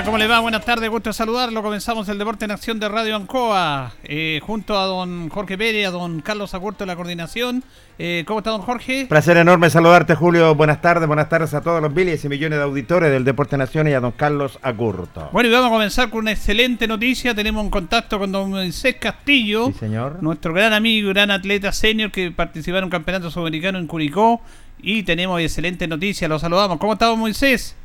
Hola, 0.00 0.06
¿cómo 0.06 0.16
le 0.16 0.28
va? 0.28 0.40
Buenas 0.40 0.64
tardes, 0.64 0.88
gusto 0.88 1.12
saludarlo. 1.12 1.62
Comenzamos 1.62 2.08
el 2.08 2.16
Deporte 2.16 2.46
en 2.46 2.52
Acción 2.52 2.80
de 2.80 2.88
Radio 2.88 3.14
Ancoa, 3.16 3.92
eh, 4.04 4.40
junto 4.42 4.78
a 4.78 4.86
don 4.86 5.28
Jorge 5.28 5.58
Pérez, 5.58 5.88
a 5.88 5.90
don 5.90 6.22
Carlos 6.22 6.54
Agurto 6.54 6.84
de 6.84 6.86
la 6.86 6.96
coordinación. 6.96 7.62
Eh, 7.98 8.24
¿Cómo 8.26 8.38
está 8.38 8.48
don 8.50 8.62
Jorge? 8.62 9.04
Placer 9.10 9.36
enorme 9.36 9.68
saludarte, 9.68 10.14
Julio. 10.14 10.54
Buenas 10.54 10.80
tardes, 10.80 11.06
buenas 11.06 11.28
tardes 11.28 11.52
a 11.52 11.60
todos 11.60 11.82
los 11.82 11.92
miles 11.92 12.24
y 12.24 12.30
millones 12.30 12.58
de 12.60 12.64
auditores 12.64 13.10
del 13.10 13.24
Deporte 13.24 13.58
Nación 13.58 13.88
y 13.88 13.92
a 13.92 14.00
don 14.00 14.12
Carlos 14.12 14.58
Agurto. 14.62 15.28
Bueno, 15.32 15.50
y 15.50 15.52
vamos 15.52 15.66
a 15.66 15.70
comenzar 15.70 16.08
con 16.08 16.20
una 16.20 16.32
excelente 16.32 16.88
noticia. 16.88 17.34
Tenemos 17.34 17.62
un 17.62 17.68
contacto 17.70 18.18
con 18.18 18.32
don 18.32 18.48
Moisés 18.48 18.96
Castillo, 18.98 19.66
Sí, 19.66 19.74
señor. 19.80 20.22
nuestro 20.22 20.54
gran 20.54 20.72
amigo 20.72 21.10
y 21.10 21.12
gran 21.12 21.30
atleta 21.30 21.72
senior 21.72 22.10
que 22.10 22.30
participó 22.30 22.78
en 22.78 22.84
un 22.84 22.90
campeonato 22.90 23.30
sudamericano 23.30 23.78
en 23.78 23.86
Curicó. 23.86 24.40
Y 24.82 25.02
tenemos 25.02 25.38
excelente 25.42 25.86
noticia, 25.86 26.26
lo 26.26 26.38
saludamos. 26.38 26.78
¿Cómo 26.78 26.94
está 26.94 27.04
don 27.04 27.18
Moisés? 27.18 27.76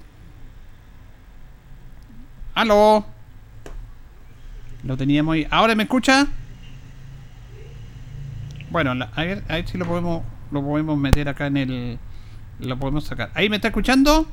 Aló. 2.55 3.05
Lo 4.83 4.97
teníamos 4.97 5.35
ahí. 5.35 5.47
¿Ahora 5.49 5.75
me 5.75 5.83
escucha? 5.83 6.27
Bueno, 8.69 8.93
la- 8.95 9.09
a 9.16 9.23
ver, 9.23 9.43
a 9.49 9.55
ver 9.55 9.67
si 9.67 9.77
lo 9.77 9.85
podemos, 9.85 10.23
lo 10.51 10.61
podemos 10.63 10.97
meter 10.97 11.29
acá 11.29 11.47
en 11.47 11.57
el... 11.57 11.99
Lo 12.59 12.77
podemos 12.77 13.05
sacar. 13.05 13.29
¿Ahí 13.33 13.49
me 13.49 13.57
está 13.57 13.67
escuchando? 13.69 14.25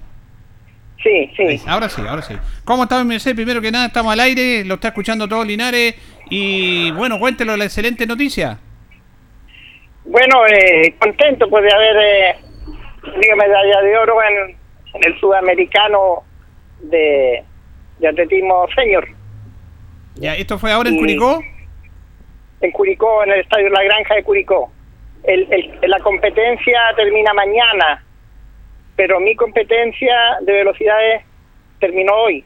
Sí, 1.03 1.31
sí. 1.37 1.43
Ahí, 1.43 1.62
Ahora 1.66 1.88
sí, 1.88 2.03
ahora 2.06 2.22
sí. 2.22 2.34
¿Cómo 2.65 2.84
está 2.84 3.03
Mercedes? 3.03 3.34
Primero 3.34 3.60
que 3.60 3.72
nada, 3.72 3.87
estamos 3.87 4.12
al 4.12 4.21
aire, 4.21 4.65
lo 4.65 4.75
está 4.75 4.89
escuchando 4.89 5.28
todo 5.28 5.44
Linares. 5.44 5.97
Y 6.31 6.91
bueno, 6.93 7.19
cuéntelo 7.19 7.56
la 7.56 7.65
excelente 7.65 8.06
noticia. 8.06 8.59
Bueno, 10.04 10.47
eh, 10.47 10.94
contento 10.99 11.49
pues 11.49 11.65
de 11.65 11.72
haber 11.75 11.97
eh, 11.97 12.37
medalla 13.37 13.81
de 13.83 13.97
oro 13.99 14.15
en, 14.22 14.56
en 14.94 15.12
el 15.12 15.19
sudamericano 15.21 16.22
de, 16.83 17.44
de 18.03 18.09
atletismo 18.09 18.67
senior 18.75 19.09
Ya, 20.17 20.35
esto 20.37 20.59
fue 20.59 20.71
ahora 20.73 20.91
en 20.91 20.97
Curicó. 20.99 21.41
en 22.61 22.71
Curicó, 22.73 23.25
en 23.25 23.31
el 23.33 23.41
estadio 23.41 23.71
La 23.71 23.83
Granja 23.83 24.15
de 24.17 24.23
Curicó. 24.25 24.71
El, 25.25 25.51
el- 25.53 25.91
la 25.91 25.99
competencia 26.01 26.79
termina 26.97 27.33
mañana, 27.33 28.05
pero 28.97 29.19
mi 29.21 29.35
competencia 29.37 30.15
de 30.43 30.53
velocidades 30.53 31.23
terminó 31.81 32.13
hoy. 32.15 32.45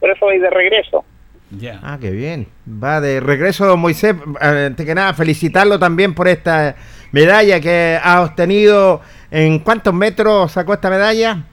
Por 0.00 0.10
eso 0.10 0.26
voy 0.26 0.38
de 0.38 0.50
regreso. 0.50 1.04
Ya. 1.50 1.78
Ah, 1.82 1.96
qué 2.00 2.10
bien. 2.10 2.48
Va 2.68 3.00
de 3.00 3.20
regreso, 3.20 3.64
don 3.66 3.78
Moisés. 3.80 4.14
Antes 4.40 4.84
que 4.84 4.94
nada, 4.94 5.14
felicitarlo 5.14 5.78
también 5.78 6.14
por 6.14 6.26
esta 6.28 6.74
medalla 7.12 7.60
que 7.60 7.98
ha 8.02 8.22
obtenido. 8.22 9.00
¿En 9.30 9.60
cuántos 9.60 9.94
metros 9.94 10.52
sacó 10.52 10.74
esta 10.74 10.90
medalla? 10.90 11.44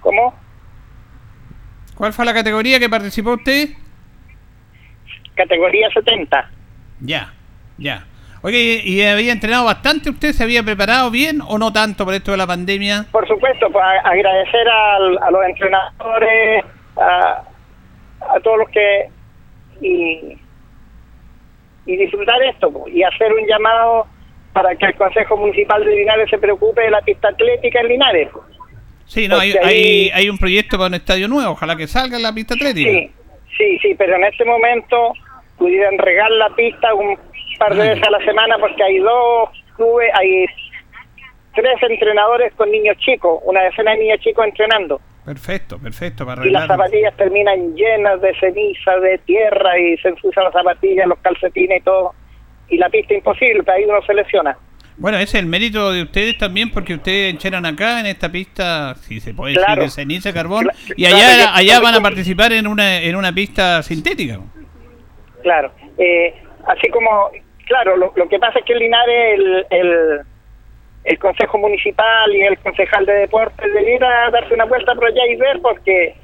¿Cómo? 0.00 0.34
¿Cuál 1.94 2.12
fue 2.12 2.24
la 2.24 2.34
categoría 2.34 2.78
que 2.80 2.88
participó 2.88 3.32
usted? 3.34 3.68
Categoría 5.34 5.88
70. 5.90 6.50
Ya, 7.00 7.32
ya. 7.78 8.04
Oye, 8.42 8.82
¿y 8.84 9.02
había 9.02 9.32
entrenado 9.32 9.64
bastante 9.64 10.10
usted? 10.10 10.32
¿Se 10.32 10.44
había 10.44 10.62
preparado 10.62 11.10
bien 11.10 11.40
o 11.46 11.56
no 11.58 11.72
tanto 11.72 12.04
por 12.04 12.12
esto 12.14 12.30
de 12.32 12.36
la 12.36 12.46
pandemia? 12.46 13.06
Por 13.10 13.26
supuesto, 13.26 13.70
pues 13.70 13.84
agradecer 14.04 14.68
al- 14.68 15.18
a 15.22 15.30
los 15.30 15.44
entrenadores, 15.46 16.64
a, 16.96 17.42
a 18.34 18.40
todos 18.40 18.58
los 18.58 18.68
que... 18.68 19.08
Y, 19.80 20.38
y 21.86 21.96
disfrutar 21.96 22.40
esto, 22.44 22.70
pues, 22.72 22.94
y 22.94 23.02
hacer 23.02 23.32
un 23.32 23.46
llamado 23.46 24.06
para 24.52 24.74
que 24.76 24.86
el 24.86 24.94
Consejo 24.94 25.36
Municipal 25.36 25.84
de 25.84 25.96
Linares 25.96 26.30
se 26.30 26.38
preocupe 26.38 26.80
de 26.82 26.90
la 26.90 27.00
pista 27.02 27.28
atlética 27.28 27.80
en 27.80 27.88
Linares. 27.88 28.28
pues. 28.32 28.44
Sí, 29.06 29.28
no, 29.28 29.38
hay, 29.38 29.52
hay, 29.62 30.10
hay 30.12 30.28
un 30.28 30.38
proyecto 30.38 30.76
para 30.76 30.88
un 30.88 30.94
estadio 30.94 31.28
nuevo. 31.28 31.52
Ojalá 31.52 31.76
que 31.76 31.86
salga 31.86 32.16
en 32.16 32.22
la 32.22 32.32
pista 32.32 32.54
atlética. 32.54 32.90
Sí, 32.90 33.10
sí, 33.56 33.78
sí, 33.80 33.94
pero 33.96 34.16
en 34.16 34.24
este 34.24 34.44
momento 34.44 35.12
pudieran 35.58 35.98
regar 35.98 36.30
la 36.32 36.48
pista 36.50 36.94
un 36.94 37.16
par 37.58 37.74
de 37.74 37.82
Ah, 37.82 37.84
veces 37.90 38.06
a 38.06 38.10
la 38.10 38.24
semana 38.24 38.56
porque 38.58 38.82
hay 38.82 38.98
dos 38.98 39.50
clubes, 39.76 40.10
hay 40.14 40.46
tres 41.54 41.82
entrenadores 41.82 42.52
con 42.54 42.70
niños 42.70 42.96
chicos, 42.98 43.40
una 43.44 43.62
decena 43.62 43.92
de 43.92 43.98
niños 43.98 44.20
chicos 44.20 44.44
entrenando. 44.46 45.00
Perfecto, 45.24 45.78
perfecto. 45.78 46.26
Para 46.26 46.46
y 46.46 46.50
las 46.50 46.66
zapatillas 46.66 47.16
terminan 47.16 47.74
llenas 47.74 48.20
de 48.20 48.34
ceniza, 48.38 48.98
de 48.98 49.18
tierra 49.18 49.78
y 49.78 49.96
se 49.98 50.08
ensucian 50.08 50.44
las 50.44 50.52
zapatillas, 50.52 51.06
los 51.06 51.18
calcetines 51.20 51.80
y 51.80 51.84
todo. 51.84 52.12
Y 52.68 52.76
la 52.76 52.90
pista 52.90 53.14
imposible, 53.14 53.62
pero 53.62 53.76
ahí 53.78 53.84
uno 53.84 54.02
se 54.02 54.14
lesiona. 54.14 54.56
Bueno, 54.96 55.18
ese 55.18 55.38
es 55.38 55.42
el 55.42 55.46
mérito 55.46 55.90
de 55.90 56.02
ustedes 56.02 56.38
también, 56.38 56.70
porque 56.70 56.94
ustedes 56.94 57.32
encheran 57.32 57.66
acá 57.66 57.98
en 57.98 58.06
esta 58.06 58.30
pista, 58.30 58.94
si 58.94 59.20
se 59.20 59.34
puede 59.34 59.54
decir, 59.54 59.76
de 59.76 59.88
ceniza 59.88 60.32
carbón, 60.32 60.70
y 60.96 61.06
allá 61.06 61.54
allá 61.54 61.80
van 61.80 61.96
a 61.96 62.00
participar 62.00 62.52
en 62.52 62.66
una 62.66 63.00
en 63.02 63.16
una 63.16 63.32
pista 63.32 63.82
sintética. 63.82 64.38
Claro, 65.42 65.72
eh, 65.98 66.34
así 66.66 66.88
como, 66.90 67.30
claro, 67.66 67.96
lo, 67.96 68.12
que 68.28 68.38
pasa 68.38 68.60
es 68.60 68.64
que 68.64 68.72
en 68.72 68.78
Linares 68.78 69.34
el, 69.34 69.66
el, 69.70 70.20
el, 71.04 71.18
Consejo 71.18 71.58
Municipal 71.58 72.34
y 72.34 72.42
el 72.42 72.58
concejal 72.58 73.04
de 73.04 73.14
deportes 73.14 73.66
deberían 73.74 74.30
darse 74.30 74.54
una 74.54 74.64
vuelta 74.64 74.94
por 74.94 75.06
allá 75.06 75.26
y 75.26 75.36
ver, 75.36 75.60
porque 75.60 76.14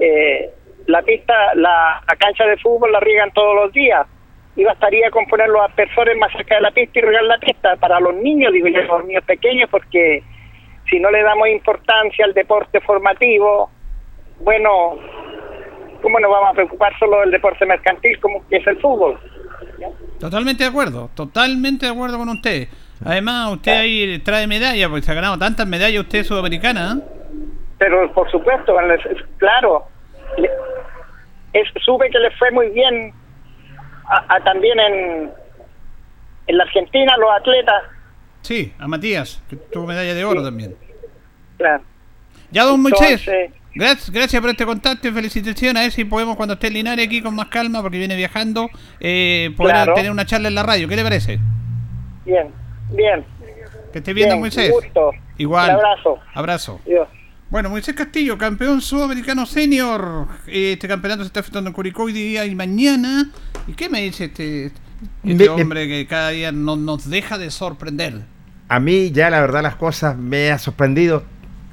eh, 0.00 0.50
la 0.86 1.02
pista, 1.02 1.54
la, 1.54 2.02
la 2.08 2.16
cancha 2.16 2.46
de 2.46 2.56
fútbol 2.56 2.92
la 2.92 3.00
riegan 3.00 3.30
todos 3.32 3.54
los 3.56 3.72
días 3.72 4.06
y 4.56 4.64
bastaría 4.64 5.10
con 5.10 5.26
poner 5.26 5.48
los 5.48 5.62
aspersores 5.62 6.16
más 6.16 6.32
cerca 6.32 6.56
de 6.56 6.62
la 6.62 6.70
pista 6.70 6.98
y 6.98 7.02
regar 7.02 7.24
la 7.24 7.38
pista 7.38 7.76
para 7.76 8.00
los 8.00 8.14
niños, 8.14 8.52
digo 8.52 8.68
yo, 8.68 8.82
los 8.82 9.04
niños 9.04 9.24
pequeños, 9.24 9.68
porque 9.70 10.22
si 10.88 10.98
no 10.98 11.10
le 11.10 11.22
damos 11.22 11.48
importancia 11.48 12.24
al 12.24 12.32
deporte 12.32 12.80
formativo, 12.80 13.70
bueno, 14.40 14.96
¿cómo 16.00 16.18
nos 16.20 16.30
vamos 16.30 16.50
a 16.50 16.54
preocupar 16.54 16.98
solo 16.98 17.20
del 17.20 17.32
deporte 17.32 17.66
mercantil 17.66 18.18
como 18.20 18.46
que 18.48 18.56
es 18.56 18.66
el 18.66 18.80
fútbol? 18.80 19.18
Totalmente 20.18 20.64
de 20.64 20.70
acuerdo, 20.70 21.10
totalmente 21.14 21.86
de 21.86 21.92
acuerdo 21.92 22.16
con 22.16 22.30
usted. 22.30 22.68
Además, 23.04 23.52
usted 23.52 23.72
ahí 23.72 24.18
trae 24.20 24.46
medallas, 24.46 24.88
porque 24.88 25.04
se 25.04 25.12
ha 25.12 25.14
ganado 25.14 25.38
tantas 25.38 25.66
medallas 25.66 26.00
usted 26.00 26.24
sudamericana. 26.24 26.96
¿eh? 26.96 27.02
Pero 27.78 28.10
por 28.12 28.30
supuesto, 28.30 28.74
claro, 29.36 29.84
es, 31.52 31.68
sube 31.84 32.08
que 32.08 32.18
le 32.18 32.30
fue 32.32 32.50
muy 32.52 32.70
bien 32.70 33.12
a, 34.08 34.40
también 34.44 34.78
en, 34.78 35.30
en 36.46 36.58
la 36.58 36.64
Argentina 36.64 37.16
los 37.16 37.30
atletas. 37.38 37.82
Sí, 38.42 38.72
a 38.78 38.86
Matías, 38.86 39.42
que 39.48 39.56
tuvo 39.56 39.86
medalla 39.86 40.14
de 40.14 40.24
oro 40.24 40.42
también. 40.42 40.76
Claro. 41.56 41.82
Ya, 42.50 42.64
don 42.64 42.80
Moisés, 42.80 43.28
gracias, 43.74 44.10
gracias 44.10 44.40
por 44.40 44.50
este 44.50 44.64
contacto 44.64 45.08
y 45.08 45.10
felicitaciones. 45.10 45.76
A 45.80 45.82
ver 45.82 45.90
si 45.90 46.04
podemos, 46.04 46.36
cuando 46.36 46.54
esté 46.54 46.68
en 46.68 46.74
Linares 46.74 47.06
aquí 47.06 47.20
con 47.20 47.34
más 47.34 47.48
calma, 47.48 47.82
porque 47.82 47.98
viene 47.98 48.14
viajando, 48.14 48.68
eh, 49.00 49.50
poder 49.56 49.92
tener 49.94 50.10
una 50.10 50.24
charla 50.26 50.48
en 50.48 50.54
la 50.54 50.62
radio. 50.62 50.86
¿Qué 50.86 50.96
le 50.96 51.02
parece? 51.02 51.40
Bien, 52.24 52.52
bien. 52.90 53.24
Que 53.92 53.98
esté 53.98 54.12
bien, 54.12 54.28
don 54.28 54.40
Moisés. 54.40 54.70
Gusto. 54.70 55.10
Igual. 55.38 55.70
Un 55.70 55.76
abrazo. 55.76 56.18
Abrazo. 56.34 56.80
Bueno, 57.48 57.70
Moisés 57.70 57.94
Castillo, 57.94 58.36
campeón 58.36 58.80
sudamericano 58.80 59.46
senior. 59.46 60.26
Este 60.48 60.88
campeonato 60.88 61.22
se 61.22 61.28
está 61.28 61.40
efectuando 61.40 61.70
en 61.70 61.74
Curicó 61.74 62.02
hoy 62.02 62.12
día 62.12 62.44
y 62.44 62.56
mañana. 62.56 63.30
¿Y 63.68 63.74
qué 63.74 63.88
me 63.88 64.02
dice 64.02 64.24
este, 64.24 64.72
este 65.22 65.48
hombre 65.48 65.86
que 65.86 66.08
cada 66.08 66.30
día 66.30 66.50
no, 66.50 66.74
nos 66.74 67.08
deja 67.08 67.38
de 67.38 67.52
sorprender? 67.52 68.22
A 68.68 68.80
mí 68.80 69.12
ya 69.12 69.30
la 69.30 69.40
verdad 69.40 69.62
las 69.62 69.76
cosas 69.76 70.18
me 70.18 70.50
ha 70.50 70.58
sorprendido 70.58 71.22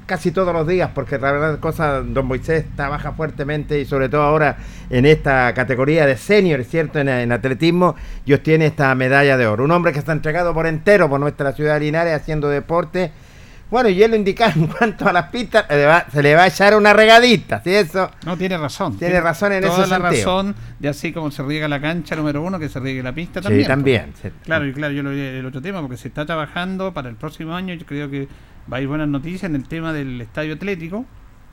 casi 0.06 0.30
todos 0.30 0.54
los 0.54 0.68
días, 0.68 0.90
porque 0.94 1.18
la 1.18 1.32
verdad 1.32 1.58
cosas, 1.58 2.04
don 2.06 2.26
Moisés 2.26 2.66
trabaja 2.76 3.10
fuertemente 3.10 3.80
y 3.80 3.84
sobre 3.84 4.08
todo 4.08 4.22
ahora 4.22 4.58
en 4.90 5.06
esta 5.06 5.52
categoría 5.54 6.06
de 6.06 6.16
senior, 6.16 6.62
¿cierto? 6.62 7.00
En, 7.00 7.08
en, 7.08 7.32
atletismo 7.32 7.96
y 8.24 8.32
obtiene 8.34 8.66
esta 8.66 8.94
medalla 8.94 9.36
de 9.36 9.48
oro. 9.48 9.64
Un 9.64 9.72
hombre 9.72 9.92
que 9.92 9.98
está 9.98 10.12
entregado 10.12 10.54
por 10.54 10.68
entero 10.68 11.08
por 11.08 11.18
nuestra 11.18 11.52
ciudad 11.52 11.74
de 11.74 11.80
Linares 11.80 12.14
haciendo 12.14 12.48
deporte 12.48 13.10
bueno, 13.70 13.88
y 13.88 14.02
él 14.02 14.10
lo 14.10 14.16
indicaba 14.16 14.52
en 14.54 14.66
cuanto 14.66 15.08
a 15.08 15.12
las 15.12 15.26
pistas, 15.30 15.66
se 15.68 16.22
le 16.22 16.34
va 16.34 16.42
a 16.42 16.46
echar 16.46 16.76
una 16.76 16.92
regadita, 16.92 17.62
¿sí 17.62 17.74
eso? 17.74 18.10
No, 18.24 18.36
tiene 18.36 18.58
razón. 18.58 18.96
Tiene, 18.98 19.20
razón 19.20 19.52
en 19.52 19.62
toda 19.62 19.86
la 19.86 19.98
razón 19.98 20.54
de 20.78 20.88
así 20.88 21.12
como 21.12 21.30
se 21.30 21.42
riega 21.42 21.66
la 21.66 21.80
cancha 21.80 22.14
número 22.14 22.42
uno, 22.42 22.58
que 22.58 22.68
se 22.68 22.78
riegue 22.80 23.02
la 23.02 23.12
pista 23.12 23.40
también. 23.40 23.62
Sí, 23.62 23.68
también. 23.68 24.12
Claro, 24.44 24.66
y 24.66 24.72
claro, 24.72 24.92
yo 24.92 25.02
lo 25.02 25.10
vi 25.10 25.20
el 25.20 25.46
otro 25.46 25.60
tema, 25.60 25.80
porque 25.80 25.96
se 25.96 26.08
está 26.08 26.26
trabajando 26.26 26.92
para 26.92 27.08
el 27.08 27.16
próximo 27.16 27.54
año, 27.54 27.74
yo 27.74 27.86
creo 27.86 28.10
que 28.10 28.28
va 28.72 28.78
a 28.78 28.80
ir 28.80 28.88
buenas 28.88 29.08
noticias 29.08 29.44
en 29.44 29.56
el 29.56 29.66
tema 29.66 29.92
del 29.92 30.20
estadio 30.20 30.54
atlético, 30.54 31.04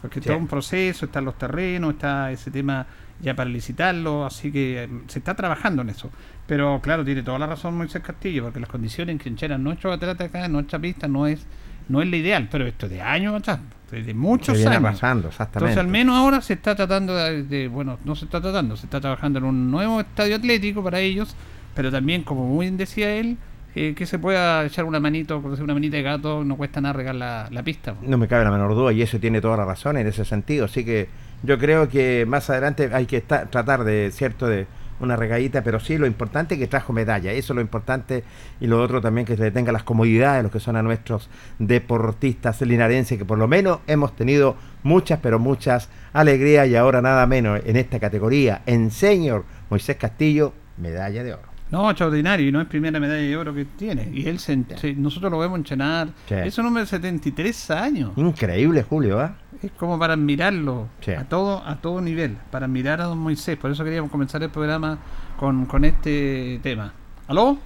porque 0.02 0.20
está 0.20 0.36
un 0.36 0.48
proceso, 0.48 1.06
están 1.06 1.26
los 1.26 1.38
terrenos, 1.38 1.94
está 1.94 2.32
ese 2.32 2.52
tema 2.52 2.86
ya 3.22 3.36
para 3.36 3.50
licitarlo, 3.50 4.26
así 4.26 4.52
que 4.52 4.84
em, 4.84 5.08
se 5.08 5.20
está 5.20 5.36
trabajando 5.36 5.82
en 5.84 5.90
eso. 5.90 6.10
Pero 6.48 6.82
claro, 6.82 7.06
tiene 7.06 7.24
toda 7.24 7.40
la 7.40 7.48
razón 7.48 7.78
Moisés 7.78 8.02
Castillo, 8.02 8.44
porque 8.44 8.60
las 8.60 8.70
condiciones 8.70 9.14
en 9.14 9.20
que 9.20 9.30
encheran 9.30 9.64
nuestros 9.64 9.96
atletas 9.96 10.28
acá 10.28 10.46
en 10.46 10.52
nuestra 10.52 10.80
pista 10.80 11.08
no 11.08 11.28
es 11.28 11.46
no 11.90 12.02
es 12.02 12.10
la 12.10 12.18
ideal, 12.18 12.48
pero 12.52 12.66
esto 12.66 12.88
de 12.88 13.02
años 13.02 13.36
atrás, 13.36 13.60
de 13.92 14.14
muchos 14.14 14.56
viene 14.58 14.76
años. 14.76 14.94
Pasando, 14.94 15.28
exactamente. 15.28 15.74
Entonces, 15.74 15.78
al 15.78 15.88
menos 15.88 16.16
ahora 16.16 16.42
se 16.42 16.54
está 16.54 16.76
tratando 16.76 17.16
de, 17.16 17.68
bueno, 17.68 18.00
no 18.06 18.16
se 18.16 18.26
está 18.26 18.40
tratando, 18.40 18.78
se 18.78 18.86
está 18.86 19.02
trabajando 19.02 19.40
en 19.40 19.46
un 19.46 19.70
nuevo 19.70 20.00
estadio 20.00 20.36
atlético 20.38 20.84
para 20.84 21.00
ellos, 21.00 21.36
pero 21.76 21.92
también, 21.92 22.24
como 22.24 22.48
muy 22.48 22.66
bien 22.66 22.78
decía 22.78 23.14
él, 23.16 23.38
eh, 23.76 23.94
que 23.96 24.06
se 24.06 24.20
pueda 24.20 24.66
echar 24.66 24.86
una 24.86 25.00
manito, 25.00 25.40
una 25.40 25.74
manita 25.74 25.98
de 25.98 26.04
gato, 26.04 26.44
no 26.44 26.58
cuesta 26.58 26.82
nada 26.82 26.94
regar 26.94 27.16
la, 27.16 27.48
la 27.52 27.64
pista. 27.64 27.96
No 28.02 28.18
me 28.18 28.28
cabe 28.28 28.44
la 28.44 28.52
menor 28.52 28.76
duda, 28.76 28.94
y 28.94 29.02
eso 29.02 29.20
tiene 29.20 29.42
toda 29.42 29.58
la 29.58 29.66
razón 29.66 29.98
en 29.98 30.08
ese 30.08 30.26
sentido, 30.26 30.66
así 30.66 30.86
que 30.86 31.10
yo 31.44 31.58
creo 31.58 31.90
que 31.90 32.26
más 32.28 32.50
adelante 32.50 32.90
hay 32.94 33.06
que 33.06 33.22
tratar 33.22 33.84
de, 33.84 34.12
cierto, 34.12 34.48
de 34.48 34.68
una 35.04 35.16
regadita, 35.16 35.64
pero 35.64 35.80
sí 35.80 35.98
lo 35.98 36.06
importante 36.06 36.56
es 36.56 36.60
que 36.60 36.68
trajo 36.68 36.94
medalla, 36.94 37.32
eso 37.32 37.54
es 37.54 37.56
lo 37.56 37.62
importante 37.62 38.24
y 38.60 38.68
lo 38.68 38.82
otro 38.82 39.02
también 39.02 39.26
que 39.26 39.36
se 39.36 39.44
le 39.44 39.52
tenga 39.52 39.72
las 39.72 39.84
comodidades, 39.84 40.44
los 40.44 40.52
que 40.52 40.60
son 40.60 40.76
a 40.76 40.84
nuestros 40.84 41.30
deportistas 41.60 42.62
linarenses, 42.62 43.18
que 43.18 43.26
por 43.26 43.38
lo 43.38 43.48
menos 43.48 43.80
hemos 43.88 44.16
tenido 44.16 44.56
muchas, 44.84 45.20
pero 45.22 45.40
muchas 45.40 45.90
alegrías 46.14 46.68
y 46.68 46.76
ahora 46.76 47.02
nada 47.02 47.26
menos 47.28 47.62
en 47.66 47.78
esta 47.78 48.00
categoría, 48.00 48.62
en 48.66 48.92
señor 48.92 49.46
Moisés 49.70 49.98
Castillo, 49.98 50.54
medalla 50.78 51.24
de 51.24 51.34
oro. 51.34 51.51
No, 51.72 51.90
extraordinario, 51.90 52.50
y 52.50 52.52
no 52.52 52.60
es 52.60 52.68
primera 52.68 53.00
medalla 53.00 53.22
de 53.22 53.38
oro 53.38 53.54
que 53.54 53.64
tiene. 53.64 54.10
Y 54.12 54.28
él 54.28 54.40
se, 54.40 54.58
nosotros 54.98 55.32
lo 55.32 55.40
vemos 55.40 55.58
enchenar. 55.58 56.10
Es 56.30 56.58
un 56.58 56.66
hombre 56.66 56.84
de 56.84 56.88
73 56.88 57.72
años. 57.72 58.12
Increíble, 58.18 58.84
Julio, 58.84 59.22
¿ah? 59.22 59.36
Es 59.64 59.72
como 59.72 59.98
para 59.98 60.14
admirarlo 60.14 60.88
a 61.18 61.24
todo 61.26 61.64
a 61.66 61.78
todo 61.78 62.02
nivel, 62.02 62.36
para 62.52 62.66
admirar 62.66 63.00
a 63.00 63.06
don 63.06 63.20
Moisés. 63.20 63.58
Por 63.58 63.72
eso 63.72 63.84
queríamos 63.86 64.12
comenzar 64.12 64.44
el 64.44 64.50
programa 64.50 64.98
con, 65.38 65.66
con 65.66 65.86
este 65.86 66.60
tema. 66.62 66.94
¿Aló? 67.28 67.58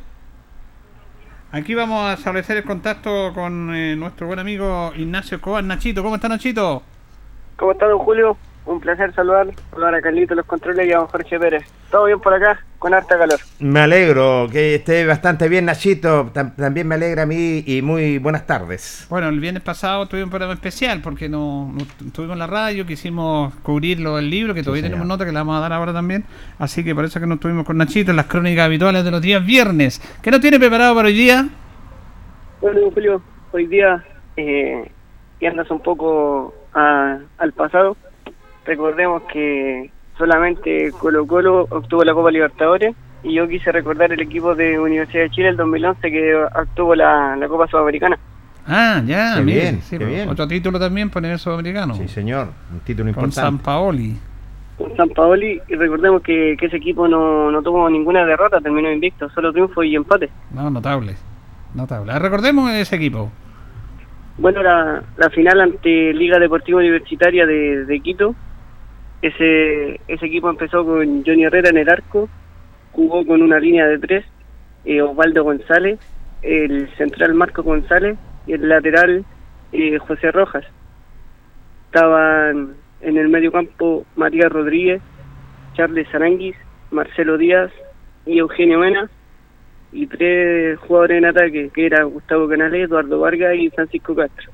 Aquí 1.52 1.74
vamos 1.74 2.06
a 2.06 2.14
establecer 2.14 2.58
el 2.58 2.64
contacto 2.64 3.32
con 3.34 3.74
eh, 3.74 3.96
nuestro 3.96 4.28
buen 4.28 4.40
amigo 4.40 4.92
Ignacio 4.96 5.38
Escobar. 5.38 5.64
Nachito, 5.64 6.04
¿cómo 6.04 6.16
está 6.16 6.28
Nachito? 6.28 6.84
¿Cómo 7.56 7.72
está 7.72 7.88
don 7.88 8.00
Julio? 8.00 8.38
Un 8.66 8.82
placer 8.82 9.14
saludar, 9.14 9.48
saludar 9.72 9.96
a 9.96 10.02
Carlito 10.02 10.36
los 10.36 10.46
controles 10.46 10.88
y 10.88 10.92
a 10.92 10.98
don 10.98 11.08
Jorge 11.08 11.40
Pérez. 11.40 11.66
¿Todo 11.90 12.06
bien 12.06 12.20
por 12.20 12.34
acá? 12.34 12.65
Con 12.80 12.94
harta 12.94 13.18
calor. 13.18 13.40
Me 13.60 13.80
alegro 13.80 14.48
que 14.52 14.76
esté 14.76 15.06
bastante 15.06 15.48
bien, 15.50 15.66
Nachito. 15.66 16.32
También 16.34 16.88
me 16.88 16.96
alegra 16.96 17.24
a 17.24 17.26
mí 17.26 17.64
y 17.66 17.82
muy 17.82 18.18
buenas 18.18 18.46
tardes. 18.46 19.08
Bueno, 19.10 19.30
el 19.30 19.40
viernes 19.40 19.64
pasado 19.64 20.08
tuve 20.08 20.24
un 20.24 20.30
programa 20.30 20.54
especial 20.54 21.02
porque 21.02 21.30
no, 21.30 21.72
no 21.74 22.08
estuvimos 22.08 22.34
en 22.34 22.40
la 22.40 22.48
radio, 22.48 22.86
quisimos 22.86 23.56
cubrirlo 23.64 24.20
el 24.20 24.30
libro, 24.30 24.54
que 24.54 24.62
todavía 24.62 24.84
tenemos 24.84 25.08
nota 25.08 25.26
que 25.26 25.32
le 25.32 25.38
vamos 25.38 25.58
a 25.58 25.62
dar 25.62 25.74
ahora 25.74 25.94
también. 25.94 26.26
Así 26.60 26.84
que 26.84 26.94
por 26.94 27.06
eso 27.06 27.20
que 27.20 27.28
no 27.28 27.36
estuvimos 27.36 27.66
con 27.66 27.78
Nachito 27.78 28.12
en 28.12 28.18
las 28.18 28.28
crónicas 28.28 28.66
habituales 28.66 29.04
de 29.04 29.12
los 29.12 29.22
días 29.22 29.46
viernes. 29.46 30.02
¿Qué 30.22 30.32
nos 30.32 30.42
tiene 30.42 30.60
preparado 30.60 30.96
para 30.96 31.08
hoy 31.08 31.16
día? 31.16 31.48
Bueno, 32.62 32.80
Julio, 32.94 33.22
hoy 33.52 33.68
día 33.68 34.04
eh, 34.38 34.92
andas 35.42 35.70
un 35.72 35.80
poco 35.80 36.54
al 36.74 37.54
pasado 37.56 37.96
recordemos 38.66 39.24
que 39.32 39.92
solamente 40.18 40.92
Colo 41.00 41.26
Colo 41.26 41.68
obtuvo 41.70 42.04
la 42.04 42.14
Copa 42.14 42.32
Libertadores 42.32 42.96
y 43.24 43.34
yo 43.34 43.48
quise 43.48 43.72
recordar 43.72 44.12
el 44.12 44.22
equipo 44.22 44.56
de 44.56 44.80
Universidad 44.80 45.24
de 45.24 45.30
Chile 45.32 45.50
el 45.50 45.58
2011 45.58 46.12
que 46.12 46.36
obtuvo 46.36 46.96
la, 46.96 47.38
Copa 47.48 47.68
Sudamericana. 47.68 48.18
Ah, 48.68 49.02
ya, 49.06 49.42
bien, 49.42 49.82
sí, 49.82 49.98
bien. 49.98 50.30
Otro 50.30 50.48
título 50.48 50.80
también 50.80 51.10
por 51.10 51.26
el 51.26 51.38
sudamericano. 51.38 51.96
Sí, 51.96 52.08
señor, 52.08 52.50
un 52.72 52.80
título 52.80 53.10
importante. 53.10 53.36
Con 53.36 53.44
San 53.44 53.58
Paoli. 53.60 54.18
Con 54.78 54.96
San 54.98 55.10
Paoli, 55.10 55.62
y 55.68 55.76
recordemos 55.76 56.22
que, 56.22 56.54
ese 56.54 56.78
equipo 56.78 57.08
no, 57.08 57.52
no 57.52 57.62
tuvo 57.62 57.90
ninguna 57.90 58.26
derrota, 58.26 58.60
terminó 58.60 58.92
invicto, 58.92 59.30
solo 59.30 59.52
triunfo 59.52 59.84
y 59.84 59.96
empate. 59.96 60.30
No, 60.52 60.70
notable, 60.70 61.16
notable. 61.74 62.12
Ah, 62.12 62.20
recordemos 62.20 62.72
ese 62.72 62.96
equipo. 62.96 63.32
Bueno, 64.38 64.62
la, 64.62 65.02
la 65.18 65.30
final 65.30 65.62
ante 65.62 66.14
Liga 66.14 66.40
Deportiva 66.40 66.80
Universitaria 66.80 67.46
de, 67.46 67.86
de 67.86 68.00
Quito 68.02 68.36
ese, 69.28 70.00
equipo 70.08 70.50
empezó 70.50 70.86
con 70.86 71.24
Johnny 71.26 71.46
Herrera 71.46 71.70
en 71.70 71.78
el 71.78 71.90
arco, 71.90 72.30
jugó 72.92 73.26
con 73.26 73.42
una 73.42 73.60
línea 73.60 73.86
de 73.88 74.00
tres, 74.00 74.26
eh, 74.86 75.02
Osvaldo 75.02 75.44
González, 75.44 76.00
el 76.42 76.90
central 76.98 77.34
Marco 77.34 77.64
González 77.64 78.18
y 78.46 78.54
el 78.54 78.68
lateral 78.68 79.26
eh, 79.72 79.98
José 80.00 80.32
Rojas. 80.32 80.66
Estaban 81.88 82.76
en 83.02 83.18
el 83.18 83.30
medio 83.30 83.52
campo 83.52 84.06
Matías 84.16 84.52
Rodríguez, 84.52 85.02
Charles 85.74 86.14
Aranguis, 86.14 86.56
Marcelo 86.92 87.38
Díaz 87.38 87.72
y 88.26 88.40
Eugenio 88.40 88.80
Mena, 88.80 89.10
y 89.92 90.08
tres 90.08 90.78
jugadores 90.80 91.18
en 91.18 91.26
ataque, 91.26 91.70
que 91.74 91.86
eran 91.86 92.10
Gustavo 92.10 92.50
Canales, 92.50 92.90
Eduardo 92.90 93.20
Vargas 93.20 93.56
y 93.56 93.70
Francisco 93.70 94.16
Castro. 94.16 94.52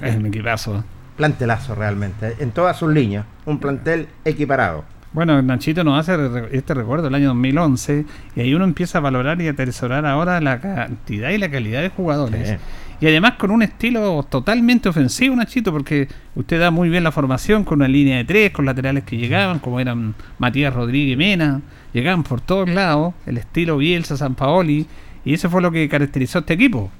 Es 0.00 0.18
mi 0.18 0.28
equipazo 0.28 0.84
plantelazo 1.20 1.74
realmente, 1.74 2.34
en 2.38 2.50
todas 2.50 2.78
sus 2.78 2.90
líneas, 2.90 3.26
un 3.44 3.58
plantel 3.58 4.08
equiparado. 4.24 4.84
Bueno, 5.12 5.42
Nachito 5.42 5.84
nos 5.84 6.08
hace 6.08 6.16
este 6.52 6.72
recuerdo 6.72 7.04
del 7.04 7.14
año 7.14 7.28
2011 7.28 8.06
y 8.36 8.40
ahí 8.40 8.54
uno 8.54 8.64
empieza 8.64 8.96
a 8.96 9.00
valorar 9.02 9.38
y 9.42 9.48
a 9.48 9.50
atesorar 9.50 10.06
ahora 10.06 10.40
la 10.40 10.62
cantidad 10.62 11.28
y 11.28 11.36
la 11.36 11.50
calidad 11.50 11.82
de 11.82 11.90
jugadores. 11.90 12.56
Y 13.02 13.06
además 13.06 13.34
con 13.34 13.50
un 13.50 13.62
estilo 13.62 14.22
totalmente 14.30 14.88
ofensivo, 14.88 15.36
Nachito, 15.36 15.72
porque 15.72 16.08
usted 16.36 16.58
da 16.58 16.70
muy 16.70 16.88
bien 16.88 17.04
la 17.04 17.12
formación 17.12 17.64
con 17.64 17.80
una 17.80 17.88
línea 17.88 18.16
de 18.16 18.24
tres, 18.24 18.50
con 18.52 18.64
laterales 18.64 19.04
que 19.04 19.18
llegaban, 19.18 19.58
como 19.58 19.78
eran 19.78 20.14
Matías 20.38 20.72
Rodríguez 20.72 21.14
y 21.14 21.16
Mena, 21.18 21.60
llegaban 21.92 22.22
por 22.22 22.40
todos 22.40 22.70
lados, 22.70 23.12
el 23.26 23.36
estilo 23.36 23.76
Bielsa, 23.76 24.16
San 24.16 24.34
Paoli, 24.36 24.86
y 25.26 25.34
eso 25.34 25.50
fue 25.50 25.60
lo 25.60 25.70
que 25.70 25.86
caracterizó 25.86 26.38
a 26.38 26.40
este 26.40 26.54
equipo. 26.54 26.90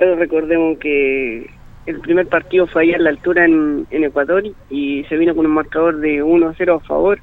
recordemos 0.00 0.78
que 0.78 1.55
el 1.86 2.00
primer 2.00 2.26
partido 2.26 2.66
fue 2.66 2.82
allá 2.82 2.96
en 2.96 3.04
la 3.04 3.10
altura 3.10 3.44
en, 3.44 3.86
Ecuador 3.90 4.42
y 4.70 5.04
se 5.04 5.16
vino 5.16 5.34
con 5.34 5.46
un 5.46 5.52
marcador 5.52 5.98
de 6.00 6.22
1-0 6.22 6.76
a 6.76 6.80
favor 6.80 7.20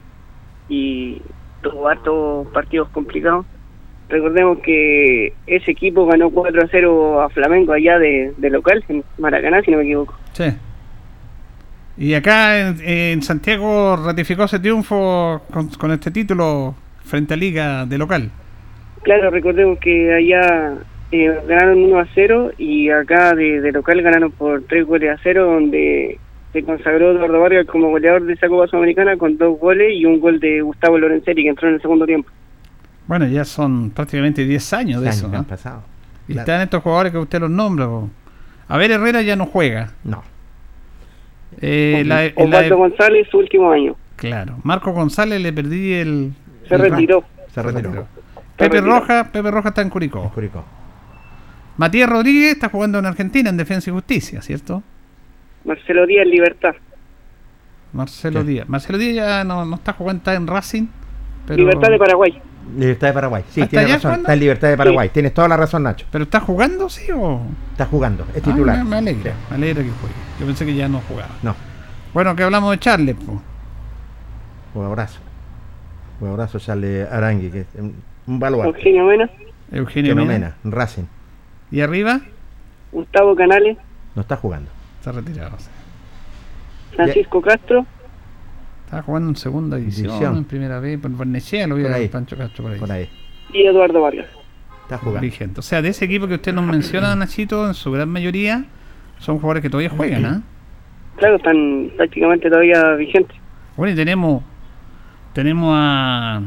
y 0.69 1.21
tuvo 1.61 1.87
hartos 1.87 2.47
partidos 2.47 2.89
complicados. 2.89 3.45
Recordemos 4.09 4.59
que 4.59 5.33
ese 5.47 5.71
equipo 5.71 6.05
ganó 6.05 6.29
4-0 6.29 7.25
a 7.25 7.29
Flamengo 7.29 7.73
allá 7.73 7.99
de, 7.99 8.33
local, 8.49 8.83
en 8.87 9.03
Maracaná, 9.17 9.61
si 9.61 9.71
no 9.71 9.77
me 9.77 9.83
equivoco. 9.83 10.13
Sí. 10.33 10.45
Y 11.97 12.13
acá 12.13 12.69
en, 12.69 13.21
Santiago 13.21 13.97
ratificó 13.97 14.45
ese 14.45 14.59
triunfo 14.59 15.41
con, 15.51 15.67
con 15.69 15.91
este 15.91 16.11
título 16.11 16.75
frente 17.03 17.33
a 17.33 17.37
Liga 17.37 17.85
de 17.85 17.97
local. 17.97 18.31
Claro, 19.03 19.29
recordemos 19.29 19.77
que 19.79 20.13
allá 20.13 20.77
eh, 21.13 21.31
ganaron 21.47 21.83
1 21.83 21.99
a 21.99 22.07
0 22.15 22.53
y 22.57 22.89
acá 22.89 23.35
de, 23.35 23.71
local 23.71 24.01
ganaron 24.01 24.31
por 24.31 24.63
3 24.63 24.83
goles 24.83 25.11
a 25.11 25.21
0 25.21 25.45
donde 25.45 26.19
se 26.51 26.63
consagró 26.63 27.11
Eduardo 27.11 27.39
Vargas 27.39 27.67
como 27.67 27.89
goleador 27.89 28.25
de 28.25 28.33
esa 28.33 28.47
Copa 28.47 28.65
Sudamericana 28.65 29.15
con 29.15 29.37
dos 29.37 29.59
goles 29.59 29.93
y 29.93 30.05
un 30.05 30.19
gol 30.19 30.39
de 30.39 30.61
Gustavo 30.61 30.97
Lorenzeri 30.97 31.43
que 31.43 31.49
entró 31.49 31.67
en 31.67 31.75
el 31.75 31.81
segundo 31.81 32.07
tiempo. 32.07 32.31
Bueno, 33.05 33.27
ya 33.27 33.45
son 33.45 33.91
prácticamente 33.91 34.43
10 34.43 34.73
años 34.73 35.01
de 35.03 35.09
eso. 35.09 35.27
¿no? 35.27 35.43
pasado. 35.43 35.83
Y 36.27 36.35
están 36.35 36.61
estos 36.61 36.81
jugadores 36.81 37.11
que 37.11 37.19
usted 37.19 37.39
los 37.39 37.51
nombra. 37.51 37.87
A 38.67 38.77
ver, 38.77 38.89
Herrera 38.89 39.21
ya 39.21 39.35
no 39.35 39.45
juega. 39.45 39.91
No. 40.03 40.23
Eh, 41.61 42.33
Osvaldo 42.35 42.77
González, 42.77 43.27
su 43.29 43.37
último 43.37 43.71
año. 43.71 43.95
Claro. 44.15 44.57
Marco 44.63 44.91
González 44.93 45.39
le 45.41 45.53
perdí 45.53 45.93
el. 45.93 46.33
Se 46.67 46.75
retiró. 46.75 47.23
Se 47.53 47.61
retiró. 47.61 48.07
Pepe 48.57 48.81
Roja, 48.81 49.31
Pepe 49.31 49.51
Roja 49.51 49.69
está 49.69 49.83
en 49.83 49.89
Curicó. 49.91 50.31
Curicó. 50.33 50.63
Matías 51.77 52.09
Rodríguez 52.09 52.53
está 52.53 52.69
jugando 52.69 52.99
en 52.99 53.05
Argentina 53.05 53.49
en 53.49 53.57
Defensa 53.57 53.89
y 53.89 53.93
Justicia, 53.93 54.41
¿cierto? 54.41 54.83
Marcelo 55.65 56.05
Díaz 56.05 56.25
en 56.25 56.31
Libertad. 56.31 56.75
Marcelo 57.93 58.43
Díaz. 58.43 58.67
Marcelo 58.67 58.97
Díaz 58.97 59.15
ya 59.15 59.43
no, 59.43 59.75
está 59.75 59.93
jugando, 59.93 60.19
está 60.19 60.33
en 60.35 60.47
Racing. 60.47 60.87
Libertad 61.49 61.89
de 61.89 61.97
Paraguay. 61.97 62.41
Libertad 62.77 63.07
de 63.07 63.13
Paraguay, 63.13 63.43
sí, 63.49 63.65
tiene 63.67 63.87
razón. 63.87 64.19
Está 64.19 64.33
en 64.33 64.39
Libertad 64.39 64.69
de 64.69 64.77
Paraguay. 64.77 65.09
Tienes 65.09 65.33
toda 65.33 65.47
la 65.47 65.57
razón, 65.57 65.83
Nacho. 65.83 66.05
¿Pero 66.11 66.23
está 66.23 66.39
jugando, 66.39 66.89
sí 66.89 67.11
o.? 67.11 67.41
Está 67.71 67.85
jugando, 67.85 68.25
es 68.33 68.41
ah, 68.41 68.45
titular. 68.45 68.83
me, 68.85 68.95
alegra, 68.95 69.33
me 69.49 69.55
alegra 69.57 69.83
que 69.83 69.89
juegue. 69.89 70.15
Yo 70.39 70.45
pensé 70.45 70.65
que 70.65 70.73
ya 70.73 70.87
no 70.87 71.01
jugaba. 71.01 71.31
No. 71.41 71.55
Bueno, 72.13 72.35
que 72.35 72.43
hablamos 72.43 72.71
de 72.71 72.79
Charles, 72.79 73.15
pues. 73.15 73.37
Un 74.75 74.85
abrazo. 74.85 75.19
Un 76.21 76.29
abrazo, 76.29 76.57
Charles 76.59 77.11
Arangui, 77.11 77.49
que 77.49 77.59
es 77.61 77.67
un 77.75 78.39
baluarte. 78.39 78.77
Eugenio 78.77 79.05
Mena. 79.05 79.29
Eugenio 79.71 80.15
Mena. 80.15 80.55
Racing. 80.63 81.03
¿Y 81.73 81.81
arriba? 81.81 82.21
Gustavo 82.91 83.35
Canales. 83.35 83.77
No 84.13 84.21
está 84.21 84.37
jugando. 84.37 84.69
Está 84.99 85.11
retirado. 85.11 85.57
Francisco 86.95 87.41
Castro. 87.41 87.83
Está 88.85 89.01
jugando 89.01 89.29
en 89.29 89.35
segunda 89.35 89.77
división, 89.77 90.37
en 90.37 90.43
primera 90.43 90.79
vez. 90.79 90.99
Por, 90.99 91.11
por 91.17 91.25
Nechea 91.25 91.65
lo 91.65 91.73
vi 91.73 91.87
a 91.87 92.11
Pancho 92.11 92.37
Castro 92.37 92.65
por 92.77 92.91
ahí. 92.91 93.09
Y 93.51 93.65
Eduardo 93.65 94.01
Vargas. 94.01 94.27
Está 94.83 94.99
jugando. 94.99 95.21
Vigente. 95.21 95.61
O 95.61 95.63
sea, 95.63 95.81
de 95.81 95.89
ese 95.89 96.05
equipo 96.05 96.27
que 96.27 96.35
usted 96.35 96.53
nos 96.53 96.63
menciona, 96.63 97.15
Nachito, 97.17 97.65
en 97.65 97.73
su 97.73 97.91
gran 97.91 98.07
mayoría, 98.07 98.65
son 99.17 99.39
jugadores 99.39 99.63
que 99.63 99.71
todavía 99.71 99.89
juegan, 99.89 100.25
¿ah? 100.25 100.41
Claro, 101.15 101.37
están 101.37 101.91
prácticamente 101.97 102.49
todavía 102.49 102.93
vigentes. 102.93 103.35
Bueno, 103.75 103.93
y 103.93 103.95
tenemos, 103.95 104.43
tenemos 105.33 105.73
a 105.75 106.39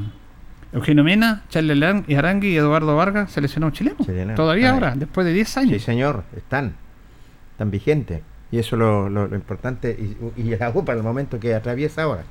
Eugenio 0.77 1.05
Mena, 1.05 1.43
Charles 1.49 1.83
Arangui 2.17 2.49
y 2.49 2.57
Eduardo 2.57 2.95
Vargas, 2.95 3.33
seleccionados 3.33 3.79
chilenos. 3.79 4.07
Todavía 4.37 4.73
ahora, 4.73 4.95
después 4.95 5.27
de 5.27 5.33
10 5.33 5.57
años. 5.57 5.73
Sí, 5.73 5.79
señor, 5.81 6.25
están, 6.37 6.75
están 7.53 7.71
vigentes. 7.71 8.21
Y 8.53 8.59
eso 8.59 8.77
es 8.77 8.81
lo, 8.81 9.35
importante 9.35 9.97
y, 9.99 10.43
y 10.43 10.55
la 10.55 10.73
para 10.73 10.99
el 10.99 11.03
momento 11.03 11.41
que 11.41 11.55
atraviesa 11.55 12.03
ahora. 12.03 12.25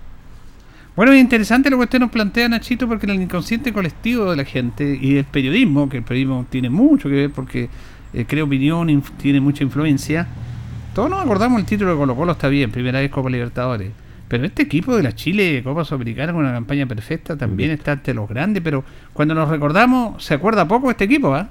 Bueno, 0.96 1.12
es 1.12 1.20
interesante 1.20 1.72
lo 1.72 1.78
que 1.78 1.86
usted 1.86 2.00
nos 2.00 2.12
plantea, 2.12 2.48
Nachito, 2.48 2.88
porque 2.88 3.08
en 3.08 3.14
el 3.14 3.22
inconsciente 3.24 3.74
colectivo 3.74 4.30
de 4.30 4.38
la 4.38 4.46
gente 4.46 4.98
y 5.02 5.18
el 5.18 5.26
periodismo, 5.26 5.90
que 5.90 5.98
el 5.98 6.04
periodismo 6.04 6.46
tiene 6.48 6.70
mucho 6.70 7.10
que 7.10 7.16
ver 7.16 7.32
porque 7.32 7.68
eh, 8.14 8.26
crea 8.26 8.44
opinión, 8.44 9.04
tiene 9.18 9.42
mucha 9.42 9.64
influencia. 9.64 10.28
Todos 10.94 11.10
nos 11.10 11.20
acordamos 11.20 11.60
el 11.60 11.66
título 11.66 11.92
de 11.92 11.98
Colo 11.98 12.16
Colo, 12.16 12.34
está 12.34 12.48
bien, 12.48 12.72
primera 12.72 13.00
vez 13.00 13.10
Copa 13.10 13.30
Libertadores 13.32 14.05
pero 14.28 14.46
este 14.46 14.64
equipo 14.64 14.96
de 14.96 15.04
la 15.04 15.14
Chile 15.14 15.62
Copa 15.64 15.84
Sudamericana 15.84 16.34
con 16.34 16.42
una 16.42 16.54
campaña 16.54 16.86
perfecta 16.86 17.38
también 17.38 17.72
está 17.72 17.94
ante 17.94 18.14
los 18.14 18.28
grandes, 18.28 18.64
pero 18.64 18.84
cuando 19.14 19.36
nos 19.36 19.50
recordamos, 19.50 20.24
¿se 20.24 20.34
acuerda 20.34 20.68
poco 20.68 20.88
de 20.88 20.92
este 20.92 21.06
equipo? 21.06 21.34
¿ah? 21.34 21.48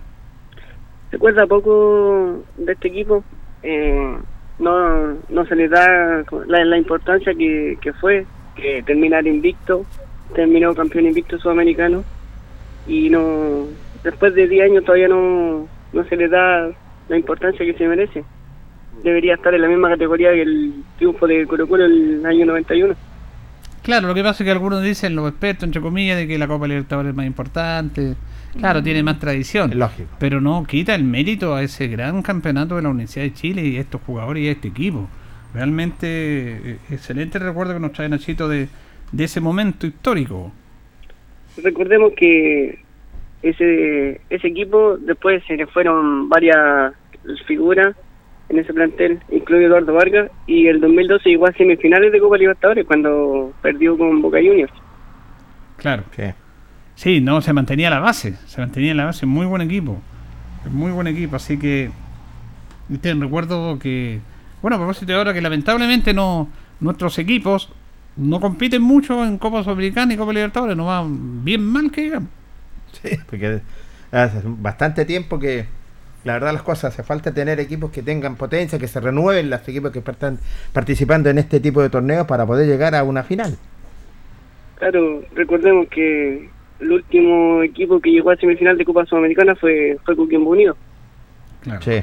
Se 1.10 1.16
acuerda 1.16 1.46
poco 1.46 2.44
de 2.56 2.72
este 2.72 2.88
equipo. 2.88 3.22
Eh, 3.62 4.16
no, 4.58 5.14
no 5.28 5.46
se 5.46 5.56
le 5.56 5.68
da 5.68 6.24
la, 6.46 6.76
importancia 6.76 7.32
que, 7.34 7.92
fue, 8.00 8.26
que 8.54 8.82
terminar 8.82 9.26
invicto, 9.26 9.84
terminó 10.34 10.74
campeón 10.74 11.06
invicto 11.06 11.38
sudamericano 11.38 12.04
y 12.86 13.08
no 13.10 13.66
después 14.02 14.34
de 14.34 14.46
10 14.46 14.70
años 14.70 14.84
todavía 14.84 15.08
no, 15.08 15.66
no 15.92 16.04
se 16.04 16.16
le 16.16 16.28
da 16.28 16.70
la 17.08 17.16
importancia 17.16 17.64
que 17.64 17.74
se 17.74 17.88
merece 17.88 18.24
debería 19.02 19.34
estar 19.34 19.54
en 19.54 19.62
la 19.62 19.68
misma 19.68 19.90
categoría 19.90 20.32
que 20.32 20.42
el 20.42 20.74
triunfo 20.96 21.26
de 21.26 21.46
Colo 21.46 21.66
Colo 21.66 21.84
el 21.84 22.24
año 22.24 22.46
91. 22.46 22.94
Claro, 23.82 24.08
lo 24.08 24.14
que 24.14 24.22
pasa 24.22 24.42
es 24.42 24.46
que 24.46 24.50
algunos 24.50 24.82
dicen, 24.82 25.14
los 25.14 25.28
expertos, 25.28 25.64
entre 25.64 25.82
comillas, 25.82 26.16
de 26.16 26.26
que 26.26 26.38
la 26.38 26.48
Copa 26.48 26.66
Libertadores 26.66 27.10
es 27.10 27.16
más 27.16 27.26
importante. 27.26 28.14
Claro, 28.58 28.82
tiene 28.82 29.02
más 29.02 29.18
tradición. 29.18 29.78
Lógico. 29.78 30.08
Pero 30.18 30.40
no 30.40 30.64
quita 30.66 30.94
el 30.94 31.04
mérito 31.04 31.54
a 31.54 31.62
ese 31.62 31.88
gran 31.88 32.22
campeonato 32.22 32.76
de 32.76 32.82
la 32.82 32.88
Universidad 32.88 33.24
de 33.24 33.34
Chile 33.34 33.62
y 33.62 33.76
a 33.76 33.80
estos 33.80 34.00
jugadores 34.00 34.42
y 34.42 34.48
a 34.48 34.52
este 34.52 34.68
equipo. 34.68 35.08
Realmente 35.52 36.06
eh, 36.06 36.78
excelente 36.90 37.38
recuerdo 37.38 37.74
que 37.74 37.80
nos 37.80 37.92
trae 37.92 38.08
Nachito 38.08 38.48
de, 38.48 38.68
de 39.12 39.24
ese 39.24 39.40
momento 39.40 39.86
histórico. 39.86 40.50
Recordemos 41.62 42.12
que 42.16 42.78
ese, 43.42 44.20
ese 44.30 44.48
equipo 44.48 44.96
después 44.96 45.42
se 45.46 45.56
le 45.56 45.66
fueron 45.66 46.28
varias 46.28 46.94
figuras 47.46 47.94
en 48.48 48.58
ese 48.58 48.72
plantel, 48.74 49.20
incluye 49.30 49.64
Eduardo 49.66 49.94
Vargas, 49.94 50.30
y 50.46 50.66
el 50.66 50.80
2012 50.80 51.28
llegó 51.28 51.46
a 51.46 51.52
semifinales 51.52 52.12
de 52.12 52.20
Copa 52.20 52.36
Libertadores 52.36 52.86
cuando 52.86 53.52
perdió 53.62 53.96
con 53.96 54.20
Boca 54.20 54.38
Juniors. 54.38 54.72
Claro. 55.76 56.04
que 56.14 56.34
Sí, 56.96 57.20
no, 57.20 57.40
se 57.40 57.52
mantenía 57.52 57.90
la 57.90 57.98
base, 57.98 58.34
se 58.46 58.60
mantenía 58.60 58.94
la 58.94 59.06
base, 59.06 59.26
muy 59.26 59.46
buen 59.46 59.62
equipo, 59.62 60.00
muy 60.70 60.92
buen 60.92 61.08
equipo, 61.08 61.36
así 61.36 61.58
que 61.58 61.90
usted 62.88 63.18
recuerdo 63.18 63.78
que, 63.78 64.20
bueno, 64.62 64.76
a 64.76 64.78
propósito 64.78 65.12
de 65.12 65.18
ahora 65.18 65.34
que 65.34 65.40
lamentablemente 65.40 66.14
no 66.14 66.48
nuestros 66.78 67.18
equipos 67.18 67.72
no 68.16 68.40
compiten 68.40 68.80
mucho 68.80 69.24
en 69.24 69.38
Copa 69.38 69.64
Sudamericana 69.64 70.14
y 70.14 70.16
Copa 70.16 70.32
Libertadores, 70.32 70.76
no 70.76 70.86
van 70.86 71.44
bien 71.44 71.64
mal 71.64 71.90
que 71.90 72.02
digamos. 72.02 72.28
Sí, 73.02 73.16
porque 73.28 73.60
hace 74.12 74.40
bastante 74.44 75.04
tiempo 75.04 75.40
que 75.40 75.66
la 76.24 76.34
verdad 76.34 76.52
las 76.52 76.62
cosas, 76.62 76.92
hace 76.92 77.02
falta 77.02 77.32
tener 77.32 77.60
equipos 77.60 77.90
que 77.90 78.02
tengan 78.02 78.36
potencia, 78.36 78.78
que 78.78 78.88
se 78.88 79.00
renueven 79.00 79.50
los 79.50 79.66
equipos 79.68 79.92
que 79.92 79.98
están 79.98 80.38
participando 80.72 81.28
en 81.30 81.38
este 81.38 81.60
tipo 81.60 81.82
de 81.82 81.90
torneos 81.90 82.26
para 82.26 82.46
poder 82.46 82.66
llegar 82.66 82.94
a 82.94 83.04
una 83.04 83.22
final. 83.22 83.56
Claro, 84.76 85.22
recordemos 85.34 85.86
que 85.88 86.48
el 86.80 86.92
último 86.92 87.62
equipo 87.62 88.00
que 88.00 88.10
llegó 88.10 88.30
a 88.30 88.36
semifinal 88.36 88.76
de 88.76 88.84
Copa 88.84 89.04
Sudamericana 89.06 89.54
fue, 89.54 89.98
fue 90.04 90.16
Coquimbo 90.16 90.50
Unido. 90.50 90.76
Claro. 91.62 91.82
Sí. 91.82 92.02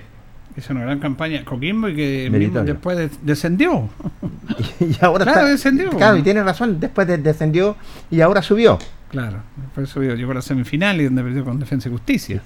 Es 0.55 0.69
una 0.69 0.81
gran 0.81 0.99
campaña 0.99 1.45
Coquimbo 1.45 1.87
y 1.89 1.95
que 1.95 2.61
después 2.65 3.19
descendió. 3.21 3.89
y, 4.79 5.03
ahora 5.03 5.25
claro, 5.25 5.47
descendió. 5.47 5.89
Claro, 5.91 6.17
y 6.17 6.23
tiene 6.23 6.43
razón, 6.43 6.79
después 6.79 7.07
descendió 7.07 7.77
y 8.09 8.21
ahora 8.21 8.41
subió. 8.41 8.77
Claro, 9.09 9.37
después 9.55 9.89
subió, 9.89 10.15
llegó 10.15 10.31
a 10.31 10.35
la 10.35 10.41
semifinal 10.41 10.99
y 10.99 11.05
donde 11.05 11.23
perdió 11.23 11.45
con 11.45 11.59
Defensa 11.59 11.87
y 11.87 11.91
Justicia. 11.91 12.41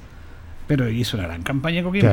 Pero 0.68 0.90
hizo 0.90 1.18
una 1.18 1.28
gran 1.28 1.44
campaña 1.44 1.84
Coquimbo. 1.84 2.10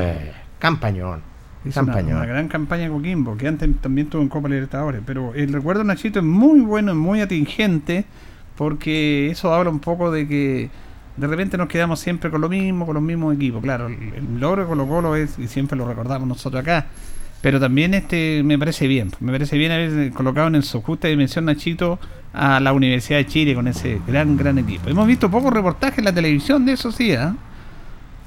campañón. 0.59 1.23
Hizo 1.65 1.81
Una, 1.81 2.27
gran 2.27 2.49
campaña 2.49 2.89
Coquimbo, 2.89 3.37
que 3.37 3.47
antes 3.47 3.69
también 3.81 4.09
tuvo 4.09 4.23
en 4.23 4.29
Copa 4.29 4.49
Libertadores. 4.49 5.01
Pero 5.07 5.33
el 5.35 5.53
recuerdo 5.53 5.85
Nachito 5.85 6.19
es 6.19 6.25
muy 6.25 6.61
bueno, 6.61 6.93
es 6.93 6.99
muy 6.99 7.21
atingente, 7.21 8.05
porque 8.57 9.31
eso 9.31 9.55
habla 9.55 9.71
un 9.71 9.79
poco 9.79 10.11
de 10.11 10.27
que 10.27 10.71
de 11.17 11.27
repente 11.27 11.57
nos 11.57 11.69
quedamos 11.69 12.01
siempre 12.01 12.31
con 12.31 12.41
lo 12.41 12.49
mismo, 12.49 12.87
con 12.87 12.95
los 12.95 13.03
mismos 13.03 13.35
equipos. 13.35 13.63
Claro, 13.63 13.87
el, 13.87 14.41
logro 14.41 14.63
de 14.63 14.69
Colo 14.69 14.87
Colo 14.89 15.17
es, 15.17 15.39
y 15.39 15.47
siempre 15.47 15.77
lo 15.77 15.87
recordamos 15.87 16.27
nosotros 16.27 16.63
acá, 16.63 16.87
pero 17.41 17.61
también 17.61 17.95
este 17.95 18.43
me 18.45 18.59
parece 18.59 18.87
bien, 18.87 19.11
me 19.21 19.33
parece 19.33 19.59
bien 19.59 19.73
haber 19.73 20.11
colocado 20.13 20.49
en 20.49 20.63
su 20.63 20.81
justa 20.81 21.09
dimensión 21.09 21.45
Nachito 21.45 21.99
a 22.33 22.61
la 22.61 22.73
Universidad 22.73 23.19
de 23.19 23.27
Chile 23.27 23.55
con 23.55 23.69
ese 23.69 24.01
gran, 24.07 24.37
gran 24.37 24.59
equipo. 24.59 24.89
Hemos 24.89 25.07
visto 25.07 25.31
pocos 25.31 25.53
reportajes 25.53 25.99
en 25.99 26.07
la 26.07 26.15
televisión 26.15 26.65
de 26.65 26.73
eso, 26.73 26.91
sí, 26.91 27.13
¿ah? 27.15 27.35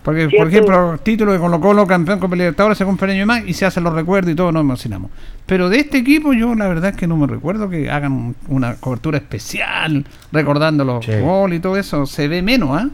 Porque, 0.05 0.29
por 0.29 0.47
ejemplo, 0.47 0.99
título 1.01 1.33
de 1.33 1.39
Colo 1.39 1.59
Colo, 1.59 1.87
campeón 1.87 2.19
con 2.19 2.29
Libertadores, 2.29 2.77
se 2.77 2.85
cumple 2.85 3.05
un 3.07 3.11
año 3.11 3.25
más 3.25 3.43
y 3.47 3.53
se 3.53 3.65
hacen 3.65 3.83
los 3.83 3.91
recuerdos 3.93 4.31
y 4.31 4.35
todos 4.35 4.53
nos 4.53 4.61
emocionamos. 4.61 5.09
Pero 5.47 5.67
de 5.67 5.79
este 5.79 5.97
equipo 5.97 6.31
yo 6.31 6.53
la 6.53 6.67
verdad 6.67 6.91
es 6.91 6.95
que 6.95 7.07
no 7.07 7.17
me 7.17 7.25
recuerdo 7.25 7.69
que 7.69 7.89
hagan 7.89 8.35
una 8.47 8.75
cobertura 8.75 9.17
especial 9.17 10.05
recordando 10.31 10.85
los 10.85 11.03
Sí. 11.03 11.19
goles 11.19 11.57
y 11.57 11.61
todo 11.61 11.75
eso. 11.77 12.05
Se 12.05 12.27
ve 12.27 12.43
menos, 12.43 12.69
¿ah? 12.71 12.87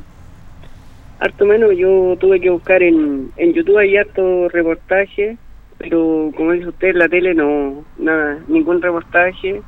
Harto 1.19 1.45
menos, 1.45 1.71
yo 1.77 2.15
tuve 2.17 2.39
que 2.39 2.49
buscar 2.49 2.81
en, 2.81 3.29
en 3.35 3.53
YouTube, 3.53 3.77
hay 3.77 3.97
harto 3.97 4.47
reportaje, 4.49 5.37
pero 5.79 6.31
como 6.35 6.53
dice 6.53 6.69
usted, 6.69 6.87
en 6.91 6.97
la 6.99 7.09
tele 7.09 7.35
no, 7.35 7.83
nada, 7.99 8.39
ningún 8.47 8.81
reportaje. 8.81 9.61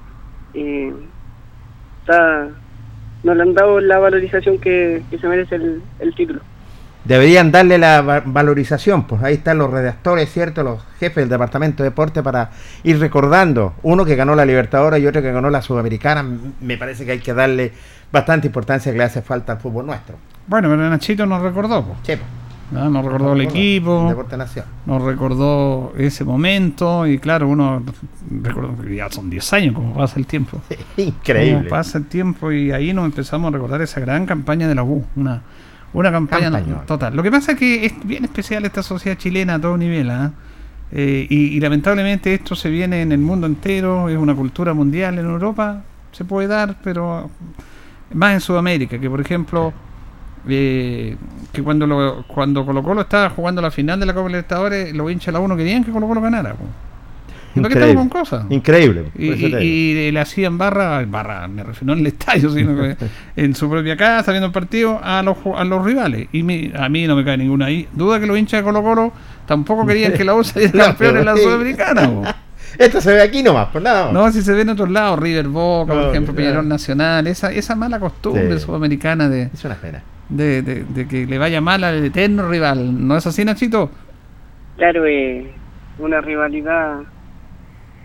Eh, 0.54 0.94
está, 2.00 2.48
no 3.24 3.36
le 3.36 3.42
han 3.44 3.54
dado 3.54 3.82
la 3.82 4.00
valorización 4.00 4.58
que, 4.60 5.04
que 5.12 5.18
se 5.20 5.28
merece 5.28 5.56
el, 5.56 5.82
el 6.00 6.16
título. 6.16 6.40
Deberían 7.06 7.52
darle 7.52 7.78
la 7.78 8.02
va- 8.02 8.24
valorización, 8.26 9.04
pues 9.08 9.22
ahí 9.24 9.34
están 9.36 9.58
los 9.58 9.70
redactores, 9.70 10.32
¿cierto? 10.32 10.64
Los 10.64 10.82
jefes 11.00 11.18
del 11.24 11.30
Departamento 11.30 11.84
de 11.84 11.90
Deporte 11.90 12.24
para 12.24 12.52
ir 12.84 12.98
recordando. 13.00 13.74
Uno 13.84 14.06
que 14.06 14.16
ganó 14.16 14.36
la 14.36 14.46
Libertadora 14.46 14.98
y 14.98 15.06
otro 15.06 15.22
que 15.22 15.32
ganó 15.32 15.50
la 15.50 15.62
Sudamericana. 15.62 16.26
Me 16.62 16.78
parece 16.78 17.06
que 17.06 17.12
hay 17.12 17.20
que 17.20 17.34
darle 17.34 17.74
bastante 18.12 18.48
importancia 18.48 18.92
que 18.92 18.98
le 18.98 19.04
hace 19.04 19.22
falta 19.22 19.54
al 19.54 19.60
fútbol 19.60 19.86
nuestro. 19.86 20.16
Bueno, 20.48 20.70
pero 20.70 20.90
Nachito 20.90 21.26
nos 21.26 21.42
recordó, 21.42 21.84
po, 21.84 21.96
Che, 22.04 22.16
pues, 22.18 22.28
¿ah? 22.82 22.88
nos 22.90 23.04
recordó 23.04 23.34
el 23.34 23.42
equipo. 23.42 24.06
Deporte 24.08 24.38
Nación. 24.38 24.66
nos 24.86 25.02
recordó 25.02 25.94
ese 25.98 26.24
momento 26.24 27.06
y 27.08 27.18
claro, 27.20 27.50
uno 27.50 27.84
recordó 28.42 28.82
que 28.82 28.96
ya 28.96 29.10
son 29.10 29.30
10 29.30 29.54
años 29.54 29.76
como 29.76 29.94
pasa 29.94 30.20
el 30.20 30.26
tiempo. 30.26 30.62
Increíble. 30.98 31.58
Como 31.58 31.70
pasa 31.70 31.98
el 31.98 32.06
tiempo 32.06 32.52
y 32.52 32.72
ahí 32.72 32.94
nos 32.94 33.06
empezamos 33.06 33.50
a 33.50 33.54
recordar 33.56 33.82
esa 33.82 34.00
gran 34.00 34.26
campaña 34.26 34.68
de 34.70 34.76
la 34.76 34.84
U, 34.84 35.06
una, 35.16 35.42
una 35.94 36.12
campaña 36.12 36.52
Campañón. 36.52 36.86
total. 36.86 37.16
Lo 37.16 37.24
que 37.24 37.32
pasa 37.32 37.54
es 37.54 37.60
que 37.60 37.86
es 37.86 37.94
bien 38.04 38.24
especial 38.26 38.66
esta 38.66 38.84
sociedad 38.84 39.18
chilena 39.18 39.56
a 39.56 39.60
todo 39.60 39.78
nivel, 39.78 40.10
¿ah? 40.10 40.32
Eh, 40.92 41.26
y, 41.30 41.56
y 41.56 41.60
lamentablemente 41.60 42.34
esto 42.34 42.56
se 42.56 42.70
viene 42.70 43.02
en 43.02 43.12
el 43.12 43.20
mundo 43.20 43.48
entero, 43.48 44.10
es 44.10 44.18
una 44.18 44.36
cultura 44.36 44.74
mundial 44.74 45.18
en 45.18 45.26
Europa, 45.26 45.82
se 46.12 46.24
puede 46.24 46.48
dar, 46.48 46.78
pero 46.84 47.32
más 48.14 48.34
en 48.34 48.42
Sudamérica, 48.42 49.00
que 49.00 49.10
por 49.10 49.20
ejemplo, 49.20 49.74
eh, 50.48 51.16
que 51.52 51.64
cuando 51.64 51.88
lo, 51.88 52.24
cuando 52.28 52.66
Colo 52.66 52.84
Colo 52.84 53.02
estaba 53.02 53.30
jugando 53.30 53.62
la 53.62 53.72
final 53.72 54.00
de 54.00 54.06
la 54.06 54.14
Copa 54.14 54.28
Libertadores, 54.28 54.94
los 54.94 55.12
hinchas 55.12 55.34
la 55.34 55.40
uno 55.40 55.56
querían 55.58 55.84
que 55.84 55.92
Colo 55.92 56.08
Colo 56.08 56.22
ganara. 56.22 56.56
¿Y 57.56 57.60
para 57.62 57.74
qué 57.74 57.80
estamos 57.82 57.96
con 57.96 58.10
cosas? 58.10 58.46
Increíble. 58.50 59.06
Y, 59.18 59.32
y- 59.32 59.56
y 60.08 60.12
le 60.12 60.20
hacían 60.20 60.58
barra, 60.58 61.04
barra, 61.06 61.48
me 61.48 61.64
refiero 61.64 61.88
no 61.88 61.94
en 61.94 62.00
el 62.00 62.08
estadio, 62.08 62.50
sino 62.50 62.76
que 62.76 62.96
en 63.36 63.54
su 63.56 63.70
propia 63.70 63.96
casa, 63.96 64.32
viendo 64.32 64.48
el 64.48 64.54
partido, 64.54 65.00
a 65.04 65.22
los, 65.22 65.38
a 65.56 65.64
los 65.64 65.84
rivales. 65.86 66.28
Y 66.32 66.44
mi- 66.44 66.72
a 66.76 66.90
mí 66.90 67.06
no 67.08 67.16
me 67.16 67.24
cae 67.24 67.38
ninguna 67.38 67.68
ahí. 67.68 67.88
Duda 67.94 68.20
que 68.20 68.26
los 68.26 68.38
hinchas 68.38 68.62
de 68.62 68.64
Colo 68.64 68.82
Colo 68.82 69.14
tampoco 69.46 69.86
querían 69.86 70.14
que 70.14 70.24
la 70.24 70.34
U 70.36 70.44
saliera 70.44 70.74
No, 70.78 70.84
campeón 70.86 71.18
en 71.18 71.26
la 71.26 71.38
Sudamericana. 71.38 72.36
Esto 72.80 73.02
se 73.02 73.12
ve 73.14 73.22
aquí 73.22 73.44
nomás, 73.44 73.68
por 73.68 73.84
nada. 73.84 74.12
No, 74.12 74.32
si 74.32 74.42
se 74.42 74.52
ve 74.52 74.62
en 74.62 74.70
otros 74.70 74.90
lados, 74.90 75.20
River 75.20 75.48
Boca, 75.48 75.94
por 75.94 76.10
ejemplo, 76.10 76.34
claro. 76.34 76.36
Peñarol 76.50 76.68
Nacional, 76.68 77.28
esa, 77.28 77.52
esa 77.52 77.76
mala 77.76 78.00
costumbre 78.00 78.58
Sí. 78.58 78.66
sudamericana 78.66 79.30
de, 79.30 79.44
Es 79.54 79.64
una 79.64 79.76
pena. 79.76 80.02
de, 80.30 80.64
de- 80.64 80.84
de 80.84 81.08
que 81.08 81.28
le 81.28 81.38
vaya 81.38 81.62
mal 81.62 81.84
al 81.84 82.04
eterno 82.04 82.50
rival. 82.50 83.08
¿No 83.08 83.16
es 83.16 83.28
así, 83.28 83.46
Nachito? 83.46 83.92
Claro, 84.78 85.06
eh, 85.06 85.52
una 86.00 86.20
rivalidad 86.22 87.02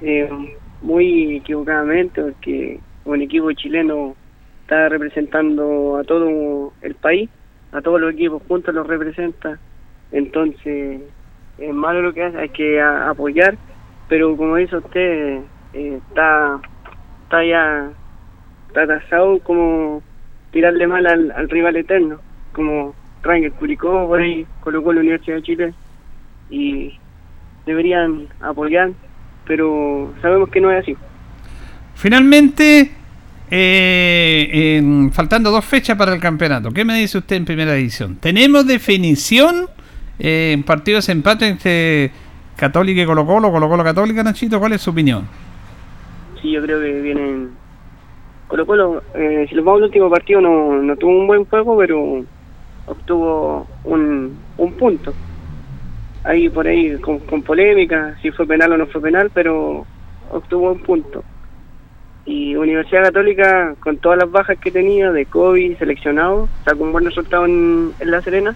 eh, 0.01 0.29
muy 0.83 1.37
equivocadamente, 1.37 2.23
porque 2.23 2.81
un 3.05 3.23
equipo 3.23 3.53
chileno 3.53 4.15
está 4.63 4.89
representando 4.89 5.97
a 5.97 6.05
todo 6.05 6.73
el 6.83 6.95
país, 6.95 7.31
a 7.73 7.81
todos 7.81 8.01
los 8.01 8.13
equipos 8.13 8.43
juntos 8.47 8.75
los 8.75 8.87
representa, 8.87 9.59
entonces 10.13 11.03
es 11.59 11.75
malo 11.75 12.03
lo 12.03 12.13
que 12.13 12.25
hace, 12.25 12.39
hay 12.39 12.49
que 12.51 12.81
apoyar, 12.81 13.57
pero 14.09 14.37
como 14.37 14.57
dice 14.57 14.77
usted, 14.77 15.41
eh, 15.75 16.01
está, 16.09 16.61
está 17.25 17.45
ya 17.45 17.91
está 18.69 18.83
atrasado 18.83 19.39
como 19.41 20.03
tirarle 20.53 20.87
mal 20.87 21.07
al, 21.07 21.31
al 21.33 21.49
rival 21.49 21.77
eterno, 21.77 22.19
como 22.53 22.95
Rangel 23.23 23.53
Curicó, 23.53 24.07
por 24.07 24.21
ahí 24.21 24.47
colocó 24.61 24.93
la 24.93 25.01
Universidad 25.01 25.37
de 25.37 25.43
Chile 25.43 25.75
y 26.51 26.99
deberían 27.67 28.29
apoyar, 28.41 28.91
pero 29.49 30.13
sabemos 30.23 30.49
que 30.51 30.61
no 30.61 30.71
es 30.71 30.83
así. 30.83 30.97
Finalmente, 31.95 32.93
eh, 33.51 34.77
en- 34.79 35.11
faltando 35.13 35.51
dos 35.51 35.65
fechas 35.65 35.97
para 35.97 36.15
el 36.15 36.21
campeonato, 36.21 36.71
¿qué 36.71 36.85
me 36.85 36.97
dice 36.99 37.19
usted 37.19 37.37
en 37.37 37.45
primera 37.45 37.75
edición? 37.75 38.17
¿Tenemos 38.17 38.67
definición 38.67 39.67
eh, 40.21 40.53
en 40.55 40.63
partidos 40.63 41.07
de 41.07 41.13
empate 41.15 41.49
entre 41.49 42.11
Católica 42.57 43.03
y 43.03 43.07
Colo 43.07 43.25
Colo, 43.27 43.51
Colo 43.51 43.69
Colo 43.69 43.83
Católica, 43.83 44.23
Nachito? 44.23 44.61
¿Cuál 44.61 44.75
es 44.75 44.83
su 44.83 44.91
opinión? 44.91 45.27
Sí, 46.41 46.53
yo 46.53 46.63
creo 46.63 46.81
que 46.81 47.01
vienen. 47.01 47.51
Colo 48.47 48.67
Colo, 48.67 49.03
eh, 49.15 49.47
si 49.49 49.55
los 49.55 49.65
vamos 49.65 49.81
al 49.81 49.87
último 49.87 50.09
partido, 50.11 50.41
no, 50.41 50.83
no 50.83 50.97
tuvo 50.97 51.19
un 51.19 51.27
buen 51.27 51.45
juego, 51.47 51.77
pero 51.79 52.25
obtuvo 52.87 53.67
un, 53.85 54.37
un 54.57 54.73
punto. 54.75 55.13
Ahí 56.25 56.49
por 56.49 56.67
ahí 56.67 56.97
con, 56.99 57.21
con 57.21 57.43
polémica, 57.43 58.17
si 58.21 58.31
fue 58.31 58.47
penal 58.47 58.73
o 58.73 58.77
no 58.77 58.87
fue 58.87 59.01
penal, 59.01 59.31
pero 59.33 59.87
obtuvo 60.31 60.73
un 60.73 60.81
punto. 60.83 61.25
Y 62.27 62.55
Universidad 62.57 63.05
Católica, 63.05 63.75
con 63.81 63.97
todas 63.99 64.19
las 64.19 64.31
bajas 64.31 64.59
que 64.59 64.71
tenía 64.71 65.11
de 65.13 65.25
COVID, 65.27 65.79
seleccionado, 65.79 66.49
sacó 66.65 66.85
un 66.85 66.93
buen 66.93 67.05
resultado 67.07 67.47
en, 67.47 67.93
en 68.01 68.11
La 68.11 68.21
Serena. 68.21 68.55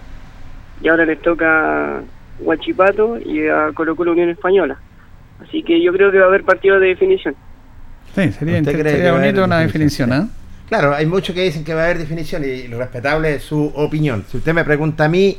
Y 0.81 0.87
ahora 0.89 1.05
les 1.05 1.19
toca 1.21 2.01
Huachipato 2.39 3.17
y 3.19 3.47
a 3.47 3.71
Colo 3.73 3.95
Colo 3.95 4.11
Unión 4.11 4.29
Española. 4.29 4.77
Así 5.41 5.63
que 5.63 5.81
yo 5.81 5.91
creo 5.93 6.11
que 6.11 6.19
va 6.19 6.25
a 6.25 6.27
haber 6.27 6.43
partido 6.43 6.79
de 6.79 6.89
definición. 6.89 7.35
Sí, 8.13 8.31
sería, 8.33 8.33
¿Usted 8.33 8.57
inter- 8.57 8.73
cree 8.73 8.83
que 8.83 8.89
sería 8.97 9.09
a 9.09 9.19
bonito 9.19 9.43
una 9.43 9.59
definición? 9.59 10.09
definición, 10.09 10.13
¿ah? 10.13 10.67
Claro, 10.69 10.93
hay 10.93 11.05
muchos 11.05 11.33
que 11.33 11.41
dicen 11.43 11.63
que 11.63 11.73
va 11.73 11.81
a 11.81 11.85
haber 11.85 11.97
definición 11.97 12.43
y 12.45 12.67
lo 12.67 12.77
respetable 12.77 13.35
es 13.35 13.43
su 13.43 13.71
opinión. 13.75 14.23
Si 14.27 14.37
usted 14.37 14.53
me 14.53 14.63
pregunta 14.63 15.05
a 15.05 15.09
mí, 15.09 15.37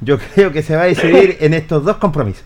yo 0.00 0.18
creo 0.34 0.52
que 0.52 0.62
se 0.62 0.76
va 0.76 0.82
a 0.82 0.86
decidir 0.86 1.36
en 1.40 1.54
estos 1.54 1.84
dos 1.84 1.96
compromisos. 1.96 2.44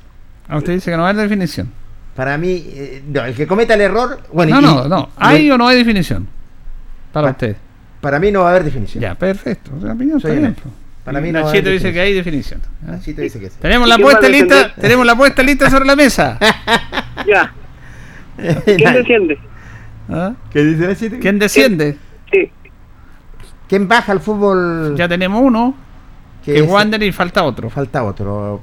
Ah, 0.48 0.56
usted 0.58 0.74
dice 0.74 0.90
que 0.90 0.96
no 0.96 1.02
va 1.02 1.08
a 1.08 1.12
haber 1.12 1.22
definición. 1.22 1.70
Para 2.16 2.36
mí, 2.36 2.64
eh, 2.68 3.02
no, 3.06 3.24
el 3.24 3.34
que 3.34 3.46
cometa 3.46 3.74
el 3.74 3.80
error, 3.80 4.20
bueno, 4.32 4.60
no, 4.60 4.70
y- 4.70 4.74
no, 4.74 4.88
no. 4.88 5.08
¿Hay 5.16 5.50
o 5.50 5.56
no 5.56 5.66
hay 5.68 5.76
definición? 5.78 6.28
Para 7.12 7.28
Pa- 7.28 7.30
usted. 7.32 7.56
para 8.00 8.18
mí 8.18 8.30
no 8.30 8.40
va 8.40 8.48
a 8.48 8.50
haber 8.50 8.64
definición. 8.64 9.00
Ya, 9.02 9.14
perfecto. 9.14 9.70
La 9.80 9.94
opinión 9.94 10.18
está 10.18 10.28
Soy 10.28 10.38
bien. 10.38 10.54
pues. 10.54 10.74
Para 11.04 11.20
mí 11.20 11.32
no 11.32 11.40
va 11.40 11.44
a 11.44 11.52
Nachito 11.52 11.68
haber 11.68 11.80
dice 11.80 11.92
que 11.92 12.00
hay 12.00 12.12
definición. 12.14 12.60
Así 12.88 13.12
te 13.14 13.22
dice 13.22 13.40
que 13.40 13.48
sí. 13.50 13.56
Tenemos 13.60 13.86
¿Y 13.86 13.88
la 13.88 13.94
a 13.94 13.98
apuesta 13.98 14.28
lista, 14.28 14.74
tenemos 14.80 15.04
la 15.06 15.12
apuesta 15.12 15.42
lista 15.42 15.70
sobre 15.70 15.84
la 15.86 15.96
mesa. 15.96 16.38
Ya, 17.26 17.52
¿quién 18.64 18.92
desciende? 18.94 19.38
¿Ah? 20.08 20.32
¿Qué 20.50 20.64
dice 20.64 20.86
Nachito? 20.86 21.16
¿Quién 21.20 21.38
desciende? 21.38 21.96
Sí, 22.32 22.50
¿Quién 23.68 23.86
baja 23.88 24.12
al 24.12 24.20
fútbol? 24.20 24.94
Ya 24.96 25.08
tenemos 25.08 25.40
uno, 25.42 25.74
que 26.44 26.56
es 26.56 26.62
es- 26.62 26.68
Wander 26.68 27.02
y 27.02 27.12
falta 27.12 27.42
otro. 27.44 27.70
Falta 27.70 28.02
otro. 28.04 28.60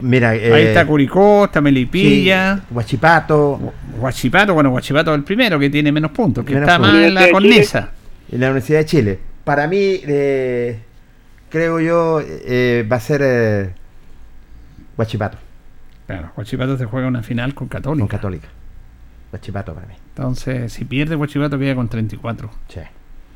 Mira, 0.00 0.30
Ahí 0.30 0.40
eh, 0.42 0.68
está 0.68 0.84
Curicó, 0.84 1.44
está 1.44 1.60
sí, 1.60 1.64
Melipilla, 1.64 2.60
Guachipato 2.70 3.72
Guachipato, 4.00 4.52
bueno, 4.52 4.70
Guachipato 4.70 5.12
es 5.12 5.18
el 5.18 5.22
primero 5.24 5.60
que 5.60 5.70
tiene 5.70 5.92
menos 5.92 6.10
puntos, 6.10 6.44
que 6.44 6.54
Menos 6.54 6.68
está 6.68 6.78
puntos. 6.78 6.94
más 6.96 7.04
en 7.04 7.14
la 7.14 7.30
cornisa. 7.30 7.90
y 8.30 8.36
la 8.36 8.46
Universidad 8.46 8.78
de 8.80 8.84
Chile. 8.86 9.18
Para 9.44 9.68
mí, 9.68 9.76
eh, 9.78 10.80
creo 11.50 11.78
yo, 11.78 12.20
eh, 12.20 12.84
va 12.90 12.96
a 12.96 13.00
ser 13.00 13.20
eh, 13.24 13.70
Guachipato, 14.96 15.38
Claro, 16.08 16.32
Guachipato 16.34 16.76
se 16.76 16.84
juega 16.84 17.06
una 17.06 17.22
final 17.22 17.54
con 17.54 17.68
Católica. 17.68 18.00
con 18.00 18.08
Católica. 18.08 18.48
Guachipato 19.30 19.72
para 19.72 19.86
mí. 19.86 19.94
Entonces, 20.16 20.72
si 20.72 20.84
pierde 20.84 21.14
Guachipato 21.14 21.58
queda 21.58 21.74
con 21.76 21.88
34. 21.88 22.50
Sí. 22.68 22.80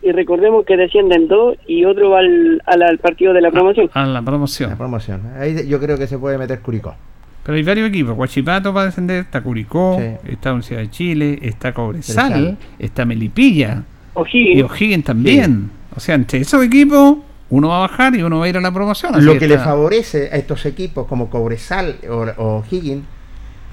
Y 0.07 0.13
recordemos 0.13 0.65
que 0.65 0.77
descienden 0.77 1.29
dos 1.29 1.57
y 1.67 1.85
otro 1.85 2.11
va 2.11 2.21
al, 2.21 2.63
al, 2.67 2.83
al 2.83 2.99
partido 2.99 3.33
de 3.33 3.41
la 3.41 3.51
promoción. 3.51 3.91
A 3.95 4.07
la 4.07 4.23
promoción. 4.23 4.71
La 4.71 4.77
promoción. 4.77 5.23
Ahí 5.39 5.67
yo 5.69 5.81
creo 5.81 5.99
que 5.99 6.07
se 6.07 6.19
puede 6.19 6.39
meter 6.39 6.61
Curicó. 6.61 6.95
Pero 7.43 7.57
hay 7.57 7.63
varios 7.63 7.89
equipos. 7.89 8.15
Guachipato 8.17 8.73
va 8.73 8.83
a 8.83 8.85
descender, 8.87 9.21
está 9.21 9.41
Curicó, 9.41 9.99
Sí. 10.01 10.31
está 10.33 10.51
Universidad 10.53 10.81
de 10.81 10.91
Chile, 10.91 11.39
está 11.43 11.73
Cobresal, 11.73 12.57
está 12.79 13.05
Melipilla 13.05 13.83
y 14.15 14.19
O'Higgins, 14.19 14.63
O'Higgins 14.71 15.05
también. 15.05 15.71
O 15.95 16.01
sea, 16.01 16.15
entre 16.17 16.41
esos 16.41 16.63
equipos, 16.65 17.19
uno 17.51 17.69
va 17.69 17.77
a 17.77 17.81
bajar 17.81 18.15
y 18.17 18.23
uno 18.23 18.39
va 18.41 18.47
a 18.47 18.49
ir 18.49 18.57
a 18.57 18.61
la 18.61 18.73
promoción. 18.73 19.15
así 19.15 19.25
Lo 19.25 19.39
que 19.39 19.47
le 19.47 19.55
está- 19.55 19.67
favorece 19.67 20.29
a 20.33 20.37
estos 20.37 20.67
equipos 20.67 21.07
como 21.07 21.31
Cobresal 21.31 21.97
o, 22.11 22.27
o 22.39 22.65
Higgins, 22.71 23.05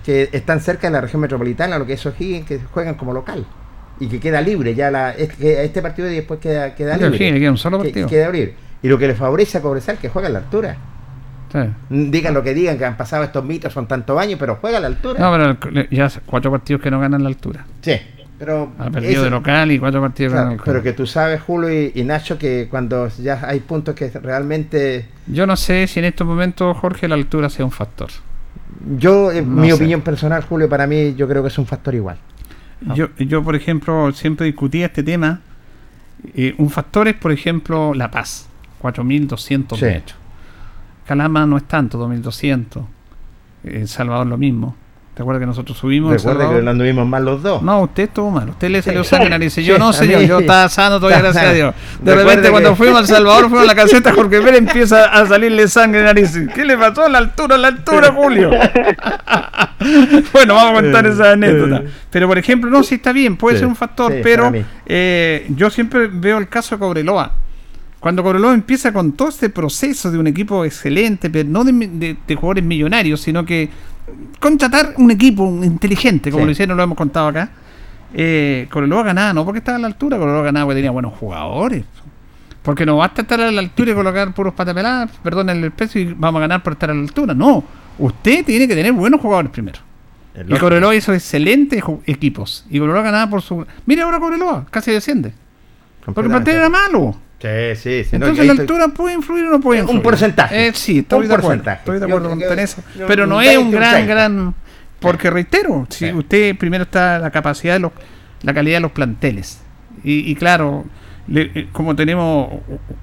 que 0.06 0.30
están 0.34 0.60
cerca 0.60 0.88
de 0.88 0.94
la 0.94 1.02
región 1.02 1.22
metropolitana, 1.22 1.80
lo 1.80 1.86
que 1.86 1.94
es 1.94 2.06
O'Higgins, 2.06 2.46
que 2.46 2.60
juegan 2.60 2.96
como 2.96 3.14
local 3.14 3.46
y 4.00 4.08
que 4.08 4.20
queda 4.20 4.42
libre 4.42 4.76
ya 4.76 4.90
la, 4.92 5.12
es- 5.12 5.34
que 5.34 5.64
este 5.64 5.82
partido 5.82 6.10
y 6.12 6.16
después 6.16 6.40
queda, 6.40 6.76
queda 6.76 6.98
libre. 6.98 7.32
Le 7.32 7.40
queda 7.40 7.52
un 7.52 7.58
solo 7.58 7.78
Que- 7.80 7.86
partido. 7.90 8.08
queda 8.10 8.30
libre. 8.30 8.54
Y 8.82 8.88
lo 8.90 8.98
que 8.98 9.08
le 9.08 9.16
favorece 9.16 9.58
a 9.58 9.62
Cobresal 9.62 9.98
que 9.98 10.10
juega 10.10 10.28
a 10.28 10.32
la 10.32 10.40
altura. 10.40 10.76
Sí. 11.52 11.60
Digan 11.90 12.34
lo 12.34 12.42
que 12.44 12.54
digan, 12.56 12.78
que 12.80 12.86
han 12.86 12.98
pasado 12.98 13.24
estos 13.24 13.46
mitos, 13.46 13.72
son 13.72 13.88
tantos 13.88 14.20
años, 14.20 14.38
pero 14.40 14.58
juega 14.60 14.80
a 14.80 14.82
la 14.82 14.88
altura. 14.88 15.20
No, 15.20 15.58
pero 15.62 15.88
ya 15.92 16.12
cuatro 16.26 16.50
partidos 16.52 16.82
que 16.82 16.90
no 16.90 17.00
ganan 17.00 17.22
la 17.22 17.30
altura. 17.30 17.66
Sí, 17.82 17.94
Pero 18.40 18.74
ha 18.80 18.90
perdido 18.90 19.24
de 19.24 19.30
local 19.30 19.72
y 19.72 19.78
cuatro 19.80 20.02
partidos 20.02 20.34
claro, 20.34 20.48
con 20.48 20.54
el 20.58 20.64
pero 20.66 20.82
que 20.84 20.94
tú 20.94 21.06
sabes, 21.06 21.40
Julio 21.42 21.72
y, 21.72 21.92
y 21.94 22.04
Nacho, 22.04 22.38
que 22.40 22.68
cuando 22.70 23.08
ya 23.08 23.40
hay 23.46 23.60
puntos 23.60 23.94
que 23.96 24.10
realmente 24.10 25.06
Yo 25.28 25.46
no 25.46 25.56
sé 25.56 25.86
si 25.88 26.00
en 26.00 26.06
estos 26.06 26.26
momentos, 26.28 26.76
Jorge, 26.78 27.08
la 27.08 27.16
altura 27.16 27.50
sea 27.50 27.64
un 27.64 27.72
factor. 27.72 28.10
yo, 28.98 29.32
en 29.32 29.56
No 29.56 29.62
mi 29.62 29.68
sé. 29.68 29.74
opinión 29.76 30.02
personal, 30.02 30.44
Julio, 30.44 30.68
para 30.68 30.88
mí 30.88 31.14
yo 31.16 31.28
creo 31.28 31.42
que 31.44 31.48
es 31.50 31.58
un 31.58 31.66
factor 31.68 31.94
igual. 31.96 32.18
Yo, 32.96 33.10
yo, 33.18 33.44
por 33.44 33.56
ejemplo, 33.56 34.12
siempre 34.14 34.46
discutía 34.46 34.88
este 34.88 35.04
tema. 35.04 35.42
Eh, 36.36 36.54
un 36.58 36.70
factor 36.70 37.08
es, 37.08 37.16
por 37.16 37.32
ejemplo, 37.32 37.94
La 37.94 38.10
Paz, 38.12 38.48
4.200 38.82 39.78
Sí. 39.80 39.86
metros. 39.86 40.18
Calama 41.06 41.46
no 41.46 41.58
es 41.58 41.64
tanto, 41.66 41.98
2.200. 42.00 42.86
El 43.64 43.88
Salvador 43.88 44.28
lo 44.28 44.38
mismo. 44.38 44.76
¿Te 45.14 45.22
acuerdas 45.22 45.42
que 45.42 45.46
nosotros 45.46 45.78
subimos? 45.78 46.10
a 46.10 46.14
El 46.14 46.18
Recuerda 46.18 46.40
Salvador? 46.40 46.60
que 46.60 46.66
lo 46.66 46.72
anduvimos 46.72 47.08
mal 47.08 47.24
los 47.24 47.44
dos. 47.44 47.62
No, 47.62 47.82
usted 47.84 48.04
estuvo 48.04 48.32
mal. 48.32 48.50
Usted 48.50 48.70
le 48.72 48.82
salió 48.82 49.04
Sí. 49.04 49.12
sangre 49.12 49.26
en 49.28 49.32
la 49.32 49.38
nariz. 49.38 49.56
Yo 49.58 49.76
Sí, 49.76 49.80
no, 49.80 49.94
señor. 49.94 50.22
Yo 50.24 50.40
estaba 50.40 50.68
sano 50.70 51.00
todavía, 51.00 51.20
gracias 51.22 51.46
a 51.46 51.54
Dios. 51.54 51.76
De 52.02 52.16
repente, 52.16 52.50
cuando 52.50 52.72
que- 52.72 52.76
fuimos 52.78 52.98
a 52.98 53.02
El 53.02 53.08
Salvador, 53.08 53.42
fuimos 53.44 53.62
a 53.62 53.66
la 53.68 53.76
caseta, 53.76 54.12
Jorge 54.12 54.42
Pérez 54.42 54.58
empieza 54.58 55.06
a 55.06 55.26
salirle 55.28 55.68
sangre 55.68 56.00
en 56.00 56.06
la 56.08 56.14
nariz. 56.16 56.36
¿Qué 56.56 56.66
le 56.66 56.76
pasó 56.78 57.04
a 57.06 57.10
la 57.10 57.20
altura? 57.20 57.56
A 57.56 57.58
la 57.60 57.68
altura, 57.68 58.12
Julio. 58.12 58.50
bueno, 60.34 60.56
vamos 60.56 60.80
a 60.80 60.82
contar 60.82 61.06
esa 61.06 61.32
anécdota. 61.34 61.84
Pero, 62.10 62.28
por 62.28 62.38
ejemplo, 62.38 62.70
no, 62.70 62.84
sí 62.84 62.96
está 62.96 63.12
bien, 63.12 63.38
puede 63.38 63.58
Sí, 63.58 63.60
ser 63.60 63.68
un 63.68 63.76
factor, 63.76 64.14
pero 64.24 64.52
eh, 64.86 65.46
yo 65.50 65.70
siempre 65.70 66.08
veo 66.12 66.38
el 66.38 66.48
caso 66.48 66.76
de 66.76 66.80
Cobreloa. 66.80 67.34
Cuando 68.00 68.22
Cobreloa 68.24 68.54
empieza 68.54 68.92
con 68.92 69.14
todo 69.14 69.30
este 69.30 69.50
proceso 69.50 70.12
de 70.12 70.18
un 70.18 70.28
equipo 70.28 70.66
excelente, 70.66 71.30
pero 71.30 71.48
no 71.48 71.64
de, 71.64 71.72
de- 71.72 72.18
de 72.28 72.36
jugadores 72.36 72.64
millonarios, 72.64 73.22
sino 73.22 73.46
que 73.46 73.70
contratar 74.40 74.94
un 74.98 75.12
equipo 75.12 75.46
inteligente, 75.64 76.32
como 76.32 76.44
Sí. 76.44 76.46
lo 76.48 76.52
hicieron, 76.52 76.78
lo 76.78 76.84
hemos 76.84 76.98
contado 76.98 77.28
acá. 77.28 77.50
Eh, 78.14 78.68
Cobreloa 78.72 79.04
ganaba, 79.04 79.34
no 79.34 79.46
porque 79.46 79.60
estaba 79.60 79.78
a 79.78 79.82
la 79.82 79.88
altura, 79.88 80.18
Cobreloa 80.18 80.44
ganaba 80.44 80.66
porque 80.68 80.76
tenía 80.78 80.92
buenos 80.92 81.14
jugadores. 81.14 81.84
Porque 82.62 82.86
no 82.86 82.98
basta 82.98 83.24
estar 83.24 83.42
a 83.42 83.52
la 83.52 83.60
altura 83.60 83.92
y 83.92 83.94
colocar 83.96 84.34
puros 84.34 84.54
patapeladas, 84.54 85.12
perdón 85.22 85.50
el 85.50 85.72
precio, 85.72 86.00
y 86.02 86.14
vamos 86.14 86.40
a 86.40 86.42
ganar 86.42 86.64
por 86.64 86.74
estar 86.74 86.90
a 86.92 86.94
la 86.94 87.02
altura. 87.02 87.34
No, 87.34 87.64
usted 87.98 88.46
tiene 88.46 88.68
que 88.68 88.76
tener 88.76 88.94
buenos 88.94 89.20
jugadores 89.20 89.52
primero. 89.52 89.80
Y. 90.48 90.58
Cobreloa 90.58 90.96
hizo 90.96 91.14
excelentes 91.14 91.84
equipos. 92.06 92.66
Y 92.70 92.80
Cobreloa 92.80 93.04
ganaba 93.04 93.30
por 93.30 93.42
su. 93.42 93.66
Mira 93.86 94.06
ahora 94.06 94.20
Cobreloa, 94.20 94.66
casi 94.70 94.92
desciende. 94.92 95.34
Porque 96.06 96.22
el 96.22 96.28
plantel 96.28 96.56
era 96.56 96.70
malo. 96.70 97.16
Sí, 97.44 97.76
sí, 97.76 98.04
sí. 98.06 98.10
no, 98.18 98.26
Entonces 98.28 98.40
ahí 98.40 98.48
la 98.48 98.54
estoy- 98.54 98.78
altura 98.78 98.88
puede 98.96 99.16
influir 99.16 99.44
o 99.46 99.50
no 99.52 99.60
puede 99.60 99.82
Un 99.82 99.88
influir. 99.88 100.02
porcentaje. 100.04 100.68
Eh, 100.68 100.72
sí, 100.74 101.00
estoy 101.00 101.20
Un 101.24 101.28
de 101.28 101.34
acuerdo. 101.34 101.48
porcentaje. 101.50 101.80
Estoy 101.80 101.96
de 101.96 102.08
Yo 102.08 102.16
acuerdo 102.16 102.36
creo 102.38 102.50
con 102.50 102.60
eso. 102.60 102.84
yo- 102.98 103.06
Pero 103.08 103.28
no 103.28 103.36
un 103.38 103.42
es 103.42 103.48
20, 103.50 103.60
un 103.62 103.66
un 103.68 103.72
gran, 103.74 103.92
30. 103.92 104.14
gran. 104.14 104.56
Porque 105.02 105.30
reitero, 105.30 105.86
si 105.90 106.08
Sí. 106.08 106.14
usted 106.14 106.58
primero 106.58 106.84
está 106.86 107.20
la 107.20 107.30
capacidad 107.32 107.74
de 107.74 107.80
los, 107.82 107.92
la 108.44 108.54
calidad 108.54 108.78
de 108.78 108.82
los 108.82 108.92
planteles. 108.94 109.62
Y, 110.06 110.32
y 110.32 110.36
claro, 110.36 110.86
le- 111.28 111.52
eh, 111.54 111.68
como 111.74 111.96
tenemos 111.98 112.50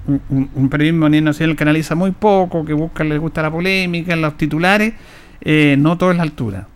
un, 0.07 0.21
un- 0.29 0.49
un 0.55 0.69
periodismo 0.69 1.05
a 1.05 1.09
nivel 1.09 1.25
nacional 1.25 1.55
que 1.55 1.63
analiza 1.63 1.93
muy 1.93 2.09
poco, 2.11 2.65
que 2.65 2.73
busca, 2.73 3.03
le 3.03 3.19
gusta 3.19 3.43
la 3.43 3.51
polémica, 3.51 4.15
los 4.15 4.35
titulares, 4.37 4.93
eh, 5.41 5.75
no 5.77 5.97
todo 5.99 6.09
es 6.09 6.17
la 6.17 6.23
altura. 6.23 6.67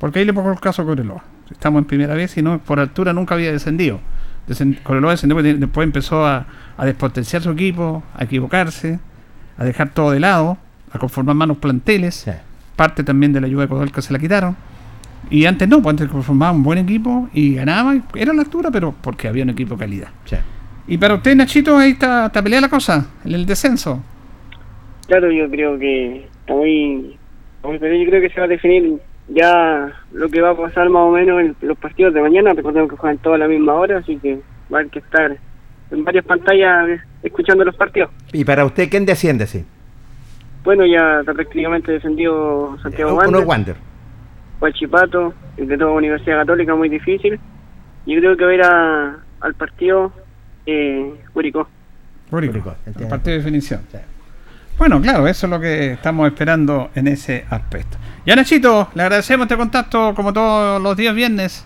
Porque 0.00 0.18
ahí 0.18 0.24
le 0.24 0.32
pongo 0.32 0.50
el 0.52 0.58
caso 0.60 0.82
a 0.82 0.84
Cobreloa. 0.84 1.22
Estamos 1.50 1.78
en 1.80 1.84
primera 1.86 2.14
vez 2.14 2.36
y 2.36 2.42
no 2.42 2.58
por 2.58 2.80
altura 2.80 3.12
nunca 3.12 3.34
había 3.36 3.52
descendido. 3.52 4.00
Descend- 4.48 4.82
Cobreloa 4.82 5.12
descendió 5.12 5.36
porque 5.36 5.54
después 5.54 5.84
empezó 5.84 6.24
a, 6.26 6.46
a 6.76 6.86
despotenciar 6.86 7.42
su 7.42 7.50
equipo, 7.50 8.02
a 8.14 8.24
equivocarse, 8.24 8.98
a 9.56 9.64
dejar 9.64 9.90
todo 9.90 10.12
de 10.12 10.20
lado, 10.20 10.58
a 10.92 10.98
conformar 10.98 11.34
malos 11.36 11.58
planteles. 11.58 12.14
Sí. 12.14 12.30
Parte 12.76 13.02
también 13.04 13.32
de 13.32 13.40
la 13.40 13.46
ayuda 13.46 13.62
de 13.62 13.68
Codol 13.68 13.92
que 13.92 14.02
se 14.02 14.12
la 14.12 14.18
quitaron. 14.18 14.56
Y 15.30 15.44
antes 15.46 15.68
no, 15.68 15.82
pues 15.82 15.92
antes 15.94 16.08
conformaba 16.08 16.52
un 16.52 16.62
buen 16.62 16.78
equipo 16.78 17.28
y 17.34 17.54
ganaba. 17.54 17.94
y 17.94 18.02
Era 18.14 18.32
la 18.32 18.42
altura, 18.42 18.70
pero 18.70 18.94
porque 19.00 19.28
había 19.28 19.42
un 19.44 19.50
equipo 19.50 19.74
de 19.74 19.80
calidad. 19.80 20.08
Sí. 20.24 20.36
Y 20.86 20.96
para 20.96 21.14
usted, 21.14 21.34
Nachito, 21.36 21.76
ahí 21.76 21.90
está, 21.90 22.26
está 22.26 22.42
peleada 22.42 22.62
la 22.62 22.70
cosa, 22.70 23.06
en 23.24 23.34
el 23.34 23.44
descenso. 23.44 24.02
Claro, 25.06 25.30
yo 25.30 25.50
creo 25.50 25.78
que 25.78 26.26
está 26.40 26.54
muy, 26.54 27.16
muy 27.62 27.78
peleado. 27.78 28.02
Yo 28.04 28.08
creo 28.10 28.22
que 28.22 28.30
se 28.30 28.40
va 28.40 28.46
a 28.46 28.48
definir 28.48 28.98
ya 29.28 29.92
lo 30.12 30.28
que 30.28 30.40
va 30.40 30.50
a 30.50 30.56
pasar 30.56 30.88
más 30.88 31.02
o 31.02 31.10
menos 31.10 31.40
en 31.40 31.56
los 31.60 31.76
partidos 31.78 32.14
de 32.14 32.22
mañana. 32.22 32.52
Recordemos 32.54 32.90
que 32.90 32.96
juegan 32.96 33.18
todos 33.18 33.36
a 33.36 33.38
la 33.38 33.48
misma 33.48 33.74
hora, 33.74 33.98
así 33.98 34.16
que 34.18 34.34
va 34.72 34.78
a 34.78 34.80
haber 34.80 34.90
que 34.90 34.98
estar 35.00 35.36
en 35.90 36.04
varias 36.04 36.24
pantallas 36.24 36.88
eh, 36.88 37.00
escuchando 37.22 37.64
los 37.64 37.76
partidos. 37.76 38.10
Y 38.32 38.44
para 38.44 38.64
usted, 38.64 38.88
¿quién 38.90 39.04
desciende, 39.06 39.46
sí? 39.46 39.64
Bueno, 40.64 40.84
ya 40.86 41.20
está 41.20 41.32
prácticamente 41.34 41.92
descendido 41.92 42.76
Santiago 42.82 43.12
Uno 43.12 43.20
Wander, 43.22 43.44
Wander. 43.46 43.76
Huachipato, 44.60 45.32
el 45.56 45.68
de 45.68 45.78
toda 45.78 45.92
Universidad 45.92 46.38
Católica, 46.40 46.74
muy 46.74 46.88
difícil. 46.88 47.38
Yo 48.06 48.18
creo 48.20 48.36
que 48.36 48.44
va 48.44 48.50
a 48.50 48.54
ir 48.54 48.62
a- 48.62 49.16
al 49.40 49.54
partido 49.54 50.12
eh, 50.66 51.14
Curicó. 51.32 51.68
Curicó, 52.30 52.74
el 52.86 53.08
partido 53.08 53.32
de 53.32 53.38
definición. 53.38 53.80
Sí. 53.90 53.98
Bueno, 54.78 55.00
claro, 55.02 55.26
eso 55.26 55.46
es 55.46 55.50
lo 55.50 55.60
que 55.60 55.92
estamos 55.92 56.28
esperando 56.28 56.90
en 56.94 57.08
ese 57.08 57.44
aspecto. 57.50 57.96
Ya, 58.24 58.36
Nachito, 58.36 58.88
le 58.94 59.02
agradecemos 59.02 59.44
este 59.46 59.56
contacto 59.56 60.14
como 60.14 60.32
todos 60.32 60.80
los 60.80 60.96
días 60.96 61.14
viernes. 61.14 61.64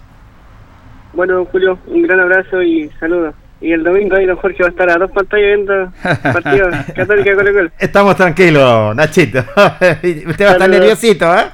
Bueno, 1.13 1.45
Julio, 1.53 1.79
un 1.89 2.03
gran 2.03 2.21
abrazo 2.21 2.63
y 2.63 2.91
saludos. 2.99 3.35
Y 3.61 3.73
el 3.73 3.85
domingo 3.85 4.17
ahí 4.17 4.27
don 4.27 4.37
Jorge 4.37 4.63
va 4.63 4.69
a 4.69 4.71
estar 4.71 4.91
a 4.91 4.95
dos 4.97 5.11
pantallas 5.13 5.47
viendo 5.47 5.93
partidos 6.33 6.75
Católica 6.97 7.35
Colo 7.37 7.53
Colo. 7.53 7.71
Estamos 7.79 8.17
tranquilos, 8.17 8.97
Nachito. 8.97 9.39
Usted 9.57 10.45
va 10.47 10.49
a 10.49 10.53
estar 10.53 10.71
nerviosito, 10.71 11.35
¿eh? 11.39 11.45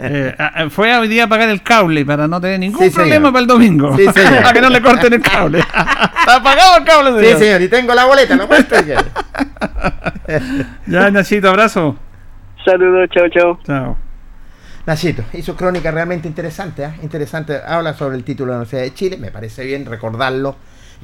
Eh, 0.00 0.34
fue 0.70 0.96
hoy 0.96 1.08
día 1.08 1.24
a 1.24 1.26
pagar 1.28 1.48
el 1.48 1.60
cable 1.62 2.06
para 2.06 2.28
no 2.28 2.40
tener 2.40 2.60
ningún 2.60 2.84
Sí, 2.84 2.90
problema 2.90 3.16
señor. 3.16 3.32
para 3.32 3.40
el 3.42 3.46
domingo. 3.48 3.96
Sí, 3.96 4.06
señor. 4.06 4.36
para 4.42 4.52
que 4.52 4.60
no 4.60 4.70
le 4.70 4.80
corten 4.80 5.12
el 5.12 5.20
cable. 5.20 5.58
Está 5.58 6.36
apagado 6.36 6.76
el 6.78 6.84
cable, 6.84 7.10
Sí, 7.18 7.24
señor. 7.26 7.38
señor, 7.40 7.62
y 7.62 7.68
tengo 7.68 7.94
la 7.94 8.04
boleta, 8.04 8.36
¿no 8.36 8.46
muestro 8.46 8.80
ya. 8.82 9.04
Ya, 10.86 11.10
Nachito, 11.10 11.48
abrazo. 11.48 11.96
Saludos, 12.64 13.08
chao, 13.10 13.28
chao. 13.28 13.58
Chao. 13.64 13.96
Nachito, 14.86 15.22
hizo 15.34 15.54
crónica 15.54 15.90
realmente 15.90 16.28
interesante, 16.28 16.84
¿eh? 16.84 16.90
interesante. 17.02 17.60
Habla 17.66 17.94
sobre 17.94 18.16
el 18.16 18.24
título 18.24 18.52
de 18.52 18.52
la 18.52 18.58
Universidad 18.62 18.82
de 18.82 18.94
Chile, 18.94 19.16
me 19.18 19.30
parece 19.30 19.64
bien 19.64 19.84
recordarlo, 19.84 20.56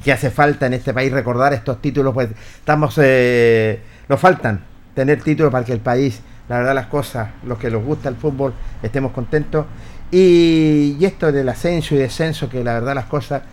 que 0.03 0.11
hace 0.11 0.31
falta 0.31 0.65
en 0.65 0.73
este 0.73 0.93
país 0.93 1.11
recordar 1.11 1.53
estos 1.53 1.81
títulos, 1.81 2.13
pues 2.13 2.29
estamos, 2.55 2.99
eh, 3.01 3.79
nos 4.09 4.19
faltan 4.19 4.61
tener 4.93 5.21
títulos 5.21 5.51
para 5.51 5.65
que 5.65 5.73
el 5.73 5.81
país, 5.81 6.21
la 6.49 6.57
verdad 6.57 6.75
las 6.75 6.87
cosas, 6.87 7.29
los 7.45 7.57
que 7.57 7.69
nos 7.69 7.83
gusta 7.83 8.09
el 8.09 8.15
fútbol, 8.15 8.53
estemos 8.81 9.11
contentos. 9.11 9.65
Y, 10.11 10.97
y 10.99 11.05
esto 11.05 11.31
del 11.31 11.49
ascenso 11.49 11.95
y 11.95 11.97
descenso, 11.97 12.49
que 12.49 12.63
la 12.63 12.73
verdad 12.73 12.95
las 12.95 13.05
cosas, 13.05 13.43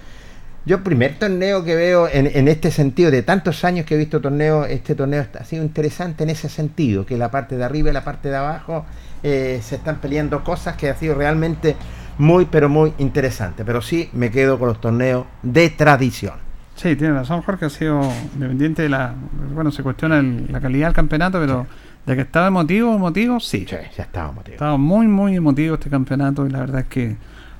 yo 0.64 0.82
primer 0.84 1.18
torneo 1.18 1.64
que 1.64 1.74
veo 1.74 2.08
en, 2.08 2.30
en 2.32 2.48
este 2.48 2.70
sentido, 2.70 3.10
de 3.10 3.22
tantos 3.22 3.64
años 3.64 3.84
que 3.86 3.94
he 3.94 3.98
visto 3.98 4.20
torneos, 4.20 4.68
este 4.68 4.94
torneo 4.94 5.26
ha 5.38 5.44
sido 5.44 5.64
interesante 5.64 6.22
en 6.24 6.30
ese 6.30 6.48
sentido, 6.48 7.04
que 7.04 7.16
la 7.16 7.30
parte 7.30 7.56
de 7.56 7.64
arriba 7.64 7.90
y 7.90 7.92
la 7.92 8.04
parte 8.04 8.28
de 8.28 8.36
abajo 8.36 8.84
eh, 9.22 9.60
se 9.62 9.76
están 9.76 9.96
peleando 9.96 10.44
cosas 10.44 10.76
que 10.76 10.88
ha 10.90 10.94
sido 10.94 11.14
realmente 11.14 11.76
muy, 12.18 12.44
pero 12.44 12.68
muy 12.68 12.92
interesante. 12.98 13.64
Pero 13.64 13.82
sí 13.82 14.08
me 14.12 14.30
quedo 14.30 14.58
con 14.58 14.68
los 14.68 14.80
torneos 14.80 15.26
de 15.42 15.70
tradición. 15.70 16.34
Sí, 16.76 16.96
tiene 16.96 17.14
razón, 17.14 17.42
Jorge. 17.42 17.66
Ha 17.66 17.70
sido 17.70 18.00
independiente 18.34 18.82
de 18.82 18.88
la. 18.88 19.14
Bueno, 19.54 19.70
se 19.70 19.82
cuestiona 19.82 20.18
el- 20.18 20.46
la 20.50 20.60
calidad 20.60 20.86
del 20.88 20.94
campeonato, 20.94 21.38
pero 21.40 21.66
de 22.06 22.14
que 22.16 22.22
estaba 22.22 22.46
emotivo, 22.48 22.94
emotivo, 22.94 23.40
sí. 23.40 23.66
Sí, 23.68 23.76
ya. 23.96 24.08
Estaba 24.52 24.76
muy, 24.76 25.06
muy 25.06 25.36
emotivo 25.36 25.74
este 25.74 25.90
campeonato 25.90 26.46
y 26.46 26.50
la 26.50 26.60
verdad 26.60 26.80
es 26.80 26.86
que 26.86 27.16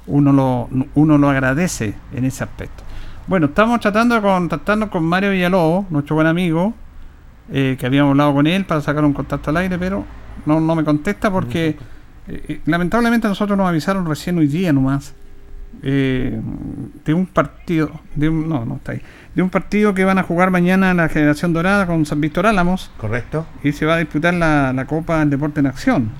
uno 0.06 0.32
lo, 0.32 0.68
uno 0.94 1.18
lo 1.18 1.28
agradece 1.28 1.94
en 2.14 2.24
ese 2.24 2.42
aspecto. 2.42 2.82
Bueno, 3.26 3.46
estamos 3.46 3.78
tratando 3.80 4.16
de 4.16 4.20
contactarnos 4.20 4.88
con 4.88 5.04
Mario 5.04 5.30
Villalobos, 5.30 5.90
nuestro 5.90 6.16
buen 6.16 6.26
amigo, 6.26 6.74
eh, 7.52 7.76
que 7.78 7.86
habíamos 7.86 8.10
hablado 8.10 8.34
con 8.34 8.46
él 8.46 8.64
para 8.64 8.80
sacar 8.80 9.04
un 9.04 9.12
contacto 9.12 9.50
al 9.50 9.58
aire, 9.58 9.78
pero 9.78 10.04
no, 10.44 10.60
no 10.60 10.74
me 10.74 10.82
contesta 10.82 11.30
porque 11.30 11.76
eh, 12.28 12.44
eh, 12.48 12.60
lamentablemente 12.66 13.28
nosotros 13.28 13.56
nos 13.56 13.68
avisaron 13.68 14.06
recién 14.06 14.38
hoy 14.38 14.46
día 14.46 14.72
nomás 14.72 15.14
eh, 15.82 16.40
de 17.04 17.14
un 17.14 17.26
partido, 17.26 17.90
de 18.14 18.28
un, 18.28 18.48
no, 18.48 18.64
no 18.64 18.76
está 18.76 18.92
ahí, 18.92 19.02
de 19.34 19.42
un 19.42 19.50
partido 19.50 19.94
que 19.94 20.04
van 20.04 20.18
a 20.18 20.22
jugar 20.22 20.50
mañana 20.50 20.92
la 20.92 21.08
Generación 21.08 21.52
Dorada 21.52 21.86
con 21.86 22.04
San 22.06 22.20
Víctor 22.20 22.46
Álamos 22.46 22.90
¿Correcto? 22.96 23.46
y 23.62 23.72
se 23.72 23.86
va 23.86 23.94
a 23.94 23.98
disputar 23.98 24.34
la, 24.34 24.72
la 24.72 24.84
Copa 24.86 25.20
del 25.20 25.30
Deporte 25.30 25.60
en 25.60 25.66
Acción. 25.66 26.10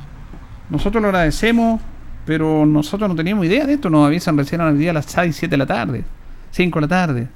Nosotros 0.71 1.03
lo 1.03 1.09
agradecemos, 1.09 1.81
pero 2.25 2.65
nosotros 2.65 3.09
no 3.09 3.15
teníamos 3.15 3.45
idea 3.47 3.67
de 3.67 3.75
esto, 3.75 3.91
nos 3.91 4.07
avisan 4.07 4.39
recién 4.39 4.61
al 4.61 4.79
día 4.79 4.91
a 4.91 4.95
las 4.95 5.07
6, 5.07 5.35
7 5.37 5.51
de 5.51 5.57
la 5.59 5.67
tarde, 5.67 6.05
5 6.53 6.79
de 6.79 6.81
la 6.83 6.89
tarde. 6.89 7.29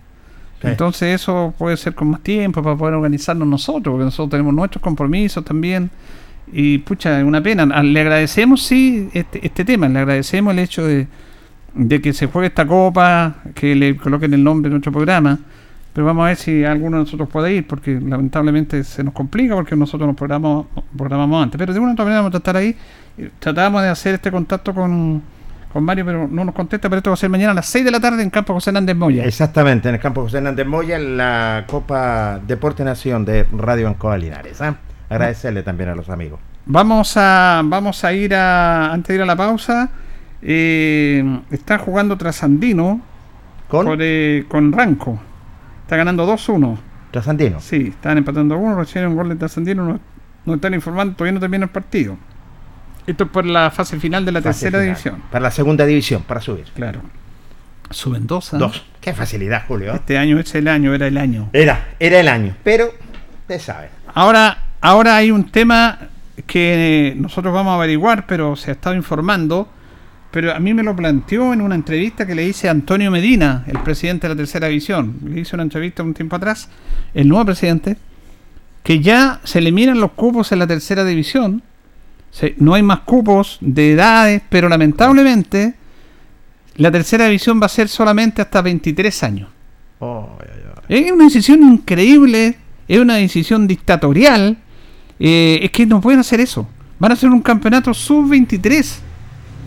Sí. 0.62 0.68
Entonces 0.68 1.20
eso 1.20 1.52
puede 1.59 1.76
ser 1.76 1.94
con 1.94 2.09
más 2.11 2.20
tiempo 2.22 2.62
para 2.62 2.76
poder 2.76 2.94
organizarnos 2.94 3.46
nosotros, 3.46 3.92
porque 3.92 4.05
nosotros 4.05 4.31
tenemos 4.31 4.55
nuestros 4.55 4.81
compromisos 4.83 5.44
también. 5.44 5.90
Y 6.52 6.79
pucha, 6.79 7.18
es 7.18 7.24
una 7.24 7.42
pena. 7.42 7.68
Ah, 7.74 7.83
Le 7.83 8.00
agradecemos, 8.00 8.62
sí, 8.62 9.09
este, 9.12 9.44
este 9.44 9.64
tema, 9.64 9.88
le 9.88 9.98
agradecemos 9.98 10.52
el 10.52 10.61
hecho 10.61 10.87
de, 10.87 11.09
de 11.74 12.00
que 12.00 12.12
se 12.12 12.26
juegue 12.29 12.46
esta 12.48 12.64
copa, 12.66 13.37
que 13.55 13.74
le 13.74 13.96
coloquen 13.96 14.33
el 14.33 14.44
nombre 14.44 14.68
de 14.68 14.74
nuestro 14.74 14.92
programa. 14.92 15.38
Pero 15.92 16.07
vamos 16.07 16.24
a 16.24 16.26
ver 16.29 16.37
si 16.37 16.62
alguno 16.64 16.98
de 16.98 17.05
nosotros 17.05 17.29
puede 17.29 17.55
ir, 17.55 17.66
porque 17.66 17.98
lamentablemente 18.00 18.85
se 18.85 19.02
nos 19.02 19.12
complica, 19.14 19.55
porque 19.55 19.74
nosotros 19.74 20.07
nos 20.07 20.14
programamos, 20.16 20.66
programamos 20.96 21.42
antes. 21.42 21.59
Pero 21.59 21.72
de 21.72 21.81
una 21.81 21.90
u 21.90 21.92
otra 21.92 22.05
manera 22.05 22.20
vamos 22.20 22.37
a 22.37 22.40
tratar 22.40 22.57
ahí. 22.59 22.76
eh, 23.18 23.31
Tratamos 23.38 23.83
de 23.83 23.88
hacer 23.88 24.14
este 24.14 24.31
contacto 24.31 24.74
con, 24.74 25.22
con 25.76 25.84
Mario, 25.84 26.06
pero 26.06 26.26
no 26.26 26.42
nos 26.42 26.54
contesta, 26.54 26.88
pero 26.88 27.00
esto 27.00 27.10
va 27.10 27.14
a 27.14 27.18
ser 27.18 27.28
mañana 27.28 27.50
a 27.50 27.54
las 27.54 27.66
6 27.66 27.84
de 27.84 27.90
la 27.90 28.00
tarde 28.00 28.22
en 28.22 28.30
Campo 28.30 28.54
José 28.54 28.70
Hernández 28.70 28.96
Moya. 28.96 29.26
Exactamente, 29.26 29.90
en 29.90 29.96
el 29.96 30.00
Campo 30.00 30.22
José 30.22 30.38
Hernández 30.38 30.66
Moya, 30.66 30.96
en 30.96 31.18
la 31.18 31.64
Copa 31.66 32.40
Deporte 32.46 32.82
Nación 32.82 33.26
de 33.26 33.44
Radio 33.52 33.86
Ancoa 33.86 34.16
Linares. 34.16 34.62
¿ah? 34.62 34.74
Agradecerle 35.10 35.62
también 35.62 35.90
a 35.90 35.94
los 35.94 36.08
amigos. 36.08 36.40
Vamos 36.64 37.14
a, 37.18 37.60
vamos 37.62 38.02
a 38.04 38.14
ir 38.14 38.34
a, 38.34 38.90
antes 38.90 39.08
de 39.08 39.14
ir 39.16 39.20
a 39.20 39.26
la 39.26 39.36
pausa, 39.36 39.90
eh, 40.40 41.42
está 41.50 41.76
jugando 41.76 42.16
Trasandino 42.16 43.02
¿Con? 43.68 43.84
por, 43.84 43.98
eh, 44.00 44.46
con 44.48 44.72
Ranco. 44.72 45.20
Está 45.82 45.96
ganando 45.96 46.26
2-1. 46.26 46.78
Trasandino. 47.10 47.60
Sí, 47.60 47.88
están 47.88 48.16
empatando 48.16 48.54
a 48.54 48.56
uno, 48.56 48.76
recién 48.76 49.06
un 49.08 49.14
gol 49.14 49.28
de 49.28 49.36
Trasandino, 49.36 49.84
nos, 49.84 50.00
nos 50.46 50.54
están 50.54 50.72
informando, 50.72 51.16
todavía 51.16 51.32
no 51.32 51.40
termina 51.40 51.64
el 51.64 51.70
partido. 51.70 52.16
Esto 53.06 53.24
es 53.24 53.30
por 53.30 53.44
la 53.46 53.70
fase 53.70 53.98
final 54.00 54.24
de 54.24 54.32
la 54.32 54.40
Fase 54.42 54.66
tercera 54.66 54.82
final. 54.82 54.86
división. 54.94 55.22
Para 55.30 55.42
la 55.44 55.50
segunda 55.50 55.86
división, 55.86 56.22
para 56.22 56.40
subir. 56.40 56.64
Claro. 56.74 57.00
Suben 57.90 58.26
dos. 58.26 58.52
¿ah? 58.54 58.58
Dos. 58.58 58.84
Qué 59.00 59.14
facilidad, 59.14 59.64
Julio. 59.68 59.92
¿eh? 59.92 59.96
Este 59.96 60.18
año 60.18 60.38
es 60.40 60.54
el 60.54 60.66
año, 60.68 60.92
era 60.94 61.06
el 61.06 61.16
año. 61.18 61.50
Era, 61.52 61.88
era 62.00 62.18
el 62.20 62.28
año, 62.28 62.56
pero 62.64 62.92
usted 63.42 63.60
sabe. 63.60 63.88
Ahora, 64.12 64.58
ahora 64.80 65.16
hay 65.16 65.30
un 65.30 65.50
tema 65.50 65.98
que 66.46 67.14
nosotros 67.16 67.54
vamos 67.54 67.72
a 67.72 67.74
averiguar, 67.76 68.26
pero 68.26 68.56
se 68.56 68.70
ha 68.70 68.74
estado 68.74 68.96
informando. 68.96 69.68
Pero 70.32 70.52
a 70.52 70.58
mí 70.58 70.74
me 70.74 70.82
lo 70.82 70.94
planteó 70.94 71.54
en 71.54 71.62
una 71.62 71.76
entrevista 71.76 72.26
que 72.26 72.34
le 72.34 72.44
hice 72.44 72.68
a 72.68 72.72
Antonio 72.72 73.10
Medina, 73.10 73.64
el 73.68 73.78
presidente 73.78 74.28
de 74.28 74.34
la 74.34 74.36
tercera 74.36 74.66
división. 74.66 75.16
Le 75.24 75.40
hice 75.40 75.54
una 75.56 75.62
entrevista 75.62 76.02
un 76.02 76.12
tiempo 76.12 76.36
atrás, 76.36 76.68
el 77.14 77.28
nuevo 77.28 77.46
presidente, 77.46 77.96
que 78.82 79.00
ya 79.00 79.40
se 79.44 79.60
eliminan 79.60 79.98
los 79.98 80.12
cupos 80.12 80.52
en 80.52 80.58
la 80.58 80.66
tercera 80.66 81.04
división. 81.04 81.62
No 82.59 82.75
hay 82.75 82.83
más 82.83 83.01
cupos 83.01 83.59
de 83.61 83.92
edades, 83.92 84.42
pero 84.49 84.68
lamentablemente 84.68 85.75
la 86.77 86.90
tercera 86.90 87.27
división 87.27 87.61
va 87.61 87.66
a 87.66 87.70
ser 87.70 87.88
solamente 87.88 88.42
hasta 88.42 88.61
23 88.61 89.22
años. 89.22 89.49
Oh. 89.99 90.29
Es 90.88 91.11
una 91.11 91.25
decisión 91.25 91.62
increíble, 91.62 92.57
es 92.87 92.99
una 92.99 93.14
decisión 93.16 93.66
dictatorial. 93.66 94.59
eh, 95.18 95.61
es 95.62 95.70
que 95.70 95.87
no 95.87 96.01
pueden 96.01 96.20
hacer 96.20 96.40
eso. 96.40 96.68
Van 96.99 97.11
a 97.11 97.14
hacer 97.14 97.31
un 97.31 97.40
campeonato 97.40 97.92
sub-23. 97.94 98.99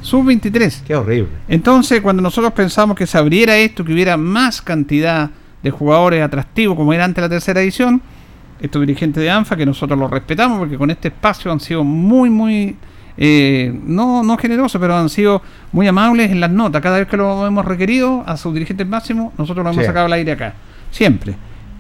Sub-23. 0.02 0.84
Qué 0.86 0.96
horrible. 0.96 1.30
Entonces, 1.48 2.02
cuando 2.02 2.22
nosotros 2.22 2.54
pensamos 2.54 2.96
que 2.96 3.08
se 3.08 3.18
abriera 3.18 3.58
esto, 3.58 3.84
que 3.84 3.94
hubiera 3.94 4.16
más 4.16 4.62
cantidad 4.62 5.32
de 5.62 5.72
jugadores 5.72 6.24
atractivos 6.24 6.78
como 6.78 6.94
era 6.94 7.04
antes 7.04 7.22
la 7.22 7.30
tercera 7.30 7.62
edición, 7.62 8.02
estos 8.62 8.82
dirigentes 8.82 9.22
de 9.24 9.30
ANFA, 9.30 9.56
que 9.56 9.66
nosotros 9.66 9.98
los 9.98 10.10
respetamos 10.10 10.60
porque 10.60 10.78
con 10.78 10.90
este 10.92 11.10
espacio 11.10 11.52
han 11.52 11.60
sido 11.60 11.84
muy, 11.84 12.30
muy, 12.30 12.76
eh, 13.18 13.74
no, 13.86 14.24
no 14.24 14.38
generosos, 14.38 14.80
pero 14.80 14.96
han 14.96 15.10
sido 15.10 15.42
muy 15.72 15.88
amables 15.88 16.32
en 16.32 16.40
las 16.40 16.52
notas. 16.52 16.82
Cada 16.82 17.00
vez 17.00 17.08
que 17.08 17.18
lo 17.18 17.46
hemos 17.48 17.66
requerido 17.66 18.24
a 18.26 18.38
sus 18.38 18.54
dirigentes 18.54 18.88
máximos, 18.88 19.34
nosotros 19.38 19.64
lo 19.64 19.72
hemos 19.72 19.82
Sí. 19.84 19.88
sacado 19.88 20.06
al 20.06 20.14
aire 20.14 20.32
acá. 20.34 20.54
Siempre. 20.92 21.36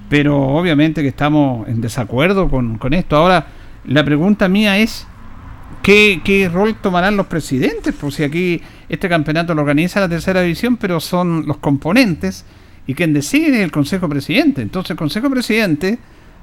Pero 0.09 0.39
obviamente 0.39 1.01
que 1.01 1.07
estamos 1.09 1.67
en 1.67 1.81
desacuerdo 1.81 2.49
con, 2.49 2.77
con 2.77 2.93
esto. 2.93 3.15
Ahora, 3.15 3.45
la 3.85 4.03
pregunta 4.03 4.47
mía 4.49 4.77
es, 4.77 5.05
¿Qué, 5.83 6.19
qué 6.25 6.49
rol 6.49 6.75
tomarán 6.75 7.15
los 7.15 7.27
presidentes? 7.27 7.93
Pues 7.99 8.15
si 8.15 8.23
aquí 8.23 8.61
este 8.89 9.07
campeonato 9.07 9.53
lo 9.55 9.61
organiza 9.61 9.99
la 10.01 10.09
tercera 10.09 10.41
división, 10.41 10.77
pero 10.77 10.99
son 10.99 11.45
los 11.47 11.57
componentes 11.57 12.43
y 12.85 12.95
quien 12.95 13.13
decide 13.13 13.57
es 13.59 13.63
el 13.63 13.71
Consejo 13.71 14.09
Presidente. 14.09 14.61
Entonces 14.61 14.91
el 14.91 14.97
Consejo 14.97 15.29
Presidente 15.29 15.99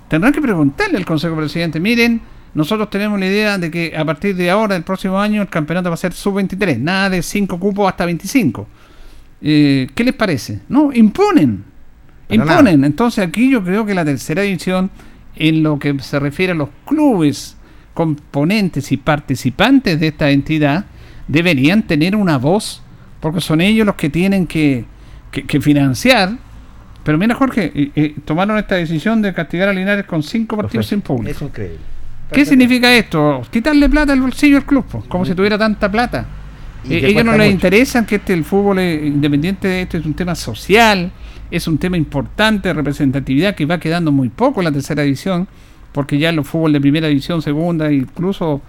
tendrán 0.09 0.33
que 0.33 0.41
preguntarle 0.41 0.97
al 0.99 1.05
Consejo 1.05 1.37
Presidente, 1.37 1.81
miren, 1.81 2.21
nosotros 2.55 2.89
tenemos 2.91 3.19
la 3.21 3.27
idea 3.27 3.59
de 3.59 3.71
que 3.71 3.95
a 3.97 4.05
partir 4.05 4.35
de 4.37 4.51
ahora, 4.51 4.77
el 4.77 4.83
próximo 4.83 5.19
año, 5.21 5.43
el 5.43 5.49
campeonato 5.49 5.91
va 5.91 5.95
a 5.95 5.99
ser 5.99 6.13
sub-23, 6.15 6.79
nada 6.79 7.11
de 7.11 7.23
5 7.23 7.59
cupos 7.61 7.89
hasta 7.89 8.07
25. 8.07 8.67
Eh, 9.43 9.87
¿Qué 9.95 10.05
les 10.05 10.15
parece? 10.15 10.61
No, 10.69 10.91
imponen. 10.93 11.65
Pero 12.29 12.43
imponen. 12.43 12.85
Entonces 12.85 13.25
aquí 13.27 13.51
yo 13.51 13.63
creo 13.63 13.85
que 13.85 13.95
la 13.95 14.05
tercera 14.05 14.43
división, 14.43 14.91
en 15.37 15.63
lo 15.63 15.79
que 15.79 15.99
se 16.01 16.19
refiere 16.19 16.53
a 16.53 16.57
los 16.57 16.71
clubes 16.87 17.57
componentes 17.93 18.91
y 18.93 18.97
participantes 18.97 20.01
de 20.01 20.09
esta 20.09 20.31
entidad, 20.31 20.87
deberían 21.29 21.83
tener 21.83 22.17
una 22.17 22.39
voz, 22.39 22.83
porque 23.21 23.41
son 23.41 23.61
ellos 23.61 23.85
los 23.87 23.97
que 23.97 24.09
tienen 24.11 24.47
que, 24.47 24.85
que- 25.31 25.45
que 25.45 25.61
financiar. 25.61 26.39
Pero 27.07 27.19
mira, 27.19 27.37
Jorge, 27.37 27.71
eh, 27.73 27.91
eh, 27.95 28.15
tomaron 28.25 28.59
esta 28.59 28.75
decisión 28.75 29.23
de 29.23 29.33
castigar 29.33 29.69
a 29.69 29.73
Linares 29.73 30.05
con 30.07 30.25
cinco 30.25 30.57
partidos 30.57 30.89
sin 30.89 31.01
público. 31.03 31.31
Es 31.31 31.41
increíble. 31.41 31.79
¿Qué 32.33 32.45
significa 32.45 32.93
esto? 32.93 33.43
Quitarle 33.49 33.89
plata 33.89 34.13
al 34.13 34.21
bolsillo 34.21 34.57
al 34.57 34.65
club, 34.67 34.85
po, 34.87 35.05
como 35.07 35.25
si 35.25 35.33
tuviera 35.33 35.57
tanta 35.57 35.89
plata. 35.89 36.27
Y 36.85 36.95
Eh, 36.95 37.07
ellos 37.07 37.25
no 37.25 37.31
les 37.37 37.43
mucho. 37.43 37.51
interesan 37.53 38.07
que 38.07 38.17
este 38.17 38.33
el 38.33 38.45
fútbol 38.45 38.81
independiente, 38.81 39.83
esto 39.83 39.99
es 39.99 40.05
un 40.05 40.15
tema 40.15 40.35
social, 40.35 41.13
es 41.49 41.69
un 41.69 41.79
tema 41.79 41.97
importante 41.97 42.71
de 42.71 42.75
representatividad 42.75 43.55
que 43.55 43.67
va 43.67 43.79
quedando 43.79 44.11
muy 44.11 44.29
poco 44.29 44.61
en 44.61 44.65
la 44.65 44.73
tercera 44.73 45.05
división, 45.05 45.47
porque 45.93 46.19
ya 46.19 46.33
los 46.33 46.49
fútbol 46.49 46.73
de 46.73 46.81
primera 46.81 47.07
división, 47.07 47.41
segunda, 47.41 47.93
incluso 47.93 48.61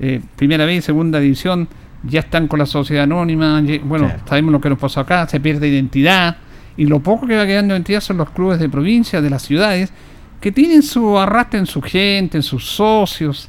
eh, 0.00 0.22
primera 0.36 0.64
vez 0.64 0.78
y 0.78 0.80
segunda 0.80 1.20
división 1.20 1.68
ya 2.04 2.20
están 2.20 2.48
con 2.48 2.58
la 2.58 2.64
sociedad 2.66 3.04
anónima, 3.04 3.62
bueno, 3.84 4.10
sabemos 4.26 4.50
lo 4.52 4.60
que 4.62 4.70
nos 4.70 4.78
pasó 4.78 5.00
acá, 5.00 5.28
se 5.28 5.38
pierde 5.40 5.68
identidad, 5.68 6.38
y 6.76 6.86
lo 6.86 7.00
poco 7.00 7.26
que 7.26 7.36
va 7.36 7.46
quedando 7.46 7.74
de 7.74 7.78
identidad 7.78 8.00
son 8.00 8.16
los 8.18 8.30
clubes 8.30 8.58
de 8.58 8.68
provincia, 8.68 9.20
de 9.20 9.30
las 9.30 9.42
ciudades, 9.42 9.92
que 10.40 10.52
tienen 10.52 10.82
su 10.82 11.18
arrastre 11.18 11.60
en 11.60 11.66
su 11.66 11.80
gente, 11.80 12.38
en 12.38 12.42
sus 12.42 12.64
socios, 12.64 13.48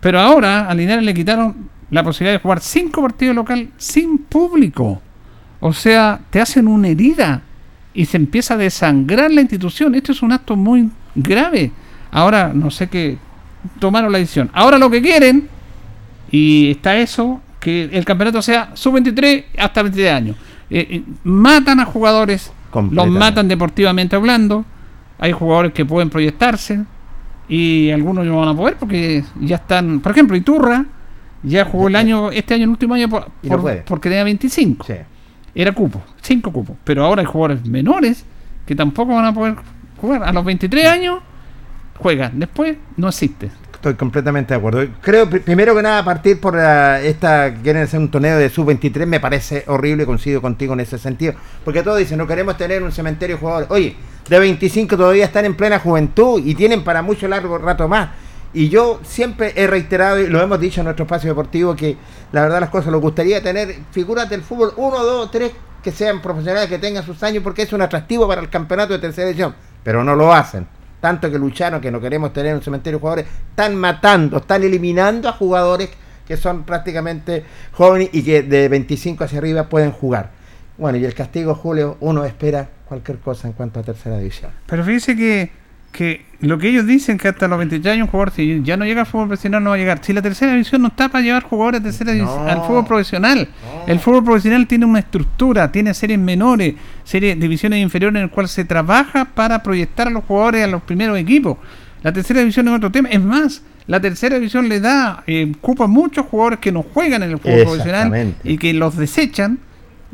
pero 0.00 0.20
ahora 0.20 0.68
a 0.68 0.74
Linares 0.74 1.04
le 1.04 1.14
quitaron 1.14 1.68
la 1.90 2.02
posibilidad 2.02 2.34
de 2.34 2.42
jugar 2.42 2.60
cinco 2.60 3.02
partidos 3.02 3.34
local 3.34 3.70
sin 3.76 4.18
público. 4.18 5.00
O 5.60 5.72
sea, 5.72 6.20
te 6.30 6.40
hacen 6.40 6.68
una 6.68 6.88
herida 6.88 7.42
y 7.94 8.04
se 8.04 8.16
empieza 8.16 8.54
a 8.54 8.56
desangrar 8.58 9.30
la 9.30 9.40
institución. 9.40 9.94
Esto 9.94 10.12
es 10.12 10.22
un 10.22 10.32
acto 10.32 10.56
muy 10.56 10.90
grave. 11.14 11.72
Ahora, 12.10 12.52
no 12.54 12.70
sé 12.70 12.88
qué, 12.88 13.18
tomaron 13.78 14.12
la 14.12 14.18
decisión. 14.18 14.50
Ahora 14.52 14.78
lo 14.78 14.90
que 14.90 15.00
quieren, 15.00 15.48
y 16.30 16.70
está 16.72 16.96
eso, 16.98 17.40
que 17.58 17.84
el 17.84 18.04
campeonato 18.04 18.42
sea 18.42 18.70
sub-23 18.74 19.44
hasta 19.58 19.82
23 19.82 20.12
años. 20.12 20.36
Eh, 20.68 20.86
eh, 20.90 21.02
matan 21.24 21.80
a 21.80 21.84
jugadores, 21.84 22.52
los 22.82 23.08
matan 23.08 23.48
deportivamente 23.48 24.16
hablando. 24.16 24.64
Hay 25.18 25.32
jugadores 25.32 25.72
que 25.72 25.84
pueden 25.84 26.10
proyectarse 26.10 26.84
y 27.48 27.90
algunos 27.90 28.26
no 28.26 28.38
van 28.38 28.48
a 28.48 28.54
poder 28.56 28.76
porque 28.76 29.24
ya 29.40 29.56
están. 29.56 30.00
Por 30.00 30.12
ejemplo, 30.12 30.36
Iturra 30.36 30.84
ya 31.42 31.64
jugó 31.64 31.88
el 31.88 31.96
año, 31.96 32.30
este 32.30 32.54
año, 32.54 32.64
el 32.64 32.70
último 32.70 32.94
año, 32.94 33.08
por, 33.08 33.28
no 33.42 33.64
porque 33.86 34.08
tenía 34.08 34.24
25. 34.24 34.84
Sí. 34.84 34.94
Era 35.54 35.72
cupo, 35.72 36.02
5 36.20 36.52
cupos. 36.52 36.76
Pero 36.84 37.04
ahora 37.04 37.22
hay 37.22 37.26
jugadores 37.26 37.66
menores 37.66 38.24
que 38.66 38.74
tampoco 38.74 39.14
van 39.14 39.26
a 39.26 39.32
poder 39.32 39.56
jugar. 40.00 40.24
A 40.24 40.32
los 40.32 40.44
23 40.44 40.86
años 40.86 41.20
juegan, 41.98 42.38
después 42.38 42.76
no 42.96 43.08
existe. 43.08 43.50
Estoy 43.86 43.94
completamente 43.98 44.52
de 44.52 44.58
acuerdo. 44.58 44.84
Creo, 45.00 45.30
pri- 45.30 45.38
primero 45.38 45.72
que 45.72 45.80
nada, 45.80 46.04
partir 46.04 46.40
por 46.40 46.56
la- 46.56 47.00
esta, 47.00 47.54
quieren 47.54 47.84
hacer 47.84 48.00
un 48.00 48.10
torneo 48.10 48.36
de 48.36 48.48
sub-23, 48.50 49.06
me 49.06 49.20
parece 49.20 49.62
horrible, 49.68 50.04
coincido 50.04 50.42
contigo 50.42 50.72
en 50.72 50.80
ese 50.80 50.98
sentido. 50.98 51.34
Porque 51.64 51.84
todos 51.84 51.96
dicen, 51.98 52.18
no 52.18 52.26
queremos 52.26 52.56
tener 52.56 52.82
un 52.82 52.90
cementerio 52.90 53.36
de 53.36 53.40
jugadores. 53.40 53.70
Oye, 53.70 53.94
de 54.28 54.38
25 54.40 54.96
todavía 54.96 55.24
están 55.24 55.44
en 55.44 55.54
plena 55.54 55.78
juventud 55.78 56.42
y 56.44 56.56
tienen 56.56 56.82
para 56.82 57.00
mucho 57.00 57.28
largo 57.28 57.58
rato 57.58 57.86
más. 57.86 58.08
Y 58.52 58.70
yo 58.70 58.98
siempre 59.04 59.52
he 59.54 59.68
reiterado, 59.68 60.18
y 60.20 60.26
lo 60.26 60.42
hemos 60.42 60.58
dicho 60.58 60.80
en 60.80 60.86
nuestro 60.86 61.04
espacio 61.04 61.30
deportivo, 61.30 61.76
que 61.76 61.96
la 62.32 62.42
verdad 62.42 62.58
las 62.58 62.70
cosas, 62.70 62.90
nos 62.90 63.00
gustaría 63.00 63.40
tener 63.40 63.72
figuras 63.92 64.28
del 64.28 64.42
fútbol, 64.42 64.72
uno, 64.78 65.04
dos, 65.04 65.30
tres, 65.30 65.52
que 65.80 65.92
sean 65.92 66.20
profesionales, 66.20 66.68
que 66.68 66.78
tengan 66.80 67.06
sus 67.06 67.22
años, 67.22 67.44
porque 67.44 67.62
es 67.62 67.72
un 67.72 67.82
atractivo 67.82 68.26
para 68.26 68.40
el 68.40 68.50
campeonato 68.50 68.94
de 68.94 68.98
tercera 68.98 69.28
edición. 69.28 69.54
Pero 69.84 70.02
no 70.02 70.16
lo 70.16 70.32
hacen 70.34 70.66
tanto 71.06 71.30
que 71.30 71.38
lucharon, 71.38 71.80
que 71.80 71.92
no 71.92 72.00
queremos 72.00 72.32
tener 72.32 72.52
un 72.52 72.60
cementerio 72.60 72.98
de 72.98 73.00
jugadores, 73.00 73.26
están 73.50 73.76
matando, 73.76 74.38
están 74.38 74.64
eliminando 74.64 75.28
a 75.28 75.32
jugadores 75.32 75.88
que 76.26 76.36
son 76.36 76.64
prácticamente 76.64 77.44
jóvenes 77.70 78.08
y 78.10 78.24
que 78.24 78.42
de 78.42 78.68
25 78.68 79.22
hacia 79.22 79.38
arriba 79.38 79.68
pueden 79.68 79.92
jugar. 79.92 80.30
Bueno, 80.76 80.98
y 80.98 81.04
el 81.04 81.14
castigo, 81.14 81.54
Julio, 81.54 81.96
uno 82.00 82.24
espera 82.24 82.68
cualquier 82.88 83.18
cosa 83.18 83.46
en 83.46 83.52
cuanto 83.52 83.78
a 83.78 83.84
tercera 83.84 84.18
división. 84.18 84.50
Pero 84.66 84.82
fíjese 84.82 85.14
que, 85.14 85.52
que 85.96 86.26
lo 86.40 86.58
que 86.58 86.68
ellos 86.68 86.86
dicen 86.86 87.16
que 87.16 87.28
hasta 87.28 87.48
los 87.48 87.56
23 87.58 87.94
años 87.94 88.04
un 88.04 88.10
jugador, 88.10 88.30
si 88.30 88.60
ya 88.62 88.76
no 88.76 88.84
llega 88.84 89.00
al 89.00 89.06
fútbol 89.06 89.28
profesional, 89.28 89.64
no 89.64 89.70
va 89.70 89.76
a 89.76 89.78
llegar. 89.78 90.00
Si 90.02 90.12
la 90.12 90.20
tercera 90.20 90.52
división 90.52 90.82
no 90.82 90.88
está 90.88 91.08
para 91.08 91.24
llevar 91.24 91.42
jugadores 91.42 91.82
de 91.82 91.88
tercera 91.90 92.12
No. 92.14 92.46
al 92.46 92.60
fútbol 92.66 92.84
profesional. 92.84 93.48
No. 93.64 93.92
El 93.92 93.98
fútbol 93.98 94.22
profesional 94.24 94.66
tiene 94.66 94.84
una 94.84 94.98
estructura, 94.98 95.72
tiene 95.72 95.94
series 95.94 96.18
menores, 96.18 96.74
series 97.04 97.40
divisiones 97.40 97.80
inferiores 97.80 98.16
en 98.18 98.24
el 98.24 98.30
cual 98.30 98.48
se 98.48 98.64
trabaja 98.66 99.24
para 99.24 99.62
proyectar 99.62 100.08
a 100.08 100.10
los 100.10 100.24
jugadores 100.24 100.62
a 100.64 100.66
los 100.66 100.82
primeros 100.82 101.18
equipos. 101.18 101.56
La 102.02 102.12
tercera 102.12 102.40
división 102.40 102.68
es 102.68 102.74
otro 102.74 102.92
tema. 102.92 103.08
Es 103.08 103.22
más, 103.22 103.62
la 103.86 103.98
tercera 104.00 104.36
división 104.36 104.68
le 104.68 104.80
da 104.80 105.24
eh, 105.26 105.50
cupo 105.62 105.84
a 105.84 105.86
muchos 105.88 106.26
jugadores 106.26 106.58
que 106.58 106.70
no 106.70 106.82
juegan 106.82 107.22
en 107.22 107.30
el 107.30 107.38
fútbol 107.38 107.62
profesional 107.62 108.34
y 108.44 108.58
que 108.58 108.74
los 108.74 108.96
desechan 108.96 109.58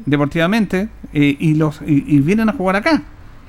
deportivamente 0.06 0.88
eh, 1.12 1.36
y 1.38 1.54
los 1.54 1.80
y, 1.86 2.04
y 2.06 2.20
vienen 2.20 2.48
a 2.48 2.52
jugar 2.52 2.76
acá. 2.76 3.02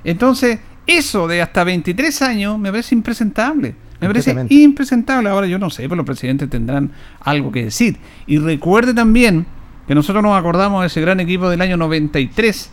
Entonces, 0.03 0.59
eso 0.87 1.27
de 1.27 1.41
hasta 1.41 1.63
23 1.63 2.21
años 2.21 2.59
me 2.59 2.69
parece 2.71 2.95
impresentable. 2.95 3.75
Me 4.01 4.07
parece 4.07 4.35
impresentable. 4.49 5.29
Ahora 5.29 5.47
yo 5.47 5.57
no 5.57 5.69
sé, 5.69 5.83
pero 5.83 5.95
los 5.95 6.05
presidentes 6.05 6.49
tendrán 6.49 6.91
algo 7.21 7.51
que 7.51 7.65
decir. 7.65 7.97
Y 8.27 8.37
recuerde 8.37 8.93
también 8.93 9.45
que 9.87 9.95
nosotros 9.95 10.21
nos 10.21 10.37
acordamos 10.37 10.81
de 10.81 10.87
ese 10.87 10.99
gran 10.99 11.19
equipo 11.21 11.49
del 11.49 11.61
año 11.61 11.77
93, 11.77 12.71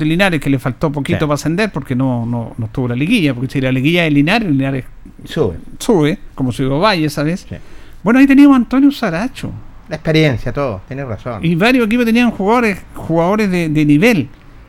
Linares, 0.00 0.38
que 0.40 0.50
le 0.50 0.58
faltó 0.58 0.92
poquito 0.92 1.20
Sí. 1.20 1.24
para 1.24 1.34
ascender 1.34 1.72
porque 1.72 1.94
no, 1.94 2.26
no, 2.26 2.54
no 2.58 2.66
estuvo 2.66 2.88
la 2.88 2.94
liguilla, 2.94 3.32
porque 3.32 3.50
si 3.50 3.60
la 3.60 3.72
liguilla 3.72 4.02
de 4.02 4.10
Linares, 4.10 4.50
Linares 4.50 4.84
Sube. 5.24 5.56
sube, 5.78 6.18
como 6.34 6.52
subió 6.52 6.78
Valle, 6.78 7.08
¿sabes? 7.08 7.46
Sí. 7.48 7.56
Bueno, 8.02 8.20
ahí 8.20 8.26
teníamos 8.26 8.54
a 8.54 8.56
Antonio 8.58 8.90
Saracho. 8.90 9.50
La 9.88 9.96
experiencia, 9.96 10.52
todo, 10.52 10.82
tienes 10.86 11.06
razón. 11.06 11.42
Y 11.42 11.54
varios 11.54 11.86
equipos 11.86 12.04
tenían 12.04 12.30
jugadores, 12.30 12.78
jugadores 12.94 13.50
de, 13.50 13.70
de 13.70 13.84
nivel. 13.86 14.28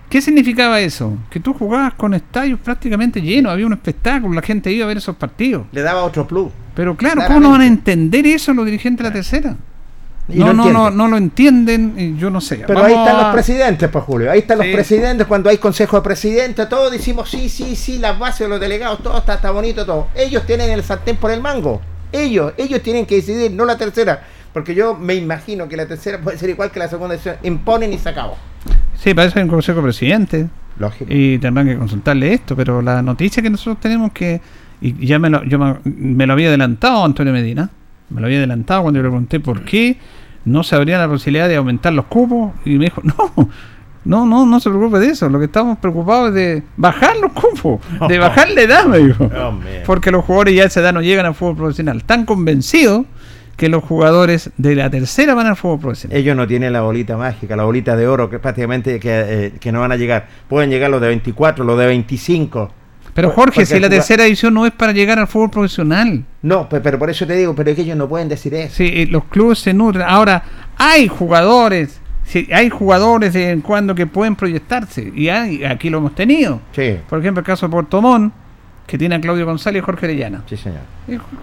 ¿Qué 0.10 0.22
significaba 0.22 0.80
eso? 0.80 1.13
Que 1.30 1.39
tú 1.39 1.54
jugabas 1.54 1.93
con 1.93 2.13
estadios 2.15 2.60
prácticamente 2.60 3.22
llenos, 3.22 3.52
había 3.52 3.67
un 3.67 3.74
espectáculo, 3.74 4.34
la 4.34 4.41
gente 4.41 4.72
iba 4.72 4.86
a 4.86 4.88
ver 4.88 4.98
esos 4.98 5.15
partidos. 5.15 5.67
Le 5.72 5.82
daba 5.82 6.04
otro 6.04 6.28
plus. 6.28 6.52
Pero 6.76 6.98
claro, 6.98 7.22
¿cómo 7.28 7.39
no 7.39 7.52
van 7.52 7.62
a 7.62 7.67
entender 7.67 8.26
eso 8.26 8.54
los 8.54 8.65
dirigentes 8.65 9.04
de 9.04 9.10
la 9.10 9.13
tercera? 9.13 9.56
Y 10.28 10.38
No, 10.39 10.54
no, 10.54 10.72
no, 10.72 10.89
no 10.91 11.08
lo 11.08 11.17
entienden, 11.17 11.95
y 11.98 12.15
yo 12.19 12.30
no 12.30 12.39
sé. 12.41 12.63
Pero 12.65 12.84
ahí 12.84 12.93
están 12.93 13.17
los 13.17 13.34
presidentes, 13.34 13.89
pues 13.89 14.04
Julio. 14.04 14.32
Ahí 14.32 14.39
están 14.39 14.60
Sí. 14.60 14.65
los 14.65 14.74
presidentes. 14.74 15.28
Cuando 15.28 15.50
hay 15.50 15.58
consejo 15.58 15.98
de 15.98 16.04
presidentes, 16.04 16.69
todos 16.69 16.91
decimos 16.91 17.30
sí, 17.30 17.50
sí, 17.50 17.76
sí, 17.76 17.98
las 18.00 18.17
bases 18.17 18.41
de 18.41 18.48
los 18.50 18.60
delegados, 18.60 19.02
todo 19.04 19.17
está, 19.17 19.36
está 19.36 19.52
bonito, 19.52 19.86
todo. 19.86 20.08
Ellos 20.15 20.43
tienen 20.45 20.69
el 20.72 20.84
sartén 20.84 21.17
por 21.17 21.32
el 21.32 21.41
mango. 21.41 21.82
Ellos, 22.12 22.54
ellos 22.58 22.82
tienen 22.82 23.06
que 23.06 23.15
decidir, 23.15 23.52
no 23.52 23.65
la 23.65 23.78
tercera. 23.78 24.24
Porque 24.54 24.74
yo 24.74 24.95
me 24.95 25.13
imagino 25.15 25.67
que 25.67 25.78
la 25.78 25.86
tercera 25.86 26.19
puede 26.19 26.38
ser 26.38 26.50
igual 26.50 26.72
que 26.72 26.80
la 26.80 26.88
segunda 26.88 27.13
decisión. 27.13 27.38
Imponen 27.43 27.93
y 27.93 27.98
se 28.00 28.10
acabó. 28.10 28.36
Sí, 29.02 29.14
para 29.14 29.28
eso 29.28 29.40
hay 29.40 29.44
un 29.44 29.50
consejo 29.50 29.80
de 29.80 29.84
presidente. 29.84 30.50
Lógico. 30.78 31.12
y 31.14 31.38
tendrán 31.40 31.68
que 31.68 31.78
consultarle 31.78 32.34
esto, 32.34 32.56
pero 32.56 32.82
la 32.82 33.02
noticia 33.02 33.44
que 33.44 33.50
nosotros 33.50 33.82
tenemos 33.82 34.14
que, 34.14 34.40
y 34.80 35.06
ya 35.06 35.20
me 35.20 35.30
lo, 35.30 35.44
yo 35.44 35.60
me, 35.60 35.76
me 35.84 36.26
lo 36.26 36.32
había 36.32 36.48
adelantado 36.48 37.04
Antonio 37.04 37.34
Medina, 37.34 37.70
me 38.10 38.22
lo 38.22 38.28
había 38.28 38.38
adelantado 38.38 38.84
cuando 38.84 39.00
yo 39.00 39.04
le 39.04 39.10
pregunté 39.10 39.42
por 39.42 39.66
qué 39.66 39.98
no 40.46 40.64
se 40.64 40.78
abría 40.78 40.98
la 40.98 41.10
posibilidad 41.10 41.50
de 41.50 41.58
aumentar 41.58 41.92
los 41.92 42.06
cupos, 42.06 42.54
y 42.64 42.78
me 42.78 42.86
dijo, 42.86 43.02
no, 43.04 43.50
no, 44.06 44.26
no, 44.26 44.46
no 44.46 44.60
se 44.62 44.70
preocupe 44.70 45.00
de 45.00 45.08
eso, 45.08 45.28
lo 45.28 45.40
que 45.40 45.46
estamos 45.46 45.78
preocupados 45.80 46.30
es 46.30 46.36
de 46.36 46.64
bajar 46.78 47.18
los 47.18 47.34
cupos, 47.34 47.82
de 48.08 48.18
bajar 48.20 48.50
la 48.52 48.62
edad, 48.62 48.86
me 48.86 49.00
dijo, 49.00 49.26
Hombre. 49.26 49.84
porque 49.86 50.12
los 50.12 50.24
jugadores 50.24 50.56
ya 50.56 50.64
a 50.64 50.68
esa 50.68 50.80
edad 50.80 50.94
no 50.94 51.02
llegan 51.02 51.26
al 51.26 51.36
fútbol 51.36 51.58
profesional, 51.58 51.98
están 51.98 52.26
convencidos 52.26 53.06
que 53.60 53.69
los 53.69 53.84
jugadores 53.84 54.50
de 54.58 54.74
la 54.74 54.89
tercera 54.89 55.36
van 55.36 55.45
al 55.45 55.56
fútbol 55.58 55.80
profesional. 55.80 56.17
Ellos 56.17 56.36
no 56.36 56.48
tienen 56.48 56.74
la 56.74 56.82
bolita 56.82 57.17
mágica, 57.17 57.56
la 57.56 57.65
bolita 57.65 57.95
de 57.95 58.08
oro, 58.08 58.30
que 58.30 58.39
prácticamente 58.39 59.00
que, 59.00 59.10
eh, 59.12 59.54
que 59.60 59.72
no 59.72 59.82
van 59.82 59.91
a 59.91 59.98
llegar. 59.98 60.28
Pueden 60.48 60.69
llegar 60.69 60.89
los 60.89 61.02
de 61.02 61.08
24, 61.10 61.63
los 61.65 61.78
de 61.78 61.86
25. 61.86 62.72
Pero 63.13 63.28
Por- 63.30 63.36
Jorge, 63.36 63.65
si 63.65 63.80
la 63.80 63.89
tercera 63.89 64.26
edición 64.26 64.54
no 64.54 64.65
es 64.65 64.72
para 64.72 64.93
llegar 64.93 65.19
al 65.19 65.28
fútbol 65.28 65.50
profesional, 65.50 66.24
No, 66.41 66.69
pe- 66.69 66.80
pero 66.80 66.98
por 66.98 67.10
eso 67.10 67.28
te 67.28 67.36
digo, 67.36 67.54
pero 67.54 67.69
es 67.72 67.76
que 67.76 67.82
ellos 67.82 67.98
no 67.98 68.08
pueden 68.08 68.30
decir 68.30 68.54
eso. 68.54 68.76
Sí, 68.76 68.86
eh, 68.93 69.08
los 69.12 69.26
clubes 69.26 69.60
se 69.60 69.74
nutren. 69.74 70.06
Ahora, 70.08 70.41
hay 70.78 71.08
jugadores, 71.10 72.00
sí, 72.24 72.48
hay 72.54 72.69
jugadores 72.69 73.34
de 73.34 73.39
vez 73.41 73.50
en 73.54 73.62
cuando 73.62 73.93
que 73.93 74.08
pueden 74.08 74.36
proyectarse. 74.38 75.12
Y 75.13 75.28
hay- 75.28 75.65
aquí 75.65 75.89
lo 75.89 75.98
hemos 75.98 76.15
tenido. 76.15 76.62
Sí, 76.72 76.98
Por 77.10 77.19
ejemplo, 77.19 77.39
el 77.41 77.45
caso 77.45 77.65
de 77.67 77.72
Puerto 77.72 78.02
Montt, 78.02 78.34
que 78.89 78.97
tiene 78.97 79.13
a 79.15 79.21
Claudio 79.21 79.45
González 79.45 79.84
y 79.84 79.86
Jorge 79.86 80.08
Orellana. 80.08 80.41
sí, 80.49 80.58
señor. 80.58 80.80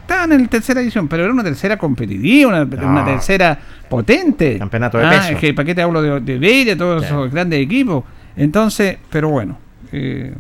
Estaban 0.01 0.33
en 0.33 0.43
la 0.43 0.49
tercera 0.49 0.81
edición, 0.81 1.07
pero 1.07 1.23
era 1.23 1.33
una 1.33 1.45
tercera 1.45 1.77
competitiva, 1.79 2.49
una, 2.51 2.63
una 2.89 3.05
tercera 3.05 3.57
potente. 3.89 4.59
Campeonato 4.59 4.99
de 4.99 5.05
ah, 5.07 5.11
peso. 5.11 5.33
es 5.35 5.39
que, 5.39 5.55
¿Para 5.55 5.67
qué 5.67 5.75
te 5.77 5.83
hablo 5.83 6.03
de, 6.03 6.21
de 6.21 6.39
Beira, 6.39 6.77
todos 6.77 7.03
Sí. 7.03 7.07
esos 7.07 7.31
grandes 7.31 7.61
equipos? 7.61 8.03
Entonces, 8.37 8.99
pero 9.11 9.29
bueno, 9.29 9.59
eh, 9.93 10.35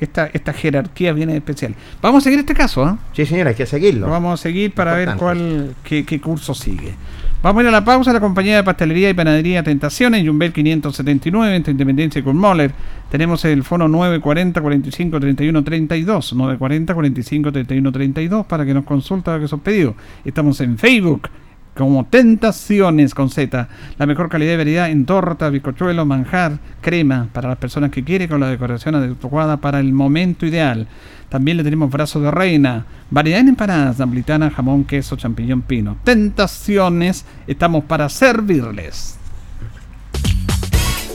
esta, 0.00 0.30
esta 0.32 0.52
jerarquía 0.52 1.12
viene 1.12 1.36
especial. 1.36 1.74
Vamos 2.00 2.22
a 2.22 2.24
seguir 2.24 2.38
este 2.38 2.54
caso, 2.54 2.84
¿ah? 2.84 2.96
Sí, 3.12 3.26
señor, 3.26 3.48
hay 3.48 3.54
que 3.54 3.66
seguirlo. 3.66 4.06
Lo 4.06 4.12
vamos 4.12 4.38
a 4.38 4.42
seguir 4.42 4.72
para 4.72 4.94
ver 4.94 5.16
cuál 5.16 5.74
qué, 5.82 6.04
qué 6.04 6.20
curso 6.20 6.54
sigue. 6.54 6.94
Vamos 7.42 7.60
a 7.60 7.62
ir 7.62 7.68
a 7.68 7.72
la 7.72 7.84
pausa. 7.84 8.12
La 8.12 8.20
compañía 8.20 8.56
de 8.56 8.64
pastelería 8.64 9.10
y 9.10 9.14
panadería 9.14 9.62
Tentaciones, 9.62 10.26
Jumbel 10.26 10.52
579, 10.52 11.56
entre 11.56 11.72
Independencia 11.72 12.18
y 12.18 12.22
Kurmoller. 12.22 12.72
Tenemos 13.10 13.44
el 13.44 13.62
fono 13.62 13.86
940 13.88 14.60
45 14.60 15.20
31 15.20 15.64
32. 15.64 16.32
940 16.32 16.94
45 16.94 17.52
31 17.52 17.92
32 17.92 18.46
para 18.46 18.64
que 18.64 18.74
nos 18.74 18.84
consulta 18.84 19.38
que 19.38 19.48
son 19.48 19.60
pedidos. 19.60 19.94
Estamos 20.24 20.60
en 20.60 20.78
Facebook 20.78 21.28
como 21.76 22.06
Tentaciones 22.06 23.14
con 23.14 23.30
Z. 23.30 23.68
La 23.98 24.06
mejor 24.06 24.28
calidad 24.28 24.54
y 24.54 24.56
variedad 24.56 24.90
en 24.90 25.04
torta, 25.04 25.50
bizcochuelo, 25.50 26.06
manjar, 26.06 26.58
crema 26.80 27.28
para 27.32 27.50
las 27.50 27.58
personas 27.58 27.90
que 27.90 28.02
quieren 28.02 28.28
con 28.28 28.40
la 28.40 28.48
decoración 28.48 28.94
adecuada 28.94 29.58
para 29.58 29.78
el 29.78 29.92
momento 29.92 30.46
ideal. 30.46 30.88
También 31.28 31.58
le 31.58 31.64
tenemos 31.64 31.90
brazos 31.90 32.22
de 32.22 32.30
reina, 32.30 32.86
variedad 33.10 33.40
en 33.40 33.48
empanadas, 33.48 33.98
napolitana, 33.98 34.50
jamón, 34.50 34.84
queso, 34.84 35.16
champiñón, 35.16 35.62
pino. 35.62 35.98
Tentaciones, 36.02 37.26
estamos 37.46 37.84
para 37.84 38.08
servirles. 38.08 39.18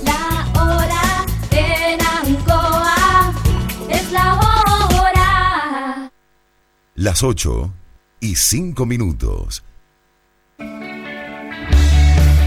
La 0.06 0.62
hora 0.62 1.26
en 1.52 2.00
Ancoa 2.02 3.34
es 3.89 4.12
la 4.12 4.34
hora. 4.36 6.12
Las 6.95 7.24
8 7.24 7.74
y 8.19 8.36
5 8.36 8.86
minutos. 8.86 9.63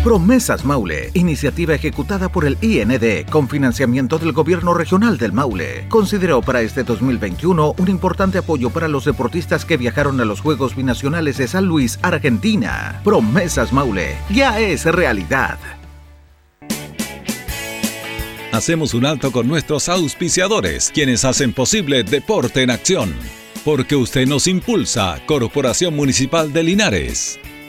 Promesas 0.04 0.66
Maule, 0.66 1.10
iniciativa 1.14 1.74
ejecutada 1.74 2.28
por 2.28 2.44
el 2.44 2.58
IND 2.60 3.24
con 3.30 3.48
financiamiento 3.48 4.18
del 4.18 4.32
Gobierno 4.32 4.74
Regional 4.74 5.16
del 5.16 5.32
Maule. 5.32 5.86
Consideró 5.88 6.42
para 6.42 6.60
este 6.60 6.84
2021 6.84 7.76
un 7.78 7.88
importante 7.88 8.36
apoyo 8.36 8.68
para 8.68 8.86
los 8.86 9.06
deportistas 9.06 9.64
que 9.64 9.78
viajaron 9.78 10.20
a 10.20 10.26
los 10.26 10.42
Juegos 10.42 10.76
Binacionales 10.76 11.38
de 11.38 11.48
San 11.48 11.64
Luis, 11.64 11.98
Argentina. 12.02 13.00
Promesas 13.02 13.72
Maule, 13.72 14.18
ya 14.28 14.60
es 14.60 14.84
realidad. 14.84 15.58
Hacemos 18.52 18.92
un 18.92 19.06
alto 19.06 19.32
con 19.32 19.48
nuestros 19.48 19.88
auspiciadores, 19.88 20.90
quienes 20.92 21.24
hacen 21.24 21.54
posible 21.54 22.04
Deporte 22.04 22.60
en 22.60 22.70
Acción. 22.70 23.14
Porque 23.64 23.96
usted 23.96 24.28
nos 24.28 24.48
impulsa, 24.48 25.18
Corporación 25.24 25.96
Municipal 25.96 26.52
de 26.52 26.62
Linares. 26.62 27.40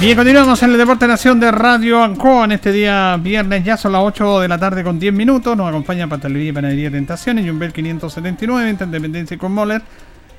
Bien, 0.00 0.16
continuamos 0.16 0.62
en 0.62 0.70
el 0.70 0.78
Deporte 0.78 1.08
Nación 1.08 1.40
de 1.40 1.50
Radio 1.50 2.00
Ancoa 2.00 2.44
en 2.44 2.52
este 2.52 2.70
día 2.70 3.16
viernes, 3.16 3.64
ya 3.64 3.76
son 3.76 3.90
las 3.90 4.02
8 4.04 4.38
de 4.38 4.46
la 4.46 4.56
tarde 4.56 4.84
con 4.84 5.00
10 5.00 5.12
minutos. 5.12 5.56
Nos 5.56 5.68
acompaña 5.68 6.06
Pastelería 6.06 6.50
y 6.50 6.52
Panadería 6.52 6.88
Tentaciones, 6.88 7.44
Jumbel 7.44 7.72
579, 7.72 8.70
entre 8.70 8.84
Independencia 8.86 9.34
y 9.34 9.38
con 9.38 9.50
Moller. 9.50 9.82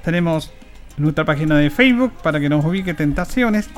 Tenemos 0.01 0.53
nuestra 0.95 1.25
página 1.25 1.57
de 1.57 1.69
Facebook 1.69 2.13
para 2.23 2.39
que 2.39 2.47
nos 2.47 2.63
ubique 2.63 2.93
Tentaciones. 2.93 3.69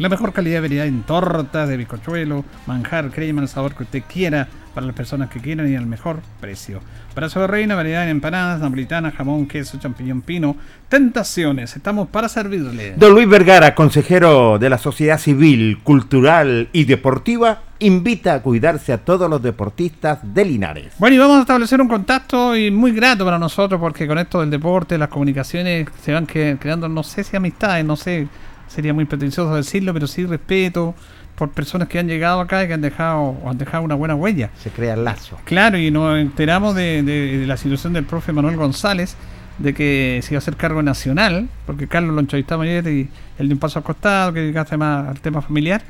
La 0.00 0.08
mejor 0.08 0.32
calidad 0.32 0.56
de 0.56 0.60
variedad 0.62 0.86
en 0.86 1.02
tortas, 1.02 1.68
de 1.68 1.76
bizcochuelo, 1.76 2.42
manjar, 2.66 3.10
crema, 3.10 3.42
el 3.42 3.48
sabor 3.48 3.74
que 3.74 3.82
usted 3.82 4.02
quiera, 4.10 4.48
para 4.72 4.86
las 4.86 4.96
personas 4.96 5.28
que 5.28 5.40
quieran 5.40 5.70
y 5.70 5.76
al 5.76 5.84
mejor 5.84 6.20
precio. 6.40 6.80
Brazo 7.14 7.40
de 7.42 7.46
reina, 7.46 7.74
variedad 7.74 8.04
en 8.04 8.08
empanadas, 8.08 8.60
napolitana, 8.60 9.10
jamón, 9.10 9.46
queso, 9.46 9.78
champiñón 9.78 10.22
pino. 10.22 10.56
Tentaciones, 10.88 11.76
estamos 11.76 12.08
para 12.08 12.30
servirle. 12.30 12.94
Don 12.96 13.12
Luis 13.12 13.28
Vergara, 13.28 13.74
consejero 13.74 14.58
de 14.58 14.70
la 14.70 14.78
Sociedad 14.78 15.18
Civil, 15.18 15.80
Cultural 15.84 16.70
y 16.72 16.84
Deportiva, 16.84 17.60
invita 17.78 18.32
a 18.32 18.40
cuidarse 18.40 18.94
a 18.94 19.04
todos 19.04 19.28
los 19.28 19.42
deportistas 19.42 20.20
de 20.22 20.46
Linares. 20.46 20.94
Bueno, 20.98 21.16
y 21.16 21.18
vamos 21.18 21.36
a 21.36 21.40
establecer 21.42 21.78
un 21.78 21.88
contacto 21.88 22.56
y 22.56 22.70
muy 22.70 22.92
grato 22.92 23.26
para 23.26 23.38
nosotros 23.38 23.78
porque 23.78 24.06
con 24.06 24.16
esto 24.16 24.40
del 24.40 24.48
deporte, 24.48 24.96
las 24.96 25.10
comunicaciones 25.10 25.88
se 26.00 26.14
van 26.14 26.24
creando, 26.24 26.88
no 26.88 27.02
sé 27.02 27.22
si 27.22 27.36
amistades, 27.36 27.84
no 27.84 27.96
sé, 27.96 28.28
sería 28.70 28.94
muy 28.94 29.04
pretencioso 29.04 29.54
decirlo, 29.54 29.92
pero 29.92 30.06
sí 30.06 30.24
respeto 30.24 30.94
por 31.34 31.50
personas 31.50 31.88
que 31.88 31.98
han 31.98 32.06
llegado 32.06 32.40
acá 32.40 32.64
y 32.64 32.66
que 32.68 32.74
han 32.74 32.80
dejado, 32.82 33.36
han 33.46 33.58
dejado 33.58 33.82
una 33.82 33.94
buena 33.94 34.14
huella. 34.14 34.50
Se 34.62 34.70
crea 34.70 34.94
el 34.94 35.04
lazo. 35.04 35.38
Claro, 35.44 35.76
y 35.78 35.90
nos 35.90 36.18
enteramos 36.18 36.74
de, 36.74 37.02
de- 37.02 37.38
de 37.38 37.46
la 37.46 37.56
situación 37.56 37.92
del 37.92 38.04
profe 38.04 38.32
Manuel 38.32 38.56
González, 38.56 39.16
de 39.58 39.74
que 39.74 40.20
se 40.22 40.32
iba 40.34 40.38
a 40.38 40.40
hacer 40.40 40.56
cargo 40.56 40.82
nacional, 40.82 41.48
porque 41.66 41.86
Carlos 41.86 42.14
lo 42.14 42.20
entrevistamos 42.20 42.64
ayer 42.64 42.86
y 42.88 43.08
él 43.38 43.48
de 43.48 43.54
un 43.54 43.60
paso 43.60 43.78
al 43.78 43.84
costado, 43.84 44.32
que 44.32 44.40
dedicaste 44.40 44.76
más 44.76 45.08
al 45.08 45.20
tema 45.20 45.40
familiar, 45.42 45.82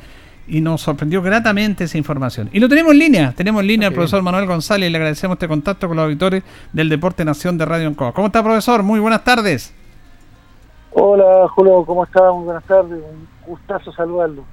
y 0.49 0.61
nos 0.61 0.81
sorprendió 0.83 1.21
gratamente 1.23 1.85
esa 1.85 1.99
información. 1.99 2.49
Y 2.53 2.59
lo 2.61 2.69
tenemos 2.69 2.93
en 2.93 2.99
línea, 2.99 3.33
tenemos 3.37 3.61
en 3.61 3.67
línea 3.69 3.89
al 3.89 3.95
profesor 3.95 4.23
Manuel 4.23 4.47
González 4.47 4.89
y 4.89 4.91
le 4.93 4.99
agradecemos 4.99 5.37
este 5.37 5.47
contacto 5.49 5.87
con 5.87 5.97
los 5.97 6.05
auditores 6.05 6.43
del 6.73 6.89
Deporte 6.89 7.25
Nación 7.25 7.59
de 7.59 7.65
Radio 7.65 7.87
Ancoa. 7.89 8.13
¿Cómo 8.13 8.27
está, 8.29 8.43
profesor? 8.43 8.83
Muy 8.83 8.99
buenas 9.01 9.23
tardes. 9.25 9.73
Hola 10.93 11.47
Julio, 11.49 11.85
¿cómo 11.85 12.05
está? 12.05 12.33
Muy 12.33 12.47
buenas 12.47 12.65
tardes, 12.65 13.01
un 13.01 13.29
gustazo 13.47 13.93
saludarlo. 13.93 14.45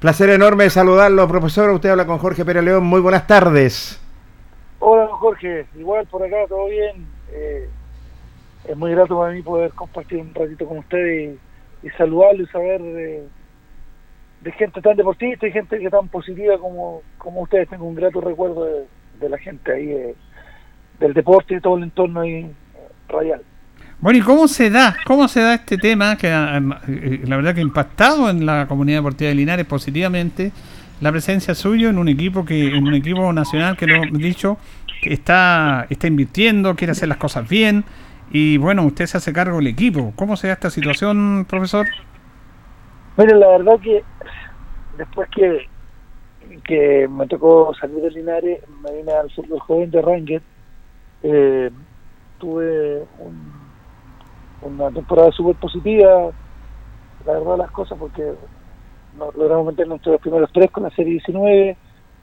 Placer 0.00 0.30
enorme 0.30 0.68
saludarlo, 0.68 1.26
profesor. 1.26 1.70
Usted 1.70 1.88
habla 1.88 2.06
con 2.06 2.18
Jorge 2.18 2.44
Pérez 2.44 2.62
León. 2.62 2.84
Muy 2.84 3.00
buenas 3.00 3.26
tardes. 3.26 4.00
Hola 4.80 5.06
don 5.06 5.16
Jorge, 5.16 5.66
igual 5.76 6.06
por 6.06 6.22
acá, 6.22 6.36
todo 6.48 6.66
bien. 6.66 7.06
Eh, 7.32 7.68
es 8.64 8.76
muy 8.76 8.92
grato 8.92 9.18
para 9.18 9.32
mí 9.32 9.42
poder 9.42 9.72
compartir 9.72 10.20
un 10.20 10.34
ratito 10.34 10.66
con 10.66 10.78
usted 10.78 11.06
y, 11.06 11.86
y 11.86 11.90
saludarlo 11.96 12.42
y 12.42 12.46
saber 12.48 12.82
de, 12.82 13.26
de 14.42 14.52
gente 14.52 14.82
tan 14.82 14.96
deportista 14.96 15.46
y 15.46 15.52
gente 15.52 15.78
que 15.78 15.90
tan 15.90 16.08
positiva 16.08 16.58
como, 16.58 17.02
como 17.16 17.40
ustedes. 17.42 17.68
Tengo 17.70 17.86
un 17.86 17.94
grato 17.94 18.20
recuerdo 18.20 18.64
de, 18.64 18.86
de 19.20 19.28
la 19.28 19.38
gente 19.38 19.72
ahí, 19.72 19.90
eh, 19.90 20.14
del 21.00 21.14
deporte 21.14 21.54
y 21.56 21.60
todo 21.60 21.78
el 21.78 21.84
entorno 21.84 22.20
ahí 22.20 22.44
eh, 22.44 22.54
radial. 23.08 23.42
Bueno, 24.00 24.18
¿y 24.18 24.22
cómo 24.22 24.46
se 24.46 24.70
da? 24.70 25.00
¿Cómo 25.04 25.26
se 25.26 25.40
da 25.40 25.54
este 25.54 25.76
tema 25.76 26.16
que 26.16 26.28
eh, 26.28 27.20
la 27.24 27.36
verdad 27.36 27.54
que 27.54 27.60
ha 27.60 27.64
impactado 27.64 28.30
en 28.30 28.46
la 28.46 28.66
comunidad 28.68 28.98
deportiva 28.98 29.28
de 29.30 29.34
Linares 29.34 29.66
positivamente 29.66 30.52
la 31.00 31.10
presencia 31.10 31.54
suyo 31.54 31.88
en 31.90 31.98
un 31.98 32.08
equipo 32.08 32.44
que 32.44 32.76
en 32.76 32.86
un 32.86 32.94
equipo 32.94 33.32
nacional 33.32 33.76
que 33.76 33.86
lo 33.86 33.96
hemos 33.96 34.20
dicho 34.20 34.58
que 35.00 35.12
está 35.12 35.86
está 35.90 36.06
invirtiendo, 36.06 36.74
quiere 36.76 36.92
hacer 36.92 37.08
las 37.08 37.18
cosas 37.18 37.48
bien 37.48 37.84
y 38.30 38.56
bueno, 38.58 38.84
usted 38.84 39.06
se 39.06 39.16
hace 39.16 39.32
cargo 39.32 39.56
del 39.56 39.68
equipo. 39.68 40.12
¿Cómo 40.16 40.36
se 40.36 40.48
da 40.48 40.52
esta 40.54 40.70
situación, 40.70 41.46
profesor? 41.48 41.86
Mire, 43.16 43.34
la 43.36 43.48
verdad 43.48 43.80
que 43.80 44.04
después 44.98 45.28
que, 45.30 45.70
que 46.64 47.08
me 47.08 47.26
tocó 47.26 47.72
salir 47.80 48.00
de 48.00 48.10
Linares, 48.10 48.60
me 48.68 48.92
vine 48.96 49.12
al 49.12 49.30
fútbol 49.32 49.60
joven 49.60 49.90
de 49.90 50.02
Rangel, 50.02 50.42
eh, 51.22 51.70
tuve 52.38 53.08
un- 53.18 53.57
una 54.60 54.90
temporada 54.92 55.30
súper 55.32 55.56
positiva, 55.56 56.32
la 57.24 57.32
verdad 57.34 57.58
las 57.58 57.70
cosas, 57.70 57.98
porque 57.98 58.34
nos 59.12 59.34
logramos 59.34 59.66
meternos 59.66 59.96
entre 59.96 60.12
los 60.12 60.20
primeros 60.20 60.50
tres 60.52 60.70
con 60.70 60.84
la 60.84 60.90
serie 60.90 61.12
19, 61.14 61.78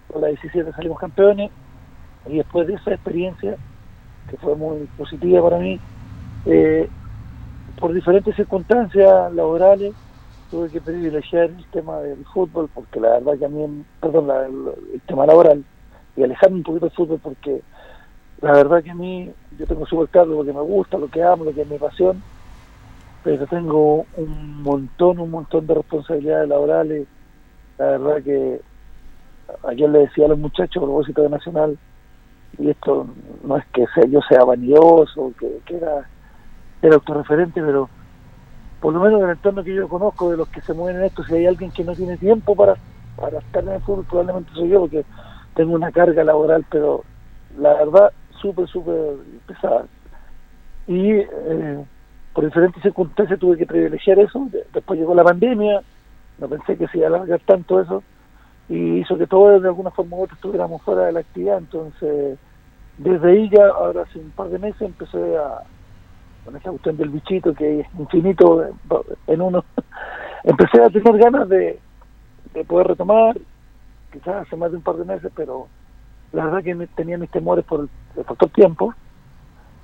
con 0.07 0.21
la 0.21 0.27
17 0.29 0.71
salimos 0.73 0.99
campeones, 0.99 1.51
y 2.25 2.37
después 2.37 2.67
de 2.67 2.75
esa 2.75 2.93
experiencia, 2.93 3.57
que 4.27 4.37
fue 4.37 4.55
muy 4.55 4.87
positiva 4.95 5.41
para 5.43 5.59
mí, 5.59 5.81
eh, 6.45 6.89
por 7.77 7.93
diferentes 7.93 8.35
circunstancias 8.35 9.33
laborales, 9.33 9.95
tuve 10.49 10.71
que 10.71 10.81
privilegiar 10.81 11.45
el 11.51 11.67
tema 11.71 11.99
del 12.01 12.25
fútbol 12.33 12.69
porque 12.73 12.99
la 12.99 13.11
verdad 13.19 13.39
que 13.39 13.45
a 13.45 13.49
mí, 13.49 13.85
perdón, 13.99 14.27
la- 14.27 14.45
el, 14.45 14.55
el 14.93 15.03
tema 15.03 15.25
laboral 15.25 15.65
y 16.15 16.23
alejarme 16.23 16.57
un 16.57 16.63
poquito 16.63 16.85
del 16.87 16.95
fútbol 16.95 17.19
porque 17.21 17.63
la 18.45 18.51
verdad 18.51 18.83
que 18.83 18.91
a 18.91 18.93
mí, 18.95 19.27
yo 19.57 19.65
tengo 19.65 19.87
súper 19.87 20.07
claro 20.09 20.27
lo 20.27 20.45
que 20.45 20.53
me 20.53 20.61
gusta, 20.61 20.99
lo 20.99 21.07
que 21.07 21.23
amo, 21.23 21.45
lo 21.45 21.51
que 21.51 21.61
es 21.61 21.67
mi 21.67 21.79
pasión, 21.79 22.21
pero 23.23 23.47
tengo 23.47 24.05
un 24.17 24.61
montón, 24.61 25.19
un 25.19 25.31
montón 25.31 25.65
de 25.65 25.73
responsabilidades 25.73 26.47
laborales, 26.47 27.07
la 27.79 27.85
verdad 27.87 28.21
que 28.23 28.61
ayer 29.67 29.89
le 29.89 29.99
decía 30.01 30.25
a 30.25 30.27
los 30.27 30.37
muchachos 30.37 30.77
a 30.77 30.85
propósito 30.85 31.23
de 31.23 31.29
Nacional, 31.29 31.75
y 32.59 32.69
esto 32.69 33.07
no 33.43 33.57
es 33.57 33.65
que 33.73 33.87
sea, 33.95 34.05
yo 34.05 34.19
sea 34.29 34.43
vanidoso, 34.43 35.33
que, 35.39 35.61
que 35.65 35.77
era, 35.77 36.07
era 36.83 36.93
autorreferente, 36.93 37.63
pero 37.63 37.89
por 38.79 38.93
lo 38.93 38.99
menos 38.99 39.21
en 39.21 39.25
el 39.25 39.31
entorno 39.37 39.63
que 39.63 39.73
yo 39.73 39.89
conozco 39.89 40.29
de 40.29 40.37
los 40.37 40.49
que 40.49 40.61
se 40.61 40.75
mueven 40.75 40.97
en 40.97 41.07
esto, 41.07 41.23
si 41.23 41.33
hay 41.33 41.47
alguien 41.47 41.71
que 41.71 41.83
no 41.83 41.95
tiene 41.95 42.15
tiempo 42.17 42.55
para, 42.55 42.75
para 43.15 43.39
estar 43.39 43.63
en 43.63 43.71
el 43.71 43.81
fútbol, 43.81 44.05
probablemente 44.07 44.51
soy 44.53 44.69
yo, 44.69 44.81
porque 44.81 45.03
tengo 45.55 45.73
una 45.73 45.91
carga 45.91 46.23
laboral, 46.23 46.63
pero 46.69 47.03
la 47.57 47.73
verdad, 47.73 48.11
súper, 48.41 48.67
súper 48.67 49.17
pesada. 49.47 49.87
Y 50.87 51.11
eh, 51.11 51.85
por 52.33 52.45
diferentes 52.45 52.81
circunstancias 52.83 53.39
tuve 53.39 53.57
que 53.57 53.65
privilegiar 53.65 54.19
eso. 54.19 54.47
De- 54.51 54.65
Después 54.73 54.99
llegó 54.99 55.15
la 55.15 55.23
pandemia, 55.23 55.81
no 56.37 56.49
pensé 56.49 56.77
que 56.77 56.87
se 56.87 56.99
iba 56.99 57.07
a 57.07 57.09
alargar 57.09 57.41
tanto 57.45 57.81
eso, 57.81 58.03
y 58.69 58.99
hizo 59.01 59.17
que 59.17 59.27
todos 59.27 59.61
de 59.61 59.69
alguna 59.69 59.91
forma 59.91 60.17
u 60.17 60.23
otra 60.23 60.35
estuviéramos 60.35 60.83
fuera 60.83 61.05
de 61.05 61.13
la 61.13 61.21
actividad. 61.21 61.57
Entonces, 61.59 62.39
desde 62.97 63.31
ahí 63.31 63.49
ya, 63.51 63.67
ahora 63.67 64.03
hace 64.03 64.19
un 64.19 64.31
par 64.33 64.49
de 64.49 64.59
meses, 64.59 64.81
empecé 64.81 65.37
a, 65.37 65.61
con 66.43 66.55
esa 66.55 66.69
cuestión 66.71 66.97
del 66.97 67.09
bichito 67.09 67.53
que 67.53 67.81
es 67.81 67.87
infinito 67.99 68.65
en 69.27 69.41
uno, 69.41 69.65
empecé 70.43 70.81
a 70.83 70.89
tener 70.89 71.17
ganas 71.17 71.49
de, 71.49 71.81
de 72.53 72.65
poder 72.65 72.87
retomar, 72.87 73.37
quizás 74.11 74.47
hace 74.47 74.55
más 74.55 74.71
de 74.71 74.77
un 74.77 74.83
par 74.83 74.95
de 74.97 75.05
meses, 75.05 75.31
pero 75.35 75.67
la 76.31 76.45
verdad 76.45 76.63
que 76.63 76.87
tenía 76.95 77.17
mis 77.17 77.31
temores 77.31 77.65
por 77.65 77.89
el, 78.17 78.23
factor 78.23 78.49
tiempo. 78.49 78.93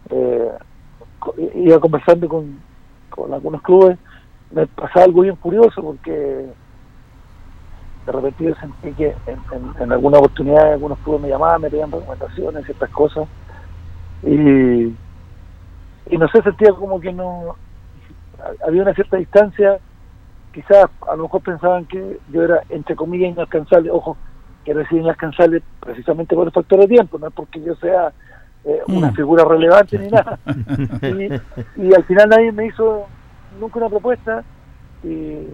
Eh, 0.09 0.51
iba 1.55 1.79
conversando 1.79 2.27
con, 2.27 2.59
con 3.09 3.33
algunos 3.33 3.61
clubes, 3.61 3.97
me 4.51 4.65
pasaba 4.67 5.05
algo 5.05 5.21
bien 5.21 5.35
curioso 5.35 5.81
porque 5.81 6.47
de 8.05 8.11
repente 8.11 8.43
yo 8.43 8.55
sentí 8.55 8.91
que 8.93 9.15
en, 9.27 9.39
en, 9.51 9.83
en 9.83 9.91
alguna 9.91 10.17
oportunidad 10.17 10.73
algunos 10.73 10.97
clubes 10.99 11.21
me 11.21 11.29
llamaban, 11.29 11.61
me 11.61 11.69
pedían 11.69 11.91
recomendaciones, 11.91 12.65
ciertas 12.65 12.89
cosas, 12.89 13.27
y, 14.23 14.95
y 16.09 16.17
no 16.17 16.27
sé, 16.29 16.41
sentía 16.41 16.73
como 16.73 16.99
que 16.99 17.13
no 17.13 17.55
había 18.65 18.81
una 18.81 18.93
cierta 18.93 19.17
distancia, 19.17 19.79
quizás 20.51 20.89
a 21.07 21.15
lo 21.15 21.23
mejor 21.23 21.41
pensaban 21.41 21.85
que 21.85 22.19
yo 22.31 22.43
era 22.43 22.63
entre 22.69 22.95
comillas 22.95 23.31
inalcanzable, 23.31 23.91
ojo, 23.91 24.17
que 24.63 24.71
era 24.71 24.81
decir 24.81 24.99
inalcanzable 24.99 25.61
precisamente 25.79 26.35
por 26.35 26.47
el 26.47 26.53
factor 26.53 26.79
de 26.79 26.87
tiempo, 26.87 27.17
no 27.17 27.27
es 27.27 27.33
porque 27.33 27.61
yo 27.61 27.75
sea 27.75 28.13
eh, 28.63 28.79
una 28.87 29.09
Mm. 29.11 29.15
figura 29.15 29.43
relevante 29.43 29.97
ni 29.97 30.07
nada. 30.09 30.37
y, 31.01 31.83
y 31.87 31.93
al 31.95 32.03
final 32.05 32.29
nadie 32.29 32.51
me 32.51 32.67
hizo 32.67 33.07
nunca 33.59 33.79
una 33.79 33.89
propuesta 33.89 34.43
y 35.03 35.47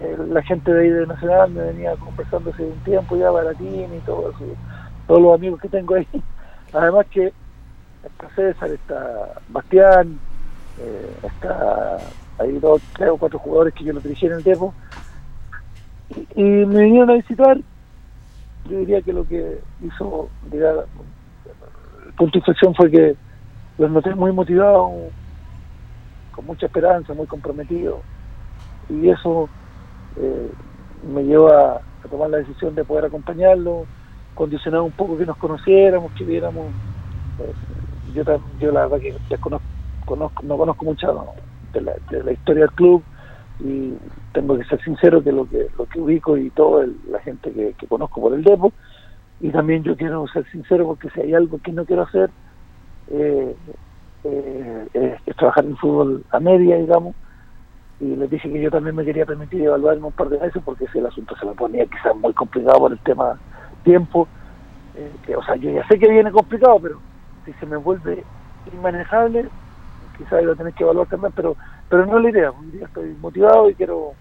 eh, 0.00 0.16
la 0.28 0.42
gente 0.42 0.72
de 0.72 0.82
ahí 0.82 0.88
de 0.90 1.06
Nacional 1.06 1.52
me 1.52 1.62
venía 1.62 1.94
conversando 1.96 2.50
hace 2.50 2.64
un 2.64 2.78
tiempo 2.80 3.16
ya, 3.16 3.30
Baratín 3.30 3.94
y 3.94 4.00
todo 4.00 4.30
eso, 4.30 4.44
todos 5.06 5.22
los 5.22 5.34
amigos 5.34 5.60
que 5.60 5.68
tengo 5.68 5.94
ahí. 5.94 6.08
Además 6.72 7.06
que 7.12 7.32
está 8.02 8.28
César, 8.34 8.70
está 8.70 9.40
Bastián, 9.48 10.18
eh, 10.80 11.16
está 11.22 11.98
hay 12.40 12.58
dos, 12.58 12.82
tres 12.96 13.10
o 13.10 13.16
cuatro 13.16 13.38
jugadores 13.38 13.72
que 13.74 13.84
yo 13.84 13.92
los 13.92 14.02
dirigí 14.02 14.26
en 14.26 14.32
el 14.32 14.42
Depo 14.42 14.74
y, 16.08 16.26
y 16.34 16.66
me 16.66 16.82
vinieron 16.82 17.10
a 17.10 17.14
visitar. 17.14 17.58
Yo 18.68 18.78
diría 18.78 19.02
que 19.02 19.12
lo 19.12 19.26
que 19.26 19.58
hizo, 19.82 20.28
el 20.52 22.12
punto 22.16 22.32
de 22.32 22.38
inflexión 22.38 22.74
fue 22.74 22.90
que 22.90 23.16
los 23.78 23.90
noté 23.90 24.14
muy 24.14 24.32
motivados, 24.32 24.90
con 26.32 26.46
mucha 26.46 26.66
esperanza, 26.66 27.14
muy 27.14 27.26
comprometidos 27.26 28.00
y 28.88 29.08
eso 29.08 29.48
eh, 30.16 30.50
me 31.12 31.22
llevó 31.24 31.48
a, 31.48 31.80
tomar 32.10 32.28
la 32.30 32.38
decisión 32.38 32.74
de 32.74 32.84
poder 32.84 33.06
acompañarlo, 33.06 33.86
condicionar 34.34 34.82
un 34.82 34.92
poco 34.92 35.16
que 35.16 35.24
nos 35.24 35.36
conociéramos, 35.38 36.12
que 36.12 36.24
viéramos. 36.24 36.66
eh, 37.40 37.52
yo, 38.14 38.22
yo 38.60 38.70
la 38.72 38.86
verdad 38.86 38.98
que 38.98 39.38
conozco, 39.38 40.42
no 40.42 40.58
conozco 40.58 40.84
mucho 40.84 41.38
de, 41.72 41.80
la, 41.80 41.94
de 42.10 42.22
la 42.22 42.32
historia 42.32 42.62
del 42.62 42.72
club 42.72 43.02
y 43.60 43.94
tengo 44.32 44.58
que 44.58 44.64
ser 44.64 44.82
sincero 44.82 45.22
que 45.22 45.32
lo 45.32 45.48
que 45.48 45.68
lo 45.78 45.86
que 45.86 46.00
ubico 46.00 46.36
y 46.36 46.50
toda 46.50 46.86
la 47.08 47.20
gente 47.20 47.52
que, 47.52 47.86
conozco 47.86 48.20
por 48.20 48.34
el 48.34 48.42
Depo 48.42 48.72
y 49.40 49.50
también 49.50 49.82
yo 49.84 49.96
quiero 49.96 50.26
ser 50.28 50.44
sincero 50.50 50.86
porque 50.86 51.08
si 51.10 51.20
hay 51.20 51.34
algo 51.34 51.58
que 51.58 51.72
no 51.72 51.84
quiero 51.84 52.02
hacer 52.02 52.30
eh, 53.08 53.54
eh, 54.24 54.88
es, 54.94 55.12
es 55.26 55.36
trabajar 55.36 55.64
en 55.64 55.76
fútbol 55.76 56.24
a 56.30 56.40
media 56.40 56.76
digamos. 56.76 57.14
Y 58.00 58.16
les 58.16 58.28
dije 58.28 58.50
que 58.50 58.60
yo 58.60 58.72
también 58.72 58.96
me 58.96 59.04
quería 59.04 59.24
permitir 59.24 59.62
evaluarme 59.62 60.06
un 60.06 60.12
par 60.12 60.28
de 60.28 60.38
veces 60.38 60.60
porque 60.64 60.86
si 60.92 60.98
el 60.98 61.06
asunto 61.06 61.36
se 61.36 61.46
me 61.46 61.52
ponía 61.52 61.86
quizás 61.86 62.14
muy 62.16 62.32
complicado 62.32 62.80
por 62.80 62.92
el 62.92 62.98
tema 62.98 63.38
tiempo 63.84 64.26
eh, 64.96 65.12
que 65.24 65.36
o 65.36 65.44
sea 65.44 65.54
yo 65.56 65.70
ya 65.70 65.86
sé 65.86 65.98
que 65.98 66.10
viene 66.10 66.32
complicado 66.32 66.80
pero 66.80 67.00
si 67.44 67.52
se 67.54 67.66
me 67.66 67.76
vuelve 67.76 68.24
inmanejable 68.72 69.48
quizás 70.18 70.44
a 70.44 70.54
tener 70.56 70.72
que 70.74 70.82
evaluar 70.82 71.06
también 71.06 71.32
pero 71.36 71.56
pero 71.94 72.06
no 72.06 72.18
es 72.18 72.24
la 72.24 72.30
idea 72.30 72.50
hoy 72.50 72.66
día 72.72 72.86
estoy 72.86 73.14
motivado 73.20 73.70
y 73.70 73.74
quiero 73.74 74.12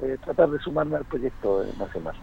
eh, 0.00 0.16
tratar 0.24 0.48
de 0.50 0.58
sumarme 0.60 0.96
al 0.96 1.04
proyecto 1.04 1.62
de 1.62 1.72
nacional 1.76 2.14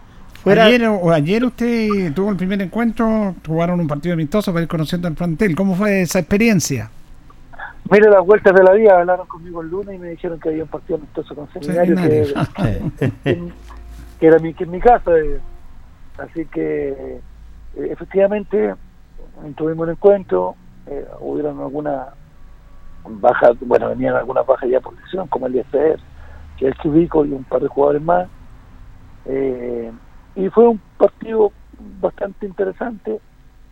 Ayer, 0.46 0.86
o 0.86 1.10
ayer 1.12 1.44
usted 1.44 2.12
tuvo 2.14 2.30
el 2.30 2.36
primer 2.36 2.62
encuentro, 2.62 3.34
jugaron 3.46 3.80
un 3.80 3.86
partido 3.88 4.14
amistoso 4.14 4.50
para 4.52 4.62
ir 4.62 4.68
conociendo 4.68 5.06
al 5.08 5.14
plantel. 5.14 5.54
¿Cómo 5.54 5.74
fue 5.74 6.02
esa 6.02 6.20
experiencia? 6.20 6.90
Mire 7.90 8.08
las 8.08 8.24
vueltas 8.24 8.54
de 8.54 8.62
la 8.62 8.72
vida, 8.72 8.98
hablaron 9.00 9.26
conmigo 9.26 9.60
el 9.60 9.68
lunes 9.68 9.96
y 9.96 9.98
me 9.98 10.08
dijeron 10.10 10.38
que 10.40 10.48
había 10.48 10.62
un 10.62 10.68
partido 10.70 10.96
amistoso 10.96 11.34
con 11.34 11.50
Seminario 11.52 11.96
que- 11.96 12.34
que 14.20 14.26
era 14.26 14.38
mi, 14.38 14.54
que 14.54 14.64
en 14.64 14.70
mi 14.70 14.80
casa. 14.80 15.10
eh. 15.18 15.38
Así 16.18 16.46
que 16.46 16.88
eh, 16.88 17.20
efectivamente 17.90 18.74
tuvimos 19.56 19.86
un 19.86 19.90
encuentro, 19.92 20.54
eh, 20.86 21.04
hubieron 21.20 21.60
algunas 21.60 22.08
bajas, 23.04 23.56
bueno, 23.60 23.88
venían 23.88 24.14
algunas 24.14 24.46
bajas 24.46 24.68
ya 24.68 24.80
por 24.80 24.94
lesión, 25.00 25.26
como 25.28 25.46
el 25.46 25.56
IFR, 25.56 26.00
que 26.56 26.68
es 26.68 26.72
el 26.72 26.78
Chubico 26.78 27.24
y 27.24 27.32
un 27.32 27.44
par 27.44 27.62
de 27.62 27.68
jugadores 27.68 28.02
más. 28.02 28.28
Eh, 29.24 29.92
y 30.36 30.48
fue 30.50 30.68
un 30.68 30.80
partido 30.96 31.52
bastante 32.00 32.46
interesante. 32.46 33.20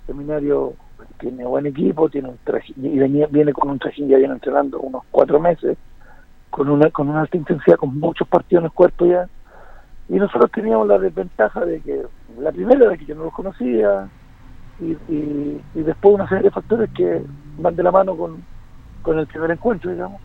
Seminario 0.07 0.75
tiene 1.19 1.45
buen 1.45 1.67
equipo, 1.67 2.09
tiene 2.09 2.29
un 2.29 2.39
traje, 2.45 2.73
y 2.77 2.99
venía, 2.99 3.27
viene 3.27 3.53
con 3.53 3.71
un 3.71 3.79
trajín 3.79 4.09
ya 4.09 4.19
viene 4.19 4.35
entrenando 4.35 4.81
unos 4.81 5.03
cuatro 5.11 5.41
meses, 5.41 5.77
con 6.51 6.69
una 6.69 6.91
con 6.91 7.09
una 7.09 7.23
alta 7.23 7.37
intensidad, 7.37 7.77
con 7.77 7.99
muchos 7.99 8.29
partidos 8.29 8.63
en 8.63 8.67
el 8.67 8.73
cuerpo 8.73 9.07
ya. 9.07 9.29
Y 10.09 10.15
nosotros 10.15 10.51
teníamos 10.53 10.87
la 10.87 10.99
desventaja 10.99 11.65
de 11.65 11.81
que 11.81 12.03
la 12.39 12.53
primera 12.53 12.85
era 12.85 12.97
que 12.97 13.07
yo 13.07 13.15
no 13.15 13.25
los 13.25 13.33
conocía, 13.33 14.09
y, 14.81 14.93
y, 15.13 15.61
y 15.75 15.83
después 15.83 16.15
una 16.15 16.29
serie 16.29 16.45
de 16.45 16.51
factores 16.51 16.91
que 16.91 17.23
van 17.59 17.75
de 17.75 17.83
la 17.83 17.91
mano 17.91 18.17
con, 18.17 18.43
con 19.07 19.19
el 19.21 19.27
primer 19.29 19.53
encuentro, 19.53 19.91
digamos. 19.93 20.21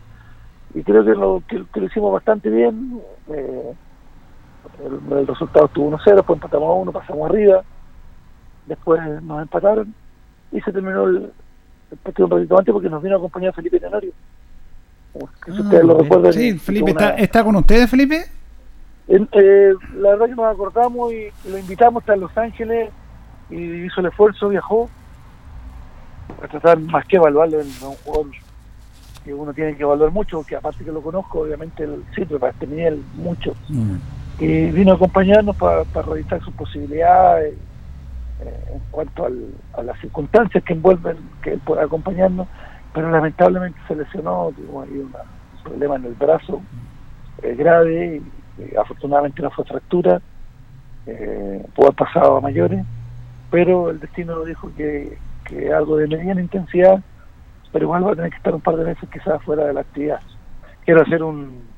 Y 0.74 0.82
creo 0.82 1.04
que 1.04 1.10
lo, 1.14 1.40
que, 1.48 1.64
que 1.72 1.80
lo 1.80 1.86
hicimos 1.86 2.12
bastante 2.12 2.50
bien. 2.50 3.00
eh, 3.32 3.72
el, 4.84 5.18
el 5.18 5.26
resultado 5.26 5.66
estuvo 5.66 5.90
1-0, 5.96 6.16
después 6.16 6.36
empatamos 6.36 6.68
a 6.68 6.72
1, 6.72 6.92
pasamos 6.92 7.30
arriba, 7.30 7.62
después 8.66 9.00
nos 9.22 9.42
empataron 9.42 9.94
y 10.50 10.60
se 10.60 10.72
terminó 10.72 11.04
el, 11.04 11.32
el 11.92 11.98
partido 11.98 12.26
un 12.26 12.32
ratito 12.32 12.58
antes 12.58 12.72
porque 12.72 12.88
nos 12.88 13.02
vino 13.02 13.14
a 13.14 13.18
acompañar 13.18 13.54
Felipe 13.54 13.78
si 15.44 15.50
ustedes 15.50 15.84
lo 15.84 15.94
Ah, 15.94 16.02
recuerdan. 16.02 16.32
sí, 16.32 16.58
Felipe, 16.58 16.90
una- 16.90 17.08
¿está, 17.10 17.22
¿está 17.22 17.44
con 17.44 17.56
ustedes, 17.56 17.88
Felipe? 17.90 18.24
eh, 19.08 19.74
la 19.96 20.10
verdad 20.10 20.26
que 20.26 20.34
nos 20.34 20.46
acordamos 20.52 21.12
y 21.12 21.28
lo 21.48 21.58
invitamos 21.58 22.02
hasta 22.02 22.16
Los 22.16 22.36
Ángeles 22.36 22.90
y 23.50 23.84
hizo 23.84 24.00
el 24.00 24.06
esfuerzo, 24.06 24.48
viajó 24.48 24.88
a 26.42 26.48
tratar 26.48 26.80
más 26.80 27.04
que 27.06 27.16
evaluarlo 27.16 27.60
en 27.60 27.66
un 27.66 27.94
jugador 28.04 28.26
que 29.22 29.32
uno 29.34 29.52
tiene 29.54 29.76
que 29.76 29.82
evaluar 29.82 30.10
mucho, 30.10 30.38
porque 30.38 30.56
aparte 30.56 30.84
que 30.84 30.92
lo 30.92 31.02
conozco, 31.02 31.40
obviamente 31.40 31.84
el 31.84 32.04
sitio 32.14 32.38
para 32.40 32.52
este 32.52 32.66
nivel 32.66 33.04
mucho. 33.12 33.52
Y 34.38 34.70
vino 34.70 34.92
a 34.92 34.96
acompañarnos 34.96 35.56
para 35.56 35.84
revisar 36.02 36.42
sus 36.42 36.54
posibilidades 36.54 37.58
eh, 38.38 38.64
en 38.72 38.80
cuanto 38.90 39.26
al- 39.26 39.54
a 39.74 39.82
las 39.84 39.98
circunstancias 40.00 40.64
que 40.64 40.72
envuelven 40.72 41.30
que 41.42 41.52
él 41.52 41.60
pueda 41.60 41.84
acompañarnos, 41.84 42.48
pero 42.92 43.10
lamentablemente 43.10 43.78
se 43.86 43.94
lesionó, 43.94 44.52
tuvo 44.52 44.82
ahí 44.82 44.98
una- 44.98 45.18
un 45.52 45.58
problema 45.62 45.96
en 45.96 46.06
el 46.06 46.14
brazo 46.14 46.64
eh, 47.42 47.54
grave, 47.54 48.22
y, 48.56 48.62
y 48.62 48.76
afortunadamente 48.76 49.42
no 49.42 49.50
fue 49.50 49.64
fractura, 49.64 50.20
eh, 51.06 51.64
pudo 51.74 51.86
haber 51.88 51.96
pasado 51.96 52.36
a 52.36 52.40
mayores, 52.40 52.84
pero 53.50 53.90
el 53.90 54.00
destino 54.00 54.44
dijo 54.44 54.72
que, 54.74 55.18
que 55.44 55.72
algo 55.72 55.96
de 55.96 56.08
mediana 56.08 56.40
intensidad, 56.40 57.00
pero 57.72 57.86
igual 57.86 58.06
va 58.06 58.12
a 58.12 58.16
tener 58.16 58.30
que 58.30 58.36
estar 58.38 58.54
un 58.54 58.62
par 58.62 58.76
de 58.76 58.84
meses 58.84 59.08
quizás 59.10 59.42
fuera 59.44 59.66
de 59.66 59.74
la 59.74 59.82
actividad. 59.82 60.20
Quiero 60.84 61.02
hacer 61.02 61.22
un, 61.22 61.74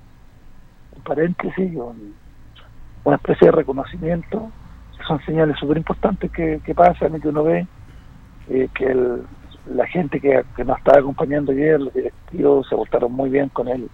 paréntesis, 1.04 1.76
un- 1.76 2.18
una 3.04 3.16
especie 3.16 3.46
de 3.48 3.52
reconocimiento, 3.52 4.52
son 5.06 5.20
señales 5.22 5.58
súper 5.58 5.78
importantes 5.78 6.30
que, 6.32 6.60
que 6.64 6.74
pasan 6.74 7.16
y 7.16 7.20
que 7.20 7.28
uno 7.28 7.44
ve, 7.44 7.68
eh, 8.48 8.68
que 8.74 8.86
el- 8.86 9.26
la 9.66 9.86
gente 9.88 10.20
que, 10.20 10.44
que 10.56 10.64
nos 10.64 10.78
estaba 10.78 11.00
acompañando 11.00 11.52
ayer, 11.52 11.80
los 11.80 11.92
directivos, 11.94 12.66
se 12.68 12.76
portaron 12.76 13.12
muy 13.12 13.30
bien 13.30 13.48
con 13.50 13.68
él, 13.68 13.90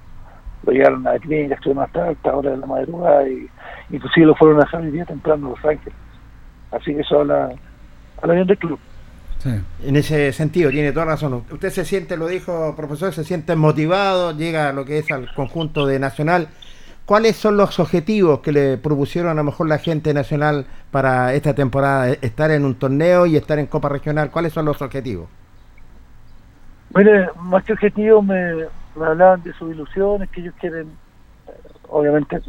lo 0.63 0.73
llevaron 0.73 1.07
a 1.07 1.15
la 1.15 1.19
clínica, 1.21 1.55
estuvieron 1.57 1.85
hasta 1.85 2.09
alta 2.09 2.37
hora 2.37 2.51
de 2.53 2.59
la 2.59 2.67
madrugada 2.67 3.29
y 3.29 3.49
inclusive 3.91 4.27
lo 4.27 4.37
fueron 4.37 4.59
a 4.59 4.65
dejar 4.65 4.83
el 4.85 4.93
día 4.93 5.07
temprano 5.07 5.47
a 5.49 5.51
Los 5.51 5.65
Ángeles. 5.65 5.99
Así 6.71 6.95
que 6.95 7.01
eso 7.03 7.21
habla, 7.21 7.51
habla 8.19 8.35
bien 8.35 8.47
del 8.47 8.59
club. 8.59 8.81
En 9.83 9.97
ese 9.97 10.33
sentido, 10.33 10.71
tiene 10.71 10.93
toda 10.93 11.07
razón. 11.07 11.45
Usted 11.51 11.71
se 11.71 11.85
siente, 11.85 12.17
lo 12.17 12.27
dijo 12.27 12.75
profesor, 12.77 13.13
se 13.13 13.25
siente 13.25 13.57
motivado, 13.57 14.37
llega 14.37 14.69
a 14.69 14.73
lo 14.73 14.85
que 14.85 14.99
es 14.99 15.11
al 15.11 15.33
conjunto 15.35 15.87
de 15.87 15.99
Nacional. 15.99 16.49
¿Cuáles 17.07 17.37
son 17.37 17.57
los 17.57 17.81
objetivos 17.81 18.41
que 18.41 18.53
le 18.53 18.79
propusieron 18.79 19.33
a 19.33 19.35
lo 19.35 19.43
mejor 19.43 19.67
la 19.69 19.79
gente 19.79 20.15
nacional 20.15 20.67
para 20.93 21.35
esta 21.35 21.55
temporada? 21.55 22.11
Estar 22.11 22.53
en 22.53 22.65
un 22.65 22.77
torneo 22.77 23.27
y 23.27 23.37
estar 23.37 23.59
en 23.59 23.67
Copa 23.67 23.89
Regional. 23.89 24.31
¿Cuáles 24.31 24.53
son 24.53 24.65
los 24.67 24.81
objetivos? 24.81 25.29
Mire, 26.95 27.29
más 27.43 27.65
que 27.65 27.73
objetivos 27.73 28.25
me, 28.25 28.55
me 28.95 29.07
hablaban 29.07 29.43
de 29.43 29.53
sus 29.55 29.73
ilusiones, 29.73 30.29
que 30.31 30.41
ellos 30.41 30.55
quieren, 30.61 30.89
eh, 31.49 31.53
obviamente, 31.89 32.41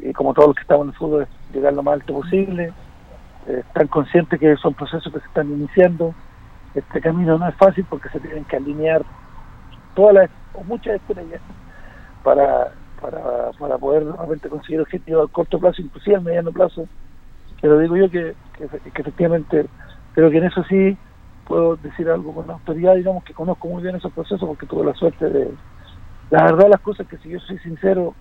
y 0.00 0.12
como 0.12 0.34
todos 0.34 0.48
los 0.48 0.56
que 0.56 0.62
estamos 0.62 0.84
en 0.84 0.90
el 0.90 0.96
fútbol, 0.96 1.22
es 1.22 1.54
llegar 1.54 1.72
lo 1.72 1.82
más 1.82 1.94
alto 1.94 2.14
posible. 2.14 2.72
Eh, 3.48 3.62
están 3.66 3.88
conscientes 3.88 4.38
que 4.38 4.56
son 4.56 4.74
procesos 4.74 5.12
que 5.12 5.18
se 5.18 5.26
están 5.26 5.50
iniciando. 5.50 6.14
Este 6.76 7.00
camino 7.00 7.38
no 7.38 7.48
es 7.48 7.54
fácil 7.56 7.86
porque 7.88 8.10
se 8.10 8.20
tienen 8.20 8.44
que 8.44 8.56
alinear 8.56 9.02
todas 9.94 10.14
las, 10.14 10.30
o 10.52 10.62
muchas 10.62 10.96
estrellas 10.96 11.40
para, 12.22 12.70
para, 13.00 13.50
para 13.58 13.78
poder 13.78 14.04
realmente 14.04 14.50
conseguir 14.50 14.82
objetivos 14.82 15.26
a 15.26 15.32
corto 15.32 15.58
plazo, 15.58 15.80
inclusive 15.80 16.16
a 16.16 16.20
mediano 16.20 16.52
plazo. 16.52 16.86
Pero 17.62 17.78
digo 17.78 17.96
yo 17.96 18.10
que, 18.10 18.34
que, 18.58 18.64
efectivamente 19.00 19.66
creo 20.14 20.30
que 20.30 20.36
en 20.36 20.44
eso 20.44 20.62
sí 20.64 20.98
puedo 21.46 21.76
decir 21.76 22.10
algo 22.10 22.34
con 22.34 22.50
autoridad, 22.50 22.94
digamos 22.94 23.24
que 23.24 23.32
conozco 23.32 23.68
muy 23.68 23.82
bien 23.82 23.96
esos 23.96 24.12
procesos 24.12 24.46
porque 24.46 24.66
tuve 24.66 24.84
la 24.84 24.94
suerte 24.94 25.30
de... 25.30 25.50
La 26.30 26.42
verdad 26.44 26.68
las 26.68 26.80
cosas 26.80 27.06
que 27.06 27.16
si 27.18 27.30
yo 27.30 27.38
soy 27.40 27.58
sincero, 27.60 28.14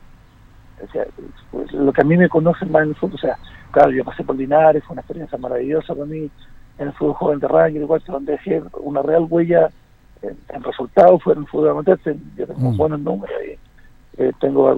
o 0.81 0.91
sea, 0.93 1.05
pues, 1.51 1.73
lo 1.73 1.91
que 1.91 2.01
a 2.01 2.05
mí 2.05 2.15
me 2.15 2.29
conocen 2.29 2.71
más 2.71 2.83
en 2.83 2.89
el 2.89 2.95
fútbol, 2.95 3.15
o 3.15 3.17
sea, 3.17 3.37
claro, 3.71 3.91
yo 3.91 4.05
pasé 4.05 4.23
por 4.23 4.37
Linares, 4.37 4.83
fue 4.85 4.93
una 4.93 5.01
experiencia 5.01 5.37
maravillosa 5.37 5.93
para 5.93 6.05
mí 6.05 6.29
en 6.77 6.87
el 6.87 6.93
fútbol 6.93 7.13
joven 7.15 7.39
de 7.39 7.47
Ranger, 7.47 7.81
igual 7.81 8.01
que 8.03 8.11
donde 8.11 8.31
dejé 8.33 8.61
una 8.81 9.01
real 9.01 9.25
huella 9.29 9.69
en, 10.21 10.35
en 10.53 10.63
resultados, 10.63 11.21
fue 11.23 11.33
en 11.33 11.39
el 11.39 11.47
fútbol 11.47 11.69
amateur, 11.69 11.99
yo 12.37 12.47
tengo 12.47 12.71
Mm. 12.71 12.77
buenos 12.77 12.99
números 12.99 13.35
y 13.47 14.21
eh, 14.21 14.31
tengo, 14.39 14.73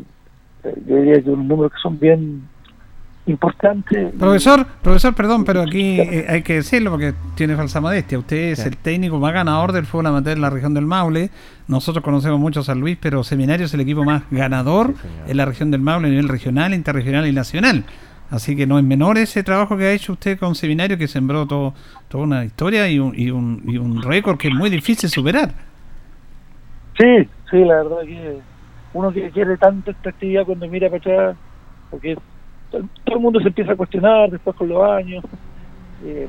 eh, 0.63 0.73
yo 0.87 0.95
diría 0.97 1.21
que 1.21 1.29
unos 1.29 1.45
números 1.45 1.71
que 1.73 1.79
son 1.79 1.99
bien 1.99 2.43
importantes. 3.25 4.13
Profesor, 4.17 4.65
profesor, 4.81 5.13
perdón, 5.13 5.43
pero 5.43 5.61
aquí 5.61 5.99
eh, 5.99 6.25
hay 6.29 6.43
que 6.43 6.55
decirlo 6.55 6.91
porque 6.91 7.13
tiene 7.35 7.55
falsa 7.57 7.81
modestia. 7.81 8.17
Usted 8.17 8.51
es 8.53 8.59
Sí. 8.59 8.67
el 8.69 8.77
técnico 8.77 9.19
más 9.19 9.33
ganador 9.33 9.73
del 9.73 9.85
fútbol 9.85 10.07
amateur 10.07 10.35
en 10.37 10.41
la 10.41 10.49
región 10.49 10.73
del 10.73 10.85
Maule. 10.85 11.29
Nosotros 11.67 12.03
conocemos 12.05 12.39
mucho 12.39 12.61
a 12.61 12.63
San 12.63 12.79
Luis, 12.79 12.97
pero 13.01 13.23
Seminario 13.25 13.65
es 13.65 13.73
el 13.73 13.81
equipo 13.81 14.05
más 14.05 14.23
ganador 14.31 14.93
en 15.27 15.35
la 15.37 15.43
región 15.45 15.71
del 15.71 15.81
Maule 15.81 16.07
a 16.07 16.09
nivel 16.11 16.29
regional, 16.29 16.73
interregional 16.73 17.27
y 17.27 17.33
nacional. 17.33 17.83
Así 18.29 18.55
que 18.55 18.67
no 18.67 18.77
es 18.77 18.83
menor 18.83 19.17
ese 19.17 19.43
trabajo 19.43 19.77
que 19.77 19.85
ha 19.85 19.93
hecho 19.93 20.13
usted 20.13 20.37
con 20.37 20.55
Seminario, 20.55 20.97
que 20.97 21.07
sembró 21.07 21.45
todo, 21.45 21.73
toda 22.09 22.23
una 22.23 22.43
historia 22.43 22.89
y 22.89 22.99
un, 22.99 23.13
y 23.15 23.31
un, 23.31 23.63
y 23.65 23.77
un 23.77 24.01
récord 24.01 24.37
que 24.37 24.49
es 24.49 24.53
muy 24.53 24.69
difícil 24.69 25.09
superar. 25.09 25.51
Sí, 26.97 27.29
sí, 27.49 27.63
la 27.63 27.83
verdad 27.83 28.01
que 28.01 28.37
uno 28.93 29.11
que 29.11 29.29
quiere 29.31 29.57
tanto 29.57 29.91
esta 29.91 30.09
actividad 30.09 30.45
cuando 30.45 30.67
mira 30.67 30.89
para 30.89 30.97
atrás, 30.97 31.37
porque 31.89 32.17
todo, 32.71 32.83
el 33.05 33.19
mundo 33.19 33.39
se 33.39 33.47
empieza 33.47 33.73
a 33.73 33.75
cuestionar 33.75 34.29
después 34.29 34.55
con 34.55 34.67
los 34.67 34.83
años. 34.83 35.23
Eh, 36.03 36.27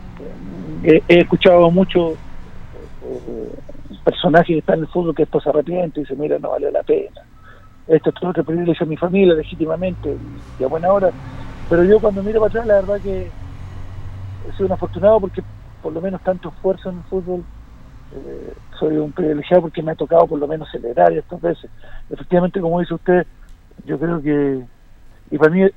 he, 0.84 1.02
he 1.08 1.20
escuchado 1.20 1.70
mucho 1.70 2.12
eh, 2.12 3.52
personajes 4.04 4.46
que 4.46 4.58
están 4.58 4.78
en 4.78 4.84
el 4.84 4.88
fútbol 4.88 5.14
que 5.14 5.24
esto 5.24 5.40
se 5.40 5.48
arrepiente 5.48 6.00
y 6.00 6.02
dice, 6.04 6.14
mira, 6.16 6.38
no 6.38 6.50
vale 6.50 6.70
la 6.70 6.82
pena. 6.82 7.22
Esto 7.86 8.10
es 8.10 8.14
todo 8.16 8.32
que 8.32 8.44
privilegio 8.44 8.84
a 8.84 8.88
mi 8.88 8.96
familia 8.96 9.34
legítimamente 9.34 10.14
y 10.58 10.64
a 10.64 10.66
buena 10.66 10.92
hora. 10.92 11.10
Pero 11.68 11.84
yo 11.84 12.00
cuando 12.00 12.22
miro 12.22 12.40
para 12.40 12.50
atrás, 12.50 12.66
la 12.66 12.74
verdad 12.74 13.00
que 13.00 13.30
he 14.48 14.52
sido 14.52 14.66
un 14.66 14.72
afortunado 14.72 15.20
porque 15.20 15.42
por 15.82 15.92
lo 15.92 16.00
menos 16.00 16.22
tanto 16.22 16.48
esfuerzo 16.48 16.90
en 16.90 16.98
el 16.98 17.02
fútbol 17.04 17.44
eh, 18.14 18.54
soy 18.78 18.96
un 18.96 19.12
privilegiado 19.12 19.62
porque 19.62 19.82
me 19.82 19.92
ha 19.92 19.94
tocado 19.94 20.26
por 20.26 20.38
lo 20.38 20.48
menos 20.48 20.70
celebrar 20.70 21.12
estas 21.12 21.40
veces. 21.40 21.70
Efectivamente, 22.08 22.60
como 22.60 22.80
dice 22.80 22.94
usted, 22.94 23.26
yo 23.84 23.98
creo 23.98 24.22
que, 24.22 24.64
y 25.30 25.38
para 25.38 25.50
mí, 25.50 25.62
eh, 25.62 25.74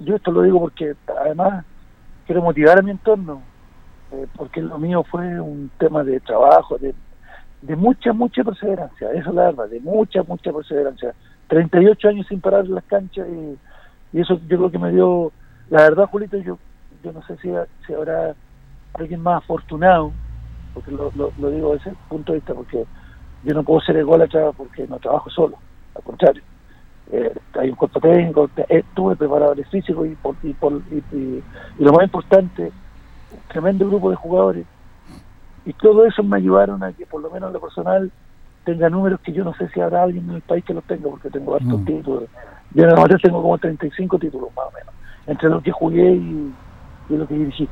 yo 0.00 0.16
esto 0.16 0.30
lo 0.30 0.42
digo 0.42 0.60
porque 0.60 0.94
además 1.20 1.64
quiero 2.26 2.42
motivar 2.42 2.78
a 2.78 2.82
mi 2.82 2.90
entorno, 2.90 3.42
eh, 4.12 4.26
porque 4.36 4.60
lo 4.60 4.78
mío 4.78 5.02
fue 5.10 5.40
un 5.40 5.70
tema 5.78 6.04
de 6.04 6.20
trabajo, 6.20 6.76
de, 6.76 6.94
de 7.62 7.76
mucha, 7.76 8.12
mucha 8.12 8.44
perseverancia, 8.44 9.10
eso 9.12 9.30
es 9.30 9.34
la 9.34 9.46
verdad, 9.46 9.68
de 9.68 9.80
mucha, 9.80 10.22
mucha 10.22 10.52
perseverancia. 10.52 11.14
38 11.48 12.08
años 12.08 12.26
sin 12.28 12.40
parar 12.40 12.66
en 12.66 12.74
las 12.74 12.84
canchas 12.84 13.26
y, 13.26 13.58
y 14.12 14.20
eso 14.20 14.38
yo 14.46 14.56
creo 14.58 14.70
que 14.70 14.78
me 14.78 14.90
dio, 14.92 15.32
la 15.66 15.82
verdad, 15.82 16.06
Julito, 16.06 16.36
yo, 16.38 16.58
yo 17.02 17.12
no 17.12 17.22
sé 17.22 17.36
si, 17.38 17.50
si 17.86 17.92
habrá 17.94 18.36
alguien 18.94 19.20
más 19.22 19.38
afortunado 19.42 20.14
porque 20.72 20.90
lo, 20.92 21.10
lo, 21.14 21.32
lo 21.36 21.50
digo 21.50 21.72
desde 21.72 21.90
ese 21.90 21.98
punto 22.08 22.32
de 22.32 22.38
vista, 22.38 22.54
porque 22.54 22.86
yo 23.42 23.54
no 23.54 23.64
puedo 23.64 23.80
ser 23.80 23.96
ególatra 23.96 24.52
porque 24.52 24.86
no 24.86 24.98
trabajo 24.98 25.30
solo, 25.30 25.58
al 25.94 26.02
contrario. 26.02 26.42
Eh, 27.12 27.34
hay 27.54 27.70
un 27.70 27.76
cuerpo 27.76 27.98
técnico, 28.00 28.50
eh, 28.68 28.84
tuve 28.94 29.16
preparadores 29.16 29.68
físicos 29.68 30.06
y, 30.06 30.16
por, 30.16 30.36
y, 30.42 30.54
por, 30.54 30.82
y, 30.88 31.04
y- 31.10 31.44
y 31.76 31.84
lo 31.84 31.92
más 31.92 32.04
importante, 32.04 32.72
un 33.30 33.42
tremendo 33.48 33.86
grupo 33.88 34.10
de 34.10 34.16
jugadores. 34.16 34.66
Y 35.64 35.74
todo 35.74 36.06
eso 36.06 36.22
me 36.22 36.36
ayudaron 36.38 36.82
a 36.84 36.92
que 36.92 37.06
por 37.06 37.20
lo 37.20 37.30
menos 37.30 37.48
en 37.48 37.54
lo 37.54 37.60
personal 37.60 38.12
tenga 38.64 38.88
números 38.88 39.20
que 39.22 39.32
yo 39.32 39.42
no 39.44 39.54
sé 39.54 39.68
si 39.70 39.80
habrá 39.80 40.02
alguien 40.04 40.28
en 40.30 40.36
el 40.36 40.42
país 40.42 40.64
que 40.64 40.74
los 40.74 40.84
tenga, 40.86 41.08
porque 41.10 41.30
tengo 41.30 41.54
hartos 41.56 41.80
Mm. 41.80 41.84
títulos. 41.84 42.30
Yo 42.74 42.84
en 42.84 42.90
el 42.90 43.20
tengo 43.20 43.42
como 43.42 43.58
35 43.58 44.18
títulos 44.18 44.50
más 44.56 44.66
o 44.66 44.72
menos, 44.72 44.94
entre 45.26 45.48
lo 45.48 45.60
que 45.60 45.72
jugué 45.72 46.12
y, 46.12 46.52
y 47.08 47.16
lo 47.16 47.26
que 47.26 47.34
dirigí. 47.34 47.68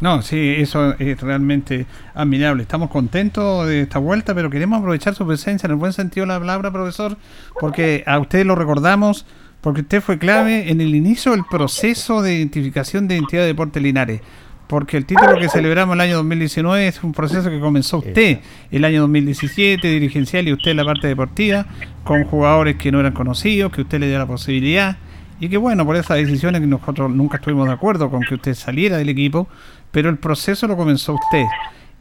No, 0.00 0.22
sí, 0.22 0.54
eso 0.58 0.94
es 0.98 1.20
realmente 1.20 1.86
admirable. 2.14 2.62
Estamos 2.62 2.88
contentos 2.88 3.66
de 3.66 3.82
esta 3.82 3.98
vuelta, 3.98 4.32
pero 4.32 4.48
queremos 4.48 4.78
aprovechar 4.78 5.14
su 5.14 5.26
presencia 5.26 5.66
en 5.66 5.72
el 5.72 5.76
buen 5.76 5.92
sentido 5.92 6.24
de 6.24 6.32
la 6.32 6.38
palabra, 6.38 6.70
profesor, 6.70 7.16
porque 7.58 8.04
a 8.06 8.18
usted 8.20 8.46
lo 8.46 8.54
recordamos, 8.54 9.26
porque 9.60 9.80
usted 9.80 10.00
fue 10.00 10.18
clave 10.18 10.70
en 10.70 10.80
el 10.80 10.94
inicio 10.94 11.32
del 11.32 11.44
proceso 11.50 12.22
de 12.22 12.36
identificación 12.36 13.08
de 13.08 13.16
identidad 13.16 13.42
de 13.42 13.48
Deporte 13.48 13.80
Linares. 13.80 14.20
Porque 14.68 14.98
el 14.98 15.06
título 15.06 15.36
que 15.38 15.48
celebramos 15.48 15.94
el 15.94 16.00
año 16.02 16.16
2019 16.16 16.88
es 16.88 17.02
un 17.02 17.12
proceso 17.12 17.48
que 17.48 17.58
comenzó 17.58 17.98
usted 17.98 18.40
el 18.70 18.84
año 18.84 19.00
2017, 19.02 19.88
dirigencial, 19.88 20.46
y 20.46 20.52
usted 20.52 20.72
en 20.72 20.76
la 20.76 20.84
parte 20.84 21.08
deportiva, 21.08 21.64
con 22.04 22.24
jugadores 22.24 22.76
que 22.76 22.92
no 22.92 23.00
eran 23.00 23.12
conocidos, 23.14 23.72
que 23.72 23.80
usted 23.82 23.98
le 23.98 24.08
dio 24.08 24.18
la 24.18 24.26
posibilidad. 24.26 24.98
Y 25.40 25.48
que 25.48 25.56
bueno, 25.56 25.86
por 25.86 25.96
esas 25.96 26.16
decisiones 26.18 26.60
que 26.60 26.66
nosotros 26.66 27.10
nunca 27.10 27.36
estuvimos 27.38 27.66
de 27.66 27.72
acuerdo 27.74 28.10
con 28.10 28.20
que 28.22 28.34
usted 28.34 28.54
saliera 28.54 28.98
del 28.98 29.08
equipo, 29.08 29.48
pero 29.90 30.10
el 30.10 30.18
proceso 30.18 30.66
lo 30.66 30.76
comenzó 30.76 31.14
usted. 31.14 31.44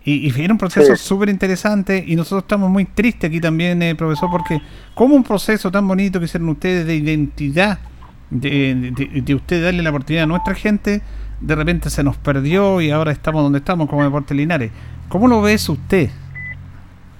Y, 0.04 0.28
y 0.30 0.42
era 0.42 0.54
un 0.54 0.58
proceso 0.58 0.96
Sí. 0.96 1.04
súper 1.04 1.30
interesante 1.30 2.04
y 2.06 2.16
nosotros 2.16 2.44
estamos 2.44 2.70
muy 2.70 2.86
tristes 2.86 3.30
aquí 3.30 3.40
también, 3.40 3.82
eh, 3.82 3.94
profesor, 3.96 4.30
porque 4.32 4.62
como 4.94 5.16
un 5.16 5.24
proceso 5.24 5.70
tan 5.72 5.88
bonito 5.88 6.20
que 6.20 6.26
hicieron 6.26 6.50
ustedes 6.50 6.86
de 6.88 6.96
identidad, 6.96 7.80
de, 8.30 8.92
de, 8.96 9.22
de 9.22 9.36
usted 9.36 9.64
darle 9.64 9.84
la 9.84 9.90
oportunidad 9.92 10.24
a 10.24 10.28
nuestra 10.28 10.54
gente, 10.56 11.02
de 11.40 11.56
repente 11.56 11.90
se 11.90 12.04
nos 12.04 12.18
perdió 12.18 12.82
y 12.82 12.92
ahora 12.92 13.12
estamos 13.12 13.44
donde 13.44 13.60
estamos 13.60 13.90
como 13.90 14.04
Deporte 14.04 14.34
Linares. 14.34 14.72
¿Cómo 15.10 15.28
lo 15.28 15.42
ves 15.42 15.70
usted? 15.70 16.10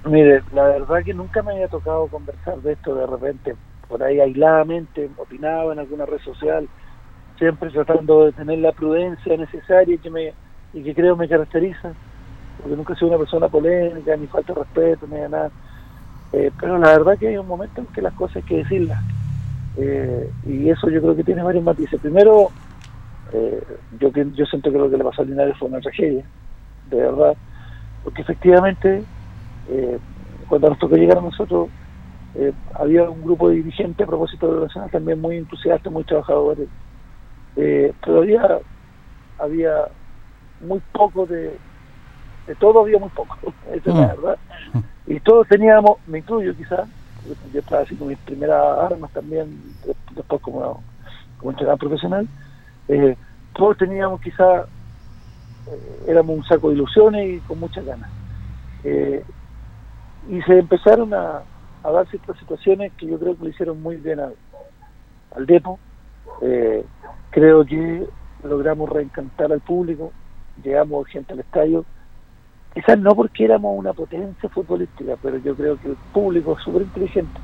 Mire, 0.04 0.42
la 0.54 0.64
verdad 0.64 1.02
que 1.04 1.14
nunca 1.14 1.42
me 1.42 1.52
había 1.52 1.68
tocado 1.68 2.06
conversar 2.08 2.58
de 2.62 2.72
esto 2.72 2.94
de 2.94 3.06
repente, 3.06 3.54
por 3.88 4.02
ahí 4.02 4.20
aisladamente, 4.20 5.10
opinaba 5.16 5.72
en 5.72 5.80
alguna 5.80 6.06
red 6.06 6.18
social, 6.20 6.68
siempre 7.38 7.70
tratando 7.70 8.26
de 8.26 8.32
tener 8.32 8.58
la 8.58 8.72
prudencia 8.72 9.36
necesaria 9.36 9.96
que, 9.98 10.10
me, 10.10 10.32
y 10.72 10.82
que 10.82 10.94
creo 10.94 11.16
me 11.16 11.28
caracteriza, 11.28 11.92
porque 12.60 12.76
nunca 12.76 12.94
sido 12.94 13.08
una 13.08 13.18
persona 13.18 13.48
polémica, 13.48 14.16
ni 14.16 14.26
falta 14.26 14.52
de 14.52 14.60
respeto, 14.60 15.06
ni 15.08 15.16
de 15.16 15.28
nada. 15.28 15.50
Eh, 16.32 16.50
pero 16.60 16.78
la 16.78 16.88
verdad 16.88 17.18
que 17.18 17.28
hay 17.28 17.36
un 17.36 17.46
momento 17.46 17.80
en 17.80 17.86
que 17.88 18.02
las 18.02 18.12
cosas 18.14 18.36
hay 18.36 18.42
que 18.42 18.56
decirlas. 18.58 19.02
Eh, 19.76 20.30
y 20.46 20.68
eso 20.68 20.90
yo 20.90 21.00
creo 21.00 21.16
que 21.16 21.24
tiene 21.24 21.42
varios 21.42 21.64
matices. 21.64 22.00
Primero, 22.00 22.50
eh, 23.32 23.62
yo, 23.90 24.10
yo 24.12 24.46
siento 24.46 24.70
que 24.72 24.78
lo 24.78 24.90
que 24.90 24.96
le 24.96 25.04
pasó 25.04 25.22
a 25.22 25.24
Linares 25.24 25.56
fue 25.58 25.68
una 25.68 25.80
tragedia, 25.80 26.30
de 26.84 26.96
verdad, 26.96 27.38
porque 28.02 28.22
efectivamente 28.22 29.06
eh, 29.66 30.00
cuando 30.46 30.70
nos 30.70 30.78
tocó 30.78 30.96
llegar 30.96 31.18
a 31.18 31.22
nosotros, 31.22 31.70
eh, 32.34 32.54
había 32.74 33.08
un 33.10 33.22
grupo 33.22 33.48
de 33.48 33.56
dirigentes 33.56 34.04
a 34.04 34.08
propósito 34.08 34.48
de 34.48 34.54
la 34.54 34.60
Nacional 34.66 34.90
también 34.90 35.20
muy 35.20 35.36
entusiastas, 35.36 35.92
muy 35.92 36.04
trabajadores, 36.04 36.68
pero 37.54 38.18
había, 38.18 38.60
había 39.38 39.88
muy 40.60 40.80
poco 40.92 41.26
de, 41.26 41.60
de 42.46 42.56
todo 42.56 42.80
había 42.80 42.98
muy 42.98 43.10
poco, 43.10 43.54
esa 43.72 43.76
es 43.78 43.86
la 43.86 43.92
Mm. 43.94 44.08
verdad. 44.08 44.38
Y 45.06 45.20
todos 45.20 45.46
teníamos, 45.48 45.98
me 46.06 46.18
incluyo 46.18 46.54
quizás, 46.54 46.88
yo 47.24 47.60
estaba 47.60 47.82
haciendo 47.82 48.06
mis 48.06 48.18
primeras 48.20 48.78
armas 48.78 49.12
también, 49.12 49.78
de- 49.82 49.96
después 50.14 50.40
como, 50.42 50.84
como 51.36 51.52
entrenador 51.52 51.78
profesional, 51.78 52.28
eh, 52.88 53.16
todos 53.54 53.76
teníamos 53.76 54.20
quizás, 54.20 54.66
eh, 55.66 56.04
éramos 56.08 56.36
un 56.36 56.44
saco 56.44 56.68
de 56.68 56.76
ilusiones 56.76 57.36
y 57.36 57.40
con 57.40 57.60
muchas 57.60 57.84
ganas. 57.84 58.10
Eh, 58.84 59.24
y 60.28 60.42
se 60.42 60.58
empezaron 60.58 61.12
a, 61.14 61.42
a 61.82 61.90
dar 61.90 62.08
ciertas 62.08 62.38
situaciones 62.38 62.92
que 62.94 63.06
yo 63.06 63.18
creo 63.18 63.36
que 63.36 63.44
le 63.44 63.50
hicieron 63.50 63.82
muy 63.82 63.96
bien 63.96 64.20
al, 64.20 64.34
al 65.34 65.46
Depo. 65.46 65.78
Eh, 66.42 66.84
creo 67.30 67.64
que 67.64 68.06
logramos 68.44 68.88
reencantar 68.88 69.52
al 69.52 69.60
público, 69.60 70.12
llegamos 70.62 71.08
gente 71.08 71.32
al 71.32 71.40
estadio, 71.40 71.84
quizás 72.74 72.98
no 72.98 73.14
porque 73.14 73.44
éramos 73.44 73.76
una 73.76 73.92
potencia 73.92 74.48
futbolística, 74.48 75.16
pero 75.20 75.38
yo 75.38 75.54
creo 75.56 75.78
que 75.80 75.88
el 75.88 75.96
público 76.12 76.56
es 76.56 76.62
súper 76.62 76.82
inteligente. 76.82 77.40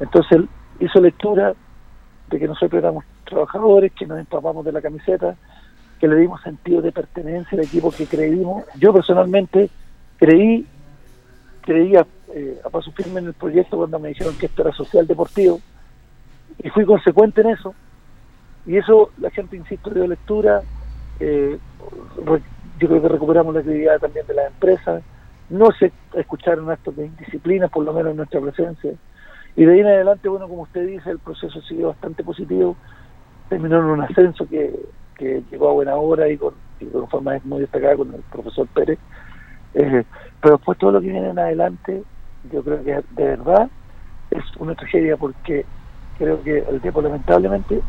Entonces 0.00 0.42
hizo 0.78 1.00
lectura 1.00 1.54
de 2.30 2.38
que 2.38 2.46
nosotros 2.46 2.82
éramos 2.82 3.04
trabajadores, 3.24 3.92
que 3.92 4.06
nos 4.06 4.18
empapamos 4.18 4.64
de 4.64 4.72
la 4.72 4.80
camiseta, 4.80 5.36
que 5.98 6.08
le 6.08 6.16
dimos 6.16 6.40
sentido 6.42 6.80
de 6.80 6.92
pertenencia 6.92 7.58
al 7.58 7.64
equipo 7.64 7.90
que 7.90 8.06
creímos. 8.06 8.64
Yo 8.76 8.92
personalmente 8.92 9.70
creí, 10.18 10.66
creía 11.62 12.06
eh, 12.34 12.60
a 12.64 12.70
paso 12.70 12.92
firme 12.92 13.20
en 13.20 13.26
el 13.26 13.34
proyecto 13.34 13.76
cuando 13.76 13.98
me 13.98 14.08
dijeron 14.08 14.34
que 14.38 14.46
esto 14.46 14.62
era 14.62 14.72
social 14.72 15.06
deportivo 15.06 15.60
y 16.62 16.68
fui 16.70 16.84
consecuente 16.84 17.40
en 17.40 17.50
eso. 17.50 17.74
Y 18.66 18.76
eso 18.76 19.10
la 19.18 19.30
gente, 19.30 19.56
insisto, 19.56 19.90
dio 19.90 20.06
lectura. 20.06 20.62
eh, 21.20 21.58
yo 22.78 22.86
creo 22.86 23.02
que 23.02 23.08
recuperamos 23.08 23.54
la 23.54 23.62
credibilidad 23.62 23.98
también 23.98 24.26
de 24.26 24.34
las 24.34 24.46
empresas. 24.48 25.02
No 25.50 25.70
se 25.72 25.90
escucharon 26.14 26.70
actos 26.70 26.94
de 26.94 27.06
indisciplina, 27.06 27.68
por 27.68 27.84
lo 27.84 27.92
menos 27.92 28.12
en 28.12 28.18
nuestra 28.18 28.40
presencia. 28.40 28.92
Y 29.58 29.64
de 29.64 29.72
ahí 29.72 29.80
en 29.80 29.86
adelante, 29.88 30.28
bueno, 30.28 30.46
como 30.46 30.62
usted 30.62 30.86
dice, 30.86 31.10
el 31.10 31.18
proceso 31.18 31.60
siguió 31.62 31.88
bastante 31.88 32.22
positivo. 32.22 32.76
Terminó 33.48 33.78
en 33.80 33.86
un 33.86 34.00
ascenso 34.02 34.48
que, 34.48 34.72
que 35.16 35.42
llegó 35.50 35.70
a 35.70 35.72
buena 35.72 35.96
hora 35.96 36.28
y 36.28 36.36
con, 36.36 36.54
y 36.78 36.86
con 36.86 37.08
forma 37.08 37.40
muy 37.42 37.62
destacada 37.62 37.96
con 37.96 38.14
el 38.14 38.22
profesor 38.30 38.68
Pérez. 38.68 39.00
Eh, 39.74 40.04
pero 40.40 40.54
después 40.58 40.78
todo 40.78 40.92
lo 40.92 41.00
que 41.00 41.08
viene 41.08 41.30
en 41.30 41.40
adelante, 41.40 42.04
yo 42.52 42.62
creo 42.62 42.84
que 42.84 42.92
de 42.92 43.24
verdad 43.24 43.68
es 44.30 44.44
una 44.60 44.76
tragedia 44.76 45.16
porque 45.16 45.66
creo 46.16 46.40
que 46.44 46.58
el 46.58 46.80
tiempo 46.80 47.02
lamentablemente, 47.02 47.80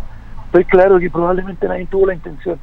estoy 0.47 0.65
claro 0.65 0.97
que 0.97 1.11
probablemente 1.11 1.67
nadie 1.67 1.85
tuvo 1.85 2.07
la 2.07 2.15
intención, 2.15 2.59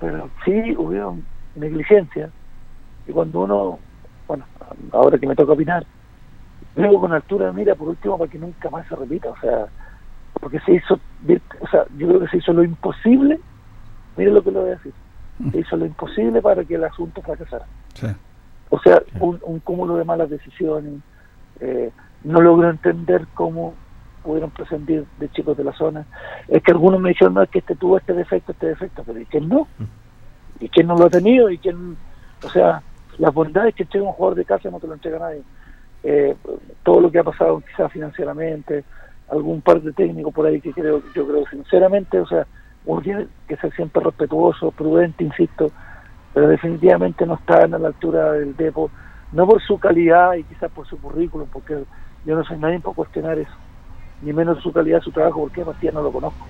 pero 0.00 0.28
sí 0.44 0.74
hubo 0.76 1.16
negligencia 1.54 2.28
y 3.06 3.12
cuando 3.12 3.42
uno, 3.42 3.78
bueno, 4.26 4.44
ahora 4.90 5.16
que 5.16 5.28
me 5.28 5.36
toca 5.36 5.52
opinar, 5.52 5.86
luego 6.76 7.00
con 7.00 7.12
altura 7.12 7.46
de 7.46 7.52
mira 7.52 7.74
por 7.74 7.88
último 7.88 8.18
para 8.18 8.30
que 8.30 8.38
nunca 8.38 8.70
más 8.70 8.86
se 8.88 8.96
repita, 8.96 9.30
o 9.30 9.40
sea, 9.40 9.66
porque 10.34 10.60
se 10.60 10.74
hizo, 10.74 10.94
o 10.94 11.68
sea, 11.68 11.84
yo 11.96 12.08
creo 12.08 12.20
que 12.20 12.28
se 12.28 12.36
hizo 12.38 12.52
lo 12.52 12.62
imposible, 12.64 13.40
mire 14.16 14.30
lo 14.30 14.42
que 14.42 14.50
le 14.50 14.60
voy 14.60 14.70
a 14.70 14.74
decir, 14.74 14.92
se 15.50 15.58
hizo 15.58 15.76
lo 15.76 15.86
imposible 15.86 16.40
para 16.42 16.64
que 16.64 16.74
el 16.74 16.84
asunto 16.84 17.22
fracasara. 17.22 17.66
Sí. 17.94 18.06
O 18.70 18.78
sea, 18.80 19.02
un, 19.18 19.40
un 19.42 19.58
cúmulo 19.60 19.96
de 19.96 20.04
malas 20.04 20.30
decisiones. 20.30 21.00
eh, 21.60 21.90
no 22.22 22.40
logro 22.40 22.68
entender 22.68 23.26
cómo 23.34 23.74
pudieron 24.22 24.50
prescindir 24.50 25.06
de 25.18 25.30
chicos 25.30 25.56
de 25.56 25.64
la 25.64 25.72
zona. 25.72 26.04
Es 26.48 26.62
que 26.62 26.72
algunos 26.72 27.00
me 27.00 27.10
dijeron, 27.10 27.34
no, 27.34 27.42
es 27.42 27.48
que 27.48 27.60
este 27.60 27.74
tuvo 27.74 27.96
este 27.96 28.12
defecto, 28.12 28.52
este 28.52 28.66
defecto, 28.66 29.02
pero 29.04 29.18
¿y 29.18 29.26
quién 29.26 29.48
no? 29.48 29.66
¿Y 30.60 30.68
quién 30.68 30.86
no 30.86 30.96
lo 30.96 31.06
ha 31.06 31.10
tenido? 31.10 31.48
¿Y 31.48 31.58
quién? 31.58 31.96
O 32.44 32.50
sea, 32.50 32.82
las 33.18 33.32
bondades 33.32 33.74
que 33.74 33.84
entrega 33.84 34.06
un 34.06 34.12
jugador 34.12 34.36
de 34.36 34.44
casa 34.44 34.70
no 34.70 34.78
te 34.78 34.86
lo 34.86 34.94
entrega 34.94 35.18
nadie. 35.18 35.42
Eh, 36.02 36.34
todo 36.82 37.00
lo 37.00 37.10
que 37.10 37.18
ha 37.18 37.24
pasado 37.24 37.60
quizás 37.60 37.92
financieramente, 37.92 38.84
algún 39.30 39.60
par 39.60 39.80
de 39.80 39.92
técnicos 39.92 40.32
por 40.32 40.46
ahí 40.46 40.60
que 40.60 40.72
creo, 40.72 41.02
yo 41.14 41.26
creo 41.26 41.44
sinceramente, 41.50 42.18
o 42.18 42.26
sea, 42.26 42.46
uno 42.86 43.00
tiene 43.02 43.26
que 43.46 43.56
ser 43.56 43.72
siempre 43.74 44.02
respetuoso, 44.02 44.70
prudente, 44.70 45.24
insisto, 45.24 45.70
pero 46.32 46.48
definitivamente 46.48 47.26
no 47.26 47.34
están 47.34 47.74
a 47.74 47.78
la 47.78 47.88
altura 47.88 48.32
del 48.32 48.56
Depo, 48.56 48.90
no 49.32 49.46
por 49.46 49.62
su 49.62 49.78
calidad 49.78 50.34
y 50.34 50.44
quizás 50.44 50.70
por 50.72 50.86
su 50.86 51.00
currículum, 51.00 51.48
porque 51.52 51.84
yo 52.24 52.36
no 52.36 52.44
soy 52.44 52.58
nadie 52.58 52.80
para 52.80 52.94
cuestionar 52.94 53.38
eso, 53.38 53.52
ni 54.22 54.32
menos 54.32 54.62
su 54.62 54.72
calidad, 54.72 55.00
su 55.00 55.12
trabajo, 55.12 55.40
porque 55.40 55.64
Matías 55.64 55.94
no 55.94 56.02
lo 56.02 56.12
conozco. 56.12 56.46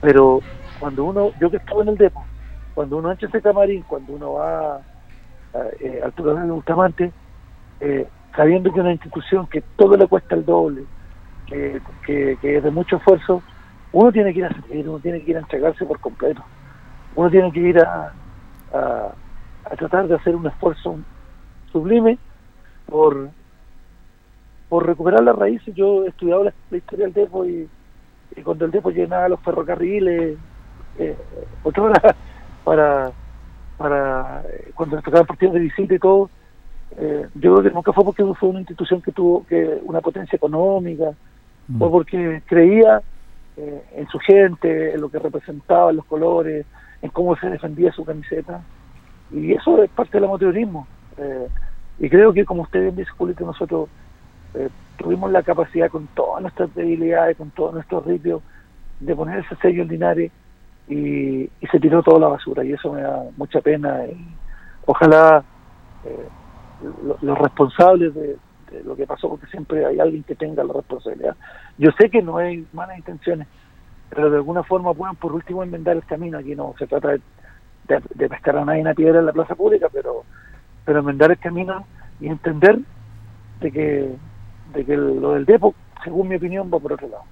Pero 0.00 0.40
cuando 0.80 1.04
uno, 1.04 1.32
yo 1.40 1.50
que 1.50 1.58
estuve 1.58 1.82
en 1.82 1.88
el 1.88 1.96
Depo, 1.96 2.24
cuando 2.74 2.98
uno 2.98 3.10
entra 3.10 3.28
ese 3.28 3.40
camarín, 3.40 3.82
cuando 3.82 4.12
uno 4.12 4.32
va 4.34 4.76
a, 4.76 4.80
eh, 5.80 6.00
al 6.04 6.12
Tucumán 6.12 6.46
de 6.46 6.52
Bustamante, 6.52 7.12
eh, 7.80 8.06
sabiendo 8.36 8.72
que 8.72 8.80
una 8.80 8.92
institución 8.92 9.46
que 9.46 9.62
todo 9.76 9.96
le 9.96 10.06
cuesta 10.06 10.34
el 10.34 10.44
doble, 10.44 10.84
que, 11.46 11.80
que, 12.04 12.36
es 12.42 12.62
de 12.62 12.70
mucho 12.70 12.96
esfuerzo, 12.96 13.42
uno 13.92 14.12
tiene 14.12 14.32
que 14.32 14.40
ir 14.40 14.44
a 14.44 14.52
servir, 14.52 14.88
uno 14.88 14.98
tiene 14.98 15.22
que 15.22 15.30
ir 15.30 15.36
a 15.36 15.40
entregarse 15.40 15.84
por 15.86 15.98
completo, 16.00 16.42
uno 17.14 17.30
tiene 17.30 17.50
que 17.50 17.60
ir 17.60 17.78
a, 17.80 18.12
a, 18.74 19.08
a 19.64 19.76
tratar 19.76 20.06
de 20.06 20.16
hacer 20.16 20.36
un 20.36 20.46
esfuerzo 20.46 20.98
sublime 21.72 22.18
por, 22.86 23.30
por 24.68 24.86
recuperar 24.86 25.22
las 25.22 25.36
raíces. 25.36 25.74
Yo 25.74 26.04
he 26.04 26.08
estudiado 26.08 26.44
la, 26.44 26.76
historia 26.76 27.06
del 27.06 27.14
Depo 27.14 27.44
y, 27.44 27.68
cuando 28.42 28.66
el 28.66 28.70
Depo 28.70 28.90
llenaba 28.90 29.28
los 29.28 29.40
ferrocarriles, 29.40 30.36
eh, 30.98 31.16
para, 32.64 33.12
para 33.78 34.42
cuando 34.74 34.96
le 34.96 35.02
tocaban 35.02 35.26
partidos 35.26 35.54
de 35.54 35.60
visita 35.60 35.94
y 35.94 35.98
todo, 35.98 36.30
eh, 36.98 37.26
yo 37.34 37.54
creo 37.54 37.62
que 37.62 37.74
nunca 37.74 37.92
fue 37.92 38.04
porque 38.04 38.24
fue 38.38 38.48
una 38.48 38.60
institución 38.60 39.02
que 39.02 39.12
tuvo 39.12 39.44
que 39.46 39.80
una 39.84 40.00
potencia 40.00 40.36
económica, 40.36 41.12
fue 41.78 41.90
porque 41.90 42.42
creía 42.46 43.02
eh, 43.56 43.82
en 43.94 44.06
su 44.08 44.18
gente, 44.18 44.94
en 44.94 45.00
lo 45.00 45.08
que 45.08 45.18
representaba, 45.18 45.90
en 45.90 45.96
los 45.96 46.04
colores, 46.04 46.64
en 47.02 47.10
cómo 47.10 47.36
se 47.36 47.50
defendía 47.50 47.90
su 47.92 48.04
camiseta. 48.04 48.60
Y 49.32 49.52
eso 49.52 49.82
es 49.82 49.90
parte 49.90 50.18
del 50.18 50.24
amateurismo. 50.28 50.86
Eh, 51.16 51.48
y 51.98 52.08
creo 52.08 52.32
que, 52.32 52.44
como 52.44 52.62
usted 52.62 52.82
bien 52.82 52.96
dice, 52.96 53.10
nosotros 53.40 53.88
eh, 54.54 54.68
tuvimos 54.96 55.32
la 55.32 55.42
capacidad 55.42 55.90
con 55.90 56.06
todas 56.08 56.42
nuestras 56.42 56.72
debilidades, 56.74 57.36
con 57.36 57.50
todos 57.50 57.74
nuestros 57.74 58.04
ripios, 58.06 58.42
de 59.00 59.16
poner 59.16 59.40
ese 59.40 59.56
sello 59.56 59.82
en 59.82 59.88
Linares 59.88 60.32
y, 60.88 61.40
y 61.42 61.66
se 61.70 61.80
tiró 61.80 62.02
toda 62.02 62.20
la 62.20 62.28
basura. 62.28 62.64
Y 62.64 62.72
eso 62.72 62.92
me 62.92 63.00
da 63.00 63.24
mucha 63.36 63.60
pena. 63.60 64.06
Y 64.06 64.16
ojalá 64.84 65.42
lo- 66.82 67.18
los 67.20 67.38
responsables 67.38 68.14
de, 68.14 68.36
lo 68.84 68.96
que 68.96 69.06
pasó, 69.06 69.28
porque 69.28 69.46
siempre 69.46 69.86
hay 69.86 70.00
alguien 70.00 70.22
que 70.24 70.34
tenga 70.34 70.64
la 70.64 70.72
responsabilidad. 70.72 71.36
Yo 71.78 71.90
sé 71.98 72.10
que 72.10 72.22
no 72.22 72.36
hay 72.36 72.66
malas 72.72 72.98
intenciones, 72.98 73.46
pero 74.10 74.30
de 74.30 74.36
alguna 74.36 74.62
forma 74.62 74.92
puedan 74.92 75.16
por 75.16 75.32
último 75.32 75.62
enmendar 75.62 75.96
el 75.96 76.04
camino. 76.04 76.38
Aquí 76.38 76.54
no 76.54 76.74
se 76.78 76.86
trata 76.86 77.10
de, 77.10 78.28
pescar 78.28 78.56
a 78.56 78.64
nadie 78.64 78.80
en 78.80 78.86
la 78.86 78.94
piedra 78.94 79.20
en 79.20 79.26
la 79.26 79.32
plaza 79.32 79.54
pública, 79.54 79.88
pero 79.92 80.24
pero 80.84 81.00
enmendar 81.00 81.32
el 81.32 81.38
camino 81.38 81.84
y 82.20 82.28
entender 82.28 82.78
de 83.60 83.72
que, 83.72 84.16
de 84.72 84.84
que 84.84 84.96
lo 84.96 85.32
del 85.32 85.44
Depo, 85.44 85.74
según 86.04 86.28
mi 86.28 86.36
opinión, 86.36 86.70
va 86.72 86.78
por 86.78 86.92
otro 86.92 87.08
lado. 87.08 87.24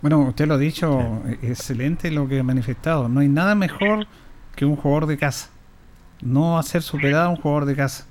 Bueno, 0.00 0.20
usted 0.20 0.46
lo 0.46 0.54
ha 0.54 0.58
dicho, 0.58 1.00
eh, 1.26 1.38
excelente 1.42 2.10
lo 2.12 2.28
que 2.28 2.38
ha 2.38 2.42
manifestado. 2.44 3.08
No 3.08 3.20
hay 3.20 3.28
nada 3.28 3.56
mejor 3.56 4.06
que 4.54 4.64
un 4.64 4.76
jugador 4.76 5.06
de 5.06 5.18
casa. 5.18 5.50
No 6.22 6.58
hacer 6.58 6.82
superado 6.82 7.26
a 7.26 7.30
un 7.30 7.36
jugador 7.36 7.64
de 7.64 7.74
casa. 7.74 8.06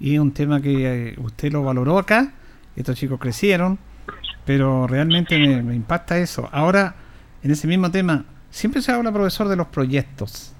Y 0.00 0.14
es 0.14 0.20
un 0.20 0.32
tema 0.32 0.60
que 0.60 1.10
eh, 1.10 1.14
usted 1.18 1.52
lo 1.52 1.62
valoró 1.62 1.98
acá. 1.98 2.32
Estos 2.74 2.96
chicos 2.96 3.20
crecieron, 3.20 3.78
pero 4.46 4.86
realmente 4.86 5.38
me, 5.38 5.62
me 5.62 5.74
impacta 5.74 6.18
eso. 6.18 6.48
Ahora, 6.52 6.94
en 7.42 7.50
ese 7.50 7.68
mismo 7.68 7.90
tema, 7.90 8.24
siempre 8.50 8.80
se 8.80 8.90
habla, 8.92 9.12
profesor, 9.12 9.48
de 9.48 9.56
los 9.56 9.66
proyectos. 9.66 10.54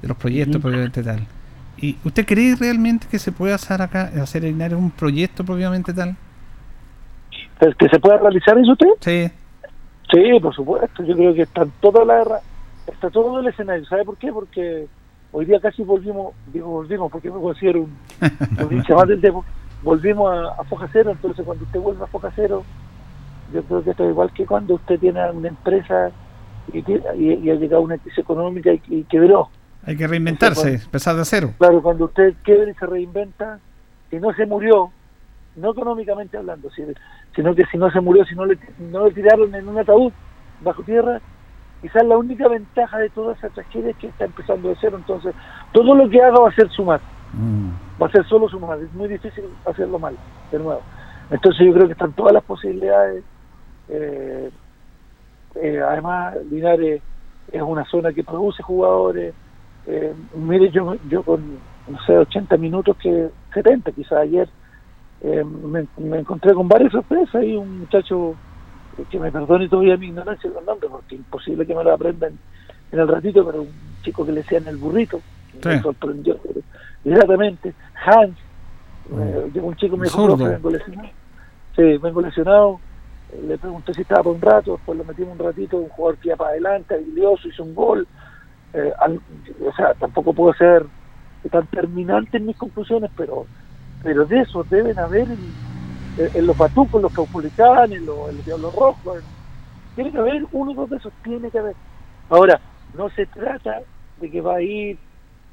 De 0.00 0.08
los 0.08 0.16
proyectos, 0.16 0.56
Ujú. 0.56 0.62
propiamente 0.62 1.02
tal. 1.02 1.26
¿Y 1.78 1.96
usted 2.04 2.24
cree 2.24 2.54
realmente 2.54 3.06
que 3.10 3.18
se 3.18 3.32
puede 3.32 3.52
hacer 3.52 3.82
acá, 3.82 4.12
hacer 4.22 4.44
en 4.44 4.74
un 4.74 4.90
proyecto 4.90 5.44
propiamente 5.44 5.92
tal? 5.92 6.16
¿Que 7.58 7.72
que 7.74 7.88
se 7.88 7.98
pueda 7.98 8.18
realizar 8.18 8.56
eso 8.58 8.72
usted? 8.72 8.86
Sí. 9.00 9.30
Sí, 10.12 10.40
por 10.40 10.54
supuesto. 10.54 11.02
Yo 11.02 11.16
creo 11.16 11.34
que 11.34 11.42
están 11.42 11.72
toda 11.80 12.04
la 12.04 12.40
está 12.86 13.10
todo 13.10 13.40
el 13.40 13.46
escenario. 13.48 13.84
¿Sabe 13.86 14.04
por 14.04 14.16
qué? 14.18 14.32
Porque 14.32 14.86
hoy 15.34 15.44
día 15.46 15.58
casi 15.60 15.82
volvimos, 15.82 16.32
digo 16.52 16.68
volvimos, 16.68 17.10
porque 17.10 17.28
me 17.30 17.40
considero 17.40 17.80
un, 17.82 17.92
hincha 18.72 18.94
más 18.94 19.08
del 19.08 19.20
Depo, 19.20 19.44
volvimos 19.82 20.32
a, 20.32 20.60
a 20.60 20.64
Foja 20.64 20.88
Cero. 20.92 21.10
Entonces, 21.10 21.44
cuando 21.44 21.64
usted 21.64 21.80
vuelve 21.80 22.04
a 22.04 22.06
Foja 22.06 22.30
Cero, 22.36 22.62
yo 23.52 23.62
creo 23.64 23.82
que 23.82 23.90
esto 23.90 24.04
es 24.04 24.10
igual 24.10 24.32
que 24.32 24.46
cuando 24.46 24.74
usted 24.74 24.98
tiene 25.00 25.28
una 25.32 25.48
empresa 25.48 26.10
y, 26.72 26.82
tiene- 26.82 27.02
y, 27.16 27.32
y 27.34 27.50
ha 27.50 27.54
llegado 27.56 27.82
una 27.82 27.98
crisis 27.98 28.18
económica 28.20 28.72
y, 28.72 28.80
y 28.88 29.02
quebró. 29.04 29.48
Hay 29.84 29.96
que 29.96 30.06
reinventarse, 30.06 30.74
empezar 30.76 31.16
de 31.16 31.24
cero. 31.24 31.50
Claro, 31.58 31.82
cuando 31.82 32.06
usted 32.06 32.34
quiebra 32.42 32.70
y 32.70 32.74
se 32.74 32.86
reinventa, 32.86 33.58
si 34.10 34.16
no 34.16 34.32
se 34.34 34.46
murió, 34.46 34.90
no 35.56 35.72
económicamente 35.72 36.36
hablando, 36.38 36.70
si- 36.70 36.84
sino 37.34 37.54
que 37.54 37.64
si 37.66 37.76
no 37.76 37.90
se 37.90 38.00
murió, 38.00 38.24
si 38.24 38.34
no 38.36 38.46
le, 38.46 38.56
no 38.78 39.06
le 39.06 39.12
tiraron 39.12 39.54
en 39.54 39.68
un 39.68 39.78
ataúd 39.78 40.12
bajo 40.62 40.82
tierra, 40.84 41.20
quizás 41.84 42.02
la 42.06 42.16
única 42.16 42.48
ventaja 42.48 42.96
de 42.96 43.10
toda 43.10 43.34
esa 43.34 43.50
tragedia 43.50 43.90
es 43.90 43.96
que 43.98 44.06
está 44.06 44.24
empezando 44.24 44.70
de 44.70 44.76
cero. 44.80 44.96
Entonces, 44.96 45.34
todo 45.70 45.94
lo 45.94 46.08
que 46.08 46.22
haga 46.22 46.40
va 46.40 46.48
a 46.48 46.54
ser 46.54 46.70
sumar, 46.70 46.98
va 48.00 48.06
a 48.06 48.10
ser 48.10 48.24
solo 48.26 48.48
sumar. 48.48 48.80
Es 48.80 48.90
muy 48.94 49.06
difícil 49.06 49.44
hacerlo 49.66 49.98
mal, 49.98 50.16
de 50.50 50.58
nuevo. 50.58 50.80
Entonces, 51.30 51.66
yo 51.66 51.74
creo 51.74 51.86
que 51.86 51.92
están 51.92 52.14
todas 52.14 52.32
las 52.32 52.42
posibilidades. 52.44 53.22
eh, 53.90 54.50
eh, 55.56 55.80
además, 55.86 56.36
Linares 56.50 57.02
es 57.52 57.62
una 57.62 57.84
zona 57.84 58.14
que 58.14 58.24
produce 58.24 58.62
jugadores. 58.62 59.34
Eh, 59.86 60.14
mire, 60.36 60.70
yo, 60.70 60.94
yo 61.10 61.22
con, 61.22 61.58
no 61.86 61.98
sé, 62.06 62.16
80 62.16 62.56
minutos 62.56 62.96
que 62.96 63.28
70 63.52 63.92
quizás 63.92 64.20
ayer, 64.20 64.48
eh, 65.20 65.44
me, 65.44 65.86
me 65.98 66.20
encontré 66.20 66.54
con 66.54 66.66
varias 66.66 66.92
sorpresas 66.92 67.44
y 67.44 67.54
un 67.56 67.80
muchacho, 67.80 68.34
que 69.08 69.18
me 69.18 69.32
perdone 69.32 69.68
todavía 69.68 69.96
mi 69.96 70.06
ignorancia 70.08 70.50
con 70.50 70.56
los 70.60 70.66
nombres, 70.66 70.90
porque 70.90 71.14
es 71.16 71.20
imposible 71.20 71.66
que 71.66 71.74
me 71.74 71.84
lo 71.84 71.92
aprendan 71.92 72.38
en 72.90 72.98
el 72.98 73.08
ratito, 73.08 73.44
pero 73.44 73.62
un 73.62 73.98
chico 74.02 74.24
que 74.24 74.32
le 74.32 74.40
decían 74.42 74.66
el 74.68 74.76
burrito, 74.76 75.22
Sí. 75.52 75.60
me 75.68 75.80
sorprendió 75.82 76.40
pero 76.42 76.60
inmediatamente. 77.04 77.74
Hans, 78.06 78.38
eh, 79.10 79.50
llegó 79.52 79.66
un 79.68 79.76
chico 79.76 79.96
me 79.96 80.04
dijo, 80.04 80.16
Zurdo. 80.16 80.36
"Profe, 80.36 80.52
vengo 80.52 80.70
lesionado. 80.70 81.08
Sí, 81.76 81.98
vengo 81.98 82.20
lesionado. 82.20 82.80
Eh, 83.28 83.40
Le 83.42 83.58
pregunté 83.58 83.94
si 83.94 84.02
estaba 84.02 84.22
por 84.22 84.34
un 84.34 84.40
rato, 84.42 84.72
después 84.72 84.98
lo 84.98 85.04
metimos 85.04 85.32
un 85.38 85.44
ratito, 85.44 85.78
un 85.78 85.88
jugador 85.88 86.18
que 86.18 86.28
iba 86.28 86.36
para 86.36 86.50
adelante, 86.50 86.94
habilidoso, 86.94 87.48
hizo 87.48 87.64
un 87.64 87.74
gol. 87.74 88.08
Eh, 88.72 88.92
al- 88.98 89.20
o 89.60 89.72
sea, 89.76 89.94
tampoco 89.94 90.32
puedo 90.34 90.52
ser 90.54 90.86
tan 91.50 91.66
terminante 91.68 92.38
en 92.38 92.46
mis 92.46 92.56
conclusiones, 92.56 93.10
pero 93.14 93.48
pero 94.00 94.26
de 94.26 94.40
eso 94.40 94.64
deben 94.64 94.98
haber 94.98 95.30
en, 95.30 95.56
en- 96.18 96.30
en 96.34 96.46
los 96.46 96.56
batucos, 96.56 96.94
en 96.94 97.02
los 97.02 97.12
caupulicanes, 97.12 97.98
en 97.98 98.06
los, 98.06 98.30
en 98.30 98.36
los 98.36 98.44
diablos 98.46 98.74
rojos. 98.74 99.16
en- 99.18 99.44
tiene 99.94 100.10
que 100.10 100.18
haber 100.18 100.44
uno 100.52 100.72
o 100.72 100.74
dos 100.74 100.90
de 100.90 100.96
esos, 100.96 101.12
tiene 101.22 101.50
que 101.50 101.58
haber. 101.58 101.76
Ahora, 102.28 102.60
no 102.96 103.08
se 103.10 103.26
trata 103.26 103.80
de 104.20 104.30
que 104.30 104.40
va 104.40 104.56
a 104.56 104.62
ir 104.62 104.98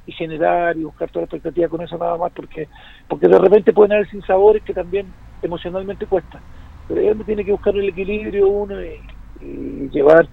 y 0.08 0.12
generar 0.14 0.76
y 0.78 0.84
buscar 0.84 1.10
toda 1.12 1.22
la 1.22 1.26
expectativa 1.26 1.68
con 1.70 1.82
eso 1.82 1.96
nada 1.98 2.18
más, 2.18 2.32
porque 2.32 2.68
porque 3.08 3.28
de 3.28 3.38
repente 3.38 3.72
pueden 3.72 3.92
haber 3.94 4.10
sinsabores 4.10 4.64
que 4.64 4.74
también 4.74 5.06
emocionalmente 5.44 6.08
cuestan. 6.08 6.42
Pero 6.88 7.02
él 7.02 7.24
tiene 7.26 7.46
que 7.46 7.52
buscar 7.52 7.76
el 7.76 7.90
equilibrio 7.90 8.48
uno 8.48 8.82
y, 8.84 9.00
y 9.42 9.90
llevar 9.90 10.28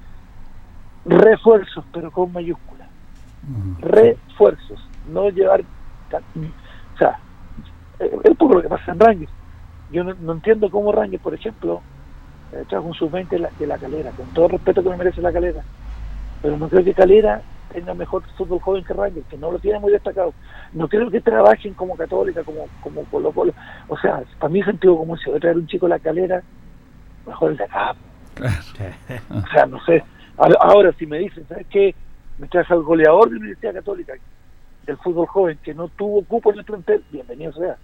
refuerzos, 1.05 1.85
pero 1.93 2.11
con 2.11 2.33
mayúsculas. 2.33 2.89
Refuerzos, 3.81 4.81
no 5.11 5.29
llevar. 5.31 5.61
O 5.63 6.99
sea, 6.99 7.19
eh, 8.01 8.11
es 8.25 8.31
un 8.31 8.37
poco 8.37 8.55
lo 8.55 8.63
que 8.63 8.69
pasa 8.69 8.93
en 8.93 9.01
Rangers. 9.01 9.33
Yo 9.91 10.05
no, 10.05 10.15
no 10.15 10.33
entiendo 10.33 10.71
cómo 10.71 10.93
Rangers, 10.93 11.23
por 11.23 11.35
ejemplo, 11.35 11.83
eh, 12.53 12.65
trajo 12.69 12.87
un 12.87 12.95
sub-20 12.95 13.29
de 13.29 13.39
la, 13.39 13.51
de 13.59 13.67
la 13.67 13.79
calera, 13.79 14.11
con 14.13 14.27
todo 14.33 14.47
el 14.47 14.53
respeto 14.53 14.83
que 14.83 14.89
me 14.91 14.97
merece 14.97 15.21
la 15.21 15.33
calera. 15.33 15.63
Pero 16.41 16.57
no 16.57 16.69
creo 16.69 16.85
que 16.85 16.95
Calera 16.95 17.43
tenga 17.73 17.95
mejor 17.95 18.23
fútbol 18.37 18.61
joven 18.61 18.85
que 18.85 18.95
Rangers, 18.95 19.27
que 19.29 19.37
no 19.37 19.51
lo 19.51 19.59
tiene 19.59 19.79
muy 19.79 19.93
destacado. 19.93 20.33
No 20.73 20.89
creo 20.89 21.11
que 21.11 21.21
trabajen 21.21 21.75
como 21.75 21.97
Católica, 21.97 22.43
como 22.45 22.67
como 22.81 23.05
Colo 23.05 23.33
Colo. 23.33 23.53
O 23.89 23.99
sea, 23.99 24.23
para 24.39 24.53
mí 24.53 24.63
sentido 24.63 24.97
común, 24.97 25.19
si 25.19 25.29
voy 25.29 25.39
a 25.39 25.41
traer 25.41 25.57
un 25.57 25.67
chico 25.67 25.87
a 25.87 25.91
la 25.91 25.99
calera, 25.99 26.43
mejor 27.27 27.51
el 27.51 27.57
de 27.57 27.65
acá. 27.65 27.95
O 29.31 29.47
sea, 29.53 29.67
no 29.67 29.85
sé. 29.85 30.03
Ahora, 30.37 30.57
ahora, 30.61 30.93
si 30.93 31.07
me 31.07 31.19
dicen, 31.19 31.47
¿sabes 31.49 31.67
qué? 31.69 31.95
Me 32.39 32.47
traes 32.47 32.71
al 32.71 32.83
goleador 32.83 33.27
de 33.27 33.35
la 33.35 33.41
Universidad 33.41 33.75
Católica, 33.75 34.15
del 34.87 34.97
fútbol 34.99 35.27
joven, 35.27 35.59
que 35.63 35.75
no 35.75 35.89
tuvo 35.89 36.25
cupo 36.25 36.53
en 36.53 36.61
el 36.61 36.65
plantel, 36.65 37.03
bienvenido 37.11 37.53
sea. 37.53 37.77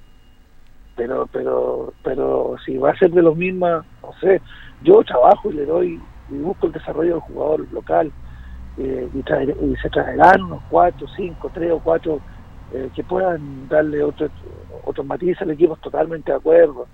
Pero, 0.96 1.26
pero, 1.28 1.94
pero 2.02 2.56
si 2.64 2.76
va 2.78 2.90
a 2.90 2.96
ser 2.98 3.10
de 3.10 3.22
los 3.22 3.36
mismos, 3.36 3.84
no 4.02 4.12
sé, 4.20 4.42
yo 4.78 5.02
trabajo 5.02 5.50
y 5.50 5.54
le 5.54 5.66
doy 5.66 6.08
y 6.28 6.38
busco 6.38 6.66
el 6.66 6.72
desarrollo 6.72 7.12
del 7.14 7.20
jugador 7.20 7.70
local 7.72 8.14
eh, 8.76 9.10
y, 9.12 9.22
traer- 9.24 9.56
y 9.62 9.76
se 9.76 9.90
traerán 9.90 10.42
unos 10.44 10.62
cuatro, 10.68 11.06
cinco, 11.14 11.50
tres 11.50 11.72
o 11.72 11.80
cuatro 11.80 12.22
eh, 12.70 12.90
que 12.94 13.04
puedan 13.04 13.68
darle 13.68 14.02
otro, 14.04 14.28
otros 14.84 15.06
matices 15.06 15.42
al 15.42 15.50
equipo, 15.52 15.76
totalmente 15.78 16.32
de 16.32 16.38
acuerdo. 16.38 16.90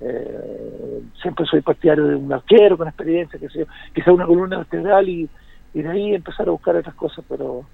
Eh, 0.00 1.02
siempre 1.22 1.46
soy 1.46 1.62
partidario 1.62 2.04
de 2.06 2.16
un 2.16 2.32
arquero 2.32 2.76
con 2.78 2.88
experiencia, 2.88 3.38
que 3.38 3.48
sé 3.50 3.60
yo, 3.60 3.66
quizá 3.94 4.12
una 4.12 4.26
columna 4.26 4.58
vertebral 4.58 5.08
y, 5.08 5.30
y 5.72 5.82
de 5.82 5.88
ahí 5.90 6.14
empezar 6.14 6.48
a 6.48 6.52
buscar 6.52 6.76
otras 6.76 6.94
cosas, 6.96 7.24
pero 7.28 7.70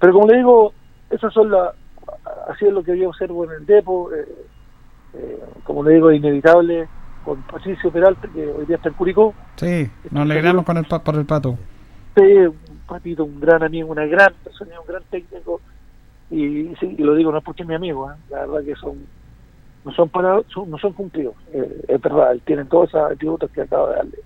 pero 0.00 0.12
como 0.14 0.28
le 0.28 0.38
digo, 0.38 0.74
esas 1.10 1.32
son 1.32 1.50
las, 1.50 1.72
así 2.48 2.66
es 2.66 2.72
lo 2.72 2.82
que 2.82 2.98
yo 2.98 3.08
observo 3.10 3.44
en 3.44 3.52
el 3.52 3.66
depo, 3.66 4.12
eh, 4.12 4.26
eh, 5.16 5.38
como 5.64 5.82
le 5.84 5.94
digo, 5.94 6.12
inevitable 6.12 6.86
con 7.24 7.42
Patricio 7.42 7.90
Peralta, 7.90 8.28
que 8.28 8.46
hoy 8.46 8.66
día 8.66 8.76
está 8.76 8.88
en 8.90 8.94
Curicó, 8.94 9.34
Sí, 9.56 9.88
nos 10.10 10.22
alegramos 10.22 10.64
con 10.64 10.76
el, 10.76 10.84
por 10.84 11.14
el 11.14 11.24
pato. 11.24 11.56
Sí, 12.16 12.22
un 12.22 12.80
patito, 12.86 13.24
un 13.24 13.40
gran 13.40 13.62
amigo, 13.62 13.90
una 13.90 14.06
gran 14.06 14.32
persona, 14.42 14.78
un 14.80 14.86
gran 14.86 15.02
técnico. 15.10 15.60
Y, 16.30 16.74
sí, 16.80 16.94
y 16.98 17.02
lo 17.02 17.14
digo 17.14 17.30
no 17.32 17.38
es 17.38 17.44
porque 17.44 17.62
es 17.62 17.68
mi 17.68 17.74
amigo, 17.74 18.10
¿eh? 18.10 18.14
la 18.30 18.40
verdad 18.46 18.64
que 18.64 18.74
son 18.76 18.98
no 19.84 19.92
son 19.92 20.08
para, 20.08 20.40
son- 20.48 20.70
no 20.70 20.78
son 20.78 20.92
cumplidos. 20.94 21.34
Eh, 21.52 21.84
es 21.88 22.00
verdad, 22.00 22.34
tienen 22.46 22.66
todos 22.68 22.88
esos 22.88 23.10
atributos 23.10 23.50
que 23.50 23.60
acabo 23.62 23.88
de 23.88 23.96
darle. 23.96 24.18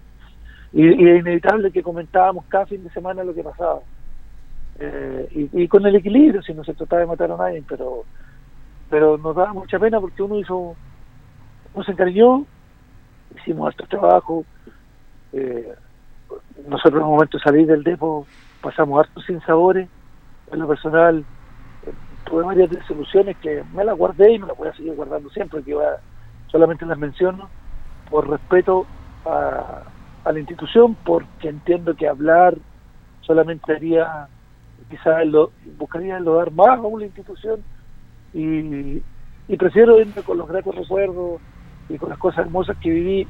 Y, 0.73 0.83
y 0.87 1.09
es 1.11 1.21
inevitable 1.21 1.73
que 1.73 1.83
comentábamos 1.83 2.45
cada 2.49 2.67
fin 2.67 2.83
de 2.85 2.91
semana 2.91 3.25
lo 3.25 3.35
que 3.35 3.43
pasaba. 3.43 3.81
Eh, 4.79 5.29
y, 5.53 5.63
y 5.65 5.69
con 5.69 5.85
el 5.87 5.97
equilibrio, 5.97 6.43
si 6.43 6.55
no 6.55 6.63
se 6.63 6.75
trataba 6.75 7.01
de 7.01 7.07
matar 7.09 7.33
a 7.33 7.37
nadie, 7.37 7.65
pero 7.69 8.05
pero 8.91 9.19
nos 9.19 9.37
daba 9.37 9.53
mucha 9.53 9.79
pena 9.79 10.01
porque 10.01 10.23
uno 10.23 10.39
hizo, 10.39 10.77
uno 11.75 11.85
se 11.85 11.93
encariñó, 11.93 12.45
hicimos 13.37 13.69
harto 13.69 13.87
trabajo, 13.87 14.45
eh, 15.33 15.75
nosotros 16.67 17.01
en 17.01 17.07
un 17.07 17.15
momento 17.15 17.39
salir 17.39 17.67
del 17.67 17.83
depo 17.83 18.27
pasamos 18.61 19.01
hartos 19.01 19.25
sin 19.25 19.41
sabores. 19.43 19.89
En 20.51 20.61
lo 20.61 20.69
personal 20.69 21.25
eh, 21.87 21.93
tuve 22.25 22.45
varias 22.45 22.71
desilusiones 22.71 23.37
que 23.39 23.63
me 23.75 23.85
las 23.85 23.97
guardé 23.97 24.33
y 24.33 24.39
me 24.39 24.47
las 24.47 24.57
voy 24.57 24.69
a 24.69 24.75
seguir 24.75 24.95
guardando 24.95 25.31
siempre 25.31 25.63
que 25.63 25.77
solamente 26.51 26.87
las 26.87 26.99
menciono 26.99 27.49
por 28.11 28.29
respeto 28.29 28.87
a, 29.25 29.83
la 30.31 30.39
institución 30.39 30.95
porque 31.07 31.49
entiendo 31.49 31.95
que 31.95 32.07
hablar 32.07 32.55
solamente 33.23 33.73
haría 33.73 34.29
quizás 34.91 35.27
lo, 35.27 35.53
buscaría 35.79 36.21
lo 36.21 36.35
dar 36.35 36.51
más 36.51 36.79
a 36.79 36.83
una 36.83 37.07
institución 37.07 37.63
y, 38.35 39.03
y 39.49 39.57
prefiero 39.57 40.01
irme 40.01 40.23
con 40.23 40.39
los 40.39 40.49
gratos 40.49 40.75
recuerdos 40.75 41.41
y 41.89 41.97
con 41.97 42.11
las 42.11 42.19
cosas 42.19 42.47
hermosas 42.47 42.77
que 42.79 42.91
viví 42.91 43.27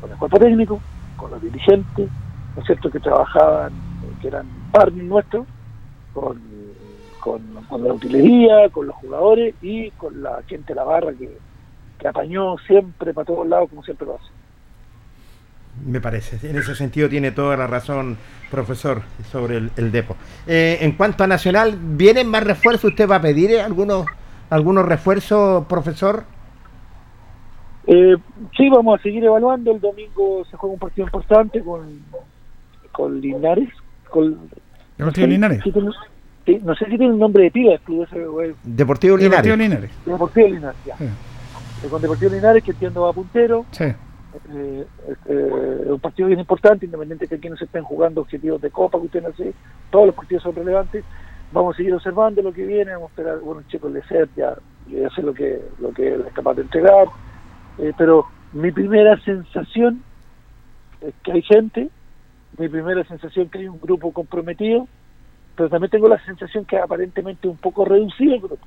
con 0.00 0.10
el 0.10 0.16
cuerpo 0.16 0.38
técnico, 0.38 0.80
con 1.16 1.30
los 1.30 1.42
dirigentes, 1.42 2.08
¿no 2.54 2.60
es 2.60 2.66
cierto?, 2.66 2.90
que 2.90 3.00
trabajaban, 3.00 3.72
que 4.20 4.28
eran 4.28 4.46
partners 4.72 5.08
nuestros, 5.08 5.46
con, 6.12 6.40
con, 7.20 7.42
la 7.82 7.92
utilería, 7.92 8.68
con 8.70 8.86
los 8.86 8.96
jugadores 8.96 9.54
y 9.62 9.90
con 9.92 10.22
la 10.22 10.42
gente 10.46 10.72
de 10.72 10.74
la 10.74 10.84
barra 10.84 11.12
que, 11.12 11.38
que 11.98 12.08
apañó 12.08 12.56
siempre 12.66 13.14
para 13.14 13.24
todos 13.24 13.46
lados, 13.46 13.70
como 13.70 13.82
siempre 13.82 14.06
lo 14.06 14.16
hace. 14.16 14.30
Me 15.84 16.00
parece. 16.00 16.48
En 16.48 16.56
ese 16.56 16.74
sentido 16.76 17.08
tiene 17.08 17.32
toda 17.32 17.56
la 17.56 17.66
razón, 17.66 18.16
profesor, 18.50 19.02
sobre 19.32 19.56
el, 19.56 19.70
el 19.76 19.90
depo. 19.90 20.16
Eh, 20.46 20.78
en 20.80 20.92
cuanto 20.92 21.24
a 21.24 21.26
Nacional, 21.26 21.76
¿vienen 21.80 22.28
más 22.28 22.44
refuerzos? 22.44 22.90
¿Usted 22.90 23.08
va 23.08 23.16
a 23.16 23.20
pedir 23.20 23.58
algunos, 23.58 24.06
algunos 24.54 24.86
refuerzos, 24.86 25.66
profesor? 25.66 26.22
Eh, 27.86 28.16
sí, 28.56 28.70
vamos 28.70 28.98
a 28.98 29.02
seguir 29.02 29.24
evaluando. 29.24 29.72
El 29.72 29.80
domingo 29.80 30.44
se 30.44 30.56
juega 30.56 30.74
un 30.74 30.78
partido 30.78 31.06
importante 31.06 31.60
con, 31.62 31.80
con 32.92 33.20
Linares. 33.20 33.68
Con, 34.08 34.48
¿Deportivo 34.96 35.26
Linares? 35.26 35.60
si 35.64 35.72
tiene- 35.72 35.90
sí, 36.46 36.60
no 36.62 36.74
sé 36.76 36.84
si 36.84 36.90
tiene 36.96 37.06
el 37.14 37.18
nombre 37.18 37.42
de 37.44 37.50
piba 37.50 37.72
el 37.72 37.80
club 37.80 38.04
ese. 38.04 38.18
Deportivo 38.62 39.16
Linares. 39.16 39.42
Deportivo 39.42 39.56
Linares. 39.56 39.90
Deportivo 40.06 40.46
Linares, 40.48 40.78
ya. 40.86 40.96
Sí. 40.98 41.04
Eh, 41.04 41.88
con 41.90 42.00
Deportivo 42.00 42.30
Linares, 42.32 42.62
que 42.62 42.70
entiendo 42.70 43.02
va 43.02 43.12
puntero. 43.12 43.66
Sí. 43.72 43.84
Eh, 43.84 44.86
eh, 45.26 45.80
es 45.84 45.90
un 45.90 46.00
partido 46.00 46.28
bien 46.28 46.40
importante, 46.40 46.86
independiente 46.86 47.26
que 47.26 47.34
aquí 47.34 47.48
no 47.50 47.56
se 47.56 47.64
estén 47.64 47.82
jugando 47.82 48.20
objetivos 48.20 48.60
de 48.62 48.70
copa, 48.70 48.98
que 49.00 49.06
usted 49.06 49.24
así, 49.26 49.52
todos 49.90 50.06
los 50.06 50.14
partidos 50.14 50.42
son 50.44 50.54
relevantes. 50.54 51.04
Vamos 51.54 51.74
a 51.74 51.76
seguir 51.76 51.94
observando 51.94 52.42
lo 52.42 52.52
que 52.52 52.66
viene, 52.66 52.92
vamos 52.94 53.10
a 53.10 53.12
esperar, 53.12 53.38
bueno, 53.38 53.60
el 53.60 53.68
chico 53.68 53.88
de 53.88 54.02
ser 54.02 54.28
ya, 54.34 54.56
ya 54.88 55.08
sé 55.10 55.22
lo 55.22 55.32
que, 55.32 55.62
lo 55.78 55.92
que 55.92 56.14
él 56.14 56.24
es 56.26 56.32
capaz 56.32 56.54
de 56.54 56.62
entregar. 56.62 57.06
Eh, 57.78 57.92
pero 57.96 58.26
mi 58.52 58.72
primera 58.72 59.16
sensación 59.20 60.02
es 61.00 61.14
que 61.22 61.30
hay 61.30 61.42
gente, 61.42 61.90
mi 62.58 62.68
primera 62.68 63.04
sensación 63.04 63.48
que 63.48 63.58
hay 63.58 63.68
un 63.68 63.80
grupo 63.80 64.12
comprometido, 64.12 64.88
pero 65.54 65.68
también 65.68 65.92
tengo 65.92 66.08
la 66.08 66.18
sensación 66.24 66.64
que 66.64 66.76
aparentemente 66.76 67.46
un 67.46 67.56
poco 67.56 67.84
reducido 67.84 68.34
el 68.34 68.40
grupo. 68.40 68.66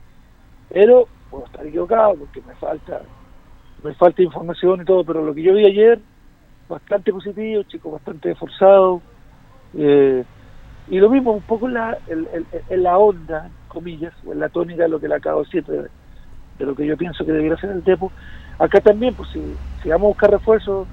Pero 0.70 1.10
puedo 1.30 1.46
estar 1.46 1.68
equivocado 1.68 2.16
porque 2.16 2.42
me 2.48 2.56
falta 2.56 3.02
me 3.84 3.94
falta 3.96 4.22
información 4.22 4.82
y 4.82 4.86
todo, 4.86 5.04
pero 5.04 5.26
lo 5.26 5.34
que 5.36 5.44
yo 5.44 5.54
vi 5.54 5.66
ayer, 5.66 6.00
bastante 6.70 7.12
positivo, 7.12 7.64
chicos 7.64 7.92
bastante 7.92 8.32
esforzados. 8.32 9.02
Eh, 9.74 10.24
y 10.90 11.00
lo 11.00 11.10
mismo, 11.10 11.34
un 11.34 11.42
poco 11.44 11.68
en 11.68 11.74
la, 11.74 11.98
en, 12.08 12.28
en- 12.34 12.48
en 12.70 12.84
la 12.84 12.98
onda, 12.98 13.50
comillas, 13.68 14.14
o 14.26 14.34
en 14.34 14.40
la 14.40 14.50
tónica 14.50 14.84
de 14.84 14.90
lo 14.90 15.00
que 15.00 15.08
le 15.08 15.16
acabo 15.16 15.42
de 15.42 15.46
decir, 15.46 15.64
de, 15.66 15.82
de 16.60 16.66
lo 16.66 16.76
que 16.76 16.86
yo 16.86 16.96
pienso 16.98 17.26
que 17.26 17.32
debería 17.32 17.58
ser 17.58 17.72
el 17.72 17.84
Depo. 17.84 18.12
Acá 18.60 18.80
también, 18.82 19.14
pues 19.16 19.30
si, 19.32 19.40
si 19.84 19.90
vamos 19.90 20.06
a 20.06 20.10
buscar 20.10 20.32
refuerzos, 20.32 20.88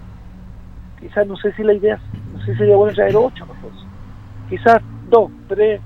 quizás 1.01 1.26
no 1.26 1.36
sé 1.36 1.53
si 1.53 1.62
la 1.62 1.74
idea, 1.74 1.99
no 2.32 2.38
sé 2.40 2.53
si 2.53 2.59
sería 2.59 2.76
bueno 2.76 2.92
traer 2.95 3.16
ocho 3.16 3.45
refuerzos. 3.45 3.86
Quizás 4.49 4.82
dos, 5.11 5.30
tres, 5.49 5.80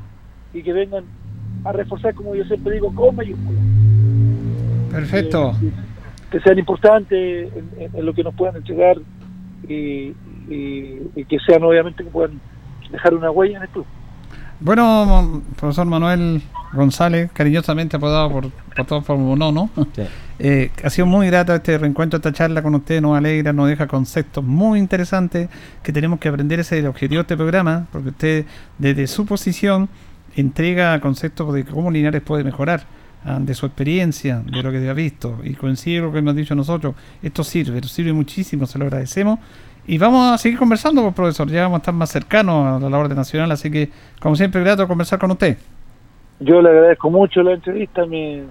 y 0.52 0.62
que 0.62 0.72
vengan 0.72 1.04
a 1.64 1.72
reforzar, 1.72 2.14
como 2.14 2.34
yo 2.34 2.44
siempre 2.44 2.74
digo, 2.74 2.92
con 2.94 3.14
mayúsculas. 3.14 3.62
Perfecto. 4.90 5.52
que 6.30 6.40
sean 6.40 6.58
importantes 6.58 7.50
en, 7.54 7.70
en- 7.82 7.90
en 7.96 8.06
lo 8.06 8.12
que 8.12 8.22
nos 8.22 8.34
puedan 8.34 8.56
entregar 8.56 8.96
y, 9.66 10.12
y- 10.48 11.00
y 11.14 11.24
que 11.24 11.38
sean 11.46 11.62
obviamente 11.62 12.04
que 12.04 12.10
puedan 12.10 12.38
dejar 12.90 13.14
una 13.14 13.30
huella 13.30 13.56
en 13.58 13.62
el 13.62 13.68
club. 13.70 13.86
Bueno, 14.60 15.42
profesor 15.56 15.86
Manuel 15.86 16.42
González, 16.72 17.30
cariñosamente 17.32 17.96
apodado 17.96 18.30
por, 18.30 18.50
por 18.50 18.86
todos 18.86 19.04
por 19.04 19.16
Mono, 19.16 19.52
¿no? 19.52 19.70
Eh, 20.40 20.70
ha 20.84 20.90
sido 20.90 21.04
muy 21.04 21.26
grato 21.26 21.52
este 21.52 21.76
reencuentro, 21.78 22.18
esta 22.18 22.32
charla 22.32 22.62
con 22.62 22.72
usted, 22.76 23.00
nos 23.00 23.18
alegra, 23.18 23.52
nos 23.52 23.68
deja 23.68 23.88
conceptos 23.88 24.44
muy 24.44 24.78
interesantes 24.78 25.48
que 25.82 25.92
tenemos 25.92 26.20
que 26.20 26.28
aprender, 26.28 26.60
ese 26.60 26.76
es 26.76 26.84
el 26.84 26.88
objetivo 26.88 27.18
de 27.18 27.22
este 27.22 27.36
programa, 27.36 27.88
porque 27.90 28.10
usted 28.10 28.46
desde 28.78 29.08
su 29.08 29.26
posición 29.26 29.88
entrega 30.36 31.00
conceptos 31.00 31.52
de 31.52 31.64
cómo 31.64 31.90
Linares 31.90 32.22
puede 32.22 32.44
mejorar, 32.44 32.84
ah, 33.24 33.40
de 33.40 33.52
su 33.52 33.66
experiencia, 33.66 34.40
de 34.46 34.62
lo 34.62 34.70
que 34.70 34.88
ha 34.88 34.92
visto, 34.92 35.40
y 35.42 35.54
coincide 35.54 35.98
con 35.98 36.06
lo 36.06 36.12
que 36.12 36.18
hemos 36.20 36.36
dicho 36.36 36.54
nosotros, 36.54 36.94
esto 37.20 37.42
sirve, 37.42 37.82
sirve 37.82 38.12
muchísimo, 38.12 38.64
se 38.66 38.78
lo 38.78 38.84
agradecemos. 38.84 39.40
Y 39.88 39.96
vamos 39.96 40.34
a 40.34 40.36
seguir 40.36 40.58
conversando, 40.58 41.00
pues, 41.00 41.14
profesor, 41.14 41.48
ya 41.48 41.62
vamos 41.62 41.76
a 41.76 41.78
estar 41.78 41.94
más 41.94 42.10
cercanos 42.10 42.84
a 42.84 42.90
la 42.90 42.98
orden 42.98 43.16
nacional, 43.16 43.50
así 43.52 43.70
que, 43.70 43.88
como 44.20 44.36
siempre, 44.36 44.60
grato 44.60 44.86
conversar 44.86 45.18
con 45.18 45.30
usted. 45.30 45.56
Yo 46.40 46.60
le 46.60 46.68
agradezco 46.68 47.08
mucho 47.08 47.42
la 47.42 47.54
entrevista, 47.54 48.04
me, 48.04 48.42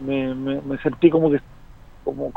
me, 0.00 0.34
me, 0.34 0.78
sentí 0.82 1.08
como 1.08 1.30
que 1.30 1.40
como, 2.04 2.30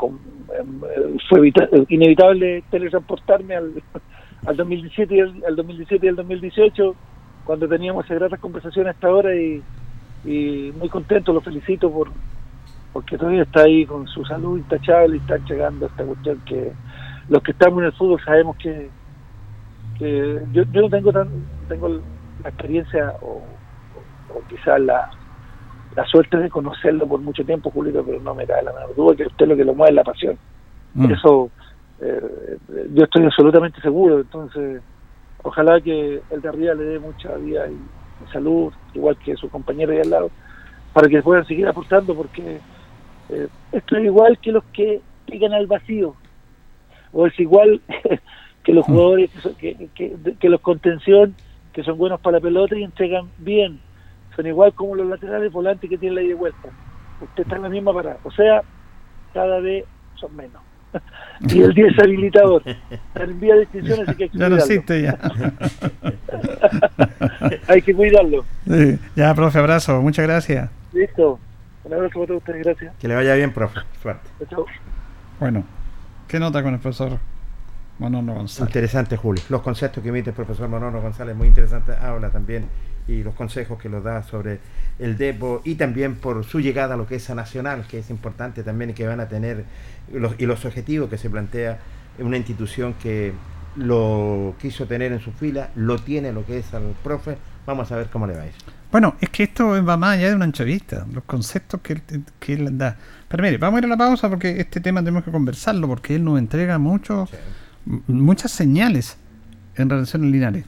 eh, 0.54 1.16
fue 1.28 1.40
evita- 1.40 1.68
inevitable 1.90 2.64
teletransportarme 2.70 3.56
al, 3.56 3.82
al 4.46 4.56
2017 4.56 5.16
y 5.16 5.20
al, 5.20 5.44
al 5.46 5.56
2017 5.56 6.06
y 6.06 6.08
al 6.08 6.16
2018 6.16 6.96
cuando 7.44 7.68
teníamos 7.68 8.06
esas 8.06 8.18
gratas 8.20 8.40
conversaciones 8.40 8.94
hasta 8.94 9.08
ahora 9.08 9.34
y, 9.36 9.62
y 10.24 10.72
muy 10.78 10.88
contento, 10.88 11.32
lo 11.34 11.42
felicito 11.42 11.90
por 11.92 12.10
porque 12.94 13.18
todavía 13.18 13.42
está 13.42 13.62
ahí 13.64 13.84
con 13.84 14.06
su 14.06 14.24
salud 14.24 14.56
intachable 14.56 15.16
y 15.16 15.20
está 15.20 15.36
llegando 15.38 15.84
a 15.86 15.88
esta 15.88 16.04
cuestión 16.04 16.40
que 16.46 16.72
los 17.28 17.42
que 17.42 17.52
estamos 17.52 17.80
en 17.80 17.86
el 17.86 17.92
fútbol 17.92 18.20
sabemos 18.24 18.56
que, 18.56 18.90
que 19.98 20.40
yo, 20.52 20.64
yo 20.72 20.82
no 20.82 20.90
tengo 20.90 21.12
tan 21.12 21.28
tengo 21.68 21.88
la 21.88 22.48
experiencia 22.48 23.14
o, 23.22 23.42
o 24.34 24.42
quizás 24.48 24.80
la, 24.80 25.10
la 25.96 26.04
suerte 26.06 26.36
de 26.38 26.50
conocerlo 26.50 27.06
por 27.06 27.20
mucho 27.20 27.44
tiempo, 27.44 27.70
Julio, 27.70 28.04
pero 28.04 28.20
no 28.20 28.34
me 28.34 28.46
cae 28.46 28.62
la 28.62 28.72
menor 28.72 28.94
duda 28.94 29.16
que 29.16 29.26
usted 29.26 29.46
lo 29.46 29.56
que 29.56 29.64
lo 29.64 29.74
mueve 29.74 29.90
es 29.90 29.96
la 29.96 30.04
pasión. 30.04 30.38
Mm. 30.94 31.12
Eso 31.12 31.50
eh, 32.00 32.58
yo 32.92 33.04
estoy 33.04 33.24
absolutamente 33.24 33.80
seguro, 33.80 34.20
entonces 34.20 34.82
ojalá 35.42 35.80
que 35.80 36.20
el 36.30 36.40
de 36.40 36.48
arriba 36.48 36.74
le 36.74 36.84
dé 36.84 36.98
mucha 36.98 37.34
vida 37.36 37.66
y, 37.68 37.72
y 37.74 38.32
salud, 38.32 38.72
igual 38.94 39.16
que 39.18 39.36
su 39.36 39.48
compañero 39.48 39.92
ahí 39.92 40.00
al 40.00 40.10
lado, 40.10 40.30
para 40.92 41.08
que 41.08 41.22
puedan 41.22 41.46
seguir 41.46 41.68
aportando, 41.68 42.14
porque 42.14 42.60
eh, 43.28 43.48
esto 43.72 43.96
es 43.96 44.04
igual 44.04 44.38
que 44.38 44.52
los 44.52 44.64
que 44.72 45.00
pican 45.26 45.52
al 45.52 45.66
vacío, 45.66 46.14
o 47.14 47.26
es 47.26 47.38
igual 47.40 47.80
que 48.64 48.72
los 48.74 48.84
jugadores, 48.84 49.30
que, 49.30 49.40
son- 49.40 49.54
que, 49.54 49.88
que, 49.94 50.12
que 50.38 50.48
los 50.50 50.60
contención, 50.60 51.34
que 51.72 51.82
son 51.82 51.96
buenos 51.96 52.20
para 52.20 52.36
la 52.38 52.42
pelota 52.42 52.76
y 52.76 52.82
entregan 52.84 53.28
bien, 53.38 53.80
son 54.36 54.46
igual 54.46 54.72
como 54.74 54.94
los 54.96 55.06
laterales 55.06 55.50
volantes 55.52 55.88
que 55.88 55.96
tienen 55.96 56.16
la 56.16 56.22
ida 56.22 56.32
y 56.32 56.34
vuelta. 56.34 56.68
Usted 57.22 57.42
está 57.44 57.56
en 57.56 57.62
la 57.62 57.68
misma 57.68 57.92
parada, 57.94 58.18
o 58.24 58.30
sea, 58.30 58.62
cada 59.32 59.60
vez 59.60 59.84
son 60.16 60.34
menos. 60.36 60.60
y 61.48 61.60
el 61.62 61.72
10 61.74 61.98
habilitador. 61.98 62.62
En 63.14 63.40
vía 63.40 63.54
de 63.56 63.62
extinción, 63.62 64.00
así 64.06 64.14
que 64.16 64.24
hay 64.24 64.30
que 64.30 64.38
Ya 64.38 64.48
no 64.48 64.56
cuidarlo. 64.56 64.74
existe 64.74 65.02
ya. 65.02 65.18
hay 67.68 67.82
que 67.82 67.94
cuidarlo. 67.94 68.44
Sí, 68.66 68.98
Ya, 69.16 69.34
profe, 69.34 69.58
abrazo, 69.58 70.00
muchas 70.02 70.24
gracias. 70.26 70.70
Listo. 70.92 71.38
Un 71.84 71.92
abrazo 71.92 72.14
para 72.14 72.26
todos 72.28 72.38
ustedes, 72.38 72.64
gracias. 72.64 72.94
Que 72.98 73.08
le 73.08 73.14
vaya 73.14 73.34
bien, 73.34 73.52
profe. 73.52 73.80
Suerte. 74.00 74.28
Chao. 74.48 74.64
Bueno, 75.38 75.64
¿qué 76.28 76.38
nota 76.38 76.62
con 76.62 76.74
el 76.74 76.80
profesor 76.80 77.18
Manolo 77.98 78.34
González? 78.34 78.70
Interesante, 78.70 79.16
Julio. 79.16 79.42
Los 79.48 79.62
conceptos 79.62 80.02
que 80.02 80.08
emite 80.08 80.30
el 80.30 80.36
profesor 80.36 80.68
Manolo 80.68 81.00
González, 81.00 81.36
muy 81.36 81.48
interesante. 81.48 81.92
Habla 81.92 82.30
también 82.30 82.66
y 83.06 83.22
los 83.22 83.34
consejos 83.34 83.78
que 83.78 83.88
los 83.88 84.02
da 84.02 84.22
sobre 84.22 84.60
el 84.98 85.16
Depo 85.16 85.60
y 85.64 85.74
también 85.74 86.16
por 86.16 86.44
su 86.44 86.60
llegada 86.60 86.94
a 86.94 86.96
lo 86.96 87.06
que 87.06 87.16
es 87.16 87.30
a 87.30 87.34
Nacional, 87.34 87.86
que 87.86 87.98
es 87.98 88.10
importante 88.10 88.62
también 88.62 88.90
y 88.90 88.92
que 88.94 89.06
van 89.06 89.20
a 89.20 89.28
tener 89.28 89.64
los, 90.12 90.34
y 90.38 90.46
los 90.46 90.64
objetivos 90.64 91.10
que 91.10 91.18
se 91.18 91.28
plantea 91.28 91.78
una 92.18 92.36
institución 92.36 92.94
que 92.94 93.32
lo 93.76 94.54
quiso 94.60 94.86
tener 94.86 95.12
en 95.12 95.20
su 95.20 95.32
fila, 95.32 95.70
lo 95.74 95.98
tiene 95.98 96.32
lo 96.32 96.46
que 96.46 96.58
es 96.58 96.72
al 96.74 96.94
profe. 97.02 97.36
Vamos 97.66 97.90
a 97.92 97.96
ver 97.96 98.08
cómo 98.08 98.26
le 98.26 98.36
va 98.36 98.42
a 98.42 98.46
ir. 98.46 98.52
Bueno, 98.94 99.16
es 99.20 99.28
que 99.30 99.42
esto 99.42 99.84
va 99.84 99.96
más 99.96 100.18
allá 100.18 100.28
de 100.28 100.36
una 100.36 100.44
entrevista, 100.44 101.04
los 101.12 101.24
conceptos 101.24 101.80
que, 101.80 101.94
él- 101.94 102.24
que 102.38 102.52
él 102.52 102.78
da. 102.78 102.96
Pero 103.26 103.42
mire, 103.42 103.58
vamos 103.58 103.78
a 103.78 103.80
ir 103.80 103.84
a 103.86 103.88
la 103.88 103.96
pausa 103.96 104.28
porque 104.30 104.60
este 104.60 104.78
tema 104.78 105.00
tenemos 105.00 105.24
que 105.24 105.32
conversarlo, 105.32 105.88
porque 105.88 106.14
él 106.14 106.22
nos 106.22 106.38
entrega 106.38 106.78
mucho, 106.78 107.26
m- 107.88 108.02
muchas 108.06 108.52
señales 108.52 109.16
en 109.74 109.90
relación 109.90 110.22
a 110.22 110.26
Linares. 110.26 110.64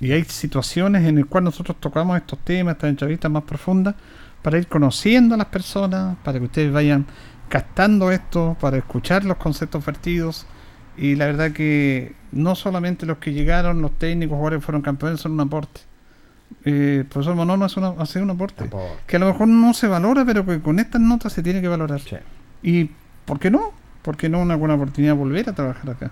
Y 0.00 0.12
hay 0.12 0.24
situaciones 0.24 1.06
en 1.06 1.16
las 1.16 1.26
cuales 1.26 1.44
nosotros 1.44 1.76
tocamos 1.78 2.16
estos 2.16 2.38
temas, 2.38 2.76
estas 2.76 2.88
entrevistas 2.88 3.30
más 3.30 3.42
profundas, 3.42 3.96
para 4.40 4.56
ir 4.56 4.66
conociendo 4.66 5.34
a 5.34 5.38
las 5.38 5.48
personas, 5.48 6.16
para 6.24 6.38
que 6.38 6.46
ustedes 6.46 6.72
vayan 6.72 7.04
captando 7.50 8.10
esto, 8.10 8.56
para 8.58 8.78
escuchar 8.78 9.26
los 9.26 9.36
conceptos 9.36 9.84
vertidos. 9.84 10.46
Y 10.96 11.16
la 11.16 11.26
verdad 11.26 11.52
que 11.52 12.14
no 12.32 12.54
solamente 12.54 13.04
los 13.04 13.18
que 13.18 13.34
llegaron, 13.34 13.82
los 13.82 13.98
técnicos, 13.98 14.36
jugadores 14.36 14.60
que 14.60 14.64
fueron 14.64 14.80
campeones, 14.80 15.20
son 15.20 15.32
un 15.32 15.40
aporte. 15.40 15.89
Eh, 16.64 16.98
el 17.00 17.06
profesor 17.06 17.34
Monono 17.34 17.64
hace, 17.64 17.80
una, 17.80 17.88
hace 17.98 18.20
un 18.20 18.30
aporte 18.30 18.68
que 19.06 19.16
a 19.16 19.18
lo 19.18 19.26
mejor 19.26 19.48
no 19.48 19.72
se 19.72 19.88
valora, 19.88 20.24
pero 20.24 20.44
que 20.44 20.60
con 20.60 20.78
estas 20.78 21.00
notas 21.00 21.32
se 21.32 21.42
tiene 21.42 21.60
que 21.60 21.68
valorar. 21.68 22.00
¿Y 22.62 22.90
por 23.24 23.38
qué 23.38 23.50
no? 23.50 23.72
¿Por 24.02 24.16
qué 24.16 24.28
no 24.28 24.40
una 24.40 24.56
buena 24.56 24.74
oportunidad 24.74 25.14
de 25.14 25.18
volver 25.18 25.48
a 25.48 25.54
trabajar 25.54 25.90
acá? 25.90 26.10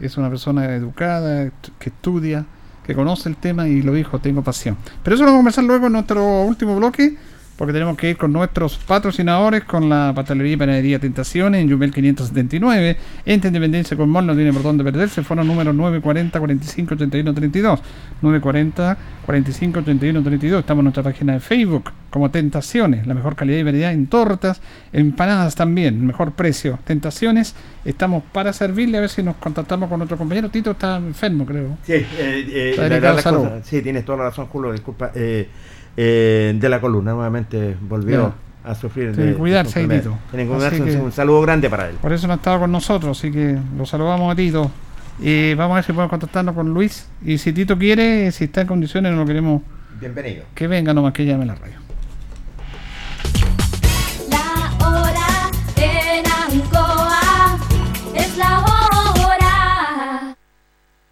Es 0.00 0.16
una 0.16 0.28
persona 0.28 0.66
educada, 0.66 1.50
que 1.78 1.90
estudia, 1.90 2.46
que 2.86 2.94
conoce 2.94 3.28
el 3.28 3.36
tema 3.36 3.68
y 3.68 3.82
lo 3.82 3.92
dijo, 3.92 4.18
tengo 4.20 4.42
pasión. 4.42 4.76
Pero 5.02 5.14
eso 5.14 5.24
lo 5.24 5.32
vamos 5.32 5.38
a 5.38 5.40
conversar 5.40 5.64
luego 5.64 5.86
en 5.86 5.92
nuestro 5.92 6.42
último 6.42 6.76
bloque, 6.76 7.16
porque 7.58 7.72
tenemos 7.72 7.96
que 7.96 8.10
ir 8.10 8.16
con 8.16 8.32
nuestros 8.32 8.76
patrocinadores, 8.78 9.64
con 9.64 9.88
la 9.88 10.12
pastelería 10.14 10.52
y 10.52 10.56
panadería 10.56 10.98
Tentaciones 11.00 11.60
en 11.60 11.68
Yumel 11.68 11.92
579, 11.92 12.96
en 13.26 13.34
Independencia 13.44 13.96
con 13.96 14.08
Mall, 14.08 14.26
no 14.26 14.34
tiene 14.36 14.52
por 14.52 14.62
dónde 14.62 14.84
perderse, 14.84 15.22
fueron 15.24 15.48
número 15.48 15.72
940 15.72 16.38
45 16.38 16.94
81 16.94 17.34
32, 17.34 17.80
940 18.22 18.96
45 19.26 19.80
81 19.80 20.22
32, 20.22 20.60
estamos 20.60 20.80
en 20.80 20.84
nuestra 20.84 21.02
página 21.02 21.32
de 21.34 21.40
Facebook 21.40 21.90
como 22.10 22.30
Tentaciones, 22.30 23.06
la 23.06 23.14
mejor 23.14 23.34
calidad 23.36 23.58
y 23.58 23.62
variedad 23.64 23.92
en 23.92 24.06
tortas, 24.06 24.60
empanadas 24.92 25.54
también, 25.56 26.06
mejor 26.06 26.32
precio, 26.32 26.78
Tentaciones, 26.84 27.54
estamos 27.84 28.22
para 28.32 28.52
servirle, 28.52 28.98
a 28.98 29.00
ver 29.02 29.10
si 29.10 29.22
nos 29.22 29.36
contactamos 29.36 29.88
con 29.88 29.98
nuestro 29.98 30.16
compañero, 30.16 30.48
Tito 30.48 30.70
está 30.70 30.96
enfermo 30.96 31.44
creo. 31.44 31.76
Sí, 31.84 31.92
eh, 31.92 32.06
eh, 32.18 32.74
la- 32.78 32.88
la- 32.88 33.00
la 33.00 33.22
cosa- 33.22 33.62
sí, 33.64 33.82
tienes 33.82 34.04
toda 34.04 34.18
la 34.18 34.24
razón, 34.24 34.46
Julio. 34.46 34.72
Disculpa. 34.72 35.10
eh, 35.14 35.48
eh, 36.00 36.54
de 36.56 36.68
la 36.68 36.80
columna, 36.80 37.12
nuevamente 37.12 37.76
volvió 37.80 38.32
a 38.62 38.74
sufrir. 38.76 39.14
Tiene 39.16 39.32
que 39.32 39.36
cuidarse 39.38 39.84
de. 39.84 39.98
Tito. 39.98 40.16
Tiene 40.30 40.44
que 40.46 40.50
cuidarse, 40.54 40.80
un- 40.80 40.88
que- 40.88 40.96
un 40.96 41.10
saludo 41.12 41.40
grande 41.42 41.68
para 41.68 41.88
él. 41.88 41.96
Por 41.96 42.12
eso 42.12 42.28
no 42.28 42.34
ha 42.34 42.36
estado 42.36 42.60
con 42.60 42.70
nosotros, 42.70 43.18
así 43.18 43.32
que 43.32 43.58
lo 43.76 43.84
saludamos 43.84 44.32
a 44.32 44.36
Tito. 44.36 44.70
Y 45.20 45.54
vamos 45.54 45.72
a 45.72 45.74
ver 45.76 45.84
si 45.84 45.92
podemos 45.92 46.10
contactarnos 46.10 46.54
con 46.54 46.72
Luis. 46.72 47.08
Y 47.24 47.38
si 47.38 47.52
Tito 47.52 47.76
quiere, 47.76 48.30
si 48.30 48.44
está 48.44 48.60
en 48.60 48.68
condiciones, 48.68 49.10
no 49.10 49.18
lo 49.18 49.26
queremos 49.26 49.62
Bienvenido. 50.00 50.44
que 50.54 50.68
venga 50.68 50.94
nomás 50.94 51.12
que 51.12 51.24
llame 51.26 51.42
a 51.42 51.46
la 51.46 51.54
radio. 51.56 51.74
La 54.30 54.86
hora 54.86 55.50
en 55.76 56.24
Ancoa 56.26 57.58
es 58.14 58.36
la 58.36 58.60
hora. 58.60 60.36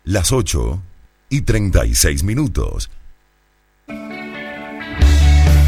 Las 0.04 0.30
8 0.30 0.80
y 1.28 1.40
36 1.40 2.22
minutos. 2.22 2.88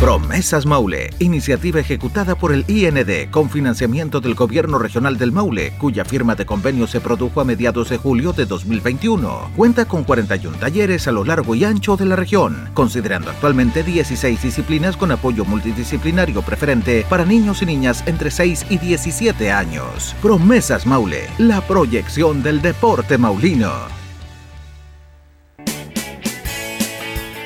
Promesas 0.01 0.65
Maule, 0.65 1.11
iniciativa 1.19 1.81
ejecutada 1.81 2.37
por 2.37 2.53
el 2.53 2.65
IND 2.69 3.33
con 3.33 3.51
financiamiento 3.51 4.21
del 4.21 4.37
Gobierno 4.37 4.79
Regional 4.79 5.19
del 5.19 5.33
Maule, 5.33 5.73
cuya 5.77 6.05
firma 6.05 6.37
de 6.37 6.47
convenio 6.47 6.87
se 6.87 7.01
produjo 7.01 7.41
a 7.41 7.45
mediados 7.45 7.89
de 7.89 7.99
julio 7.99 8.33
de 8.33 8.47
2021. 8.47 9.51
Cuenta 9.57 9.87
con 9.87 10.05
41 10.05 10.57
talleres 10.59 11.09
a 11.09 11.13
lo 11.13 11.25
largo 11.25 11.57
y 11.57 11.65
ancho 11.65 11.97
de 11.97 12.05
la 12.05 12.15
región, 12.15 12.71
considerando 12.75 13.33
actualmente 13.33 13.83
16 13.83 14.41
disciplinas 14.41 14.97
con 14.97 15.11
apoyo 15.11 15.45
multidisciplinario 15.45 16.43
preferente 16.43 17.05
para 17.09 17.25
niños 17.25 17.63
y 17.63 17.67
niñas 17.67 18.05
entre 18.07 18.31
6 18.31 18.67
y 18.71 18.79
17 18.79 19.51
años. 19.51 20.15
Promesas 20.23 20.87
Maule, 20.87 21.27
la 21.39 21.61
proyección 21.61 22.45
del 22.45 22.63
deporte 22.63 23.19
maulino. 23.19 23.99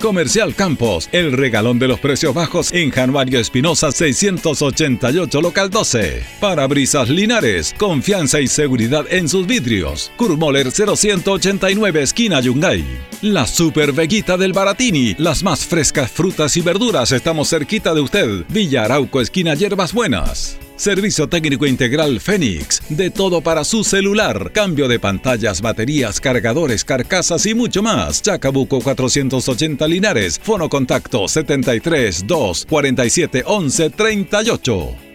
Comercial 0.00 0.54
Campos, 0.54 1.08
el 1.12 1.32
regalón 1.32 1.78
de 1.78 1.88
los 1.88 1.98
precios 1.98 2.32
bajos 2.32 2.72
en 2.72 2.90
Januario 2.90 3.40
Espinosa 3.40 3.90
688, 3.90 5.40
local 5.40 5.70
12. 5.70 6.22
Parabrisas 6.40 7.08
Linares, 7.08 7.74
confianza 7.76 8.40
y 8.40 8.46
seguridad 8.46 9.04
en 9.10 9.28
sus 9.28 9.46
vidrios. 9.46 10.12
Kurmoller 10.16 10.70
0189, 10.70 12.02
esquina 12.02 12.40
Yungay. 12.40 12.84
La 13.22 13.46
Super 13.46 13.92
Veguita 13.92 14.36
del 14.36 14.52
Baratini, 14.52 15.16
las 15.18 15.42
más 15.42 15.66
frescas 15.66 16.10
frutas 16.10 16.56
y 16.56 16.60
verduras, 16.60 17.10
estamos 17.10 17.48
cerquita 17.48 17.92
de 17.92 18.00
usted. 18.00 18.44
Villa 18.48 18.84
Arauco, 18.84 19.20
esquina 19.20 19.54
Hierbas 19.54 19.92
Buenas. 19.92 20.58
Servicio 20.78 21.28
técnico 21.28 21.66
integral 21.66 22.20
Fénix. 22.20 22.80
De 22.88 23.10
todo 23.10 23.40
para 23.40 23.64
su 23.64 23.82
celular. 23.82 24.52
Cambio 24.52 24.86
de 24.86 25.00
pantallas, 25.00 25.60
baterías, 25.60 26.20
cargadores, 26.20 26.84
carcasas 26.84 27.46
y 27.46 27.54
mucho 27.54 27.82
más. 27.82 28.22
Chacabuco 28.22 28.80
480 28.80 29.87
Linares. 29.88 30.38
Fono 30.40 30.68
contacto 30.68 31.26
73 31.26 32.24
2 32.24 32.66
47 32.68 33.42
11 33.44 33.90
38. 33.90 35.07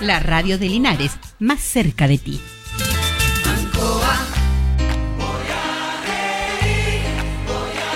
La 0.00 0.20
radio 0.20 0.58
de 0.58 0.68
Linares, 0.68 1.18
más 1.40 1.58
cerca 1.60 2.06
de 2.06 2.18
ti. 2.18 2.40
Ancoa, 3.44 4.16
voy 5.18 5.50
a 5.50 6.00
reír, 6.06 7.02
voy 7.48 7.78
a 7.82 7.88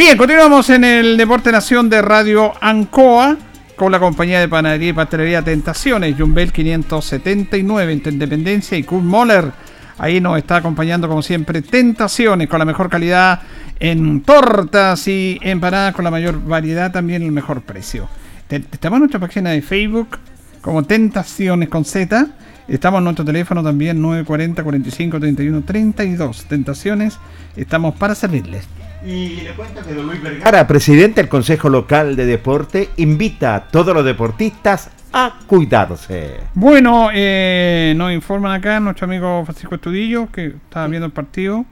Bien, 0.00 0.16
continuamos 0.16 0.70
en 0.70 0.82
el 0.82 1.18
Deporte 1.18 1.52
Nación 1.52 1.90
de 1.90 2.00
Radio 2.00 2.54
Ancoa 2.62 3.36
con 3.76 3.92
la 3.92 4.00
compañía 4.00 4.40
de 4.40 4.48
panadería 4.48 4.88
y 4.88 4.92
pastelería 4.94 5.42
Tentaciones, 5.42 6.16
Jumbel 6.18 6.52
579 6.52 7.92
en 7.92 8.02
Independencia 8.14 8.78
y 8.78 8.82
Kurt 8.82 9.04
Moller. 9.04 9.52
Ahí 9.98 10.18
nos 10.18 10.38
está 10.38 10.56
acompañando 10.56 11.06
como 11.06 11.20
siempre 11.20 11.60
Tentaciones 11.60 12.48
con 12.48 12.58
la 12.60 12.64
mejor 12.64 12.88
calidad 12.88 13.42
en 13.78 14.22
tortas 14.22 15.06
y 15.06 15.38
empanadas 15.42 15.94
con 15.94 16.06
la 16.06 16.10
mayor 16.10 16.42
variedad 16.42 16.90
también 16.90 17.22
el 17.22 17.32
mejor 17.32 17.60
precio. 17.60 18.08
Estamos 18.48 18.96
en 18.96 19.00
nuestra 19.00 19.20
página 19.20 19.50
de 19.50 19.60
Facebook 19.60 20.18
como 20.62 20.82
Tentaciones 20.82 21.68
con 21.68 21.84
Z. 21.84 22.26
Estamos 22.68 23.00
en 23.00 23.04
nuestro 23.04 23.26
teléfono 23.26 23.62
también 23.62 24.00
940 24.00 24.62
45 24.62 25.20
31 25.20 25.60
32. 25.60 26.44
Tentaciones, 26.46 27.18
estamos 27.54 27.96
para 27.96 28.14
servirles. 28.14 28.66
Y 29.04 29.40
le 29.40 29.52
cuento 29.52 29.82
que 29.82 29.94
don 29.94 30.06
Luis 30.06 30.22
Vergara, 30.22 30.66
presidente 30.66 31.20
del 31.22 31.28
Consejo 31.30 31.68
Local 31.70 32.16
de 32.16 32.26
Deporte, 32.26 32.90
invita 32.96 33.54
a 33.54 33.68
todos 33.68 33.94
los 33.94 34.04
deportistas 34.04 34.90
a 35.12 35.38
cuidarse. 35.46 36.36
Bueno, 36.54 37.08
eh, 37.12 37.94
nos 37.96 38.12
informan 38.12 38.52
acá 38.52 38.78
nuestro 38.78 39.06
amigo 39.06 39.42
Francisco 39.44 39.74
Estudillo, 39.74 40.30
que 40.30 40.46
estaba 40.48 40.86
viendo 40.86 41.06
el 41.06 41.12
partido. 41.12 41.64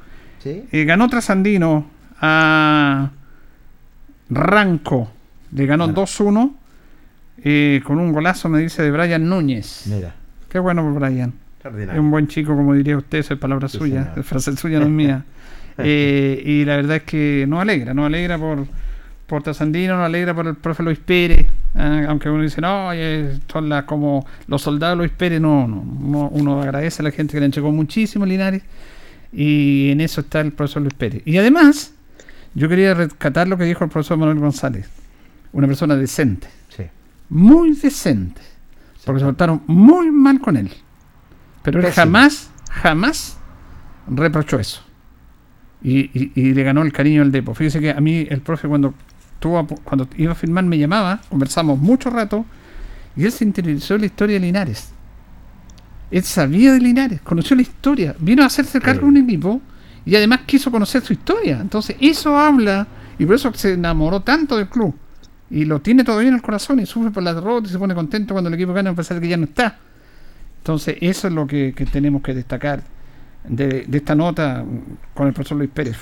Eh, 0.44 0.84
ganó 0.84 1.08
Trasandino 1.08 1.86
a 2.20 3.10
Ranco. 4.30 5.10
Le 5.52 5.66
ganó 5.66 5.88
2-1 5.88 6.52
eh, 7.44 7.80
con 7.84 7.98
un 7.98 8.12
golazo, 8.12 8.48
me 8.48 8.60
dice, 8.60 8.82
de 8.82 8.90
Brian 8.90 9.28
Núñez. 9.28 9.86
Mira. 9.86 10.14
Qué 10.48 10.58
bueno 10.58 10.82
por 10.82 10.94
Brian. 10.94 11.34
Es 11.62 11.98
un 11.98 12.10
buen 12.10 12.28
chico, 12.28 12.56
como 12.56 12.72
diría 12.72 12.96
usted, 12.96 13.18
esa 13.18 13.34
es 13.34 13.40
palabra 13.40 13.68
Sí, 13.68 13.76
suya, 13.78 14.04
señor. 14.04 14.18
es 14.18 14.26
frase 14.26 14.56
suya, 14.56 14.78
no 14.78 14.86
es 14.86 14.90
mía. 14.90 15.24
Eh, 15.78 16.42
y 16.44 16.64
la 16.64 16.76
verdad 16.76 16.96
es 16.96 17.02
que 17.04 17.46
nos 17.48 17.60
alegra, 17.60 17.94
nos 17.94 18.06
alegra 18.06 18.36
por, 18.36 18.66
por 19.26 19.42
Trasandino, 19.42 19.96
nos 19.96 20.06
alegra 20.06 20.34
por 20.34 20.46
el 20.46 20.56
profe 20.56 20.82
Luis 20.82 20.98
Pérez, 20.98 21.46
ah, 21.74 22.06
aunque 22.08 22.28
uno 22.28 22.42
dice, 22.42 22.60
no, 22.60 22.90
son 23.50 23.68
las, 23.68 23.84
como 23.84 24.26
los 24.46 24.62
soldados 24.62 24.98
Luis 24.98 25.12
Pérez, 25.12 25.40
no, 25.40 25.68
no, 25.68 25.84
no, 25.84 26.28
uno 26.28 26.62
agradece 26.62 27.02
a 27.02 27.04
la 27.04 27.10
gente 27.10 27.34
que 27.34 27.40
le 27.40 27.46
entregó 27.46 27.70
muchísimo 27.70 28.26
Linares 28.26 28.62
y 29.32 29.90
en 29.90 30.00
eso 30.00 30.22
está 30.22 30.40
el 30.40 30.52
profesor 30.52 30.82
Luis 30.82 30.94
Pérez. 30.94 31.22
Y 31.24 31.36
además, 31.36 31.92
yo 32.54 32.68
quería 32.68 32.94
rescatar 32.94 33.46
lo 33.46 33.56
que 33.58 33.64
dijo 33.64 33.84
el 33.84 33.90
profesor 33.90 34.16
Manuel 34.16 34.38
González. 34.38 34.88
una 35.52 35.66
persona 35.66 35.96
decente. 35.96 36.48
Sí. 36.68 36.84
Muy 37.28 37.72
decente. 37.74 38.40
Porque 39.04 39.20
se 39.20 39.26
portaron 39.26 39.62
muy 39.66 40.10
mal 40.10 40.40
con 40.40 40.56
él. 40.56 40.70
Pero 41.62 41.80
él 41.80 41.92
jamás, 41.92 42.50
jamás 42.70 43.38
reprochó 44.06 44.58
eso. 44.58 44.82
Y, 45.82 45.98
y- 46.18 46.32
y 46.34 46.54
le 46.54 46.62
ganó 46.64 46.82
el 46.82 46.92
cariño 46.92 47.22
al 47.22 47.30
Depo. 47.32 47.54
Fíjese 47.54 47.80
que 47.80 47.90
a 47.90 48.00
mí 48.00 48.26
el 48.28 48.40
profe 48.40 48.66
cuando, 48.68 48.94
tuvo, 49.38 49.66
cuando 49.84 50.08
iba 50.16 50.32
a 50.32 50.34
firmar 50.34 50.64
me 50.64 50.76
llamaba, 50.78 51.20
conversamos 51.28 51.78
mucho 51.78 52.10
rato, 52.10 52.44
y 53.16 53.24
él 53.24 53.32
se 53.32 53.44
interesó 53.44 53.94
en 53.94 54.00
la 54.00 54.06
historia 54.06 54.34
de 54.34 54.40
Linares. 54.40 54.90
Él 56.10 56.22
sabía 56.22 56.72
de 56.72 56.80
Linares, 56.80 57.20
conoció 57.20 57.54
la 57.54 57.62
historia, 57.62 58.14
vino 58.18 58.42
a 58.42 58.46
hacerse 58.46 58.80
cargo 58.80 59.02
de 59.02 59.06
un 59.08 59.16
equipo 59.18 59.60
y 60.06 60.16
además 60.16 60.40
quiso 60.46 60.70
conocer 60.70 61.02
su 61.02 61.12
historia. 61.12 61.58
Entonces 61.60 61.96
eso 62.00 62.36
habla, 62.38 62.86
y 63.18 63.26
por 63.26 63.34
eso 63.34 63.52
se 63.54 63.74
enamoró 63.74 64.20
tanto 64.20 64.56
del 64.56 64.68
club. 64.68 64.94
Y 65.50 65.64
lo 65.64 65.80
tiene 65.80 66.04
todavía 66.04 66.28
en 66.28 66.34
el 66.36 66.42
corazón 66.42 66.80
y 66.80 66.86
sufre 66.86 67.10
por 67.10 67.22
la 67.22 67.34
derrota 67.34 67.68
y 67.68 67.70
se 67.72 67.78
pone 67.78 67.94
contento 67.94 68.34
cuando 68.34 68.48
el 68.48 68.54
equipo 68.54 68.72
gana 68.72 68.90
a 68.90 68.94
pesar 68.94 69.16
de 69.16 69.22
que 69.22 69.28
ya 69.28 69.36
no 69.36 69.44
está. 69.44 69.78
Entonces 70.58 70.96
eso 71.00 71.28
es 71.28 71.34
lo 71.34 71.46
que, 71.46 71.72
que 71.76 71.86
tenemos 71.86 72.22
que 72.22 72.34
destacar 72.34 72.82
de, 73.44 73.84
de 73.86 73.98
esta 73.98 74.14
nota 74.14 74.64
con 75.14 75.26
el 75.26 75.32
profesor 75.32 75.58
Luis 75.58 75.70
Pérez. 75.70 75.96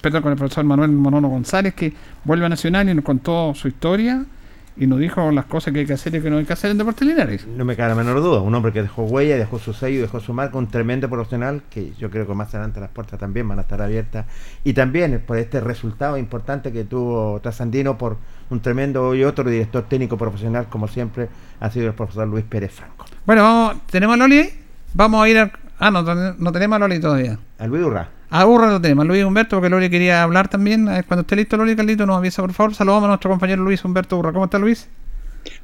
Perdón, 0.00 0.22
con 0.22 0.32
el 0.32 0.38
profesor 0.38 0.64
Manuel 0.64 0.92
Monono 0.92 1.28
González, 1.28 1.74
que 1.74 1.92
vuelve 2.24 2.46
a 2.46 2.48
Nacional 2.48 2.88
y 2.88 2.94
nos 2.94 3.04
contó 3.04 3.52
su 3.54 3.68
historia 3.68 4.24
y 4.76 4.86
nos 4.86 4.98
dijo 4.98 5.30
las 5.30 5.44
cosas 5.44 5.74
que 5.74 5.80
hay 5.80 5.86
que 5.86 5.92
hacer 5.92 6.14
y 6.14 6.22
que 6.22 6.30
no 6.30 6.38
hay 6.38 6.46
que 6.46 6.54
hacer 6.54 6.70
en 6.70 6.78
Deportes 6.78 7.06
Linares. 7.06 7.46
No 7.46 7.66
me 7.66 7.76
cabe 7.76 7.90
la 7.90 7.96
menor 7.96 8.22
duda. 8.22 8.40
Un 8.40 8.54
hombre 8.54 8.72
que 8.72 8.80
dejó 8.80 9.02
huella, 9.02 9.36
dejó 9.36 9.58
su 9.58 9.74
sello, 9.74 10.00
dejó 10.00 10.20
su 10.20 10.32
marca, 10.32 10.56
un 10.56 10.68
tremendo 10.68 11.10
profesional 11.10 11.62
que 11.68 11.92
yo 11.98 12.08
creo 12.08 12.26
que 12.26 12.32
más 12.32 12.54
adelante 12.54 12.80
las 12.80 12.88
puertas 12.88 13.20
también 13.20 13.46
van 13.46 13.58
a 13.58 13.62
estar 13.62 13.82
abiertas. 13.82 14.24
Y 14.64 14.72
también 14.72 15.22
por 15.26 15.36
este 15.36 15.60
resultado 15.60 16.16
importante 16.16 16.72
que 16.72 16.84
tuvo 16.84 17.40
Trasandino 17.40 17.98
por 17.98 18.16
un 18.48 18.60
tremendo 18.60 19.14
y 19.14 19.24
otro 19.24 19.50
director 19.50 19.82
técnico 19.82 20.16
profesional, 20.16 20.68
como 20.70 20.88
siempre, 20.88 21.28
ha 21.58 21.70
sido 21.70 21.88
el 21.88 21.94
profesor 21.94 22.26
Luis 22.26 22.44
Pérez 22.46 22.72
Franco. 22.72 23.04
Bueno, 23.26 23.42
vamos, 23.42 23.86
¿tenemos 23.90 24.14
a 24.14 24.16
Loli? 24.16 24.48
Vamos 24.94 25.22
a 25.22 25.28
ir 25.28 25.38
a... 25.40 25.52
Ah, 25.80 25.90
no, 25.90 26.04
ten- 26.04 26.36
no 26.38 26.52
tenemos 26.52 26.76
a 26.76 26.78
Loli 26.78 27.00
todavía. 27.00 27.38
A 27.58 27.66
Luis 27.66 27.82
Urra. 27.84 28.08
A 28.30 28.46
Urra 28.46 28.68
lo 28.70 28.80
tenemos, 28.80 29.04
a 29.04 29.08
Luis 29.08 29.24
Humberto, 29.24 29.56
porque 29.56 29.70
Loli 29.70 29.88
quería 29.90 30.22
hablar 30.22 30.46
también. 30.48 30.88
A 30.88 30.92
ver, 30.92 31.04
Cuando 31.06 31.22
esté 31.22 31.34
listo 31.36 31.56
Loli, 31.56 31.74
Carlito, 31.74 32.06
nos 32.06 32.16
avisa, 32.18 32.42
por 32.42 32.52
favor. 32.52 32.74
Saludamos 32.74 33.04
a 33.04 33.08
nuestro 33.08 33.30
compañero 33.30 33.62
Luis 33.64 33.84
Humberto 33.84 34.18
Urra. 34.18 34.32
¿Cómo 34.32 34.44
está 34.44 34.58
Luis? 34.58 34.88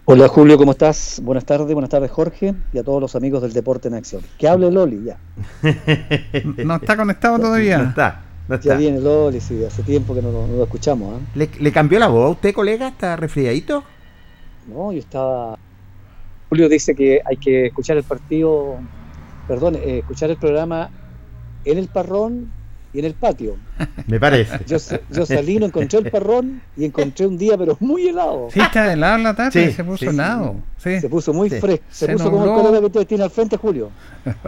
Hola 0.07 0.27
Julio, 0.29 0.57
¿cómo 0.57 0.73
estás? 0.73 1.21
Buenas 1.23 1.45
tardes, 1.45 1.71
buenas 1.75 1.91
tardes 1.91 2.11
Jorge 2.11 2.55
y 2.73 2.79
a 2.79 2.83
todos 2.83 2.99
los 2.99 3.15
amigos 3.15 3.43
del 3.43 3.53
Deporte 3.53 3.89
en 3.89 3.95
Acción. 3.95 4.23
Que 4.39 4.49
hable 4.49 4.71
Loli 4.71 5.05
ya. 5.05 5.19
No 6.65 6.77
está 6.77 6.97
conectado 6.97 7.39
todavía. 7.41 7.79
No 7.79 7.89
está. 7.91 8.23
No 8.49 8.59
Ya 8.61 8.75
viene 8.77 9.01
Loli, 9.01 9.41
sí, 9.41 9.63
hace 9.67 9.83
tiempo 9.83 10.15
que 10.15 10.23
no, 10.23 10.33
lo- 10.33 10.47
no 10.47 10.57
lo 10.57 10.63
escuchamos. 10.65 11.15
¿ah? 11.21 11.21
¿Le, 11.35 11.51
le 11.61 11.73
cambió 11.73 11.99
la 11.99 12.07
voz 12.09 12.27
a 12.27 12.31
usted, 12.31 12.55
colega? 12.55 12.89
¿Está 12.89 13.17
resfriadito? 13.17 13.85
No, 14.69 14.93
yo 14.93 14.99
estaba... 15.01 15.59
Julio 16.49 16.69
dice 16.71 16.95
que 16.95 17.21
hay 17.25 17.37
que 17.37 17.67
escuchar 17.67 17.97
el 17.99 18.05
partido, 18.05 18.77
perdón, 19.49 19.77
eh, 19.77 19.99
escuchar 19.99 20.31
el 20.31 20.37
programa 20.37 20.91
en 21.65 21.79
el 21.79 21.89
parrón 21.89 22.51
y 22.93 23.01
en 23.01 23.05
el 23.05 23.15
patio. 23.15 23.57
Me 24.07 24.19
parece. 24.19 24.59
Yo, 24.67 24.79
yo 25.11 25.27
salí, 25.27 25.59
no 25.59 25.67
encontré 25.67 25.99
el 25.99 26.11
parrón 26.11 26.63
y 26.77 26.85
encontré 26.87 27.27
un 27.27 27.37
día 27.37 27.59
pero 27.59 27.77
muy 27.81 28.09
helado. 28.09 28.49
Sí, 28.51 28.61
está 28.61 28.93
helado 28.93 29.17
en 29.17 29.23
la 29.25 29.35
tarde, 29.35 29.67
Sí, 29.69 29.73
se 29.73 29.85
puso 29.85 29.99
sí, 29.99 30.07
helado. 30.07 30.57
Sí. 30.79 31.01
Se 31.01 31.09
puso 31.09 31.33
muy 31.35 31.51
Sí. 31.51 31.61
fresco. 31.61 31.85
Se, 31.91 32.07
Se 32.07 32.13
puso 32.15 32.31
como 32.31 32.45
el 32.45 32.51
colega 32.53 32.81
que 32.81 32.87
usted 32.87 33.07
tiene 33.07 33.25
al 33.25 33.31
frente, 33.31 33.57
Julio. 33.59 33.91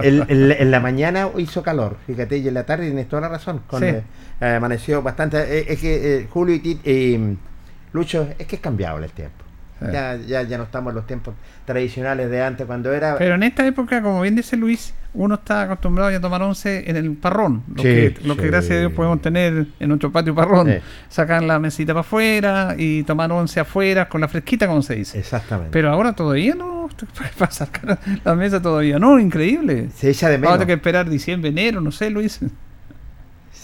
El- 0.02 0.24
el- 0.28 0.52
en 0.52 0.70
la 0.70 0.80
mañana 0.80 1.28
hizo 1.36 1.62
calor, 1.62 1.96
fíjate, 2.06 2.38
y 2.38 2.48
en 2.48 2.54
la 2.54 2.64
tarde 2.64 2.86
tienes 2.86 3.08
toda 3.08 3.22
la 3.22 3.28
razón. 3.28 3.60
Con, 3.66 3.80
Sí. 3.80 3.86
eh, 3.86 4.02
amaneció 4.40 5.02
bastante. 5.02 5.38
eh, 5.58 5.66
es 5.68 5.80
que 5.80 6.16
eh, 6.20 6.26
Julio 6.30 6.54
y 6.56 6.80
eh, 6.84 7.36
Lucho, 7.92 8.28
es 8.38 8.46
que 8.46 8.56
es 8.56 8.62
cambiable 8.62 9.06
el 9.06 9.12
tiempo. 9.12 9.44
Ya, 9.80 10.16
ya, 10.16 10.42
ya 10.42 10.58
no 10.58 10.64
estamos 10.64 10.90
en 10.90 10.96
los 10.96 11.06
tiempos 11.06 11.34
tradicionales 11.64 12.30
de 12.30 12.42
antes, 12.42 12.66
cuando 12.66 12.92
era. 12.92 13.16
Pero 13.16 13.34
en 13.36 13.42
esta 13.42 13.66
época, 13.66 14.02
como 14.02 14.20
bien 14.22 14.34
dice 14.34 14.56
Luis, 14.56 14.94
uno 15.14 15.36
está 15.36 15.62
acostumbrado 15.62 16.10
ya 16.10 16.16
a 16.18 16.20
tomar 16.20 16.42
once 16.42 16.88
en 16.90 16.96
el 16.96 17.12
parrón. 17.12 17.62
Lo, 17.68 17.82
Sí, 17.82 17.88
que, 17.88 18.14
lo 18.24 18.36
que 18.36 18.42
sí. 18.42 18.48
gracias 18.48 18.76
a 18.76 18.80
Dios 18.80 18.92
podemos 18.92 19.22
tener 19.22 19.66
en 19.78 19.88
nuestro 19.88 20.10
patio 20.10 20.34
parrón. 20.34 20.66
Sí. 20.68 20.74
Sacar 21.08 21.42
la 21.42 21.58
mesita 21.58 21.92
para 21.92 22.00
afuera 22.00 22.74
y 22.76 23.02
tomar 23.04 23.30
once 23.32 23.60
afuera 23.60 24.08
con 24.08 24.20
la 24.20 24.28
fresquita, 24.28 24.66
como 24.66 24.82
se 24.82 24.96
dice. 24.96 25.18
Exactamente. 25.18 25.70
Pero 25.72 25.90
ahora 25.90 26.12
todavía 26.12 26.54
no. 26.54 26.88
Para 27.38 27.50
sacar 27.50 27.98
la 28.24 28.34
mesa 28.34 28.60
todavía 28.62 28.98
no, 28.98 29.18
increíble. 29.18 29.90
se 29.94 30.10
echa 30.10 30.28
de 30.28 30.38
menos. 30.38 30.54
tener 30.54 30.66
que 30.66 30.72
esperar 30.74 31.08
diciembre, 31.08 31.50
enero, 31.50 31.80
no 31.80 31.92
sé, 31.92 32.10
Luis. 32.10 32.40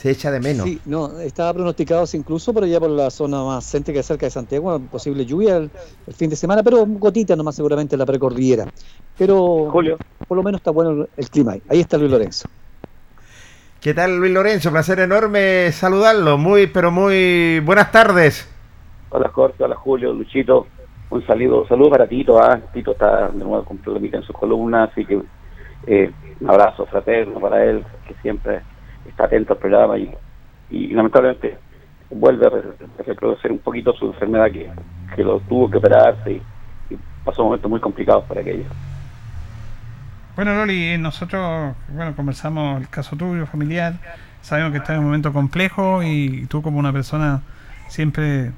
Se 0.04 0.10
echa 0.10 0.30
de 0.30 0.38
menos. 0.38 0.66
Sí, 0.66 0.78
no, 0.84 1.18
estaba 1.18 1.54
pronosticado 1.54 2.04
incluso 2.12 2.52
por 2.52 2.62
allá 2.62 2.78
por 2.78 2.90
la 2.90 3.08
zona 3.08 3.42
más 3.42 3.64
céntrica 3.64 4.02
cerca 4.02 4.26
de 4.26 4.30
Santiago, 4.30 4.78
posible 4.78 5.24
lluvia 5.24 5.56
el, 5.56 5.70
el 6.06 6.12
fin 6.12 6.28
de 6.28 6.36
semana, 6.36 6.62
pero 6.62 6.84
gotita 6.84 7.34
nomás 7.34 7.56
seguramente 7.56 7.94
en 7.94 8.00
la 8.00 8.04
precordillera. 8.04 8.66
Pero 9.16 9.70
Julio. 9.70 9.96
por 10.28 10.36
lo 10.36 10.42
menos 10.42 10.60
está 10.60 10.72
bueno 10.72 10.90
el, 10.90 11.08
el 11.16 11.30
clima 11.30 11.52
ahí. 11.52 11.62
Ahí 11.70 11.80
está 11.80 11.96
Luis 11.96 12.10
Lorenzo. 12.10 12.46
¿Qué 13.80 13.94
tal, 13.94 14.18
Luis 14.18 14.30
Lorenzo? 14.30 14.70
Placer 14.70 15.00
enorme 15.00 15.72
saludarlo. 15.72 16.36
Muy, 16.36 16.66
pero 16.66 16.90
muy 16.90 17.60
buenas 17.60 17.90
tardes. 17.90 18.46
Hola 19.08 19.30
Jorge, 19.30 19.64
hola 19.64 19.76
Julio, 19.76 20.12
Luchito. 20.12 20.66
Un 21.08 21.26
saludo, 21.26 21.66
saludo 21.66 21.88
para 21.88 22.06
Tito. 22.06 22.38
¿ah? 22.38 22.60
Tito 22.74 22.92
está 22.92 23.28
de 23.28 23.38
nuevo 23.38 23.64
con 23.64 23.78
problemita 23.78 24.18
en 24.18 24.24
su 24.24 24.34
columna, 24.34 24.84
así 24.84 25.06
que 25.06 25.22
eh, 25.86 26.12
un 26.42 26.50
abrazo 26.50 26.84
fraterno 26.84 27.40
para 27.40 27.64
él, 27.64 27.82
que 28.06 28.14
siempre 28.20 28.60
está 29.08 29.24
atento 29.24 29.54
al 29.54 29.58
programa 29.58 29.98
y, 29.98 30.10
y 30.70 30.88
lamentablemente 30.88 31.58
vuelve 32.10 32.46
a 32.46 32.50
re- 32.50 32.62
a 32.98 33.02
reproducir 33.02 33.50
un 33.52 33.58
poquito 33.58 33.92
su 33.94 34.06
enfermedad 34.06 34.50
que, 34.50 34.70
que 35.14 35.22
lo 35.22 35.40
tuvo 35.40 35.70
que 35.70 35.78
operarse 35.78 36.32
y, 36.32 36.42
y 36.90 36.98
pasó 37.24 37.44
momentos 37.44 37.70
muy 37.70 37.80
complicados 37.80 38.24
para 38.24 38.40
aquello. 38.40 38.64
Bueno, 40.36 40.54
Loli, 40.54 40.84
eh, 40.88 40.98
nosotros, 40.98 41.74
bueno, 41.88 42.14
conversamos 42.16 42.80
el 42.80 42.88
caso 42.88 43.16
tuyo, 43.16 43.46
familiar. 43.46 43.94
Sabemos 44.42 44.72
que 44.72 44.78
estás 44.78 44.90
en 44.90 44.98
un 44.98 45.04
momento 45.06 45.32
complejo 45.32 46.02
y 46.02 46.46
tú 46.46 46.60
como 46.60 46.78
una 46.78 46.92
persona 46.92 47.42
siempre 47.88 48.50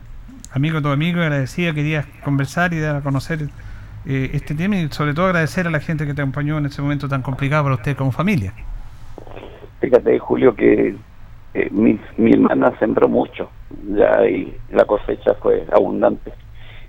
amigo 0.52 0.77
de 0.77 0.82
tu 0.82 0.89
amigo 0.89 1.20
y 1.20 1.23
agradecida, 1.23 1.74
querías 1.74 2.06
conversar 2.24 2.73
y 2.73 2.81
dar 2.81 2.97
a 2.97 3.01
conocer 3.02 3.48
eh, 4.06 4.31
este 4.32 4.55
tema 4.55 4.77
y 4.77 4.89
sobre 4.89 5.12
todo 5.12 5.27
agradecer 5.27 5.66
a 5.66 5.70
la 5.70 5.81
gente 5.81 6.06
que 6.06 6.14
te 6.14 6.23
acompañó 6.23 6.56
en 6.59 6.66
ese 6.66 6.81
momento 6.81 7.09
tan 7.09 7.20
complicado 7.23 7.64
para 7.64 7.74
usted 7.74 7.97
como 7.97 8.10
familia. 8.10 8.52
Fíjate, 9.81 10.19
Julio, 10.19 10.55
que 10.55 10.97
eh, 11.55 11.69
mi, 11.70 11.98
mi 12.16 12.32
hermana 12.32 12.77
sembró 12.78 13.09
mucho, 13.09 13.51
ya 13.89 14.27
y 14.27 14.57
la 14.70 14.85
cosecha 14.85 15.35
fue 15.35 15.66
abundante. 15.73 16.32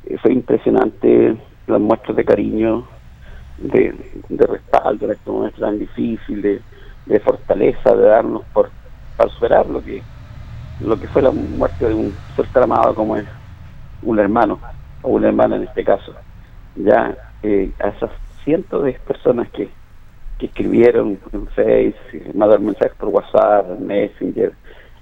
Eh, 0.06 0.18
fue 0.22 0.34
impresionante 0.34 1.36
las 1.68 1.80
muestras 1.82 2.16
de 2.16 2.26
cariño, 2.26 2.88
de, 3.58 3.94
respaldo 4.30 5.06
en 5.06 5.12
este 5.12 5.30
momento 5.30 5.60
tan 5.60 5.80
difícil, 5.80 6.42
de, 7.06 7.20
fortaleza, 7.20 7.96
de 7.96 8.04
darnos 8.04 8.44
por 8.54 8.72
para 9.16 9.32
superar 9.32 9.68
lo 9.68 9.82
que 9.82 10.04
lo 10.80 11.00
que 11.00 11.08
fue 11.08 11.24
la 11.24 11.32
muerte 11.32 11.88
de 11.88 11.94
un 11.94 12.16
ser 12.36 12.48
tan 12.50 12.64
amado 12.64 12.94
como 12.94 13.18
es 13.18 13.26
un 14.04 14.20
hermano, 14.20 14.60
o 15.02 15.10
una 15.10 15.30
hermana 15.30 15.56
en 15.56 15.64
este 15.64 15.84
caso. 15.84 16.14
Ya 16.76 17.18
eh, 17.42 17.72
a 17.80 17.88
esas 17.88 18.12
cientos 18.44 18.84
de 18.84 18.94
personas 18.94 19.50
que, 19.50 19.70
que 20.38 20.48
escribieron 20.48 21.20
en 21.32 21.48
Face, 21.48 21.96
mandaron 22.34 22.66
mensajes 22.66 22.96
por 22.98 23.10
WhatsApp, 23.10 23.72
en 23.72 23.88
Messenger, 23.88 24.54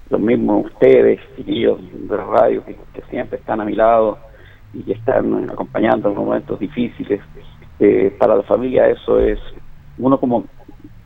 los 0.10 0.22
mismos 0.22 0.66
ustedes, 0.66 1.20
chiquillos 1.36 1.80
de 1.92 2.16
la 2.16 2.24
radio, 2.26 2.64
que, 2.66 2.76
siempre 3.10 3.40
están 3.40 3.62
a 3.62 3.66
mi 3.66 3.74
lado 3.74 4.18
y 4.74 4.84
que 4.84 4.94
están 4.94 5.50
acompañando 5.50 6.10
en 6.10 6.16
momentos 6.16 6.60
difíciles. 6.60 7.22
Eh, 7.80 8.16
para 8.18 8.36
la 8.36 8.44
familia 8.44 8.88
eso 8.88 9.20
es 9.20 9.38
uno 9.98 10.18
como 10.18 10.46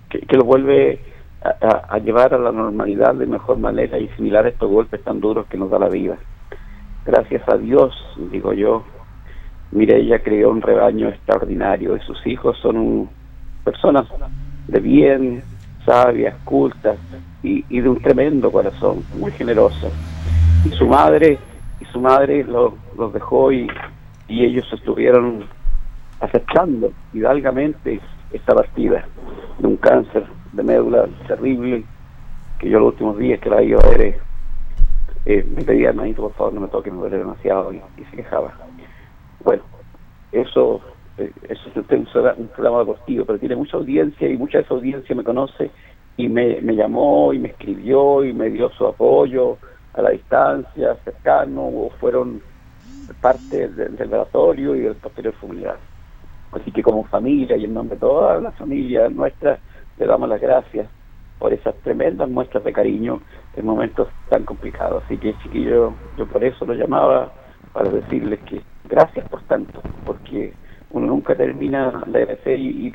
que, 0.10 0.38
lo 0.38 0.44
vuelve 0.44 1.00
a, 1.42 1.98
llevar 2.00 2.34
a 2.34 2.38
la 2.38 2.52
normalidad 2.52 3.16
de 3.16 3.26
mejor 3.26 3.58
manera 3.58 3.98
y 3.98 4.08
similar 4.10 4.46
a 4.46 4.50
estos 4.50 4.70
golpes 4.70 5.04
tan 5.04 5.20
duros 5.20 5.48
que 5.48 5.58
nos 5.58 5.70
da 5.70 5.80
la 5.80 5.90
vida. 5.90 6.18
Gracias 7.06 7.42
a 7.48 7.58
Dios, 7.58 7.94
digo 8.32 8.54
yo, 8.54 8.84
Mireya 9.72 10.20
creó 10.20 10.50
un 10.50 10.62
rebaño 10.62 11.10
extraordinario 11.10 11.96
y 11.96 12.00
sus 12.02 12.26
hijos 12.28 12.58
son 12.62 12.78
un- 12.78 13.19
personas 13.64 14.08
de 14.68 14.80
bien, 14.80 15.46
sabias, 15.86 16.36
cultas 16.44 17.00
y, 17.42 17.66
y 17.70 17.82
de 17.82 17.90
un 17.90 18.00
tremendo 18.02 18.52
corazón, 18.52 19.06
muy 19.14 19.32
generosas. 19.32 19.94
Y 20.64 20.72
su 20.72 20.86
madre, 20.86 21.40
y 21.80 21.86
su 21.86 22.00
madre 22.02 22.44
lo- 22.44 22.80
los 22.98 23.14
dejó 23.14 23.52
y, 23.52 23.68
y 24.28 24.46
ellos 24.46 24.66
estuvieron 24.74 25.50
aceptando 26.20 26.94
hidalgamente 27.12 28.02
esta 28.30 28.54
partida 28.54 29.08
de 29.58 29.68
un 29.68 29.78
cáncer 29.78 30.28
de 30.52 30.64
médula 30.64 31.08
terrible 31.28 31.86
que 32.58 32.70
yo 32.70 32.80
los 32.80 32.90
últimos 32.90 33.18
días 33.18 33.40
que 33.40 33.50
la 33.50 33.64
iba 33.64 33.80
a 33.82 33.90
ver 33.90 34.02
eh, 34.02 34.22
eh, 35.26 35.44
me 35.44 35.64
pedía 35.64 35.90
hermanito 35.90 36.24
por 36.24 36.34
favor 36.34 36.54
no 36.54 36.62
me 36.62 36.68
toque 36.68 36.92
me 36.92 36.98
duele 36.98 37.18
demasiado 37.20 37.72
y, 37.74 37.82
se 38.12 38.18
quejaba 38.18 38.54
bueno 39.40 39.64
eso 40.32 40.82
eso 41.24 41.70
es 41.70 41.76
un, 41.76 42.18
un 42.38 42.48
programa 42.48 42.80
deportivo 42.80 43.26
pero 43.26 43.40
tiene 43.40 43.56
mucha 43.56 43.78
audiencia 43.78 44.28
y 44.28 44.38
mucha 44.38 44.60
de 44.60 44.64
esa 44.64 44.74
audiencia 44.74 45.16
me 45.16 45.24
conoce 45.24 45.72
y 46.18 46.28
me, 46.28 46.60
me 46.62 46.76
llamó 46.76 47.34
y 47.34 47.40
me 47.40 47.50
escribió 47.50 48.26
y 48.26 48.34
me 48.34 48.50
dio 48.50 48.70
su 48.72 48.86
apoyo 48.86 49.58
a 49.94 50.02
la 50.02 50.10
distancia 50.12 50.96
cercano 51.04 51.62
o 51.62 51.90
fueron 52.00 52.42
parte 53.22 53.70
del, 53.70 53.96
del 53.96 54.08
velatorio 54.08 54.76
y 54.76 54.82
del 54.82 54.96
posterior 54.96 55.34
funeral. 55.36 55.78
Así 56.52 56.72
que 56.72 56.84
como 56.84 57.04
familia 57.06 57.56
y 57.58 57.66
en 57.66 57.74
nombre 57.74 57.96
de 57.96 58.02
toda 58.02 58.40
la 58.40 58.52
familia 58.52 59.10
nuestra, 59.10 59.60
le 59.98 60.06
damos 60.06 60.30
las 60.30 60.42
gracias 60.42 60.88
por 61.38 61.54
esas 61.54 61.76
tremendas 61.84 62.30
muestras 62.30 62.64
de 62.64 62.74
cariño 62.74 63.22
en 63.56 63.66
momentos 63.66 64.08
tan 64.30 64.44
complicados. 64.44 65.04
Así 65.06 65.18
que 65.18 65.38
chiquillo, 65.44 65.94
yo 66.18 66.28
por 66.28 66.44
eso 66.44 66.66
lo 66.66 66.74
llamaba 66.74 67.32
para 67.74 67.90
decirles 67.90 68.40
que 68.42 68.62
gracias 68.90 69.28
por 69.30 69.42
tanto, 69.44 69.82
porque 70.06 70.54
uno 70.90 71.08
nunca 71.08 71.36
termina 71.36 72.04
de 72.08 72.24
agradecer 72.24 72.60
y, 72.60 72.88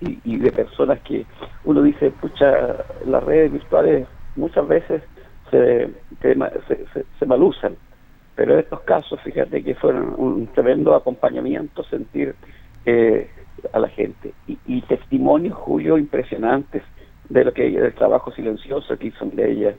y, 0.00 0.20
y- 0.24 0.38
de 0.38 0.52
personas 0.52 1.00
que 1.02 1.26
uno 1.64 1.82
dice, 1.82 2.10
pucha, 2.12 2.84
las 3.04 3.22
redes 3.24 3.52
virtuales 3.52 4.08
muchas 4.34 4.66
veces 4.66 5.02
se, 5.50 6.04
se, 6.20 7.04
se, 7.18 7.26
malusan, 7.26 7.76
pero 8.34 8.54
en 8.54 8.60
estos 8.60 8.80
casos, 8.82 9.20
fíjate 9.22 9.62
que 9.62 9.74
fueron 9.74 10.14
un 10.18 10.46
tremendo 10.48 10.94
acompañamiento 10.94 11.84
sentir 11.84 12.36
eh, 12.86 13.30
a 13.72 13.78
la 13.78 13.88
gente. 13.88 14.34
Y, 14.46 14.80
testimonios, 14.82 15.54
Julio, 15.54 15.98
impresionantes 15.98 16.82
de 17.28 17.44
lo 17.44 17.52
que 17.52 17.70
del 17.70 17.94
trabajo 17.94 18.32
silencioso 18.32 18.96
que 18.98 19.08
hizo 19.08 19.24
de 19.26 19.52
ella 19.52 19.76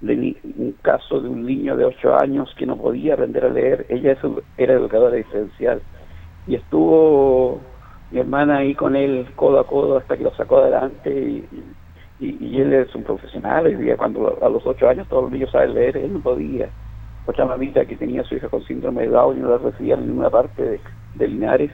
de 0.00 0.36
un 0.44 0.76
caso 0.82 1.20
de 1.20 1.28
un 1.28 1.46
niño 1.46 1.76
de 1.76 1.86
ocho 1.86 2.14
años 2.14 2.54
que 2.58 2.66
no 2.66 2.76
podía 2.76 3.14
aprender 3.14 3.44
a 3.46 3.48
leer. 3.48 3.86
Ella 3.88 4.16
era 4.58 4.74
educadora 4.74 5.16
diferencial 5.16 5.82
y 6.46 6.54
estuvo 6.56 7.60
mi 8.10 8.20
hermana 8.20 8.58
ahí 8.58 8.74
con 8.74 8.96
él 8.96 9.26
codo 9.34 9.60
a 9.60 9.66
codo 9.66 9.98
hasta 9.98 10.16
que 10.16 10.24
lo 10.24 10.34
sacó 10.34 10.58
adelante 10.58 11.10
y, 11.10 11.46
y, 12.20 12.60
él 12.60 12.72
es 12.72 12.94
un 12.94 13.02
profesional 13.02 13.66
hoy 13.66 13.74
día 13.74 13.96
cuando 13.96 14.38
a 14.40 14.48
los 14.48 14.64
ocho 14.66 14.88
años 14.88 15.08
todos 15.08 15.24
los 15.24 15.32
niños 15.32 15.50
saben 15.50 15.74
leer 15.74 15.96
él 15.96 16.12
no 16.12 16.20
podía. 16.20 16.68
Otra 17.26 17.46
mamita 17.46 17.84
que 17.86 17.96
tenía 17.96 18.20
a 18.20 18.24
su 18.24 18.34
hija 18.34 18.48
con 18.48 18.62
síndrome 18.64 19.02
de 19.02 19.08
Down 19.08 19.38
y 19.38 19.40
no 19.40 19.50
la 19.50 19.58
recibían 19.58 20.00
en 20.00 20.08
ninguna 20.08 20.30
parte 20.30 20.62
de, 20.62 20.80
de 21.14 21.28
Linares 21.28 21.70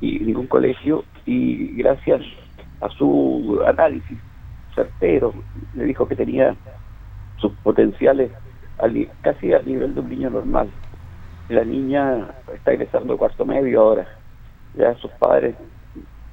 y 0.00 0.20
ningún 0.20 0.46
colegio 0.46 1.04
y 1.26 1.76
gracias 1.76 2.22
a 2.80 2.88
su 2.90 3.60
análisis 3.66 4.18
certero 4.74 5.34
le 5.74 5.84
dijo 5.84 6.06
que 6.06 6.16
tenía 6.16 6.56
sus 7.36 7.52
potenciales 7.62 8.30
al 8.78 9.08
casi 9.20 9.52
al 9.52 9.66
nivel 9.66 9.94
de 9.94 10.00
un 10.00 10.08
niño 10.08 10.30
normal 10.30 10.70
la 11.48 11.64
niña 11.64 12.36
está 12.54 12.74
ingresando 12.74 13.12
al 13.14 13.18
cuarto 13.18 13.44
medio 13.46 13.80
ahora. 13.82 14.08
Ya 14.74 14.94
sus 14.96 15.12
padres 15.14 15.56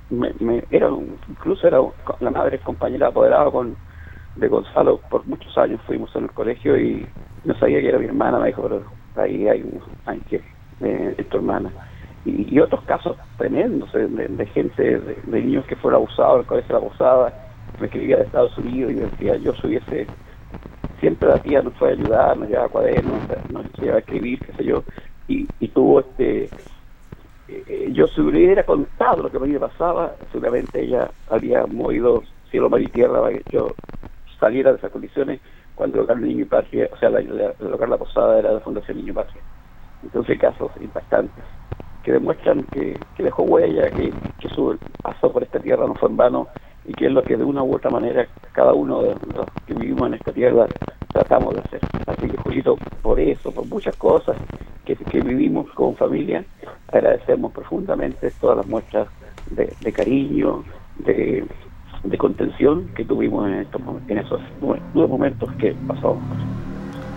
me, 0.10 0.34
me- 0.40 0.66
eran 0.70 1.20
incluso 1.28 1.68
era 1.68 1.80
la 2.20 2.32
madre 2.32 2.62
compañera 2.62 3.08
apoderada 3.08 3.52
con 3.52 3.78
de 4.36 4.48
Gonzalo 4.48 5.02
por 5.10 5.26
muchos 5.28 5.58
años 5.58 5.82
fuimos 5.86 6.16
en 6.16 6.26
el 6.26 6.34
colegio 6.34 6.78
y 6.78 7.14
no 7.44 7.56
sabía 7.56 7.82
que 7.82 7.90
era 7.90 8.00
mi 8.00 8.06
hermana 8.06 8.40
me 8.40 8.48
dijo 8.48 8.64
pero 8.64 8.86
ahí 9.16 9.48
hay 9.48 9.64
un 9.64 9.82
ángel 10.06 10.44
eh, 10.82 11.16
es 11.18 11.30
tu 11.30 11.38
hermana 11.38 11.74
y, 12.24 12.56
y 12.56 12.60
otros 12.60 12.84
casos 12.86 13.18
tremendos 13.38 13.94
eh, 13.96 14.08
de, 14.08 14.28
de 14.30 14.46
gente 14.48 14.84
de, 15.00 15.22
de 15.24 15.42
niños 15.42 15.66
que 15.66 15.76
fueron 15.78 16.00
abusados 16.02 16.42
el 16.42 16.46
colegio 16.48 16.76
de 16.76 16.82
abusada 16.82 17.36
me 17.80 17.88
escribía 17.88 18.18
de 18.18 18.24
Estados 18.24 18.58
Unidos 18.58 18.92
y 18.92 18.96
decía 18.96 19.38
yo 19.38 19.54
subiese 19.56 20.12
siempre 21.00 21.30
la 21.30 21.42
tía 21.42 21.62
nos 21.62 21.76
fue 21.78 21.90
a 21.90 21.94
ayudar, 21.94 22.38
nos 22.38 22.50
llevaba 22.50 22.70
cuadernos, 22.70 23.24
nos 23.48 23.68
llevaba 23.80 23.98
a 23.98 24.02
escribir, 24.02 24.42
qué 24.42 24.54
sé 24.54 24.64
yo, 24.66 24.86
y, 25.28 25.52
y 25.60 25.70
tuvo 25.70 26.00
este, 26.02 26.54
eh, 27.48 27.90
yo 27.94 28.08
si 28.08 28.22
hubiera 28.22 28.64
contado 28.66 29.24
lo 29.24 29.32
que 29.32 29.38
a 29.38 29.40
mí 29.40 29.50
me 29.50 29.60
pasaba, 29.60 30.16
seguramente 30.32 30.82
ella 30.84 31.12
habría 31.28 31.66
movido 31.68 32.24
cielo, 32.50 32.70
mar 32.70 32.82
y 32.82 32.90
tierra 32.92 33.22
para 33.22 33.34
que 33.40 33.46
yo 33.50 33.78
saliera 34.40 34.72
de 34.72 34.78
esas 34.78 34.92
condiciones 34.92 35.42
cuando 35.74 35.98
el 35.98 36.04
hogar 36.04 36.20
Niño 36.20 36.44
y 36.44 36.46
Patria, 36.46 36.90
o 36.92 36.98
sea, 36.98 37.10
la, 37.10 37.22
la- 37.22 37.56
el 37.60 37.74
hogar 37.74 37.90
La 37.90 37.98
Posada 37.98 38.40
era 38.40 38.52
la 38.54 38.60
Fundación 38.62 38.98
Niño 38.98 39.12
y 39.12 39.16
Patria. 39.16 39.44
Entonces 40.02 40.40
casos 40.40 40.72
impactantes 40.80 41.46
que 42.04 42.14
demuestran 42.14 42.66
que, 42.66 43.08
que 43.16 43.24
dejó 43.24 43.44
huella, 43.44 43.92
que, 43.94 44.16
que 44.40 44.50
su 44.50 44.80
paso 45.02 45.32
por 45.34 45.44
esta 45.44 45.60
tierra 45.60 45.88
no 45.88 45.96
fue 45.96 46.10
en 46.10 46.18
vano 46.18 46.50
y 46.90 46.94
que 46.94 47.06
es 47.06 47.12
lo 47.12 47.22
que 47.24 47.38
de 47.38 47.44
una 47.44 47.62
u 47.64 47.76
otra 47.76 47.90
manera 47.92 48.26
cada 48.52 48.74
uno 48.74 49.02
de 49.04 49.10
los 49.36 49.46
que 49.68 49.74
vivimos 49.76 50.08
en 50.08 50.16
esta 50.16 50.34
tierra 50.34 50.66
tratamos 51.14 51.54
de 51.54 51.62
hacer. 51.62 51.80
Así 52.08 52.28
que 52.28 52.38
Julito, 52.38 52.76
por 53.02 53.20
eso, 53.20 53.52
por 53.52 53.66
muchas 53.68 53.96
cosas 53.96 54.36
que, 54.86 54.96
que 54.96 55.22
vivimos 55.22 55.70
con 55.72 55.96
familia, 55.96 56.44
agradecemos 56.92 57.52
profundamente 57.52 58.32
todas 58.42 58.58
las 58.58 58.68
muestras 58.68 59.08
de, 59.52 59.94
cariño, 59.94 60.64
de, 60.98 61.46
de 62.04 62.18
contención 62.18 62.88
que 62.96 63.06
tuvimos 63.06 63.48
en, 63.48 63.54
estos, 63.60 63.82
en 64.08 64.18
esos 64.18 64.42
du- 64.60 64.76
duros 64.94 65.10
momentos 65.10 65.52
que 65.60 65.74
pasamos. 65.88 66.24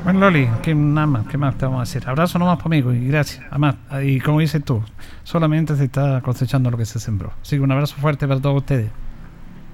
Bueno, 0.05 0.21
Loli, 0.21 0.49
¿qué, 0.63 0.75
nada 0.75 1.07
más, 1.07 1.27
¿qué 1.29 1.39
más 1.39 1.57
te 1.57 1.65
vamos 1.65 1.79
a 1.79 1.83
decir? 1.83 2.03
Abrazo 2.09 2.39
nomás 2.39 2.57
por 2.59 2.67
amigo 2.67 2.93
y 2.93 3.07
gracias. 3.09 3.45
Además, 3.51 3.77
y 4.03 4.19
como 4.21 4.41
dices 4.41 4.65
tú, 4.65 4.83
solamente 5.23 5.77
se 5.77 5.85
está 5.85 6.21
cosechando 6.23 6.71
lo 6.71 6.77
que 6.77 6.85
se 6.87 6.99
sembró. 6.99 7.31
Así 7.41 7.57
que 7.57 7.63
un 7.63 7.71
abrazo 7.73 7.95
fuerte 7.97 8.27
para 8.27 8.41
todos 8.41 8.57
ustedes. 8.57 8.91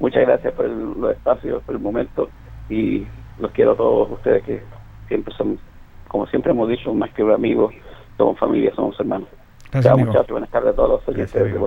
Muchas 0.00 0.22
gracias 0.26 0.52
por 0.54 0.64
el- 0.66 1.00
los 1.00 1.12
espacios, 1.12 1.62
por 1.64 1.74
el 1.74 1.80
momento 1.80 2.28
y 2.70 3.04
los 3.40 3.50
quiero 3.52 3.72
a 3.72 3.76
todos 3.76 4.10
ustedes 4.12 4.42
que 4.44 4.62
siempre 5.08 5.34
son, 5.36 5.58
como 6.08 6.26
siempre 6.28 6.52
hemos 6.52 6.68
dicho, 6.68 6.92
más 6.94 7.10
que 7.10 7.22
amigos, 7.22 7.74
somos 8.16 8.38
familia, 8.38 8.72
somos 8.74 8.98
hermanos. 9.00 9.28
Gracias, 9.72 9.92
muchachos, 10.06 10.30
buenas 10.30 10.50
tardes 10.50 10.72
a 10.72 10.76
todos 10.76 10.90
los 10.90 11.08
oyentes 11.08 11.32
de. 11.52 11.58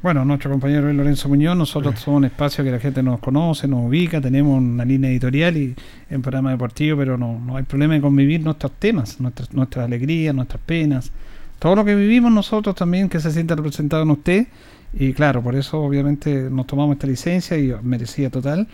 Bueno, 0.00 0.24
nuestro 0.24 0.50
compañero 0.50 0.92
Lorenzo 0.92 1.28
Muñoz, 1.28 1.56
nosotros 1.56 1.98
somos 1.98 2.18
un 2.18 2.24
espacio 2.26 2.62
que 2.62 2.70
la 2.70 2.78
gente 2.78 3.02
nos 3.02 3.18
conoce, 3.18 3.66
nos 3.66 3.80
ubica, 3.88 4.20
tenemos 4.20 4.56
una 4.56 4.84
línea 4.84 5.10
editorial 5.10 5.56
y 5.56 5.74
en 6.08 6.22
programa 6.22 6.52
deportivo, 6.52 6.98
pero 6.98 7.18
no, 7.18 7.40
no 7.44 7.56
hay 7.56 7.64
problema 7.64 7.96
en 7.96 8.02
convivir 8.02 8.40
nuestros 8.44 8.70
temas, 8.72 9.20
nuestras, 9.20 9.52
nuestras 9.52 9.86
alegrías, 9.86 10.32
nuestras 10.34 10.60
penas, 10.62 11.10
todo 11.58 11.74
lo 11.74 11.84
que 11.84 11.96
vivimos 11.96 12.30
nosotros 12.30 12.76
también 12.76 13.08
que 13.08 13.18
se 13.18 13.32
sienta 13.32 13.56
representado 13.56 14.04
en 14.04 14.10
usted 14.10 14.46
y 14.92 15.12
claro, 15.12 15.42
por 15.42 15.54
eso 15.54 15.80
obviamente 15.82 16.48
nos 16.50 16.66
tomamos 16.66 16.94
esta 16.94 17.06
licencia 17.06 17.56
y 17.58 17.72
merecía 17.82 18.30
total, 18.30 18.66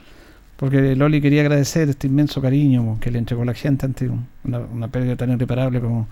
porque 0.56 0.94
Loli 0.94 1.20
quería 1.20 1.40
agradecer 1.42 1.88
este 1.88 2.06
inmenso 2.06 2.40
cariño 2.40 2.98
que 3.00 3.10
le 3.10 3.18
entregó 3.18 3.44
la 3.44 3.54
gente 3.54 3.86
ante 3.86 4.08
un- 4.08 4.26
una, 4.44 4.60
una 4.60 4.88
pérdida 4.88 5.16
tan 5.16 5.30
irreparable 5.32 5.80
como, 5.80 6.06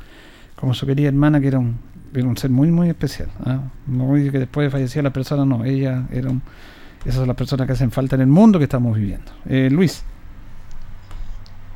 como 0.57 0.75
su 0.75 0.87
querida 0.87 1.09
hermana, 1.09 1.41
que 1.41 1.47
era 1.49 1.59
un, 1.61 1.77
era 2.15 2.27
un 2.27 2.37
ser 2.37 2.51
muy, 2.51 2.71
muy 2.71 2.89
especial. 2.89 3.29
¿ah? 3.45 3.61
No 3.87 4.05
voy 4.07 4.15
a 4.15 4.17
decir 4.19 4.33
que 4.33 4.39
después 4.41 4.71
fallecía 4.73 5.03
la 5.03 5.13
persona, 5.13 5.45
no, 5.45 5.65
ella 5.65 6.07
era 6.13 6.29
un, 6.31 6.43
esas 7.05 7.17
son 7.17 7.29
las 7.29 7.37
personas 7.37 7.67
que 7.67 7.73
hacen 7.75 7.91
falta 7.91 8.17
en 8.17 8.23
el 8.23 8.27
mundo 8.29 8.59
que 8.59 8.65
estamos 8.65 8.97
viviendo. 8.97 9.31
Eh, 9.49 9.69
Luis. 9.71 10.03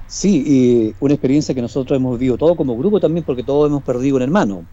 Sí, 0.08 0.42
y 0.46 0.94
una 1.00 1.14
experiencia 1.14 1.54
que 1.54 1.60
nosotros 1.62 1.96
hemos 1.96 2.18
vivido 2.18 2.36
todo 2.38 2.54
como 2.54 2.76
grupo 2.76 3.00
también, 3.00 3.24
porque 3.24 3.42
todos 3.42 3.68
hemos 3.68 3.82
perdido 3.82 4.16
un 4.16 4.22
hermano. 4.22 4.64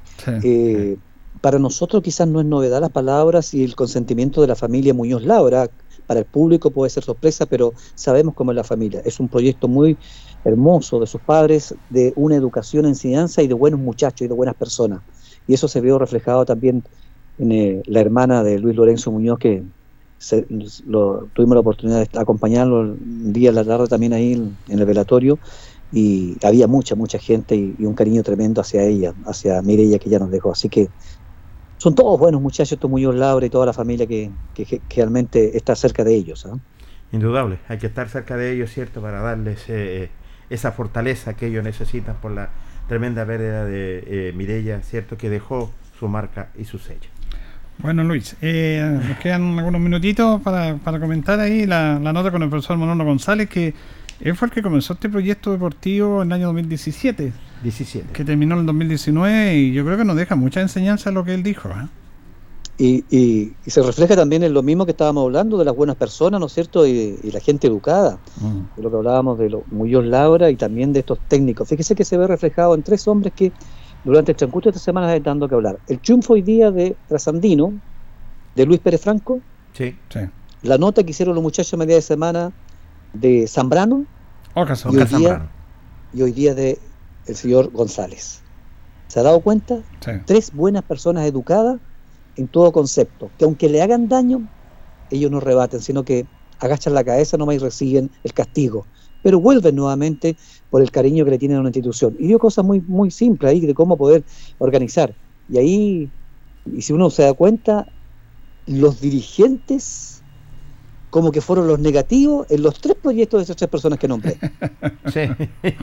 Eh, 0.44 0.96
para 1.44 1.60
nosotros 1.60 2.02
quizás 2.04 2.28
no 2.28 2.40
es 2.42 2.48
novedad 2.48 2.82
las 2.82 2.92
palabras 2.92 3.54
y 3.54 3.64
el 3.66 3.76
consentimiento 3.76 4.42
de 4.42 4.48
la 4.48 4.56
familia 4.56 4.94
Muñoz 4.96 5.24
Laura. 5.24 5.70
Para 6.08 6.22
el 6.22 6.26
público 6.28 6.72
puede 6.72 6.90
ser 6.90 7.04
sorpresa, 7.04 7.46
pero 7.48 7.74
sabemos 7.96 8.34
cómo 8.36 8.52
es 8.52 8.56
la 8.58 8.64
familia. 8.64 9.02
Es 9.06 9.20
un 9.20 9.30
proyecto 9.30 9.68
muy 9.68 10.00
hermoso 10.44 11.00
de 11.02 11.08
sus 11.08 11.22
padres, 11.22 11.76
de 11.90 12.14
una 12.16 12.36
educación, 12.38 12.86
enseñanza 12.86 13.42
y 13.44 13.48
de 13.48 13.54
buenos 13.56 13.80
muchachos 13.82 14.26
y 14.26 14.30
de 14.30 14.34
buenas 14.36 14.56
personas. 14.56 15.04
Y 15.48 15.54
eso 15.54 15.68
se 15.68 15.82
vio 15.82 16.00
reflejado 16.00 16.46
también 16.46 16.84
en 17.38 17.52
eh, 17.52 17.82
la 17.88 18.02
hermana 18.02 18.44
de 18.44 18.60
Luis 18.60 18.76
Lorenzo 18.76 19.12
Muñoz, 19.12 19.40
que 19.40 19.66
se- 20.18 20.46
lo- 20.86 21.30
tuvimos 21.34 21.56
la 21.56 21.62
oportunidad 21.62 22.00
de 22.10 22.20
acompañarlo 22.20 22.82
un 22.82 23.34
día 23.34 23.50
en 23.50 23.56
la 23.56 23.66
tarde 23.66 23.88
también 23.88 24.14
ahí 24.14 24.34
en, 24.34 24.60
el 24.68 24.86
velatorio 24.86 25.40
y 25.92 26.38
había 26.46 26.68
mucha, 26.68 26.96
mucha 26.96 27.20
gente 27.20 27.56
y, 27.56 27.76
y 27.78 27.86
un 27.86 27.94
cariño 27.96 28.24
tremendo 28.24 28.62
hacia 28.62 28.84
ella, 28.84 29.14
hacia 29.26 29.62
Mireia 29.62 30.00
que 30.00 30.10
ya 30.10 30.20
nos 30.20 30.32
dejó. 30.32 30.52
Así 30.52 30.70
que 30.70 30.92
son 31.84 31.96
todos 31.96 32.18
buenos 32.18 32.42
muchachos, 32.42 32.72
estos 32.72 32.90
Muñoz 32.90 33.14
Laura 33.16 33.46
y 33.46 33.50
toda 33.50 33.66
la 33.66 33.74
familia 33.74 34.08
que, 34.08 34.32
que- 34.56 34.66
que 34.66 34.82
realmente 34.96 35.58
está 35.58 35.76
cerca 35.76 36.06
de 36.06 36.16
ellos. 36.16 36.46
¿ah? 36.46 36.58
Indudable, 37.12 37.60
hay 37.68 37.78
que 37.78 37.88
estar 37.88 38.08
cerca 38.08 38.38
de 38.38 38.54
ellos, 38.54 38.72
¿cierto? 38.72 39.02
Para 39.02 39.20
darles 39.22 39.66
eh, 39.68 40.10
esa 40.50 40.72
fortaleza 40.72 41.34
que 41.36 41.48
ellos 41.48 41.62
necesitan 41.64 42.16
por 42.22 42.32
la 42.32 42.50
tremenda 42.88 43.26
pérdida 43.26 43.66
de 43.66 44.04
eh, 44.08 44.34
Mireia, 44.34 44.82
¿cierto? 44.82 45.18
Que 45.18 45.30
dejó 45.30 45.72
su 46.00 46.08
marca 46.08 46.50
y 46.58 46.64
su 46.64 46.80
sello. 46.80 47.10
Bueno, 47.80 48.04
Luis, 48.06 48.38
eh, 48.42 49.00
nos 49.10 49.18
quedan 49.18 49.60
algunos 49.60 49.82
minutitos 49.82 50.42
para, 50.42 50.76
para 50.78 51.00
comentar 51.02 51.40
ahí 51.42 51.66
la, 51.66 52.00
la 52.00 52.14
nota 52.14 52.32
con 52.32 52.44
el 52.44 52.50
profesor 52.50 52.78
Manolo 52.78 53.04
González, 53.04 53.50
que 53.50 53.74
él 54.30 54.36
fue 54.36 54.48
el 54.48 54.54
que 54.54 54.62
comenzó 54.62 54.94
este 54.94 55.10
proyecto 55.10 55.52
deportivo 55.52 56.22
en 56.22 56.30
el 56.30 56.34
año 56.34 56.46
2017. 56.48 57.34
17. 57.64 58.08
Que 58.14 58.24
terminó 58.26 58.56
en 58.56 58.62
el 58.62 58.66
2019 58.66 59.56
y 59.58 59.74
yo 59.74 59.86
creo 59.86 59.98
que 59.98 60.06
nos 60.06 60.16
deja 60.16 60.36
mucha 60.36 60.62
enseñanza 60.62 61.12
lo 61.12 61.24
que 61.24 61.34
él 61.34 61.44
dijo. 61.44 61.70
¿eh? 61.70 61.88
Y, 62.78 63.04
y- 63.16 63.54
y 63.66 63.70
se 63.70 63.82
refleja 63.84 64.16
también 64.16 64.44
en 64.44 64.54
lo 64.54 64.64
mismo 64.64 64.86
que 64.86 64.92
estábamos 64.92 65.24
hablando 65.26 65.58
de 65.58 65.66
las 65.66 65.76
buenas 65.76 65.96
personas, 65.96 66.40
¿no 66.40 66.48
es 66.48 66.54
cierto? 66.54 66.88
Y, 66.88 67.20
y 67.22 67.32
la 67.32 67.40
gente 67.40 67.68
educada, 67.68 68.18
de 68.76 68.82
lo 68.84 68.90
que 68.90 68.98
hablábamos 68.98 69.38
de 69.38 69.50
los 69.52 69.62
Muñoz 69.72 70.06
Laura 70.06 70.50
y 70.50 70.56
también 70.56 70.92
de 70.92 71.02
estos 71.02 71.20
técnicos. 71.28 71.68
Fíjese 71.70 71.94
que 71.94 72.04
se 72.04 72.18
ve 72.18 72.26
reflejado 72.28 72.74
en 72.76 72.82
tres 72.82 73.08
hombres 73.08 73.32
que 73.36 73.52
durante 74.04 74.32
el 74.32 74.38
transcurso 74.38 74.70
de 74.70 74.76
esta 74.78 74.84
semana 74.84 75.08
están 75.16 75.34
dando 75.34 75.48
que 75.48 75.56
hablar. 75.56 75.78
El 75.88 76.00
triunfo 76.00 76.34
hoy 76.34 76.42
día 76.42 76.72
de 76.72 76.96
Trasandino, 77.08 77.74
de 78.56 78.66
Luis 78.66 78.80
Pérez 78.80 79.02
Franco, 79.02 79.40
Sí. 79.74 79.96
la 80.64 80.78
nota 80.78 81.04
que 81.04 81.12
hicieron 81.12 81.36
los 81.36 81.44
muchachos 81.44 81.74
a 81.76 81.78
media 81.78 81.96
de 81.96 82.02
semana 82.02 82.52
de 83.14 83.48
Zambrano 83.48 84.06
y, 84.56 84.98
hoy 84.98 85.06
día, 85.06 85.50
y 86.14 86.22
hoy 86.22 86.32
día 86.32 86.54
de 86.54 86.80
el 87.26 87.36
señor 87.36 87.72
González. 87.72 88.42
¿Se 89.08 89.20
ha 89.20 89.24
dado 89.24 89.40
cuenta? 89.40 89.82
Sí. 90.00 90.12
Tres 90.26 90.52
buenas 90.54 90.84
personas 90.84 91.26
educadas 91.26 91.80
en 92.36 92.48
todo 92.48 92.72
concepto, 92.72 93.30
que 93.38 93.46
aunque 93.46 93.70
le 93.70 93.82
hagan 93.82 94.10
daño, 94.10 94.48
ellos 95.12 95.32
no 95.32 95.40
rebaten, 95.40 95.82
sino 95.82 96.04
que 96.04 96.26
agachan 96.60 96.94
la 96.94 97.04
cabeza 97.04 97.38
nomás 97.38 97.56
y 97.56 97.60
reciben 97.60 98.10
el 98.24 98.34
castigo. 98.34 98.86
Pero 99.22 99.40
vuelven 99.40 99.76
nuevamente 99.76 100.36
por 100.70 100.82
el 100.82 100.92
cariño 100.92 101.24
que 101.24 101.32
le 101.32 101.38
tienen 101.38 101.58
a 101.58 101.60
una 101.62 101.70
institución. 101.70 102.16
Y 102.20 102.28
dio 102.28 102.40
cosas 102.40 102.66
muy, 102.66 102.82
muy 102.82 103.10
simples 103.12 103.52
ahí 103.52 103.62
de 103.62 103.74
cómo 103.74 103.96
poder 103.96 104.24
organizar. 104.58 105.16
Y 105.50 105.58
ahí, 105.58 106.10
y 106.66 106.82
si 106.82 106.92
uno 106.92 107.10
se 107.10 107.24
da 107.24 107.34
cuenta, 107.34 107.88
los 108.66 109.00
dirigentes 109.00 110.13
como 111.14 111.32
que 111.32 111.42
fueron 111.42 111.68
los 111.68 111.78
negativos 111.78 112.48
en 112.50 112.64
los 112.64 112.82
tres 112.82 112.96
proyectos 113.00 113.40
de 113.40 113.44
esas 113.44 113.56
tres 113.56 113.70
personas 113.70 114.00
que 114.00 114.08
nombré. 114.08 114.36
Sí. 115.14 115.30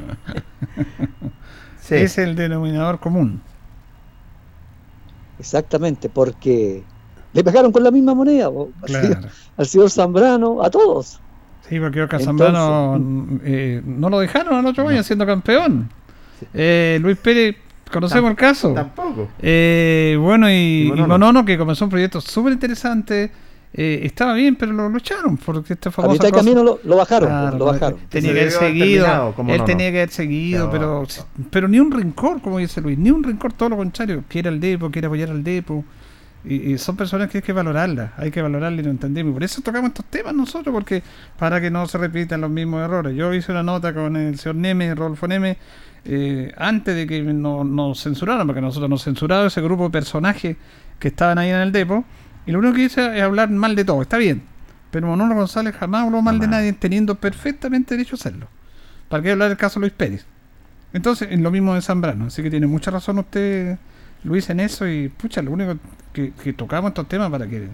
Sí. 1.80 1.94
Es 1.96 2.18
el 2.18 2.36
denominador 2.36 3.00
común. 3.00 3.40
Exactamente, 5.40 6.08
porque 6.08 6.84
le 7.32 7.42
pegaron 7.42 7.72
con 7.72 7.82
la 7.82 7.90
misma 7.90 8.14
moneda 8.14 8.46
al, 8.46 8.88
señor, 8.88 9.18
al 9.56 9.66
señor 9.66 9.90
Zambrano, 9.90 10.62
a 10.62 10.70
todos. 10.70 11.20
Sí, 11.68 11.80
porque 11.80 12.02
Oscar 12.02 12.22
Zambrano 12.22 12.96
eh, 13.42 13.82
no 13.84 14.08
lo 14.08 14.20
dejaron 14.20 14.54
al 14.54 14.66
otro 14.66 14.86
año 14.86 15.02
siendo 15.02 15.26
campeón. 15.26 15.90
Eh, 16.54 16.98
Luis 17.02 17.16
Pérez, 17.18 17.56
conocemos 17.90 18.30
el 18.30 18.36
caso. 18.36 18.72
Tampoco. 18.72 19.28
Eh, 19.40 20.16
bueno, 20.20 20.48
y, 20.48 20.52
Y 20.52 20.82
y 20.86 20.88
Monono. 20.90 21.08
Monono, 21.08 21.44
que 21.44 21.58
comenzó 21.58 21.86
un 21.86 21.90
proyecto 21.90 22.20
súper 22.20 22.52
interesante. 22.52 23.32
Eh, 23.72 24.00
estaba 24.02 24.34
bien, 24.34 24.56
pero 24.56 24.72
lo, 24.72 24.88
lo 24.88 24.98
echaron 24.98 25.36
porque 25.36 25.74
esta 25.74 25.90
A 25.90 25.92
famosa 25.92 26.12
mitad 26.14 26.24
de 26.26 26.32
cosa- 26.32 26.44
camino 26.44 26.64
lo, 26.64 26.80
lo 26.82 26.96
bajaron, 26.96 27.28
Claro, 27.28 27.58
lo 27.58 27.64
bajaron. 27.66 27.98
Tenía 28.08 28.30
Se 28.30 28.34
que 28.34 28.40
haber 28.40 28.52
seguido. 28.52 29.34
Él 29.48 29.64
tenía 29.64 29.90
que 29.92 29.98
haber 29.98 30.10
seguido, 30.10 30.64
No, 30.66 30.70
pero, 30.72 31.06
pero 31.50 31.68
ni 31.68 31.78
un 31.78 31.90
rencor, 31.92 32.40
como 32.42 32.58
dice 32.58 32.80
Luis, 32.80 32.98
ni 32.98 33.10
un 33.10 33.22
rencor, 33.22 33.52
todo 33.52 33.68
lo 33.68 33.76
contrario. 33.76 34.24
Quiere 34.28 34.48
al 34.48 34.58
Depo, 34.60 34.90
quiere 34.90 35.06
apoyar 35.06 35.30
al 35.30 35.44
Depo. 35.44 35.84
Y, 36.42 36.72
y 36.72 36.78
son 36.78 36.96
personas 36.96 37.28
que 37.30 37.38
hay 37.38 37.42
que 37.42 37.52
valorarlas, 37.52 38.12
hay 38.16 38.30
que 38.30 38.40
valorarlas 38.40 38.80
y 38.80 38.82
lo 38.82 38.90
entendemos. 38.90 39.30
Y 39.30 39.34
por 39.34 39.44
eso 39.44 39.60
tocamos 39.60 39.88
estos 39.90 40.06
temas 40.06 40.34
nosotros, 40.34 40.72
porque 40.72 41.02
para 41.38 41.60
que 41.60 41.70
no 41.70 41.86
se 41.86 41.98
repitan 41.98 42.40
los 42.40 42.50
mismos 42.50 42.82
errores. 42.82 43.14
Yo 43.14 43.32
hice 43.34 43.52
una 43.52 43.62
nota 43.62 43.92
con 43.92 44.16
el 44.16 44.38
señor 44.38 44.56
Neme, 44.56 44.94
Rodolfo 44.94 45.28
Neme, 45.28 45.58
eh, 46.06 46.50
antes 46.56 46.96
de 46.96 47.06
que 47.06 47.20
no- 47.22 47.62
nos 47.62 48.02
censuraran, 48.02 48.46
porque 48.46 48.62
nosotros 48.62 48.88
nos 48.88 49.04
censuraron 49.04 49.48
ese 49.48 49.60
grupo 49.60 49.84
de 49.84 49.90
personajes 49.90 50.56
que 50.98 51.08
estaban 51.08 51.36
ahí 51.38 51.50
en 51.50 51.56
el 51.56 51.72
depo. 51.72 52.04
Y 52.46 52.52
lo 52.52 52.58
único 52.58 52.74
que 52.74 52.84
hice 52.84 53.16
es 53.16 53.22
hablar 53.22 53.50
mal 53.50 53.74
de 53.76 53.84
todo, 53.84 54.02
está 54.02 54.16
bien. 54.18 54.42
Pero 54.90 55.06
Manolo 55.08 55.34
González 55.36 55.74
jamás 55.78 56.04
habló 56.04 56.20
mal 56.22 56.38
de 56.40 56.46
nadie, 56.48 56.72
teniendo 56.72 57.14
perfectamente 57.14 57.94
derecho 57.96 58.16
a 58.16 58.18
hacerlo. 58.18 58.48
¿Para 59.08 59.22
qué 59.22 59.30
hablar 59.32 59.48
del 59.48 59.58
caso 59.58 59.78
Luis 59.78 59.92
Pérez? 59.92 60.24
Entonces, 60.92 61.28
es 61.30 61.38
lo 61.38 61.50
mismo 61.52 61.74
de 61.74 61.82
Zambrano. 61.82 62.26
Así 62.26 62.42
que 62.42 62.50
tiene 62.50 62.66
mucha 62.66 62.90
razón 62.90 63.18
usted, 63.18 63.78
Luis, 64.24 64.50
en 64.50 64.58
eso. 64.60 64.88
Y 64.88 65.08
pucha, 65.08 65.42
lo 65.42 65.52
único 65.52 65.76
que, 66.12 66.32
que 66.32 66.52
tocamos 66.52 66.90
estos 66.90 67.08
temas 67.08 67.30
para 67.30 67.46
que 67.46 67.68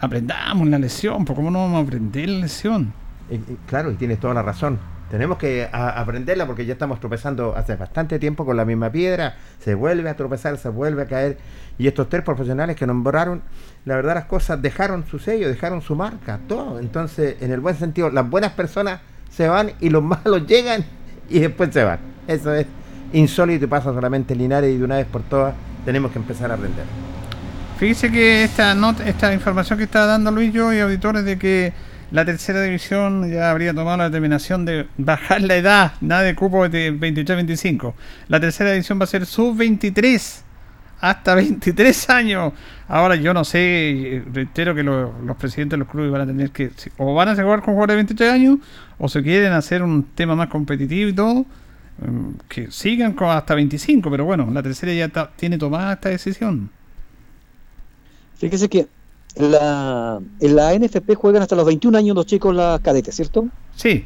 aprendamos 0.00 0.68
la 0.68 0.78
lección. 0.78 1.24
Porque 1.24 1.38
¿cómo 1.40 1.50
no 1.50 1.60
vamos 1.60 1.78
a 1.80 1.82
aprender 1.82 2.28
la 2.28 2.38
lección? 2.40 2.92
Y- 3.30 3.34
y 3.34 3.58
claro, 3.66 3.90
y 3.90 3.94
tienes 3.94 4.20
toda 4.20 4.34
la 4.34 4.42
razón. 4.42 4.78
Tenemos 5.10 5.38
que 5.38 5.68
aprenderla 5.72 6.46
porque 6.46 6.66
ya 6.66 6.74
estamos 6.74 7.00
tropezando 7.00 7.56
hace 7.56 7.76
bastante 7.76 8.18
tiempo 8.18 8.44
con 8.44 8.56
la 8.56 8.64
misma 8.66 8.90
piedra. 8.90 9.36
Se 9.58 9.74
vuelve 9.74 10.10
a 10.10 10.16
tropezar, 10.16 10.58
se 10.58 10.68
vuelve 10.68 11.02
a 11.02 11.06
caer. 11.06 11.38
Y 11.78 11.86
estos 11.86 12.08
tres 12.08 12.22
profesionales 12.22 12.76
que 12.76 12.86
nombraron, 12.86 13.42
la 13.86 13.96
verdad 13.96 14.14
las 14.14 14.26
cosas 14.26 14.60
dejaron 14.60 15.06
su 15.06 15.18
sello, 15.18 15.48
dejaron 15.48 15.80
su 15.80 15.96
marca, 15.96 16.40
todo. 16.46 16.78
Entonces, 16.78 17.36
en 17.40 17.52
el 17.52 17.60
buen 17.60 17.76
sentido, 17.76 18.10
las 18.10 18.28
buenas 18.28 18.52
personas 18.52 19.00
se 19.30 19.48
van 19.48 19.72
y 19.80 19.88
los 19.88 20.02
malos 20.24 20.46
llegan 20.46 20.84
y 21.30 21.38
después 21.40 21.72
se 21.72 21.84
van. 21.84 22.00
Eso 22.26 22.52
es 22.52 22.66
insólito 23.12 23.64
y 23.64 23.68
pasa 23.68 23.94
solamente 23.94 24.34
en 24.34 24.40
Linares 24.40 24.74
y 24.74 24.78
de 24.78 24.84
una 24.84 24.96
vez 24.96 25.06
por 25.06 25.22
todas 25.22 25.54
tenemos 25.86 26.12
que 26.12 26.18
empezar 26.18 26.50
a 26.50 26.54
aprender. 26.54 26.84
Fíjese 27.78 28.10
que 28.10 28.44
esta 28.44 28.74
nota, 28.74 29.08
esta 29.08 29.32
información 29.32 29.78
que 29.78 29.84
está 29.84 30.04
dando 30.04 30.30
Luis 30.30 30.52
yo 30.52 30.72
y 30.72 30.80
auditores 30.80 31.24
de 31.24 31.38
que 31.38 31.72
la 32.10 32.24
tercera 32.24 32.62
división 32.62 33.30
ya 33.30 33.50
habría 33.50 33.74
tomado 33.74 33.98
la 33.98 34.04
determinación 34.04 34.64
de 34.64 34.86
bajar 34.96 35.42
la 35.42 35.56
edad, 35.56 35.92
nada 36.00 36.22
de 36.22 36.34
cupo 36.34 36.68
de 36.68 36.92
23-25. 36.92 37.94
La 38.28 38.40
tercera 38.40 38.72
división 38.72 38.98
va 38.98 39.04
a 39.04 39.06
ser 39.06 39.26
sub-23 39.26 40.42
hasta 41.00 41.34
23 41.34 42.10
años. 42.10 42.52
Ahora 42.88 43.14
yo 43.16 43.34
no 43.34 43.44
sé, 43.44 44.22
reitero 44.32 44.74
que 44.74 44.82
lo- 44.82 45.12
los 45.22 45.36
presidentes 45.36 45.72
de 45.76 45.78
los 45.78 45.88
clubes 45.88 46.10
van 46.10 46.22
a 46.22 46.26
tener 46.26 46.50
que, 46.50 46.70
o 46.96 47.14
van 47.14 47.28
a 47.28 47.34
jugar 47.36 47.60
con 47.62 47.74
jugadores 47.74 47.94
de 47.94 47.96
23 47.96 48.32
años, 48.32 48.58
o 48.98 49.08
se 49.08 49.22
quieren 49.22 49.52
hacer 49.52 49.82
un 49.82 50.02
tema 50.14 50.34
más 50.34 50.48
competitivo 50.48 51.10
y 51.10 51.12
todo, 51.12 51.44
mm, 51.98 52.30
que 52.48 52.70
sigan 52.70 53.12
con 53.12 53.28
hasta 53.30 53.54
25, 53.54 54.10
pero 54.10 54.24
bueno, 54.24 54.48
la 54.52 54.62
tercera 54.62 54.92
ya 54.94 55.08
tiene 55.36 55.58
tomada 55.58 55.92
esta 55.94 56.08
decisión. 56.08 56.70
Fíjese 58.36 58.68
que 58.68 58.86
la, 59.38 60.20
en 60.40 60.56
la 60.56 60.74
NFP 60.78 61.14
juegan 61.14 61.42
hasta 61.42 61.56
los 61.56 61.66
21 61.66 61.96
años 61.98 62.16
los 62.16 62.26
chicos 62.26 62.54
las 62.54 62.80
cadetes, 62.80 63.14
¿cierto? 63.14 63.48
Sí. 63.74 64.04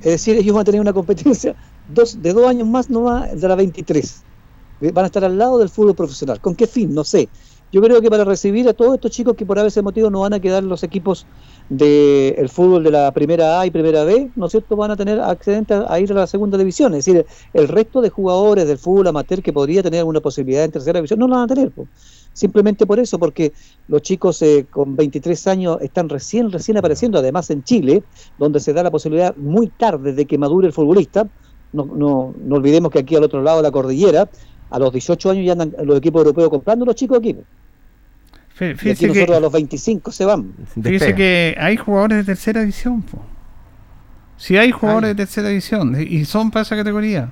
Es 0.00 0.12
decir, 0.12 0.36
ellos 0.36 0.54
van 0.54 0.62
a 0.62 0.64
tener 0.64 0.80
una 0.80 0.92
competencia 0.92 1.54
dos, 1.86 2.20
de 2.20 2.32
dos 2.32 2.46
años 2.48 2.66
más 2.68 2.90
nomás 2.90 3.40
de 3.40 3.48
la 3.48 3.54
23. 3.54 4.24
Eh, 4.80 4.92
Van 4.92 5.04
a 5.04 5.06
estar 5.06 5.24
al 5.24 5.38
lado 5.38 5.58
del 5.58 5.68
fútbol 5.68 5.94
profesional. 5.94 6.40
¿Con 6.40 6.54
qué 6.54 6.66
fin? 6.66 6.92
No 6.94 7.04
sé. 7.04 7.28
Yo 7.70 7.80
creo 7.80 8.02
que 8.02 8.10
para 8.10 8.24
recibir 8.24 8.68
a 8.68 8.74
todos 8.74 8.94
estos 8.94 9.10
chicos 9.12 9.34
que 9.34 9.46
por 9.46 9.58
ese 9.58 9.80
motivo 9.80 10.10
no 10.10 10.20
van 10.20 10.34
a 10.34 10.40
quedar 10.40 10.62
los 10.62 10.82
equipos 10.82 11.26
del 11.70 12.34
el 12.36 12.48
fútbol 12.50 12.84
de 12.84 12.90
la 12.90 13.10
primera 13.12 13.60
A 13.60 13.66
y 13.66 13.70
primera 13.70 14.04
B, 14.04 14.30
¿no 14.36 14.46
es 14.46 14.52
cierto? 14.52 14.76
Van 14.76 14.90
a 14.90 14.96
tener 14.96 15.18
accidente 15.20 15.72
a, 15.72 15.86
a 15.90 15.98
ir 15.98 16.12
a 16.12 16.14
la 16.14 16.26
segunda 16.26 16.58
división. 16.58 16.92
Es 16.94 17.06
decir, 17.06 17.24
el 17.54 17.68
resto 17.68 18.02
de 18.02 18.10
jugadores 18.10 18.66
del 18.68 18.76
fútbol 18.76 19.06
amateur 19.06 19.42
que 19.42 19.54
podría 19.54 19.82
tener 19.82 20.00
alguna 20.00 20.20
posibilidad 20.20 20.64
en 20.64 20.72
tercera 20.72 20.98
división 20.98 21.20
no 21.20 21.28
la 21.28 21.36
van 21.36 21.44
a 21.44 21.54
tener. 21.54 21.70
po. 21.70 21.86
Simplemente 22.34 22.86
por 22.86 22.98
eso, 22.98 23.18
porque 23.18 23.52
los 23.88 24.00
chicos 24.02 24.40
eh, 24.42 24.66
con 24.70 24.96
23 24.96 25.46
años 25.48 25.78
están 25.82 26.08
recién, 26.08 26.50
recién 26.50 26.76
apareciendo, 26.78 27.18
además 27.18 27.50
en 27.50 27.62
Chile, 27.62 28.02
donde 28.38 28.58
se 28.60 28.72
da 28.72 28.82
la 28.82 28.90
posibilidad 28.90 29.36
muy 29.36 29.68
tarde 29.68 30.12
de 30.14 30.24
que 30.26 30.38
madure 30.38 30.66
el 30.66 30.72
futbolista. 30.72 31.26
No, 31.72 31.84
no, 31.86 32.34
no 32.42 32.56
olvidemos 32.56 32.90
que 32.90 33.00
aquí 33.00 33.16
al 33.16 33.24
otro 33.24 33.42
lado 33.42 33.58
de 33.58 33.62
la 33.64 33.70
cordillera, 33.70 34.28
a 34.70 34.78
los 34.78 34.92
18 34.92 35.30
años 35.30 35.44
ya 35.46 35.52
andan 35.52 35.74
los 35.84 35.98
equipos 35.98 36.20
europeos 36.20 36.48
comprando 36.50 36.84
los 36.86 36.94
chicos 36.94 37.18
aquí. 37.18 37.36
Fí- 38.58 38.66
Y 38.66 38.70
aquí 38.70 38.78
Fíjese 38.78 39.06
nosotros 39.08 39.26
que, 39.28 39.34
a 39.34 39.40
los 39.40 39.52
25 39.52 40.12
se 40.12 40.24
van. 40.24 40.52
fíjese 40.82 41.14
que 41.14 41.54
hay 41.58 41.76
jugadores 41.76 42.18
de 42.18 42.24
tercera 42.24 42.60
división. 42.60 43.02
Po. 43.02 43.18
Si 44.36 44.56
hay 44.56 44.70
jugadores 44.72 45.10
de 45.10 45.14
tercera 45.14 45.48
división 45.48 45.96
y 46.00 46.24
son 46.24 46.50
para 46.50 46.62
esa 46.62 46.76
categoría. 46.76 47.30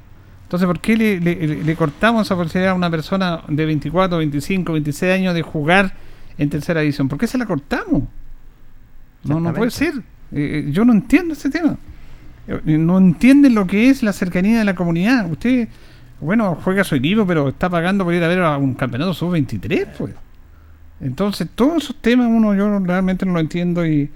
Entonces, 0.51 0.67
¿por 0.67 0.81
qué 0.81 0.97
le, 0.97 1.21
le- 1.21 1.63
le- 1.63 1.77
cortamos 1.77 2.27
esa 2.27 2.35
posibilidad 2.35 2.73
a 2.73 2.75
una 2.75 2.91
persona 2.91 3.43
de 3.47 3.65
24, 3.67 4.19
25, 4.19 4.73
26 4.73 5.13
años 5.15 5.33
de 5.33 5.43
jugar 5.43 5.95
en 6.39 6.51
tercera 6.51 6.81
división? 6.81 7.09
¿Por 7.09 7.19
qué 7.19 7.29
se 7.29 7.39
la 7.39 7.47
cortamos? 7.47 8.03
No, 9.23 9.39
no 9.39 9.51
puede 9.55 9.71
ser. 9.71 9.95
Eh, 10.33 10.65
eh, 10.67 10.73
yo 10.73 10.85
no 10.85 10.93
entiendo 10.93 11.35
ese 11.35 11.51
tema. 11.51 11.77
Eh, 12.49 12.77
No 12.79 12.99
entienden 12.99 13.55
lo 13.55 13.65
que 13.69 13.91
es 13.91 14.03
la 14.03 14.13
cercanía 14.13 14.59
de 14.59 14.65
la 14.65 14.75
comunidad. 14.75 15.31
Usted, 15.31 15.69
bueno, 16.21 16.59
juega 16.65 16.83
su 16.83 16.97
equipo, 16.97 17.25
pero 17.25 17.49
está 17.51 17.71
pagando 17.71 18.03
por 18.05 18.13
ir 18.13 18.25
a 18.25 18.29
ver 18.29 18.41
a 18.41 18.57
un 18.59 18.75
campeonato 18.75 19.15
sub-23, 19.15 19.87
pues. 19.99 20.15
Entonces, 21.01 21.47
todos 21.55 21.85
esos 21.85 21.97
temas 22.01 22.27
uno 22.29 22.57
yo 22.57 22.77
realmente 22.81 23.25
no 23.25 23.35
lo 23.35 23.41
entiendo 23.41 23.87
y 23.87 24.11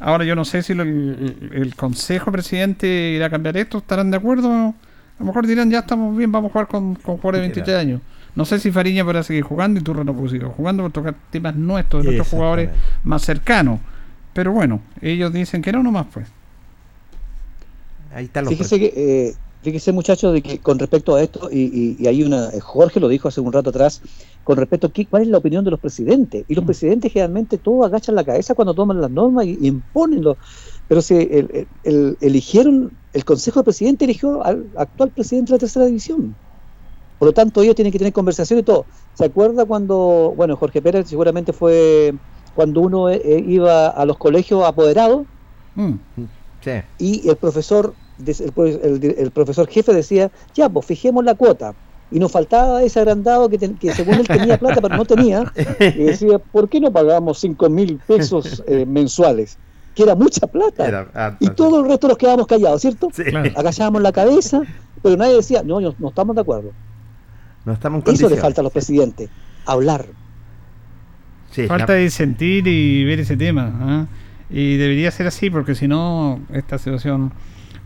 ahora 0.00 0.24
yo 0.24 0.34
no 0.34 0.46
sé 0.46 0.62
si 0.62 0.72
lo- 0.72 0.82
el, 0.82 1.50
el 1.52 1.76
consejo 1.76 2.32
presidente 2.32 3.12
irá 3.16 3.26
a 3.26 3.30
cambiar 3.30 3.58
esto, 3.58 3.78
estarán 3.78 4.10
de 4.10 4.16
acuerdo. 4.16 4.74
A 5.18 5.20
lo 5.20 5.26
mejor 5.26 5.46
dirán, 5.46 5.70
ya 5.70 5.80
estamos 5.80 6.16
bien, 6.16 6.30
vamos 6.32 6.50
a 6.50 6.52
jugar 6.52 6.66
con, 6.68 6.94
con 6.96 7.16
jugadores 7.18 7.40
de 7.40 7.48
23 7.48 7.76
años. 7.78 8.00
No 8.34 8.44
sé 8.44 8.58
si 8.58 8.72
Fariña 8.72 9.04
podrá 9.04 9.22
seguir 9.22 9.44
jugando 9.44 9.78
y 9.78 9.82
Turra 9.82 10.02
no 10.02 10.12
puede 10.14 10.30
seguir 10.30 10.46
jugando 10.48 10.82
por 10.82 10.92
tocar 10.92 11.14
temas 11.30 11.54
nuestros, 11.54 12.02
de 12.02 12.10
nuestros 12.16 12.28
jugadores 12.28 12.70
más 13.04 13.22
cercanos. 13.22 13.78
Pero 14.32 14.52
bueno, 14.52 14.80
ellos 15.00 15.32
dicen 15.32 15.62
que 15.62 15.70
no 15.72 15.82
nomás, 15.84 16.06
pues. 16.12 16.26
Ahí 18.12 18.24
están 18.26 18.44
los 18.44 18.52
Fíjese 18.52 18.78
que, 18.80 18.92
eh, 19.28 19.34
fíjese 19.62 19.92
muchachos, 19.92 20.32
de 20.32 20.42
que 20.42 20.58
con 20.58 20.78
respecto 20.80 21.14
a 21.14 21.22
esto, 21.22 21.48
y, 21.50 21.60
y- 21.60 21.96
y 21.98 22.06
hay 22.08 22.22
una, 22.24 22.48
eh, 22.50 22.60
Jorge 22.60 22.98
lo 22.98 23.08
dijo 23.08 23.28
hace 23.28 23.40
un 23.40 23.52
rato 23.52 23.70
atrás, 23.70 24.02
con 24.42 24.56
respecto 24.56 24.88
a 24.88 24.92
qué, 24.92 25.06
cuál 25.06 25.22
es 25.22 25.28
la 25.28 25.38
opinión 25.38 25.64
de 25.64 25.70
los 25.70 25.80
presidentes. 25.80 26.44
Y 26.48 26.54
los 26.56 26.64
presidentes 26.64 27.12
generalmente 27.12 27.58
todos 27.58 27.86
agachan 27.86 28.16
la 28.16 28.24
cabeza 28.24 28.54
cuando 28.54 28.74
toman 28.74 29.00
las 29.00 29.10
normas 29.10 29.46
y, 29.46 29.58
y 29.60 29.68
imponen 29.68 30.22
los... 30.24 30.36
Pero 30.88 31.02
si 31.02 31.14
el, 31.14 31.48
el- 31.52 31.68
el- 31.82 32.18
eligieron, 32.20 32.98
el 33.12 33.24
Consejo 33.24 33.60
de 33.60 33.64
Presidentes 33.64 34.06
eligió 34.06 34.44
al 34.44 34.66
actual 34.76 35.10
presidente 35.12 35.50
de 35.52 35.56
la 35.56 35.60
tercera 35.60 35.86
división. 35.86 36.36
Por 37.18 37.28
lo 37.28 37.32
tanto, 37.32 37.62
ellos 37.62 37.74
tienen 37.74 37.92
que 37.92 37.98
tener 37.98 38.12
conversación 38.12 38.58
y 38.58 38.62
todo. 38.62 38.86
¿Se 39.14 39.24
acuerda 39.24 39.64
cuando, 39.64 40.34
bueno, 40.36 40.56
Jorge 40.56 40.82
Pérez 40.82 41.08
seguramente 41.08 41.52
fue 41.52 42.14
cuando 42.54 42.80
uno 42.82 43.08
eh, 43.08 43.20
eh, 43.24 43.42
iba 43.46 43.88
a 43.88 44.04
los 44.04 44.18
colegios 44.18 44.64
apoderados 44.64 45.26
y 46.98 47.28
el 47.28 47.36
profesor 47.36 47.96
des- 48.16 48.40
el, 48.40 48.52
pro- 48.52 48.66
el- 48.66 49.14
el 49.18 49.30
profesor 49.32 49.66
jefe 49.68 49.92
decía, 49.92 50.30
ya, 50.54 50.68
pues 50.68 50.86
fijemos 50.86 51.24
la 51.24 51.34
cuota. 51.34 51.74
Y 52.10 52.18
nos 52.20 52.30
faltaba 52.30 52.82
ese 52.82 53.00
agrandado 53.00 53.48
que, 53.48 53.58
ten- 53.58 53.76
que 53.76 53.92
según 53.92 54.14
él 54.14 54.26
tenía 54.28 54.58
plata, 54.58 54.80
pero 54.80 54.94
no 54.94 55.04
tenía. 55.04 55.44
Y 55.96 56.04
decía, 56.04 56.38
¿por 56.38 56.68
qué 56.68 56.80
no 56.80 56.92
pagamos 56.92 57.38
5 57.40 57.68
mil 57.70 57.98
pesos 58.00 58.62
eh, 58.66 58.86
mensuales? 58.86 59.58
Que 59.94 60.02
era 60.02 60.14
mucha 60.14 60.46
plata. 60.46 60.86
Era 60.88 61.08
harto, 61.14 61.44
y 61.44 61.48
todo 61.50 61.80
el 61.82 61.88
resto 61.88 62.08
nos 62.08 62.18
quedábamos 62.18 62.46
callados, 62.46 62.80
¿cierto? 62.82 63.10
Agachábamos 63.56 64.02
la 64.02 64.12
cabeza, 64.12 64.62
pero 65.02 65.16
nadie 65.16 65.36
decía, 65.36 65.62
no, 65.64 65.80
no, 65.80 65.94
no 65.98 66.08
estamos 66.08 66.34
de 66.34 66.42
acuerdo. 66.42 66.72
No 67.64 67.72
estamos 67.72 68.04
en 68.06 68.14
Eso 68.14 68.28
le 68.28 68.36
falta 68.36 68.60
a 68.60 68.64
los 68.64 68.72
presidentes, 68.72 69.30
hablar. 69.66 70.06
Sí, 71.50 71.66
Falta 71.66 71.92
la- 71.92 71.98
de 72.00 72.10
sentir 72.10 72.66
y 72.66 73.04
ver 73.04 73.20
ese 73.20 73.36
tema. 73.36 73.72
¿ah? 73.80 74.06
Y 74.50 74.76
debería 74.76 75.10
ser 75.10 75.26
así, 75.28 75.50
porque 75.50 75.74
si 75.74 75.86
no, 75.88 76.40
esta 76.52 76.78
situación. 76.78 77.32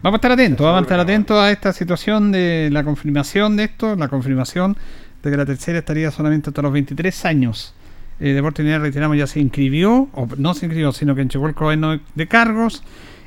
Vamos 0.02 0.16
a 0.16 0.18
estar 0.18 0.32
atentos, 0.32 0.64
vamos 0.64 0.78
a 0.80 0.82
estar 0.82 1.00
atentos 1.00 1.36
a 1.36 1.50
esta 1.50 1.72
situación 1.72 2.30
de 2.32 2.68
la 2.72 2.84
confirmación 2.84 3.56
de 3.56 3.64
esto, 3.64 3.96
la 3.96 4.08
confirmación 4.08 4.76
de 5.22 5.30
que 5.30 5.36
la 5.36 5.44
tercera 5.44 5.78
estaría 5.80 6.10
solamente 6.12 6.50
hasta 6.50 6.62
los 6.62 6.72
23 6.72 7.24
años. 7.24 7.74
Eh, 8.20 8.32
Deportes 8.32 8.64
Linares, 8.64 8.82
reiteramos, 8.82 9.16
ya 9.16 9.26
se 9.26 9.40
inscribió, 9.40 10.08
o 10.12 10.28
no 10.36 10.54
se 10.54 10.66
inscribió, 10.66 10.92
sino 10.92 11.14
que 11.14 11.22
enchecó 11.22 11.46
el 11.46 11.54
gobierno 11.54 12.00
de 12.14 12.26
cargos 12.26 12.82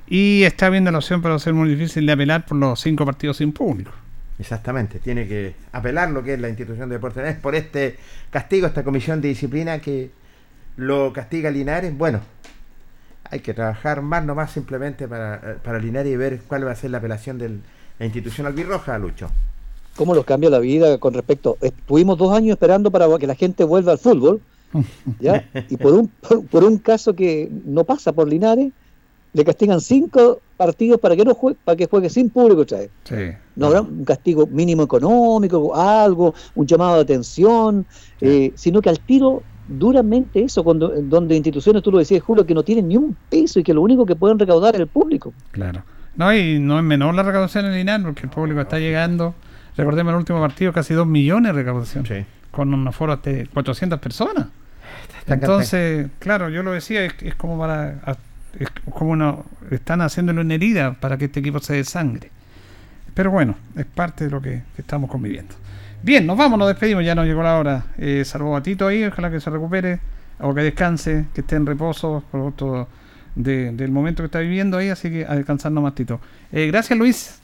y 0.07 0.43
está 0.43 0.69
viendo 0.69 0.91
la 0.91 0.97
opción 0.97 1.21
para 1.21 1.39
ser 1.39 1.53
muy 1.53 1.69
difícil 1.69 2.05
de 2.05 2.11
apelar 2.11 2.45
por 2.45 2.57
los 2.57 2.79
cinco 2.81 3.05
partidos 3.05 3.37
sin 3.37 3.53
público. 3.53 3.91
Exactamente, 4.37 4.99
tiene 4.99 5.27
que 5.27 5.55
apelar 5.71 6.09
lo 6.09 6.23
que 6.23 6.33
es 6.33 6.39
la 6.39 6.49
institución 6.49 6.89
de 6.89 6.95
deportes 6.95 7.17
Linares 7.17 7.39
por 7.39 7.55
este 7.55 7.97
castigo, 8.31 8.67
esta 8.67 8.83
comisión 8.83 9.21
de 9.21 9.29
disciplina 9.29 9.79
que 9.79 10.11
lo 10.75 11.13
castiga 11.13 11.49
Linares. 11.51 11.97
Bueno, 11.97 12.19
hay 13.29 13.39
que 13.39 13.53
trabajar 13.53 14.01
más 14.01 14.25
nomás 14.25 14.51
simplemente 14.51 15.07
para, 15.07 15.57
para 15.63 15.79
Linares 15.79 16.11
y 16.11 16.17
ver 16.17 16.41
cuál 16.47 16.67
va 16.67 16.71
a 16.71 16.75
ser 16.75 16.91
la 16.91 16.97
apelación 16.97 17.37
de 17.37 17.59
la 17.99 18.05
institución 18.05 18.47
albirroja, 18.47 18.97
Lucho. 18.97 19.29
¿Cómo 19.95 20.15
los 20.15 20.25
cambia 20.25 20.49
la 20.49 20.59
vida 20.59 20.97
con 20.97 21.13
respecto? 21.13 21.57
Estuvimos 21.61 22.17
dos 22.17 22.35
años 22.35 22.51
esperando 22.51 22.91
para 22.91 23.07
que 23.17 23.27
la 23.27 23.35
gente 23.35 23.63
vuelva 23.63 23.91
al 23.91 23.99
fútbol, 23.99 24.41
¿ya? 25.19 25.47
Y 25.69 25.77
por 25.77 25.93
un, 25.93 26.07
por, 26.07 26.45
por 26.51 26.63
un 26.63 26.77
caso 26.77 27.13
que 27.13 27.49
no 27.65 27.83
pasa 27.83 28.11
por 28.13 28.27
Linares, 28.27 28.71
le 29.33 29.45
castigan 29.45 29.79
cinco 29.79 30.41
partidos 30.57 30.99
para 30.99 31.15
que 31.15 31.23
no 31.23 31.33
juegue, 31.33 31.57
para 31.63 31.75
que 31.75 31.87
juegue 31.87 32.09
sin 32.09 32.29
público 32.29 32.61
otra 32.61 32.79
vez. 32.79 32.89
Sí. 33.03 33.37
No 33.55 33.67
habrá 33.67 33.81
un 33.81 34.03
castigo 34.03 34.45
mínimo 34.47 34.83
económico, 34.83 35.75
algo, 35.75 36.33
un 36.55 36.67
llamado 36.67 36.95
de 36.95 37.01
atención, 37.01 37.85
eh, 38.19 38.51
sino 38.55 38.81
que 38.81 38.89
al 38.89 38.99
tiro 38.99 39.43
duramente 39.67 40.43
eso, 40.43 40.63
cuando, 40.63 40.89
donde 40.89 41.35
instituciones, 41.35 41.81
tú 41.81 41.91
lo 41.91 41.99
decías, 41.99 42.21
Julio, 42.21 42.45
que 42.45 42.53
no 42.53 42.63
tienen 42.63 42.89
ni 42.89 42.97
un 42.97 43.15
peso 43.29 43.59
y 43.59 43.63
que 43.63 43.73
lo 43.73 43.81
único 43.81 44.05
que 44.05 44.15
pueden 44.15 44.37
recaudar 44.37 44.75
es 44.75 44.81
el 44.81 44.87
público. 44.87 45.33
Claro. 45.51 45.83
No, 46.15 46.35
y 46.35 46.59
no 46.59 46.77
es 46.77 46.83
menor 46.83 47.15
la 47.15 47.23
recaudación 47.23 47.65
en 47.65 47.73
Linares 47.73 48.05
porque 48.05 48.23
el 48.23 48.29
público 48.29 48.59
está 48.59 48.79
llegando. 48.79 49.33
Recordemos 49.77 50.11
el 50.11 50.17
último 50.17 50.41
partido, 50.41 50.73
casi 50.73 50.93
2 50.93 51.07
millones 51.07 51.53
de 51.53 51.63
recaudación. 51.63 52.05
Con 52.51 52.73
un 52.73 52.85
aforo 52.85 53.13
hasta 53.13 53.29
de 53.29 53.47
400 53.47 53.99
personas. 53.99 54.47
Entonces, 55.27 56.07
claro, 56.19 56.49
yo 56.49 56.63
lo 56.63 56.71
decía, 56.71 57.03
es, 57.05 57.13
es 57.21 57.35
como 57.35 57.57
para. 57.57 58.17
Es 58.59 58.67
como 58.91 59.11
una, 59.11 59.35
están 59.69 60.01
haciéndolo 60.01 60.41
en 60.41 60.51
herida 60.51 60.93
para 60.99 61.17
que 61.17 61.25
este 61.25 61.39
equipo 61.39 61.59
se 61.59 61.73
desangre. 61.75 62.29
Pero 63.13 63.31
bueno, 63.31 63.55
es 63.77 63.85
parte 63.85 64.25
de 64.25 64.31
lo 64.31 64.41
que, 64.41 64.61
que 64.75 64.81
estamos 64.81 65.09
conviviendo. 65.09 65.55
Bien, 66.03 66.25
nos 66.25 66.37
vamos, 66.37 66.57
nos 66.59 66.67
despedimos, 66.67 67.05
ya 67.05 67.15
nos 67.15 67.25
llegó 67.25 67.43
la 67.43 67.57
hora. 67.57 67.85
Eh, 67.97 68.23
salvo 68.25 68.55
a 68.57 68.63
Tito 68.63 68.87
ahí, 68.87 69.03
ojalá 69.05 69.29
que 69.31 69.39
se 69.39 69.49
recupere 69.49 69.99
o 70.39 70.53
que 70.53 70.61
descanse, 70.61 71.25
que 71.33 71.41
esté 71.41 71.55
en 71.55 71.65
reposo, 71.65 72.23
producto 72.31 72.87
de- 73.35 73.71
del 73.71 73.91
momento 73.91 74.23
que 74.23 74.25
está 74.25 74.39
viviendo 74.39 74.77
ahí, 74.77 74.89
así 74.89 75.09
que 75.09 75.25
a 75.25 75.35
descansar 75.35 75.71
nomás 75.71 75.93
Tito. 75.95 76.19
Eh, 76.51 76.67
gracias 76.67 76.97
Luis. 76.97 77.37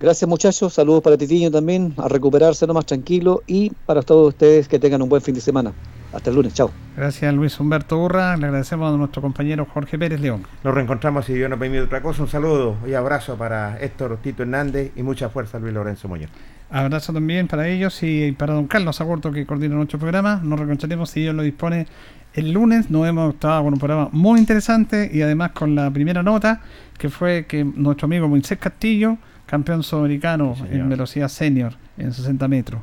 Gracias 0.00 0.28
muchachos, 0.28 0.74
saludos 0.74 1.02
para 1.02 1.16
Titiño 1.18 1.50
también, 1.50 1.92
a 1.98 2.08
recuperarse 2.08 2.66
nomás 2.66 2.86
tranquilo 2.86 3.42
y 3.46 3.70
para 3.84 4.00
todos 4.02 4.28
ustedes 4.28 4.66
que 4.68 4.78
tengan 4.78 5.02
un 5.02 5.08
buen 5.08 5.20
fin 5.22 5.34
de 5.34 5.40
semana. 5.40 5.72
Hasta 6.12 6.30
el 6.30 6.36
lunes, 6.36 6.54
chao. 6.54 6.70
Gracias 6.96 7.34
Luis 7.34 7.60
Humberto 7.60 7.98
Urra, 8.02 8.36
le 8.36 8.46
agradecemos 8.46 8.92
a 8.92 8.96
nuestro 8.96 9.20
compañero 9.20 9.66
Jorge 9.66 9.98
Pérez 9.98 10.20
León. 10.20 10.42
Nos 10.64 10.74
reencontramos 10.74 11.26
si 11.26 11.34
Dios 11.34 11.50
nos 11.50 11.58
permite 11.58 11.82
otra 11.82 12.00
cosa. 12.00 12.22
Un 12.22 12.28
saludo 12.28 12.76
y 12.86 12.94
abrazo 12.94 13.36
para 13.36 13.78
Héctor 13.78 14.18
Tito 14.22 14.42
Hernández 14.42 14.92
y 14.96 15.02
mucha 15.02 15.28
fuerza 15.28 15.58
Luis 15.58 15.74
Lorenzo 15.74 16.08
Muñoz. 16.08 16.30
Abrazo 16.70 17.12
también 17.12 17.46
para 17.46 17.68
ellos 17.68 18.02
y 18.02 18.32
para 18.32 18.54
don 18.54 18.66
Carlos 18.66 19.00
Agurto 19.00 19.30
que 19.30 19.46
coordina 19.46 19.74
nuestro 19.74 19.98
programa. 19.98 20.40
Nos 20.42 20.58
reencontraremos 20.58 21.10
si 21.10 21.20
Dios 21.20 21.34
lo 21.34 21.42
dispone 21.42 21.86
el 22.34 22.52
lunes. 22.52 22.90
Nos 22.90 23.06
hemos 23.06 23.34
estado 23.34 23.64
con 23.64 23.74
un 23.74 23.78
programa 23.78 24.08
muy 24.10 24.40
interesante 24.40 25.10
y 25.12 25.22
además 25.22 25.52
con 25.52 25.74
la 25.74 25.90
primera 25.90 26.22
nota 26.22 26.62
que 26.98 27.10
fue 27.10 27.46
que 27.46 27.64
nuestro 27.64 28.06
amigo 28.06 28.28
Moisés 28.28 28.58
Castillo, 28.58 29.18
campeón 29.46 29.82
sudamericano 29.82 30.56
en 30.70 30.88
velocidad 30.88 31.28
senior 31.28 31.74
en 31.96 32.12
60 32.12 32.48
metros. 32.48 32.80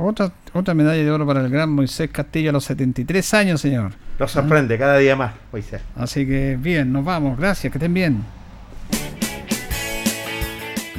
Otra, 0.00 0.32
otra 0.52 0.74
medalla 0.74 1.02
de 1.02 1.10
oro 1.10 1.26
para 1.26 1.40
el 1.40 1.50
gran 1.50 1.70
Moisés 1.70 2.08
Castillo 2.10 2.50
a 2.50 2.52
los 2.52 2.64
73 2.64 3.34
años, 3.34 3.60
señor. 3.60 3.92
Nos 4.18 4.30
sorprende 4.30 4.78
cada 4.78 4.96
día 4.98 5.16
más, 5.16 5.32
Moisés. 5.50 5.80
Así 5.96 6.24
que 6.24 6.56
bien, 6.56 6.92
nos 6.92 7.04
vamos. 7.04 7.36
Gracias, 7.36 7.72
que 7.72 7.78
estén 7.78 7.94
bien. 7.94 8.22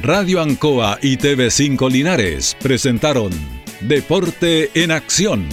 Radio 0.02 0.40
Ancoa 0.40 0.98
y 1.02 1.16
TV5 1.16 1.90
Linares 1.90 2.56
presentaron 2.62 3.30
Deporte 3.80 4.70
en 4.74 4.90
Acción. 4.90 5.46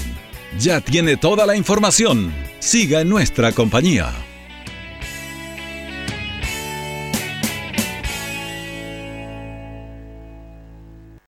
Ya 0.60 0.82
tiene 0.82 1.18
toda 1.18 1.46
la 1.46 1.56
información. 1.56 2.32
Siga 2.60 3.02
en 3.02 3.10
nuestra 3.10 3.52
compañía. 3.52 4.12